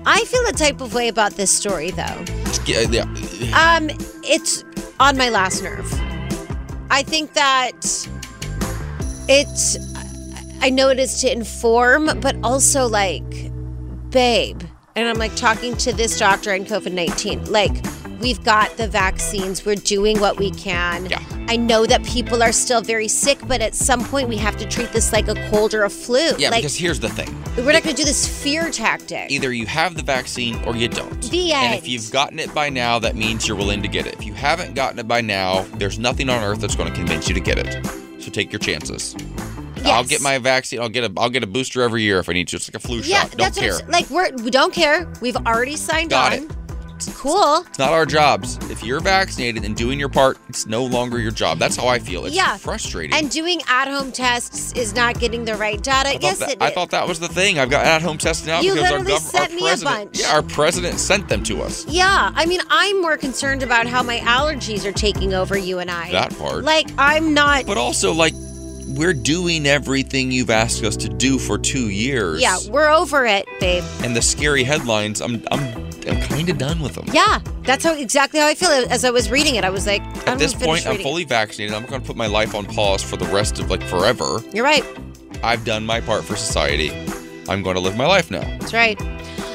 I 0.06 0.24
feel 0.24 0.44
a 0.46 0.52
type 0.52 0.80
of 0.80 0.94
way 0.94 1.08
about 1.08 1.32
this 1.32 1.54
story, 1.54 1.90
though. 1.90 2.24
Yeah, 2.64 2.86
yeah. 2.90 3.04
Um, 3.54 3.90
it's 4.24 4.64
on 4.98 5.16
my 5.16 5.28
last 5.28 5.62
nerve. 5.62 5.88
I 6.90 7.02
think 7.02 7.34
that 7.34 8.08
it's. 9.28 9.76
I 10.62 10.68
know 10.68 10.88
it 10.88 10.98
is 10.98 11.20
to 11.22 11.32
inform, 11.32 12.20
but 12.20 12.36
also 12.42 12.86
like, 12.86 13.49
babe. 14.10 14.62
And 14.96 15.08
I'm 15.08 15.18
like 15.18 15.34
talking 15.36 15.76
to 15.78 15.92
this 15.92 16.18
doctor 16.18 16.52
in 16.52 16.64
COVID 16.64 16.92
19. 16.92 17.50
Like, 17.50 17.72
we've 18.20 18.42
got 18.44 18.76
the 18.76 18.88
vaccines, 18.88 19.64
we're 19.64 19.76
doing 19.76 20.20
what 20.20 20.38
we 20.38 20.50
can. 20.50 21.06
Yeah. 21.06 21.22
I 21.48 21.56
know 21.56 21.86
that 21.86 22.04
people 22.04 22.42
are 22.42 22.52
still 22.52 22.82
very 22.82 23.08
sick, 23.08 23.38
but 23.46 23.60
at 23.60 23.74
some 23.74 24.04
point 24.04 24.28
we 24.28 24.36
have 24.36 24.56
to 24.58 24.68
treat 24.68 24.92
this 24.92 25.12
like 25.12 25.28
a 25.28 25.34
cold 25.50 25.74
or 25.74 25.84
a 25.84 25.90
flu. 25.90 26.32
Yeah, 26.38 26.50
like, 26.50 26.60
because 26.62 26.76
here's 26.76 27.00
the 27.00 27.08
thing. 27.08 27.34
we're 27.56 27.72
not 27.72 27.82
going 27.82 27.94
to 27.94 28.02
do 28.02 28.04
this 28.04 28.26
fear 28.26 28.70
tactic. 28.70 29.30
Either 29.30 29.52
you 29.52 29.66
have 29.66 29.96
the 29.96 30.02
vaccine 30.02 30.62
or 30.64 30.76
you 30.76 30.88
don't. 30.88 31.22
The 31.30 31.52
And 31.52 31.74
if 31.74 31.88
you've 31.88 32.10
gotten 32.10 32.38
it 32.38 32.52
by 32.54 32.68
now, 32.68 32.98
that 32.98 33.16
means 33.16 33.48
you're 33.48 33.56
willing 33.56 33.82
to 33.82 33.88
get 33.88 34.06
it. 34.06 34.14
If 34.14 34.24
you 34.24 34.34
haven't 34.34 34.74
gotten 34.74 34.98
it 34.98 35.08
by 35.08 35.20
now, 35.20 35.62
there's 35.74 35.98
nothing 35.98 36.28
on 36.28 36.42
earth 36.42 36.60
that's 36.60 36.76
going 36.76 36.90
to 36.90 36.96
convince 36.96 37.28
you 37.28 37.34
to 37.34 37.40
get 37.40 37.58
it. 37.58 37.84
So 38.20 38.30
take 38.30 38.52
your 38.52 38.60
chances. 38.60 39.16
I'll 39.84 40.04
get 40.04 40.20
my 40.22 40.38
vaccine. 40.38 40.80
I'll 40.80 40.88
get 40.88 41.04
a 41.04 41.12
I'll 41.16 41.30
get 41.30 41.42
a 41.42 41.46
booster 41.46 41.82
every 41.82 42.02
year 42.02 42.18
if 42.18 42.28
I 42.28 42.32
need 42.32 42.48
to. 42.48 42.56
It's 42.56 42.68
like 42.72 42.82
a 42.82 42.86
flu 42.86 42.98
Yeah, 42.98 43.22
shot. 43.22 43.30
Don't 43.32 43.38
that's 43.38 43.58
care. 43.58 43.72
what 43.74 43.84
I'm, 43.84 43.90
like 43.90 44.10
we're 44.10 44.30
we 44.42 44.50
don't 44.50 44.72
care. 44.72 45.10
We've 45.20 45.36
already 45.36 45.76
signed 45.76 46.10
Got 46.10 46.32
on. 46.32 46.38
it. 46.44 46.50
It's 46.96 47.16
cool. 47.18 47.64
It's 47.66 47.78
not 47.78 47.94
our 47.94 48.04
jobs. 48.04 48.58
If 48.70 48.84
you're 48.84 49.00
vaccinated 49.00 49.64
and 49.64 49.74
doing 49.74 49.98
your 49.98 50.10
part, 50.10 50.36
it's 50.50 50.66
no 50.66 50.84
longer 50.84 51.18
your 51.18 51.30
job. 51.30 51.58
That's 51.58 51.74
how 51.74 51.86
I 51.88 51.98
feel. 51.98 52.26
It's 52.26 52.36
yeah, 52.36 52.58
frustrating. 52.58 53.16
And 53.16 53.30
doing 53.30 53.62
at-home 53.68 54.12
tests 54.12 54.74
is 54.74 54.94
not 54.94 55.18
getting 55.18 55.46
the 55.46 55.54
right 55.54 55.82
data. 55.82 56.10
I 56.10 56.12
thought, 56.12 56.22
yes, 56.22 56.38
that, 56.40 56.50
it 56.50 56.58
I 56.60 56.68
is. 56.68 56.74
thought 56.74 56.90
that 56.90 57.08
was 57.08 57.18
the 57.18 57.28
thing. 57.28 57.58
I've 57.58 57.70
got 57.70 57.86
at-home 57.86 58.18
tests 58.18 58.46
now 58.46 58.60
You 58.60 58.74
because 58.74 58.92
our, 58.92 58.98
gov- 58.98 59.12
our 59.12 59.18
sent 59.18 59.52
me 59.54 59.60
a 59.60 59.62
president. 59.62 59.96
bunch. 60.12 60.20
Yeah, 60.20 60.34
our 60.34 60.42
president 60.42 60.98
sent 61.00 61.26
them 61.26 61.42
to 61.44 61.62
us. 61.62 61.86
Yeah, 61.86 62.32
I 62.34 62.44
mean, 62.44 62.60
I'm 62.68 63.00
more 63.00 63.16
concerned 63.16 63.62
about 63.62 63.86
how 63.86 64.02
my 64.02 64.18
allergies 64.18 64.84
are 64.84 64.92
taking 64.92 65.32
over 65.32 65.56
you 65.56 65.78
and 65.78 65.90
I. 65.90 66.12
That 66.12 66.36
part. 66.36 66.64
Like, 66.64 66.90
I'm 66.98 67.32
not. 67.32 67.64
But 67.64 67.78
also, 67.78 68.12
like, 68.12 68.34
we're 68.96 69.14
doing 69.14 69.66
everything 69.66 70.30
you've 70.30 70.50
asked 70.50 70.84
us 70.84 70.96
to 70.98 71.08
do 71.08 71.38
for 71.38 71.58
two 71.58 71.90
years. 71.90 72.40
Yeah, 72.40 72.58
we're 72.70 72.88
over 72.88 73.26
it, 73.26 73.46
babe. 73.60 73.84
And 74.02 74.14
the 74.14 74.22
scary 74.22 74.64
headlines, 74.64 75.20
I'm 75.20 75.42
I'm 75.50 75.90
I'm 76.08 76.20
kind 76.22 76.48
of 76.48 76.58
done 76.58 76.80
with 76.80 76.94
them. 76.94 77.06
Yeah, 77.12 77.40
that's 77.62 77.84
how 77.84 77.94
exactly 77.94 78.40
how 78.40 78.46
I 78.46 78.54
feel. 78.54 78.70
As 78.70 79.04
I 79.04 79.10
was 79.10 79.30
reading 79.30 79.56
it, 79.56 79.64
I 79.64 79.70
was 79.70 79.86
like, 79.86 80.02
I'm 80.26 80.34
At 80.34 80.38
this 80.38 80.54
point, 80.54 80.86
I'm 80.86 80.98
fully 80.98 81.24
vaccinated. 81.24 81.74
I'm 81.74 81.86
going 81.86 82.00
to 82.00 82.06
put 82.06 82.16
my 82.16 82.26
life 82.26 82.54
on 82.54 82.64
pause 82.64 83.02
for 83.02 83.16
the 83.16 83.26
rest 83.26 83.58
of 83.58 83.70
like 83.70 83.82
forever. 83.82 84.40
You're 84.52 84.64
right. 84.64 84.84
I've 85.42 85.64
done 85.64 85.84
my 85.84 86.00
part 86.00 86.24
for 86.24 86.36
society. 86.36 86.90
I'm 87.48 87.62
going 87.62 87.74
to 87.74 87.80
live 87.80 87.96
my 87.96 88.06
life 88.06 88.30
now. 88.30 88.40
That's 88.58 88.72
right. 88.72 89.00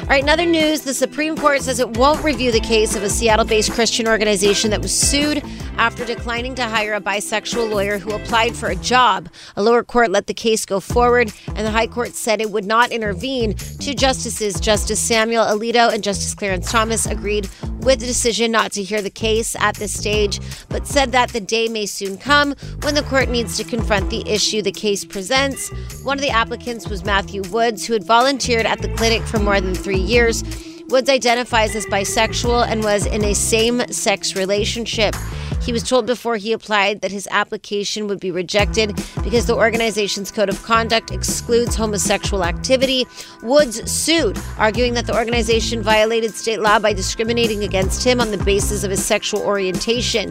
All 0.05 0.11
right, 0.11 0.21
in 0.21 0.29
other 0.29 0.45
news, 0.45 0.81
the 0.81 0.93
Supreme 0.93 1.35
Court 1.35 1.63
says 1.63 1.79
it 1.79 1.97
won't 1.97 2.23
review 2.23 2.51
the 2.51 2.59
case 2.59 2.95
of 2.95 3.01
a 3.01 3.09
Seattle 3.09 3.43
based 3.43 3.71
Christian 3.71 4.07
organization 4.07 4.69
that 4.69 4.83
was 4.83 4.95
sued 4.95 5.43
after 5.77 6.05
declining 6.05 6.53
to 6.55 6.63
hire 6.63 6.93
a 6.93 7.01
bisexual 7.01 7.71
lawyer 7.71 7.97
who 7.97 8.13
applied 8.13 8.55
for 8.55 8.69
a 8.69 8.75
job. 8.75 9.29
A 9.55 9.63
lower 9.63 9.83
court 9.83 10.11
let 10.11 10.27
the 10.27 10.33
case 10.35 10.63
go 10.63 10.79
forward, 10.79 11.33
and 11.47 11.65
the 11.65 11.71
High 11.71 11.87
Court 11.87 12.13
said 12.13 12.39
it 12.39 12.51
would 12.51 12.65
not 12.65 12.91
intervene. 12.91 13.55
Two 13.55 13.95
justices, 13.95 14.59
Justice 14.59 14.99
Samuel 14.99 15.43
Alito 15.43 15.91
and 15.91 16.03
Justice 16.03 16.35
Clarence 16.35 16.71
Thomas, 16.71 17.07
agreed 17.07 17.49
with 17.79 17.99
the 17.99 18.05
decision 18.05 18.51
not 18.51 18.71
to 18.73 18.83
hear 18.83 19.01
the 19.01 19.09
case 19.09 19.55
at 19.59 19.75
this 19.75 19.93
stage, 19.93 20.39
but 20.69 20.85
said 20.85 21.11
that 21.13 21.29
the 21.29 21.41
day 21.41 21.67
may 21.67 21.87
soon 21.87 22.17
come 22.17 22.53
when 22.83 22.93
the 22.93 23.03
court 23.03 23.29
needs 23.29 23.57
to 23.57 23.63
confront 23.63 24.11
the 24.11 24.23
issue 24.29 24.61
the 24.61 24.71
case 24.71 25.03
presents. 25.03 25.69
One 26.03 26.17
of 26.17 26.21
the 26.21 26.29
applicants 26.29 26.89
was 26.89 27.03
Matthew 27.03 27.41
Woods, 27.49 27.87
who 27.87 27.93
had 27.93 28.03
volunteered 28.03 28.67
at 28.67 28.81
the 28.83 28.93
clinic 28.93 29.23
for 29.23 29.39
more 29.39 29.59
than 29.59 29.73
three 29.73 29.94
years. 29.99 30.43
Woods 30.87 31.09
identifies 31.09 31.75
as 31.75 31.85
bisexual 31.87 32.67
and 32.67 32.83
was 32.83 33.07
in 33.07 33.23
a 33.23 33.33
same 33.33 33.79
sex 33.87 34.35
relationship. 34.35 35.15
He 35.63 35.71
was 35.71 35.81
told 35.81 36.05
before 36.05 36.37
he 36.37 36.53
applied 36.53 37.01
that 37.01 37.11
his 37.11 37.27
application 37.31 38.05
would 38.07 38.19
be 38.19 38.29
rejected 38.29 38.95
because 39.23 39.47
the 39.47 39.55
organization's 39.55 40.29
code 40.31 40.47
of 40.47 40.61
conduct 40.61 41.09
excludes 41.09 41.75
homosexual 41.75 42.43
activity. 42.43 43.07
Woods 43.41 43.89
sued, 43.91 44.37
arguing 44.59 44.93
that 44.93 45.07
the 45.07 45.15
organization 45.15 45.81
violated 45.81 46.35
state 46.35 46.59
law 46.59 46.77
by 46.77 46.93
discriminating 46.93 47.63
against 47.63 48.03
him 48.03 48.21
on 48.21 48.29
the 48.29 48.37
basis 48.37 48.83
of 48.83 48.91
his 48.91 49.03
sexual 49.03 49.41
orientation. 49.41 50.29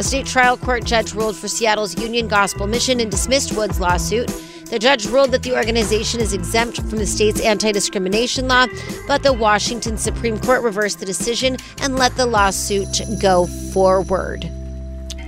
A 0.00 0.02
state 0.02 0.24
trial 0.24 0.56
court 0.56 0.84
judge 0.84 1.12
ruled 1.12 1.36
for 1.36 1.46
Seattle's 1.46 1.94
Union 2.00 2.26
Gospel 2.26 2.66
Mission 2.66 3.00
and 3.00 3.10
dismissed 3.10 3.54
Woods' 3.54 3.78
lawsuit. 3.78 4.28
The 4.70 4.78
judge 4.78 5.04
ruled 5.04 5.30
that 5.32 5.42
the 5.42 5.54
organization 5.54 6.20
is 6.20 6.32
exempt 6.32 6.78
from 6.78 6.96
the 6.96 7.06
state's 7.06 7.42
anti 7.42 7.70
discrimination 7.70 8.48
law, 8.48 8.64
but 9.06 9.22
the 9.22 9.34
Washington 9.34 9.98
Supreme 9.98 10.40
Court 10.40 10.62
reversed 10.62 11.00
the 11.00 11.04
decision 11.04 11.58
and 11.82 11.96
let 11.96 12.16
the 12.16 12.24
lawsuit 12.24 13.02
go 13.20 13.44
forward. 13.74 14.50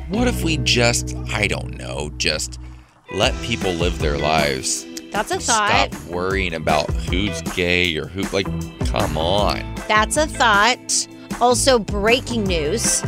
What 0.09 0.27
if 0.27 0.43
we 0.43 0.57
just, 0.57 1.14
I 1.35 1.49
don't 1.49 1.77
know, 1.77 2.11
just 2.16 2.59
let 3.12 3.39
people 3.43 3.73
live 3.73 3.99
their 3.99 4.16
lives? 4.16 4.87
That's 5.11 5.33
a 5.33 5.39
thought. 5.39 5.93
Stop 5.93 6.05
worrying 6.07 6.55
about 6.55 6.89
who's 6.89 7.43
gay 7.55 7.95
or 7.99 8.07
who, 8.07 8.23
like, 8.35 8.47
come 8.87 9.18
on. 9.18 9.75
That's 9.87 10.16
a 10.16 10.27
thought. 10.27 11.07
Also, 11.43 11.79
breaking 11.79 12.45
news 12.45 13.03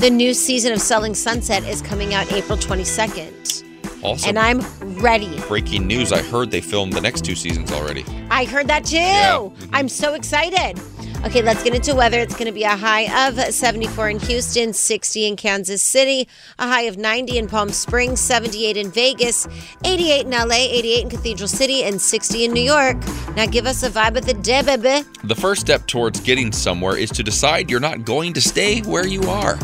the 0.00 0.10
new 0.10 0.32
season 0.32 0.72
of 0.72 0.80
Selling 0.80 1.14
Sunset 1.14 1.62
is 1.64 1.82
coming 1.82 2.14
out 2.14 2.32
April 2.32 2.56
22nd. 2.56 3.64
Also, 4.02 4.28
And 4.28 4.38
I'm 4.38 4.60
ready. 5.00 5.38
breaking 5.46 5.86
news 5.86 6.10
I 6.10 6.22
heard 6.22 6.50
they 6.50 6.62
filmed 6.62 6.94
the 6.94 7.02
next 7.02 7.22
two 7.22 7.34
seasons 7.34 7.70
already. 7.70 8.04
I 8.30 8.44
heard 8.46 8.66
that 8.68 8.86
too. 8.86 8.96
Yeah. 8.96 9.36
Mm-hmm. 9.36 9.74
I'm 9.74 9.88
so 9.90 10.14
excited. 10.14 10.80
Okay, 11.26 11.42
let's 11.42 11.62
get 11.62 11.74
into 11.74 11.94
weather. 11.94 12.18
It's 12.18 12.32
going 12.32 12.46
to 12.46 12.52
be 12.52 12.62
a 12.62 12.74
high 12.74 13.28
of 13.28 13.38
74 13.52 14.08
in 14.08 14.18
Houston, 14.20 14.72
60 14.72 15.26
in 15.26 15.36
Kansas 15.36 15.82
City, 15.82 16.26
a 16.58 16.66
high 16.66 16.82
of 16.82 16.96
90 16.96 17.36
in 17.36 17.46
Palm 17.46 17.68
Springs, 17.68 18.20
78 18.20 18.78
in 18.78 18.90
Vegas, 18.90 19.46
88 19.84 20.24
in 20.24 20.30
LA, 20.30 20.54
88 20.54 21.02
in 21.02 21.10
Cathedral 21.10 21.48
City, 21.48 21.84
and 21.84 22.00
60 22.00 22.46
in 22.46 22.52
New 22.54 22.62
York. 22.62 22.96
Now 23.36 23.44
give 23.44 23.66
us 23.66 23.82
a 23.82 23.90
vibe 23.90 24.16
of 24.16 24.24
the 24.24 24.32
day, 24.32 24.62
baby. 24.62 25.06
The 25.24 25.34
first 25.34 25.60
step 25.60 25.86
towards 25.86 26.20
getting 26.20 26.52
somewhere 26.52 26.96
is 26.96 27.10
to 27.10 27.22
decide 27.22 27.70
you're 27.70 27.80
not 27.80 28.06
going 28.06 28.32
to 28.32 28.40
stay 28.40 28.80
where 28.80 29.06
you 29.06 29.20
are. 29.24 29.58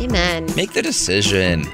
Amen. 0.00 0.46
Make 0.56 0.72
the 0.72 0.82
decision. 0.82 1.64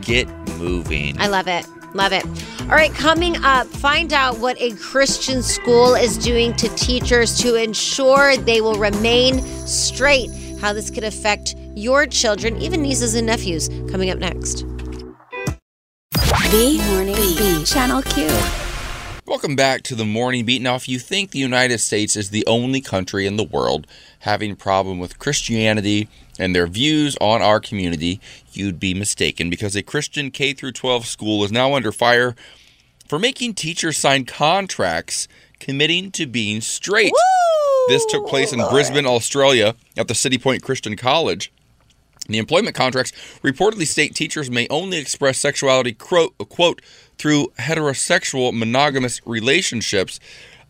Get 0.00 0.28
moving. 0.58 1.18
I 1.20 1.28
love 1.28 1.48
it. 1.48 1.66
Love 1.94 2.12
it. 2.12 2.24
All 2.62 2.76
right, 2.76 2.92
coming 2.94 3.36
up, 3.44 3.66
find 3.66 4.12
out 4.12 4.38
what 4.38 4.56
a 4.60 4.72
Christian 4.76 5.42
school 5.42 5.94
is 5.94 6.16
doing 6.16 6.54
to 6.54 6.68
teachers 6.76 7.38
to 7.40 7.56
ensure 7.56 8.36
they 8.36 8.60
will 8.60 8.76
remain 8.76 9.40
straight. 9.66 10.30
How 10.60 10.72
this 10.72 10.90
could 10.90 11.04
affect 11.04 11.56
your 11.74 12.06
children, 12.06 12.60
even 12.60 12.82
nieces 12.82 13.14
and 13.14 13.26
nephews, 13.26 13.68
coming 13.90 14.10
up 14.10 14.18
next. 14.18 14.64
The 16.50 16.80
Morning 16.88 17.14
Beat. 17.14 17.66
Channel 17.66 18.02
Q. 18.02 18.28
Welcome 19.26 19.54
back 19.54 19.82
to 19.82 19.94
the 19.94 20.04
Morning 20.04 20.44
Beat. 20.44 20.60
Now, 20.60 20.74
if 20.74 20.88
you 20.88 20.98
think 20.98 21.30
the 21.30 21.38
United 21.38 21.78
States 21.78 22.16
is 22.16 22.30
the 22.30 22.44
only 22.46 22.80
country 22.80 23.26
in 23.26 23.36
the 23.36 23.44
world 23.44 23.86
having 24.20 24.50
a 24.50 24.56
problem 24.56 24.98
with 24.98 25.18
Christianity 25.18 26.08
and 26.40 26.54
their 26.54 26.66
views 26.66 27.16
on 27.20 27.42
our 27.42 27.60
community, 27.60 28.20
you'd 28.52 28.80
be 28.80 28.94
mistaken 28.94 29.50
because 29.50 29.76
a 29.76 29.82
Christian 29.82 30.30
K 30.30 30.52
through 30.52 30.72
12 30.72 31.06
school 31.06 31.44
is 31.44 31.52
now 31.52 31.74
under 31.74 31.92
fire 31.92 32.34
for 33.06 33.18
making 33.18 33.54
teachers 33.54 33.98
sign 33.98 34.24
contracts 34.24 35.28
committing 35.58 36.10
to 36.12 36.26
being 36.26 36.60
straight. 36.60 37.12
This 37.88 38.06
took 38.06 38.26
place 38.26 38.52
in 38.52 38.60
Brisbane, 38.70 39.06
Australia, 39.06 39.74
at 39.96 40.08
the 40.08 40.14
Citipointe 40.14 40.62
Christian 40.62 40.96
College. 40.96 41.52
The 42.28 42.38
employment 42.38 42.76
contracts 42.76 43.12
reportedly 43.42 43.86
state 43.86 44.14
teachers 44.14 44.50
may 44.50 44.68
only 44.68 44.98
express 44.98 45.38
sexuality, 45.38 45.92
quote, 45.92 46.36
quote 46.48 46.80
through 47.18 47.48
heterosexual 47.58 48.56
monogamous 48.56 49.20
relationships 49.26 50.20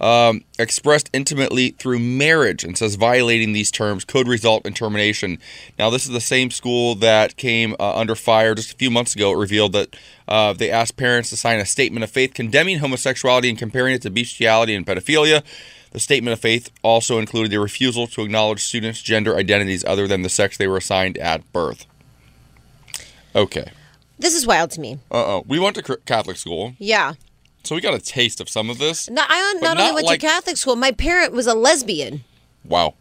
um, 0.01 0.42
expressed 0.59 1.11
intimately 1.12 1.70
through 1.70 1.98
marriage 1.98 2.64
and 2.64 2.76
says 2.76 2.94
violating 2.94 3.53
these 3.53 3.70
terms 3.70 4.05
could 4.05 4.26
result 4.26 4.64
in 4.66 4.72
termination. 4.72 5.38
Now, 5.78 5.90
this 5.90 6.05
is 6.05 6.11
the 6.12 6.20
same 6.20 6.51
school 6.51 6.94
that 6.96 7.36
came 7.36 7.74
uh, 7.78 7.96
under 7.96 8.14
fire 8.14 8.55
just 8.55 8.72
a 8.72 8.76
few 8.76 8.90
months 8.90 9.14
ago. 9.14 9.32
It 9.32 9.36
revealed 9.36 9.72
that 9.72 9.96
uh, 10.26 10.53
they 10.55 10.70
asked 10.70 10.96
parents 10.96 11.30
to 11.30 11.36
sign 11.36 11.61
a 11.61 11.66
statement 11.66 12.05
of 12.05 12.11
faith 12.11 12.34
condemning 12.34 12.78
homosexuality 12.78 13.48
and 13.48 13.59
comparing 13.59 13.94
it 13.94 14.03
to 14.03 14.11
bestiality 14.11 14.74
and 14.74 14.86
pedophilia. 14.86 15.42
The 15.92 16.01
statement 16.01 16.32
of 16.32 16.40
faith 16.40 16.70
also 16.82 17.18
included 17.18 17.53
a 17.53 17.61
refusal 17.61 18.07
to 18.09 18.22
acknowledge 18.22 18.62
students' 18.62 19.03
gender 19.03 19.36
identities 19.36 19.84
other 19.84 20.07
than 20.07 20.22
the 20.22 20.28
sex 20.28 20.57
they 20.57 20.68
were 20.68 20.76
assigned 20.76 21.18
at 21.18 21.53
birth. 21.53 21.84
Okay. 23.34 23.70
This 24.18 24.34
is 24.34 24.46
wild 24.46 24.70
to 24.72 24.80
me. 24.80 24.98
Uh 25.11 25.24
oh. 25.24 25.44
We 25.46 25.59
went 25.59 25.76
to 25.76 25.96
Catholic 26.05 26.36
school, 26.36 26.74
Yeah. 26.78 27.14
So 27.65 27.75
we 27.75 27.81
got 27.81 27.95
a 27.95 27.99
taste 27.99 28.41
of 28.41 28.49
some 28.49 28.71
of 28.71 28.79
this. 28.79 29.09
No, 29.11 29.23
I 29.29 29.55
But 29.61 29.75
not, 29.75 29.81
only 29.81 29.93
went 29.95 30.07
like- 30.07 30.21
to 30.21 30.27
Catholic 30.27 30.57
school, 30.57 30.77
my 30.77 30.93
parent 30.93 31.33
was 31.33 31.47
a 31.47 31.55
lesbian. 31.55 32.25
Wow. 32.65 32.95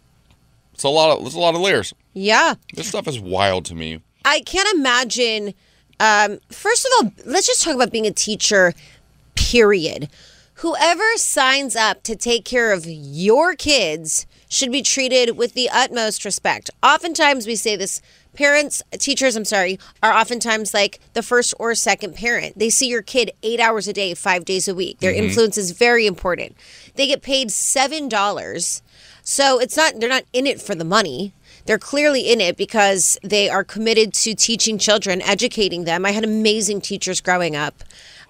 It's 0.74 0.84
a 0.84 0.90
lot 0.90 1.12
of 1.18 1.24
there's 1.24 1.34
a 1.36 1.40
lot 1.40 1.56
of 1.56 1.62
layers. 1.62 1.94
Yeah. 2.14 2.56
This 2.74 2.88
stuff 2.88 3.08
is 3.08 3.20
wild 3.20 3.66
to 3.66 3.76
me. 3.76 4.00
I 4.26 4.42
can't 4.42 4.68
imagine. 4.78 5.54
Um, 6.00 6.40
first 6.50 6.86
of 6.86 6.92
all, 7.06 7.12
let's 7.26 7.48
just 7.48 7.62
talk 7.62 7.76
about 7.76 7.92
being 7.92 8.06
a 8.08 8.12
teacher, 8.12 8.74
period. 9.36 10.10
Whoever 10.56 11.16
signs 11.16 11.76
up 11.76 12.04
to 12.04 12.16
take 12.16 12.44
care 12.46 12.72
of 12.74 12.86
your 12.86 13.56
kids 13.56 14.26
should 14.50 14.72
be 14.72 14.82
treated 14.82 15.38
with 15.38 15.54
the 15.54 15.70
utmost 15.70 16.26
respect. 16.26 16.70
Oftentimes, 16.84 17.48
we 17.48 17.56
say 17.56 17.76
this 17.76 18.02
parents, 18.36 18.82
teachers, 18.94 19.36
I'm 19.36 19.46
sorry, 19.46 19.80
are 20.02 20.14
oftentimes 20.14 20.74
like 20.74 21.00
the 21.14 21.24
first 21.24 21.54
or 21.60 21.76
second 21.76 22.16
parent. 22.16 22.58
They 22.58 22.70
see 22.70 22.88
your 22.88 23.02
kid 23.02 23.32
eight 23.44 23.60
hours 23.60 23.88
a 23.88 23.94
day, 23.94 24.14
five 24.14 24.46
days 24.46 24.68
a 24.68 24.76
week. 24.76 25.00
Their 25.00 25.14
Mhm. 25.14 25.18
influence 25.18 25.58
is 25.58 25.72
very 25.72 26.06
important. 26.06 26.56
They 26.96 27.08
get 27.08 27.22
paid 27.22 27.50
$7. 27.52 28.82
So 29.24 29.60
it's 29.60 29.76
not, 29.78 30.00
they're 30.00 30.10
not 30.10 30.26
in 30.34 30.48
it 30.48 30.62
for 30.62 30.76
the 30.76 30.86
money. 30.86 31.34
They're 31.66 31.78
clearly 31.78 32.22
in 32.32 32.42
it 32.42 32.58
because 32.58 33.18
they 33.24 33.48
are 33.50 33.64
committed 33.64 34.14
to 34.16 34.34
teaching 34.34 34.80
children, 34.80 35.22
educating 35.22 35.84
them. 35.84 36.06
I 36.06 36.12
had 36.12 36.24
amazing 36.24 36.82
teachers 36.82 37.22
growing 37.22 37.56
up. 37.56 37.84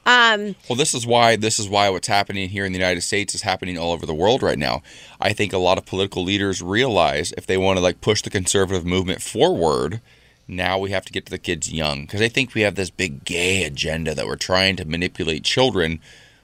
Um, 0.05 0.55
Well, 0.67 0.75
this 0.75 0.93
is 0.93 1.05
why 1.05 1.35
this 1.35 1.59
is 1.59 1.69
why 1.69 1.89
what's 1.89 2.07
happening 2.07 2.49
here 2.49 2.65
in 2.65 2.71
the 2.71 2.79
United 2.79 3.01
States 3.01 3.35
is 3.35 3.41
happening 3.43 3.77
all 3.77 3.91
over 3.91 4.05
the 4.05 4.13
world 4.13 4.41
right 4.41 4.57
now. 4.57 4.81
I 5.19 5.33
think 5.33 5.53
a 5.53 5.57
lot 5.57 5.77
of 5.77 5.85
political 5.85 6.23
leaders 6.23 6.61
realize 6.61 7.31
if 7.33 7.45
they 7.45 7.57
want 7.57 7.77
to 7.77 7.83
like 7.83 8.01
push 8.01 8.21
the 8.21 8.29
conservative 8.29 8.85
movement 8.85 9.21
forward, 9.21 10.01
now 10.47 10.79
we 10.79 10.91
have 10.91 11.05
to 11.05 11.13
get 11.13 11.25
to 11.25 11.31
the 11.31 11.37
kids 11.37 11.71
young 11.71 12.01
because 12.01 12.19
they 12.19 12.29
think 12.29 12.53
we 12.53 12.61
have 12.61 12.75
this 12.75 12.89
big 12.89 13.23
gay 13.23 13.63
agenda 13.63 14.15
that 14.15 14.25
we're 14.25 14.35
trying 14.35 14.75
to 14.77 14.85
manipulate 14.85 15.43
children 15.43 15.99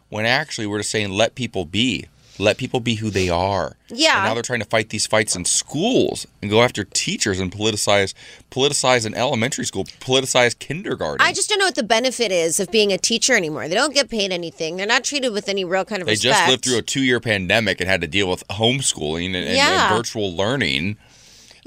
when 0.09 0.25
actually 0.25 0.67
we're 0.67 0.79
just 0.79 0.91
saying 0.91 1.09
let 1.09 1.35
people 1.35 1.65
be. 1.65 2.05
Let 2.37 2.57
people 2.57 2.81
be 2.81 2.95
who 2.95 3.09
they 3.09 3.29
are. 3.29 3.77
Yeah. 3.87 4.17
And 4.17 4.25
now 4.25 4.33
they're 4.33 4.43
trying 4.43 4.59
to 4.59 4.65
fight 4.65 4.89
these 4.89 5.07
fights 5.07 5.35
in 5.37 5.45
schools 5.45 6.27
and 6.41 6.51
go 6.51 6.61
after 6.61 6.83
teachers 6.83 7.39
and 7.39 7.49
politicize 7.51 8.13
politicize 8.51 9.05
an 9.05 9.13
elementary 9.15 9.65
school, 9.65 9.85
politicize 9.85 10.57
kindergarten. 10.57 11.25
I 11.25 11.31
just 11.31 11.49
don't 11.49 11.59
know 11.59 11.65
what 11.65 11.75
the 11.75 11.83
benefit 11.83 12.31
is 12.31 12.59
of 12.59 12.69
being 12.71 12.91
a 12.91 12.97
teacher 12.97 13.33
anymore. 13.33 13.67
They 13.69 13.75
don't 13.75 13.93
get 13.93 14.09
paid 14.09 14.31
anything. 14.33 14.75
They're 14.75 14.85
not 14.85 15.03
treated 15.05 15.29
with 15.31 15.47
any 15.47 15.63
real 15.63 15.85
kind 15.85 16.01
of 16.01 16.07
respect. 16.07 16.23
They 16.23 16.29
respect. 16.29 16.45
just 16.47 16.51
lived 16.51 16.65
through 16.65 16.77
a 16.79 16.81
two 16.81 17.01
year 17.03 17.19
pandemic 17.19 17.79
and 17.79 17.89
had 17.89 18.01
to 18.01 18.07
deal 18.07 18.29
with 18.29 18.45
homeschooling 18.49 19.27
and, 19.27 19.35
and- 19.37 19.57
and 19.57 19.95
virtual 19.95 20.35
learning. 20.35 20.97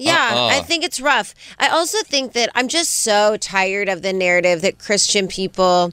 Yeah, 0.00 0.30
Uh-uh. 0.32 0.46
I 0.48 0.60
think 0.60 0.84
it's 0.84 1.00
rough. 1.00 1.34
I 1.58 1.68
also 1.68 1.98
think 2.04 2.32
that 2.34 2.50
I'm 2.54 2.68
just 2.68 3.00
so 3.00 3.36
tired 3.36 3.88
of 3.88 4.02
the 4.02 4.12
narrative 4.12 4.60
that 4.62 4.78
Christian 4.78 5.26
people 5.26 5.92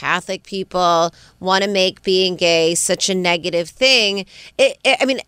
Catholic 0.00 0.44
people 0.44 1.12
want 1.40 1.62
to 1.62 1.68
make 1.68 2.02
being 2.02 2.34
gay 2.34 2.74
such 2.74 3.10
a 3.10 3.14
negative 3.14 3.68
thing. 3.68 4.20
It, 4.56 4.78
it, 4.82 4.96
I 4.98 5.04
mean, 5.04 5.20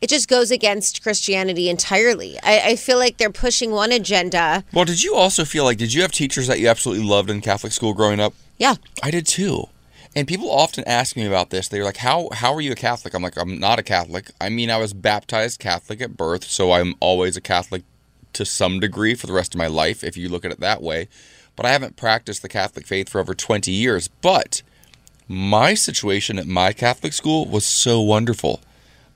it 0.00 0.10
just 0.10 0.28
goes 0.28 0.50
against 0.50 1.04
Christianity 1.04 1.68
entirely. 1.68 2.36
I, 2.42 2.60
I 2.70 2.76
feel 2.76 2.98
like 2.98 3.18
they're 3.18 3.30
pushing 3.30 3.70
one 3.70 3.92
agenda. 3.92 4.64
Well, 4.72 4.84
did 4.84 5.04
you 5.04 5.14
also 5.14 5.44
feel 5.44 5.62
like 5.62 5.78
did 5.78 5.92
you 5.92 6.02
have 6.02 6.10
teachers 6.10 6.48
that 6.48 6.58
you 6.58 6.66
absolutely 6.66 7.04
loved 7.04 7.30
in 7.30 7.40
Catholic 7.40 7.72
school 7.72 7.94
growing 7.94 8.18
up? 8.18 8.34
Yeah, 8.56 8.74
I 9.04 9.12
did 9.12 9.24
too. 9.24 9.68
And 10.16 10.26
people 10.26 10.50
often 10.50 10.82
ask 10.88 11.14
me 11.14 11.24
about 11.24 11.50
this. 11.50 11.68
They're 11.68 11.84
like, 11.84 11.98
"How 11.98 12.28
how 12.32 12.52
are 12.54 12.60
you 12.60 12.72
a 12.72 12.76
Catholic?" 12.76 13.14
I'm 13.14 13.22
like, 13.22 13.36
"I'm 13.36 13.60
not 13.60 13.78
a 13.78 13.84
Catholic. 13.84 14.32
I 14.40 14.48
mean, 14.48 14.68
I 14.68 14.78
was 14.78 14.92
baptized 14.92 15.60
Catholic 15.60 16.00
at 16.00 16.16
birth, 16.16 16.44
so 16.44 16.72
I'm 16.72 16.94
always 16.98 17.36
a 17.36 17.40
Catholic 17.40 17.84
to 18.32 18.44
some 18.44 18.80
degree 18.80 19.14
for 19.14 19.28
the 19.28 19.32
rest 19.32 19.54
of 19.54 19.58
my 19.58 19.68
life 19.68 20.02
if 20.02 20.16
you 20.16 20.28
look 20.28 20.44
at 20.44 20.50
it 20.50 20.58
that 20.58 20.82
way. 20.82 21.08
But 21.58 21.66
I 21.66 21.72
haven't 21.72 21.96
practiced 21.96 22.40
the 22.42 22.48
Catholic 22.48 22.86
faith 22.86 23.08
for 23.08 23.20
over 23.20 23.34
20 23.34 23.72
years. 23.72 24.06
But 24.06 24.62
my 25.26 25.74
situation 25.74 26.38
at 26.38 26.46
my 26.46 26.72
Catholic 26.72 27.12
school 27.12 27.46
was 27.46 27.64
so 27.64 28.00
wonderful. 28.00 28.60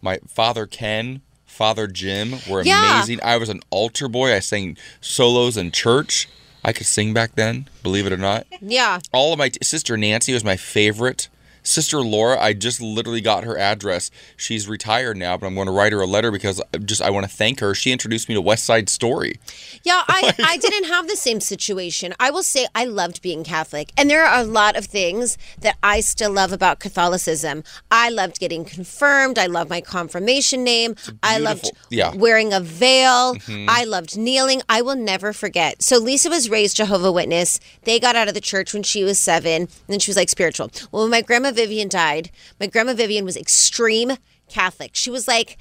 My 0.03 0.19
father 0.27 0.67
Ken, 0.67 1.21
Father 1.47 1.87
Jim 1.87 2.41
were 2.49 2.65
Yeah. 2.65 2.97
amazing. 2.97 3.21
I 3.23 3.37
was 3.37 3.49
an 3.49 3.61
altar 3.71 4.09
boy. 4.09 4.35
I 4.35 4.41
sang 4.41 4.77
solos 5.01 5.57
in 5.57 5.71
church. 5.71 6.29
I 6.65 6.73
could 6.73 6.87
sing 6.87 7.15
back 7.15 7.37
then, 7.37 7.69
believe 7.85 8.07
it 8.07 8.13
or 8.13 8.17
not. 8.17 8.49
Yeah. 8.61 8.99
All 9.13 9.33
of 9.33 9.39
my 9.39 9.53
sister 9.63 9.97
Nancy 9.97 10.33
was 10.35 10.43
my 10.43 10.57
favorite. 10.57 11.29
Sister 11.63 12.01
Laura, 12.01 12.39
I 12.41 12.53
just 12.53 12.81
literally 12.81 13.21
got 13.21 13.45
her 13.45 13.57
address. 13.57 14.11
She's 14.37 14.69
retired 14.69 15.17
now, 15.17 15.37
but 15.37 15.47
I'm 15.47 15.55
going 15.55 15.67
to 15.67 15.73
write 15.73 15.93
her 15.93 16.01
a 16.01 16.07
letter 16.07 16.31
because 16.31 16.61
I 16.75 16.79
just 16.79 17.01
I 17.01 17.11
want 17.11 17.25
to 17.29 17.35
thank 17.35 17.61
her. 17.61 17.75
She 17.75 17.93
introduced 17.93 18.29
me 18.29 18.35
to 18.35 18.41
West 18.41 18.65
Side 18.65 18.89
Story. 18.89 19.39
Yeah, 19.85 20.03
I, 20.09 20.35
I 20.45 20.57
didn't 20.57 20.85
have 20.85 21.09
the 21.09 21.17
same 21.17 21.41
situation. 21.41 22.15
I 22.19 22.31
will 22.31 22.43
say 22.43 22.67
I 22.75 22.85
loved 22.85 23.23
being 23.23 23.45
Catholic. 23.45 23.93
And 23.97 24.11
there 24.11 24.25
are 24.25 24.41
a 24.41 24.45
lot 24.45 24.77
of 24.77 24.87
things 24.87 25.39
that 25.61 25.77
I 25.83 26.01
still 26.01 26.33
love 26.33 26.53
about 26.53 26.81
Catholicism. 26.81 27.63
I 27.91 28.09
loved 28.09 28.41
getting 28.41 28.65
confirmed. 28.65 29.39
I 29.39 29.47
love 29.47 29.71
my 29.71 29.81
confirmation 29.81 30.65
name. 30.65 30.97
I 31.23 31.39
loved 31.39 31.71
yeah. 31.91 32.15
wearing 32.15 32.53
a 32.53 32.61
veil. 32.61 33.35
Mhm. 33.37 33.67
I 33.69 33.85
loved 33.85 34.17
kneeling. 34.17 34.63
I 34.69 34.83
will 34.83 34.97
never 34.97 35.33
forget. 35.33 35.83
So 35.83 35.99
Lisa 35.99 36.29
was 36.29 36.51
raised 36.51 36.77
Jehovah 36.77 37.13
Witness. 37.13 37.61
They 37.85 38.01
got 38.01 38.17
out 38.17 38.29
of 38.29 38.35
the 38.35 38.41
church 38.41 38.73
when 38.75 38.83
she 38.83 39.05
was 39.05 39.19
seven. 39.19 39.63
And 39.63 39.69
then 39.89 39.99
she 40.01 40.11
was 40.11 40.17
like 40.17 40.29
spiritual. 40.29 40.71
Well, 40.91 41.05
when 41.05 41.11
my 41.11 41.23
grandma 41.23 41.52
Vivian 41.53 41.89
died, 41.89 42.31
my 42.59 42.67
grandma 42.67 42.95
Vivian 42.95 43.25
was 43.25 43.37
extreme 43.37 44.13
Catholic. 44.49 44.91
She 44.95 45.11
was 45.11 45.29
like 45.29 45.57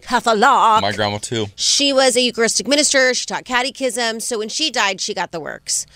Catholic. 0.00 0.38
My 0.40 0.92
grandma 0.94 1.18
too. 1.18 1.46
She 1.56 1.92
was 1.92 2.16
a 2.16 2.20
Eucharistic 2.20 2.66
minister. 2.66 3.12
She 3.14 3.26
taught 3.26 3.44
catechism. 3.44 4.20
So 4.20 4.38
when 4.38 4.48
she 4.48 4.70
died, 4.70 5.00
she 5.00 5.14
got 5.14 5.32
the 5.32 5.40
works. 5.40 5.86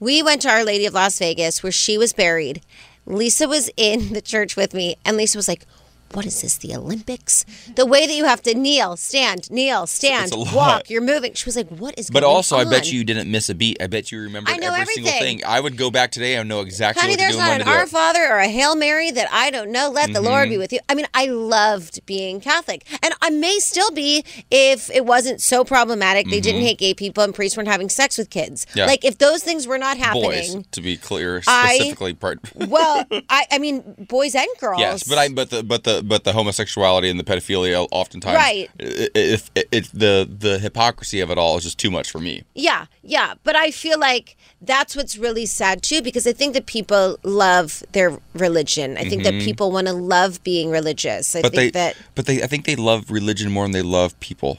We 0.00 0.22
went 0.22 0.42
to 0.42 0.50
Our 0.50 0.64
Lady 0.64 0.86
of 0.86 0.94
Las 0.94 1.18
Vegas 1.18 1.62
where 1.62 1.72
she 1.72 1.96
was 1.96 2.12
buried. 2.12 2.62
Lisa 3.06 3.46
was 3.46 3.70
in 3.76 4.12
the 4.12 4.22
church 4.22 4.56
with 4.56 4.74
me, 4.74 4.96
and 5.04 5.16
Lisa 5.16 5.38
was 5.38 5.48
like, 5.48 5.66
what 6.14 6.26
is 6.26 6.40
this, 6.42 6.56
the 6.58 6.74
Olympics? 6.74 7.44
The 7.74 7.84
way 7.86 8.06
that 8.06 8.14
you 8.14 8.24
have 8.24 8.42
to 8.42 8.54
kneel, 8.54 8.96
stand, 8.96 9.50
kneel, 9.50 9.86
stand, 9.86 10.26
It's 10.26 10.32
a 10.32 10.38
lot. 10.38 10.54
walk, 10.54 10.90
you're 10.90 11.02
moving. 11.02 11.34
She 11.34 11.44
was 11.46 11.56
like, 11.56 11.68
what 11.68 11.98
is 11.98 12.08
But 12.10 12.20
going 12.22 12.34
also, 12.34 12.56
I 12.56 12.64
bet 12.64 12.90
you 12.92 13.04
didn't 13.04 13.30
miss 13.30 13.48
a 13.48 13.54
beat. 13.54 13.82
I 13.82 13.86
bet 13.88 14.12
you 14.12 14.20
remember 14.20 14.50
I 14.50 14.56
know 14.56 14.72
every 14.72 14.94
single 14.94 15.12
everything. 15.12 15.38
thing. 15.40 15.46
I 15.46 15.60
would 15.60 15.76
go 15.76 15.90
back 15.90 16.10
today 16.12 16.36
and 16.36 16.48
know 16.48 16.60
exactly 16.60 17.00
Honey, 17.02 17.12
what 17.12 17.16
to 17.18 17.22
there's 17.24 17.34
do 17.34 17.40
and 17.40 17.58
not 17.64 17.68
an 17.74 17.80
Our. 17.80 17.86
Father 17.86 18.24
or 18.30 18.38
a 18.38 18.48
Hail 18.48 18.76
Mary 18.76 19.10
that 19.10 19.28
I 19.32 19.50
don't 19.50 19.70
know. 19.70 19.90
Let 19.90 20.12
the 20.12 20.20
Lord 20.20 20.48
be 20.48 20.56
with 20.58 20.72
you. 20.72 20.80
I 20.88 20.94
mean, 20.94 21.06
I 21.14 21.26
loved 21.26 22.04
being 22.06 22.40
Catholic. 22.40 22.86
And 23.02 23.12
I 23.20 23.30
may 23.30 23.58
still 23.58 23.90
be 23.90 24.24
if 24.50 24.90
it 24.90 25.04
wasn't 25.04 25.40
so 25.40 25.64
problematic. 25.64 26.28
They 26.28 26.40
didn't 26.40 26.60
Mhm. 26.62 26.64
hate 26.66 26.78
gay 26.78 26.94
people 26.94 27.24
and 27.24 27.34
priests 27.34 27.56
weren't 27.56 27.68
having 27.68 27.88
sex 27.88 28.16
with 28.18 28.30
kids. 28.30 28.66
Yeah. 28.74 28.86
Like, 28.86 29.04
if 29.04 29.18
those 29.18 29.42
things 29.42 29.66
were 29.66 29.78
not 29.78 29.96
happening. 29.96 30.22
Boys, 30.30 30.56
to 30.72 30.80
be 30.80 30.96
clear, 30.96 31.42
I- 31.46 31.74
specifically 31.76 32.14
part. 32.14 32.38
well, 32.54 33.04
I, 33.28 33.46
I 33.50 33.58
mean, 33.58 33.82
boys 34.08 34.34
and 34.34 34.46
girls. 34.60 34.80
Yes, 34.80 35.04
but 35.04 35.18
I 35.18 35.28
but 35.28 35.50
the 35.50 35.62
but 35.62 35.84
the 35.84 36.02
but 36.08 36.24
the 36.24 36.32
homosexuality 36.32 37.08
and 37.10 37.18
the 37.18 37.24
pedophilia 37.24 37.86
oftentimes 37.90 38.36
Right. 38.36 38.70
It, 38.78 39.10
it, 39.14 39.50
it, 39.54 39.68
it- 39.72 39.90
the 39.92 40.28
the 40.46 40.58
hypocrisy 40.58 41.20
of 41.20 41.30
it 41.30 41.38
all 41.38 41.56
is 41.58 41.64
just 41.64 41.78
too 41.78 41.90
much 41.90 42.10
for 42.10 42.20
me. 42.20 42.42
Yeah, 42.54 42.86
yeah. 43.02 43.34
But 43.44 43.56
I 43.56 43.70
feel 43.70 43.98
like 43.98 44.36
that's 44.60 44.96
what's 44.96 45.16
really 45.18 45.46
sad 45.46 45.82
too, 45.82 46.00
because 46.02 46.26
I 46.26 46.32
think 46.32 46.54
that 46.54 46.66
people 46.66 47.18
love 47.22 47.82
their 47.92 48.18
religion. 48.34 48.96
I 48.96 49.04
think 49.08 49.22
that 49.24 49.34
Mhm. 49.34 49.44
people 49.44 49.70
want 49.70 49.86
to 49.88 49.92
love 49.92 50.42
being 50.42 50.70
religious. 50.70 51.34
I 51.36 51.42
but 51.42 51.52
think 51.52 51.72
they 51.74 51.78
that 51.80 51.96
but 52.14 52.26
they 52.26 52.42
I 52.42 52.46
think 52.46 52.64
they 52.66 52.76
love 52.76 53.10
religion 53.10 53.50
more 53.52 53.64
than 53.64 53.72
they 53.72 53.82
love 53.82 54.18
people. 54.20 54.58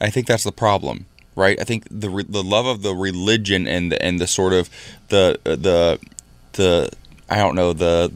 I 0.00 0.10
think 0.10 0.26
that's 0.26 0.44
the 0.44 0.52
problem, 0.52 1.06
right? 1.36 1.58
I 1.60 1.64
think 1.64 1.84
the 1.90 2.10
the 2.28 2.42
love 2.42 2.66
of 2.66 2.82
the 2.82 2.94
religion 2.94 3.66
and 3.66 3.92
the, 3.92 4.02
and 4.06 4.18
the 4.20 4.26
sort 4.26 4.52
of 4.52 4.68
the 5.08 5.38
the 5.44 5.98
the 6.52 6.90
I 7.28 7.36
don't 7.36 7.54
know 7.56 7.72
the 7.72 8.12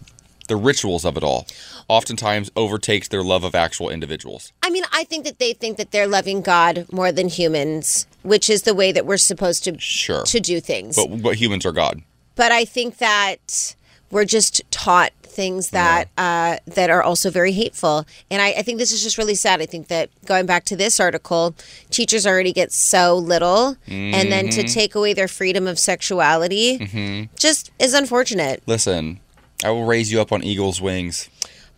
the 0.49 0.57
rituals 0.57 1.05
of 1.05 1.17
it 1.17 1.23
all 1.23 1.47
oftentimes 1.89 2.51
overtakes 2.55 3.09
their 3.09 3.23
love 3.23 3.45
of 3.45 3.55
actual 3.55 3.89
individuals. 3.91 4.53
I 4.63 4.71
mean, 4.71 4.85
I 4.93 5.05
think 5.05 5.25
that 5.25 5.39
they 5.39 5.53
think 5.55 5.77
that 5.79 5.91
they're 5.91 6.07
loving 6.07 6.43
God 6.43 6.87
more 6.93 7.11
than 7.13 7.29
humans, 7.29 8.07
which 8.23 8.49
is 8.51 8.63
the 8.63 8.75
way 8.75 8.93
that 8.93 9.07
we're 9.07 9.17
supposed 9.17 9.65
to 9.65 9.79
Sure. 9.81 10.23
to 10.25 10.41
do 10.41 10.61
things. 10.61 10.97
But 10.97 11.23
but 11.23 11.37
humans 11.37 11.65
are 11.67 11.73
God. 11.73 12.03
But 12.37 12.53
I 12.53 12.65
think 12.65 12.99
that 12.99 13.75
we're 14.11 14.25
just 14.25 14.63
taught 14.71 15.13
things 15.23 15.71
that 15.71 16.09
uh, 16.19 16.59
that 16.67 16.91
are 16.91 17.03
also 17.03 17.31
very 17.31 17.53
hateful, 17.53 18.05
and 18.31 18.43
I, 18.43 18.49
I 18.59 18.63
think 18.63 18.79
this 18.79 18.91
is 18.93 19.03
just 19.03 19.19
really 19.19 19.35
sad. 19.37 19.61
I 19.63 19.67
think 19.67 19.87
that 19.89 20.11
going 20.27 20.47
back 20.47 20.65
to 20.65 20.77
this 20.77 20.99
article, 21.01 21.55
teachers 21.91 22.27
already 22.27 22.53
get 22.53 22.73
so 22.73 23.17
little, 23.17 23.77
and 23.87 24.33
then 24.33 24.49
to 24.51 24.63
Mhm. 24.65 24.73
take 24.73 24.95
away 24.97 25.13
their 25.15 25.29
freedom 25.29 25.67
of 25.69 25.79
sexuality 25.79 26.77
hmm 26.79 27.25
just 27.39 27.71
is 27.79 27.95
unfortunate. 27.95 28.63
Listen, 28.67 29.21
I 29.65 29.71
will 29.71 29.85
raise 29.85 30.11
you 30.13 30.21
up 30.21 30.33
on 30.33 30.43
eagle's 30.43 30.81
wings. 30.81 31.29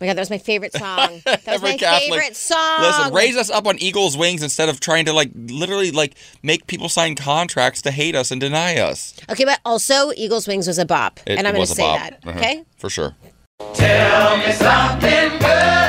Oh 0.01 0.05
my 0.05 0.07
God, 0.07 0.17
that 0.17 0.21
was 0.21 0.29
my 0.31 0.39
favorite 0.39 0.73
song. 0.73 1.21
That 1.25 1.45
was 1.45 1.47
Every 1.47 1.71
my 1.71 1.77
Catholic- 1.77 2.09
favorite 2.09 2.35
song. 2.35 2.81
Listen, 2.81 3.13
raise 3.13 3.37
us 3.37 3.51
up 3.51 3.67
on 3.67 3.77
eagle's 3.79 4.17
wings 4.17 4.41
instead 4.41 4.67
of 4.67 4.79
trying 4.79 5.05
to 5.05 5.13
like 5.13 5.29
literally 5.35 5.91
like 5.91 6.15
make 6.41 6.65
people 6.67 6.89
sign 6.89 7.13
contracts 7.15 7.81
to 7.83 7.91
hate 7.91 8.15
us 8.15 8.31
and 8.31 8.41
deny 8.41 8.77
us. 8.79 9.13
Okay, 9.29 9.45
but 9.45 9.59
also 9.63 10.11
Eagles 10.17 10.47
Wings 10.47 10.65
was 10.67 10.79
a 10.79 10.85
bop, 10.85 11.19
It 11.27 11.37
and 11.37 11.47
I'm 11.47 11.53
going 11.53 11.59
was 11.61 11.69
to 11.69 11.73
a 11.73 11.75
say 11.75 11.83
bop. 11.83 11.99
that. 11.99 12.19
Uh-huh. 12.27 12.39
Okay. 12.39 12.63
For 12.77 12.89
sure. 12.89 13.15
Tell 13.75 14.37
me 14.37 14.51
something 14.53 15.39
good. 15.39 15.80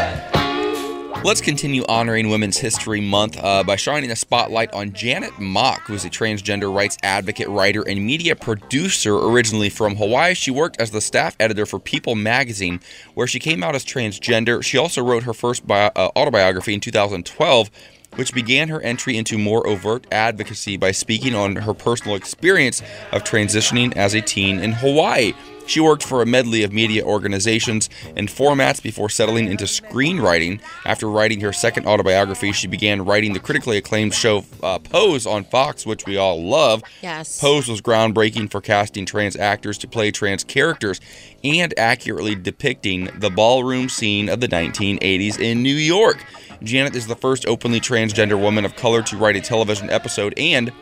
Let's 1.25 1.41
continue 1.41 1.85
honoring 1.89 2.31
Women's 2.31 2.59
History 2.59 3.01
Month 3.01 3.39
uh, 3.39 3.63
by 3.63 3.77
shining 3.77 4.11
a 4.11 4.17
spotlight 4.17 4.75
on 4.75 4.93
Janet 4.93 5.39
Mock, 5.39 5.83
who's 5.83 6.05
a 6.05 6.11
transgender 6.11 6.75
rights 6.75 6.99
advocate, 7.05 7.47
writer, 7.49 7.83
and 7.89 8.05
media 8.05 8.35
producer 8.35 9.17
originally 9.17 9.71
from 9.71 9.95
Hawaii. 9.95 10.35
She 10.35 10.51
worked 10.51 10.81
as 10.81 10.91
the 10.91 11.01
staff 11.01 11.37
editor 11.39 11.65
for 11.65 11.79
People 11.79 12.17
magazine, 12.17 12.81
where 13.15 13.29
she 13.29 13.39
came 13.39 13.63
out 13.63 13.77
as 13.77 13.85
transgender. 13.85 14.65
She 14.65 14.77
also 14.77 15.01
wrote 15.01 15.23
her 15.23 15.33
first 15.33 15.63
uh, 15.71 15.91
autobiography 15.97 16.75
in 16.75 16.81
2012, 16.81 17.71
which 18.17 18.35
began 18.35 18.69
her 18.69 18.81
entry 18.81 19.17
into 19.17 19.39
more 19.39 19.65
overt 19.65 20.09
advocacy 20.11 20.77
by 20.77 20.91
speaking 20.91 21.37
on 21.37 21.55
her 21.55 21.73
personal 21.73 22.17
experience 22.17 22.83
of 23.13 23.23
transitioning 23.23 23.97
as 23.97 24.15
a 24.15 24.21
teen 24.21 24.59
in 24.59 24.73
Hawaii. 24.73 25.35
She 25.67 25.81
worked 25.81 26.03
for 26.03 26.23
a 26.23 26.27
medley 26.27 26.63
of 26.63 26.73
media 26.73 27.05
organizations 27.05 27.89
and 28.17 28.29
formats 28.29 28.83
before 28.83 29.09
settling 29.09 29.49
into 29.49 29.65
screenwriting. 29.65 30.61
After 30.85 31.09
writing 31.09 31.41
her 31.41 31.53
second 31.53 31.87
autobiography, 31.87 32.53
she 32.53 32.67
began 32.67 33.05
writing 33.05 33.33
the 33.33 33.41
critically 33.41 33.77
acclaimed 33.77 34.15
show 34.15 34.45
uh, 34.63 34.79
Pose 34.79 35.27
on 35.27 35.45
Fox, 35.45 35.87
which 35.87 36.07
we 36.07 36.17
all 36.17 36.43
love. 36.43 36.83
Yes. 37.03 37.41
Pose 37.41 37.69
was 37.69 37.81
groundbreaking 37.81 38.51
for 38.51 38.61
casting 38.61 39.07
trans 39.07 39.37
actors 39.37 39.79
to 39.79 39.89
play 39.89 40.11
trans 40.11 40.45
characters 40.45 41.01
and 41.45 41.73
accurately 41.79 42.35
depicting 42.35 43.09
the 43.19 43.31
ballroom 43.31 43.89
scene 43.89 44.29
of 44.29 44.41
the 44.41 44.49
1980s 44.49 45.39
in 45.39 45.63
New 45.63 45.75
York. 45.75 46.25
Janet 46.63 46.95
is 46.95 47.07
the 47.07 47.17
first 47.17 47.47
openly 47.47 47.81
transgender 47.81 48.39
woman 48.41 48.65
of 48.65 48.77
color 48.77 49.03
to 49.03 49.17
write 49.17 49.37
a 49.37 49.41
television 49.41 49.91
episode 49.91 50.35
and 50.37 50.73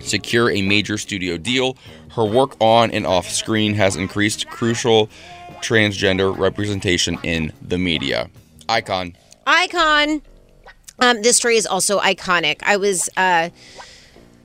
secure 0.00 0.50
a 0.50 0.62
major 0.62 0.98
studio 0.98 1.36
deal. 1.36 1.76
Her 2.14 2.24
work 2.24 2.56
on 2.60 2.90
and 2.90 3.06
off 3.06 3.28
screen 3.28 3.74
has 3.74 3.96
increased 3.96 4.46
crucial 4.48 5.08
transgender 5.60 6.36
representation 6.36 7.18
in 7.22 7.52
the 7.60 7.78
media. 7.78 8.30
Icon. 8.68 9.16
Icon. 9.46 10.22
Um, 11.00 11.22
this 11.22 11.36
story 11.36 11.56
is 11.56 11.66
also 11.66 11.98
iconic. 11.98 12.62
I 12.62 12.76
was 12.76 13.08
uh, 13.16 13.50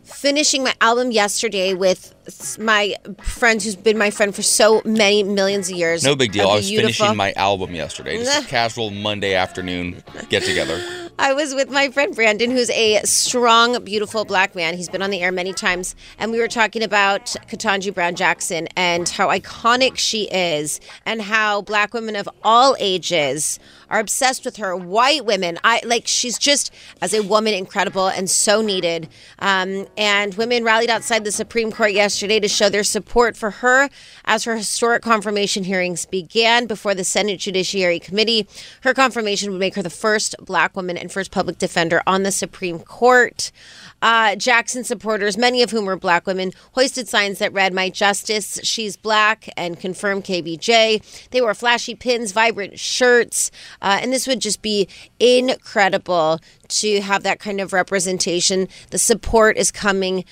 finishing 0.03 0.63
my 0.63 0.73
album 0.81 1.11
yesterday 1.11 1.73
with 1.75 2.13
my 2.59 2.95
friend 3.21 3.61
who's 3.61 3.75
been 3.75 3.97
my 3.97 4.09
friend 4.09 4.33
for 4.35 4.41
so 4.41 4.81
many 4.83 5.21
millions 5.23 5.69
of 5.69 5.77
years. 5.77 6.03
No 6.03 6.15
big 6.15 6.31
deal. 6.31 6.49
I 6.49 6.55
was 6.55 6.67
beautiful- 6.69 6.91
finishing 7.05 7.17
my 7.17 7.33
album 7.33 7.75
yesterday. 7.75 8.17
Just 8.17 8.45
a 8.45 8.47
casual 8.49 8.89
Monday 8.89 9.35
afternoon 9.35 10.03
get 10.29 10.43
together. 10.43 10.81
I 11.21 11.33
was 11.33 11.53
with 11.53 11.69
my 11.69 11.89
friend 11.91 12.15
Brandon, 12.15 12.49
who's 12.49 12.69
a 12.69 13.01
strong, 13.03 13.83
beautiful 13.83 14.23
black 14.23 14.55
man. 14.55 14.77
He's 14.77 14.87
been 14.87 15.01
on 15.01 15.09
the 15.09 15.19
air 15.19 15.33
many 15.33 15.51
times. 15.51 15.93
And 16.17 16.31
we 16.31 16.39
were 16.39 16.47
talking 16.47 16.81
about 16.81 17.25
Ketanji 17.49 17.93
Brown 17.93 18.15
Jackson 18.15 18.69
and 18.77 19.09
how 19.09 19.27
iconic 19.27 19.97
she 19.97 20.29
is, 20.29 20.79
and 21.05 21.21
how 21.21 21.61
black 21.61 21.93
women 21.93 22.15
of 22.15 22.29
all 22.41 22.77
ages 22.79 23.59
are 23.89 23.99
obsessed 23.99 24.45
with 24.45 24.55
her. 24.57 24.77
White 24.77 25.25
women, 25.25 25.59
I 25.61 25.81
like 25.83 26.07
she's 26.07 26.37
just 26.37 26.73
as 27.01 27.13
a 27.13 27.21
woman 27.21 27.53
incredible 27.53 28.07
and 28.07 28.29
so 28.29 28.61
needed. 28.61 29.09
Um, 29.39 29.87
and 29.97 30.35
women 30.35 30.63
rallied 30.63 30.89
outside 30.89 31.25
the 31.25 31.33
Supreme 31.33 31.69
Court 31.69 31.91
yesterday 31.91 32.39
to 32.39 32.47
show 32.47 32.69
their 32.69 32.85
support 32.85 33.35
for 33.35 33.51
her 33.51 33.89
as 34.23 34.45
her 34.45 34.55
historic 34.55 35.01
confirmation 35.01 35.65
hearings 35.65 36.05
began 36.05 36.65
before 36.65 36.95
the 36.95 37.03
Senate 37.03 37.41
Judiciary 37.41 37.99
Committee. 37.99 38.47
Her 38.83 38.93
confirmation 38.93 39.51
would 39.51 39.59
make 39.59 39.75
her 39.75 39.83
the 39.83 39.89
first 39.89 40.35
black 40.39 40.77
woman 40.77 40.97
and 40.97 41.08
first 41.09 41.31
public 41.31 41.57
defender 41.57 42.01
on 42.07 42.23
the 42.23 42.31
Supreme 42.31 42.79
Court. 42.79 43.51
Uh, 44.01 44.35
Jackson 44.35 44.83
supporters, 44.83 45.37
many 45.37 45.61
of 45.61 45.71
whom 45.71 45.85
were 45.85 45.97
black 45.97 46.25
women, 46.25 46.53
hoisted 46.73 47.07
signs 47.07 47.39
that 47.39 47.51
read, 47.51 47.73
My 47.73 47.89
Justice, 47.89 48.59
She's 48.63 48.95
Black, 48.95 49.49
and 49.57 49.79
confirmed 49.79 50.23
KBJ. 50.23 51.29
They 51.31 51.41
wore 51.41 51.53
flashy 51.53 51.95
pins, 51.95 52.31
vibrant 52.31 52.79
shirts, 52.79 53.51
uh, 53.81 53.99
and 54.01 54.13
this 54.13 54.27
would 54.27 54.39
just 54.39 54.61
be 54.61 54.87
incredible 55.19 56.39
to 56.69 57.01
have 57.01 57.23
that 57.23 57.39
kind 57.39 57.59
of 57.59 57.73
representation. 57.73 58.67
The 58.91 58.97
support 58.97 59.57
is 59.57 59.71
coming 59.71 60.23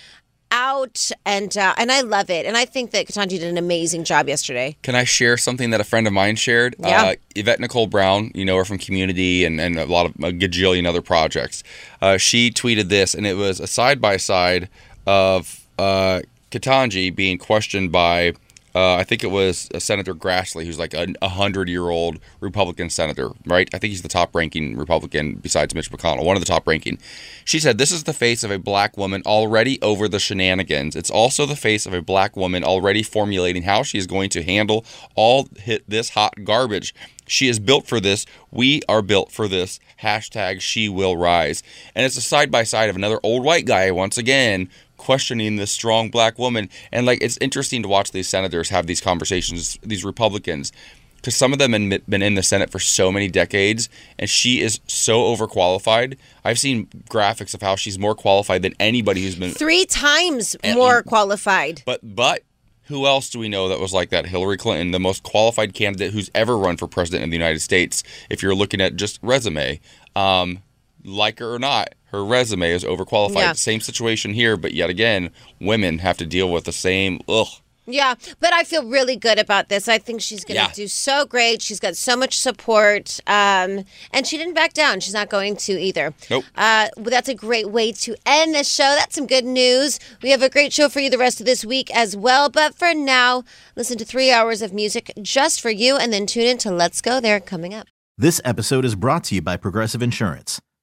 out 0.52 1.12
and 1.26 1.58
uh, 1.58 1.74
and 1.78 1.92
I 1.92 2.02
love 2.02 2.30
it 2.30 2.46
and 2.46 2.56
I 2.56 2.66
think 2.66 2.92
that 2.92 3.08
Ketanji 3.08 3.30
did 3.30 3.44
an 3.44 3.58
amazing 3.58 4.04
job 4.04 4.28
yesterday. 4.28 4.78
Can 4.82 4.96
I 4.96 5.04
share 5.04 5.38
something 5.38 5.70
that 5.72 5.82
a 5.82 5.84
friend 5.84 6.08
of 6.08 6.14
mine 6.14 6.36
shared? 6.36 6.76
Yeah. 6.80 7.04
Uh, 7.04 7.16
Yvette 7.36 7.60
Nicole 7.60 7.88
Brown, 7.88 8.32
you 8.34 8.46
know 8.46 8.58
her 8.58 8.66
from 8.66 8.78
Community 8.78 9.46
and, 9.46 9.60
and 9.60 9.78
a 9.78 9.86
lot 9.86 10.06
of 10.06 10.12
a 10.16 10.32
gajillion 10.32 10.88
other 10.88 11.02
projects. 11.02 11.64
Uh, 12.02 12.18
she 12.18 12.52
tweeted 12.52 12.90
this, 12.90 13.14
and 13.14 13.28
it 13.28 13.36
was 13.36 13.60
a 13.60 13.68
side 13.68 14.02
by 14.02 14.18
side 14.18 14.70
of 15.06 15.68
uh, 15.78 16.22
Ketanji 16.52 17.14
being 17.14 17.38
questioned 17.38 17.92
by. 17.92 18.34
Uh, 18.78 18.96
I 18.96 19.04
think 19.04 19.24
it 19.24 19.32
was 19.32 19.68
uh, 19.74 19.80
Senator 19.80 20.14
Grassley, 20.14 20.64
who's 20.64 20.78
like 20.78 20.94
a 20.94 21.30
hundred 21.30 21.68
year 21.68 21.90
old 21.90 22.20
Republican 22.42 22.92
senator, 22.92 23.32
right? 23.48 23.68
I 23.74 23.80
think 23.80 23.90
he's 23.90 24.04
the 24.04 24.08
top 24.08 24.36
ranking 24.36 24.78
Republican 24.78 25.38
besides 25.38 25.74
Mitch 25.74 25.90
McConnell, 25.90 26.24
one 26.24 26.38
of 26.38 26.44
the 26.44 26.48
top 26.48 26.68
ranking. 26.68 27.00
She 27.44 27.60
said, 27.60 27.80
This 27.80 27.92
is 27.92 28.04
the 28.04 28.14
face 28.14 28.44
of 28.44 28.52
a 28.52 28.60
black 28.60 28.96
woman 28.96 29.24
already 29.26 29.82
over 29.82 30.08
the 30.08 30.20
shenanigans. 30.20 30.96
It's 30.96 31.10
also 31.10 31.48
the 31.48 31.56
face 31.56 31.88
of 31.88 31.94
a 31.96 32.04
black 32.04 32.38
woman 32.38 32.64
already 32.64 33.02
formulating 33.02 33.64
how 33.64 33.82
she 33.82 33.98
is 33.98 34.06
going 34.06 34.30
to 34.30 34.44
handle 34.44 34.86
all 35.16 35.50
this 35.88 36.12
hot 36.12 36.44
garbage. 36.44 36.94
She 37.28 37.48
is 37.48 37.60
built 37.60 37.88
for 37.88 38.00
this. 38.00 38.28
We 38.52 38.82
are 38.88 39.02
built 39.02 39.32
for 39.32 39.48
this. 39.48 39.80
Hashtag 40.02 40.62
she 40.62 40.88
will 40.88 41.18
rise. 41.18 41.64
And 41.96 42.06
it's 42.06 42.16
a 42.16 42.22
side 42.22 42.52
by 42.52 42.62
side 42.62 42.90
of 42.92 42.96
another 42.96 43.20
old 43.24 43.44
white 43.44 43.66
guy, 43.66 43.90
once 43.90 44.20
again, 44.20 44.70
questioning 44.98 45.56
this 45.56 45.72
strong 45.72 46.10
black 46.10 46.38
woman. 46.38 46.70
And 46.92 47.06
like, 47.06 47.22
it's 47.22 47.38
interesting 47.40 47.82
to 47.84 47.88
watch 47.88 48.12
these 48.12 48.28
senators 48.28 48.70
have 48.70 48.88
these 48.88 49.02
conversations, 49.02 49.78
these 49.82 50.04
Republicans, 50.04 50.72
because 51.18 51.36
some 51.36 51.54
of 51.54 51.60
them 51.60 51.74
have 51.74 52.08
been 52.08 52.22
in 52.22 52.36
the 52.36 52.44
Senate 52.44 52.70
for 52.70 52.80
so 52.80 53.12
many 53.12 53.28
decades, 53.28 53.90
and 54.20 54.30
she 54.30 54.62
is 54.62 54.80
so 54.88 55.22
overqualified. 55.36 56.18
I've 56.44 56.60
seen 56.60 56.88
graphics 57.10 57.54
of 57.54 57.62
how 57.62 57.76
she's 57.76 57.98
more 57.98 58.16
qualified 58.16 58.62
than 58.62 58.74
anybody 58.80 59.24
who's 59.24 59.36
been 59.36 59.52
Three 59.52 59.86
times 59.86 60.56
more 60.64 61.04
qualified. 61.04 61.84
but 61.86 62.00
but 62.04 62.44
who 62.84 63.06
else 63.06 63.30
do 63.30 63.40
we 63.40 63.50
know 63.50 63.68
that 63.68 63.80
was 63.80 63.94
like 63.94 64.12
that? 64.12 64.28
Hillary 64.28 64.58
Clinton, 64.58 64.92
the 64.92 65.00
most 65.00 65.24
qualified 65.24 65.74
candidate 65.74 66.14
who's 66.14 66.32
ever 66.34 66.58
run 66.58 66.78
for 66.78 66.88
president 66.88 67.26
of 67.26 67.30
the 67.30 67.36
United 67.36 67.60
States. 67.60 68.02
If 68.30 68.42
you're 68.42 68.56
looking 68.56 68.80
at 68.80 68.96
just 68.96 69.20
resume, 69.22 69.82
um, 70.16 70.60
like 71.04 71.40
her 71.40 71.54
or 71.54 71.60
not, 71.60 71.96
her 72.12 72.24
resume 72.24 72.72
is 72.72 72.84
overqualified. 72.84 73.36
Yeah. 73.36 73.54
Same 73.54 73.82
situation 73.82 74.34
here, 74.34 74.58
but 74.58 74.74
yet 74.74 74.90
again, 74.90 75.30
women 75.60 76.00
have 76.00 76.18
to 76.18 76.26
deal 76.26 76.52
with 76.52 76.64
the 76.66 76.72
same 76.72 77.20
ugh. 77.28 77.48
Yeah, 77.90 78.16
but 78.42 78.52
I 78.52 78.66
feel 78.66 78.84
really 78.84 79.16
good 79.16 79.40
about 79.40 79.70
this. 79.70 79.88
I 79.88 79.98
think 79.98 80.20
she's 80.20 80.44
going 80.44 80.58
to 80.60 80.64
Yeah. 80.66 80.72
do 80.74 80.90
so 80.90 81.26
great. 81.26 81.62
She's 81.62 81.80
got 81.80 81.96
so 81.96 82.18
much 82.18 82.38
support, 82.38 83.22
um, 83.28 83.86
and 84.12 84.28
she 84.28 84.38
didn't 84.38 84.56
back 84.56 84.74
down. 84.74 85.00
She's 85.00 85.14
not 85.14 85.30
going 85.30 85.56
to 85.56 85.80
either. 85.80 86.14
Nope. 86.30 86.44
Uh, 86.58 86.90
well, 86.98 87.06
that's 87.06 87.30
a 87.30 87.34
great 87.34 87.70
way 87.70 87.94
to 87.94 88.14
end 88.26 88.54
the 88.56 88.66
show. 88.66 88.94
That's 88.98 89.16
some 89.16 89.26
good 89.26 89.46
news. 89.46 90.02
We 90.22 90.32
have 90.32 90.42
a 90.42 90.50
great 90.50 90.74
show 90.74 90.90
for 90.90 91.00
you 91.00 91.10
the 91.10 91.18
rest 91.18 91.40
of 91.40 91.46
this 91.46 91.64
week 91.64 91.90
as 91.96 92.18
well. 92.18 92.50
But 92.50 92.76
for 92.76 92.94
now, 92.94 93.46
listen 93.78 93.98
to 94.00 94.04
three 94.06 94.32
hours 94.34 94.62
of 94.62 94.74
music 94.74 95.14
just 95.22 95.62
for 95.62 95.70
you, 95.70 95.96
and 95.96 96.12
then 96.12 96.26
tune 96.26 96.44
in 96.46 96.58
to 96.60 96.72
Let's 96.72 97.00
Go 97.00 97.22
There 97.22 97.40
coming 97.40 97.74
up. 97.74 97.88
This 98.18 98.42
episode 98.44 98.84
is 98.84 98.96
brought 98.96 99.24
to 99.26 99.36
you 99.36 99.42
by 99.42 99.56
Progressive 99.56 100.02
Insurance. 100.02 100.60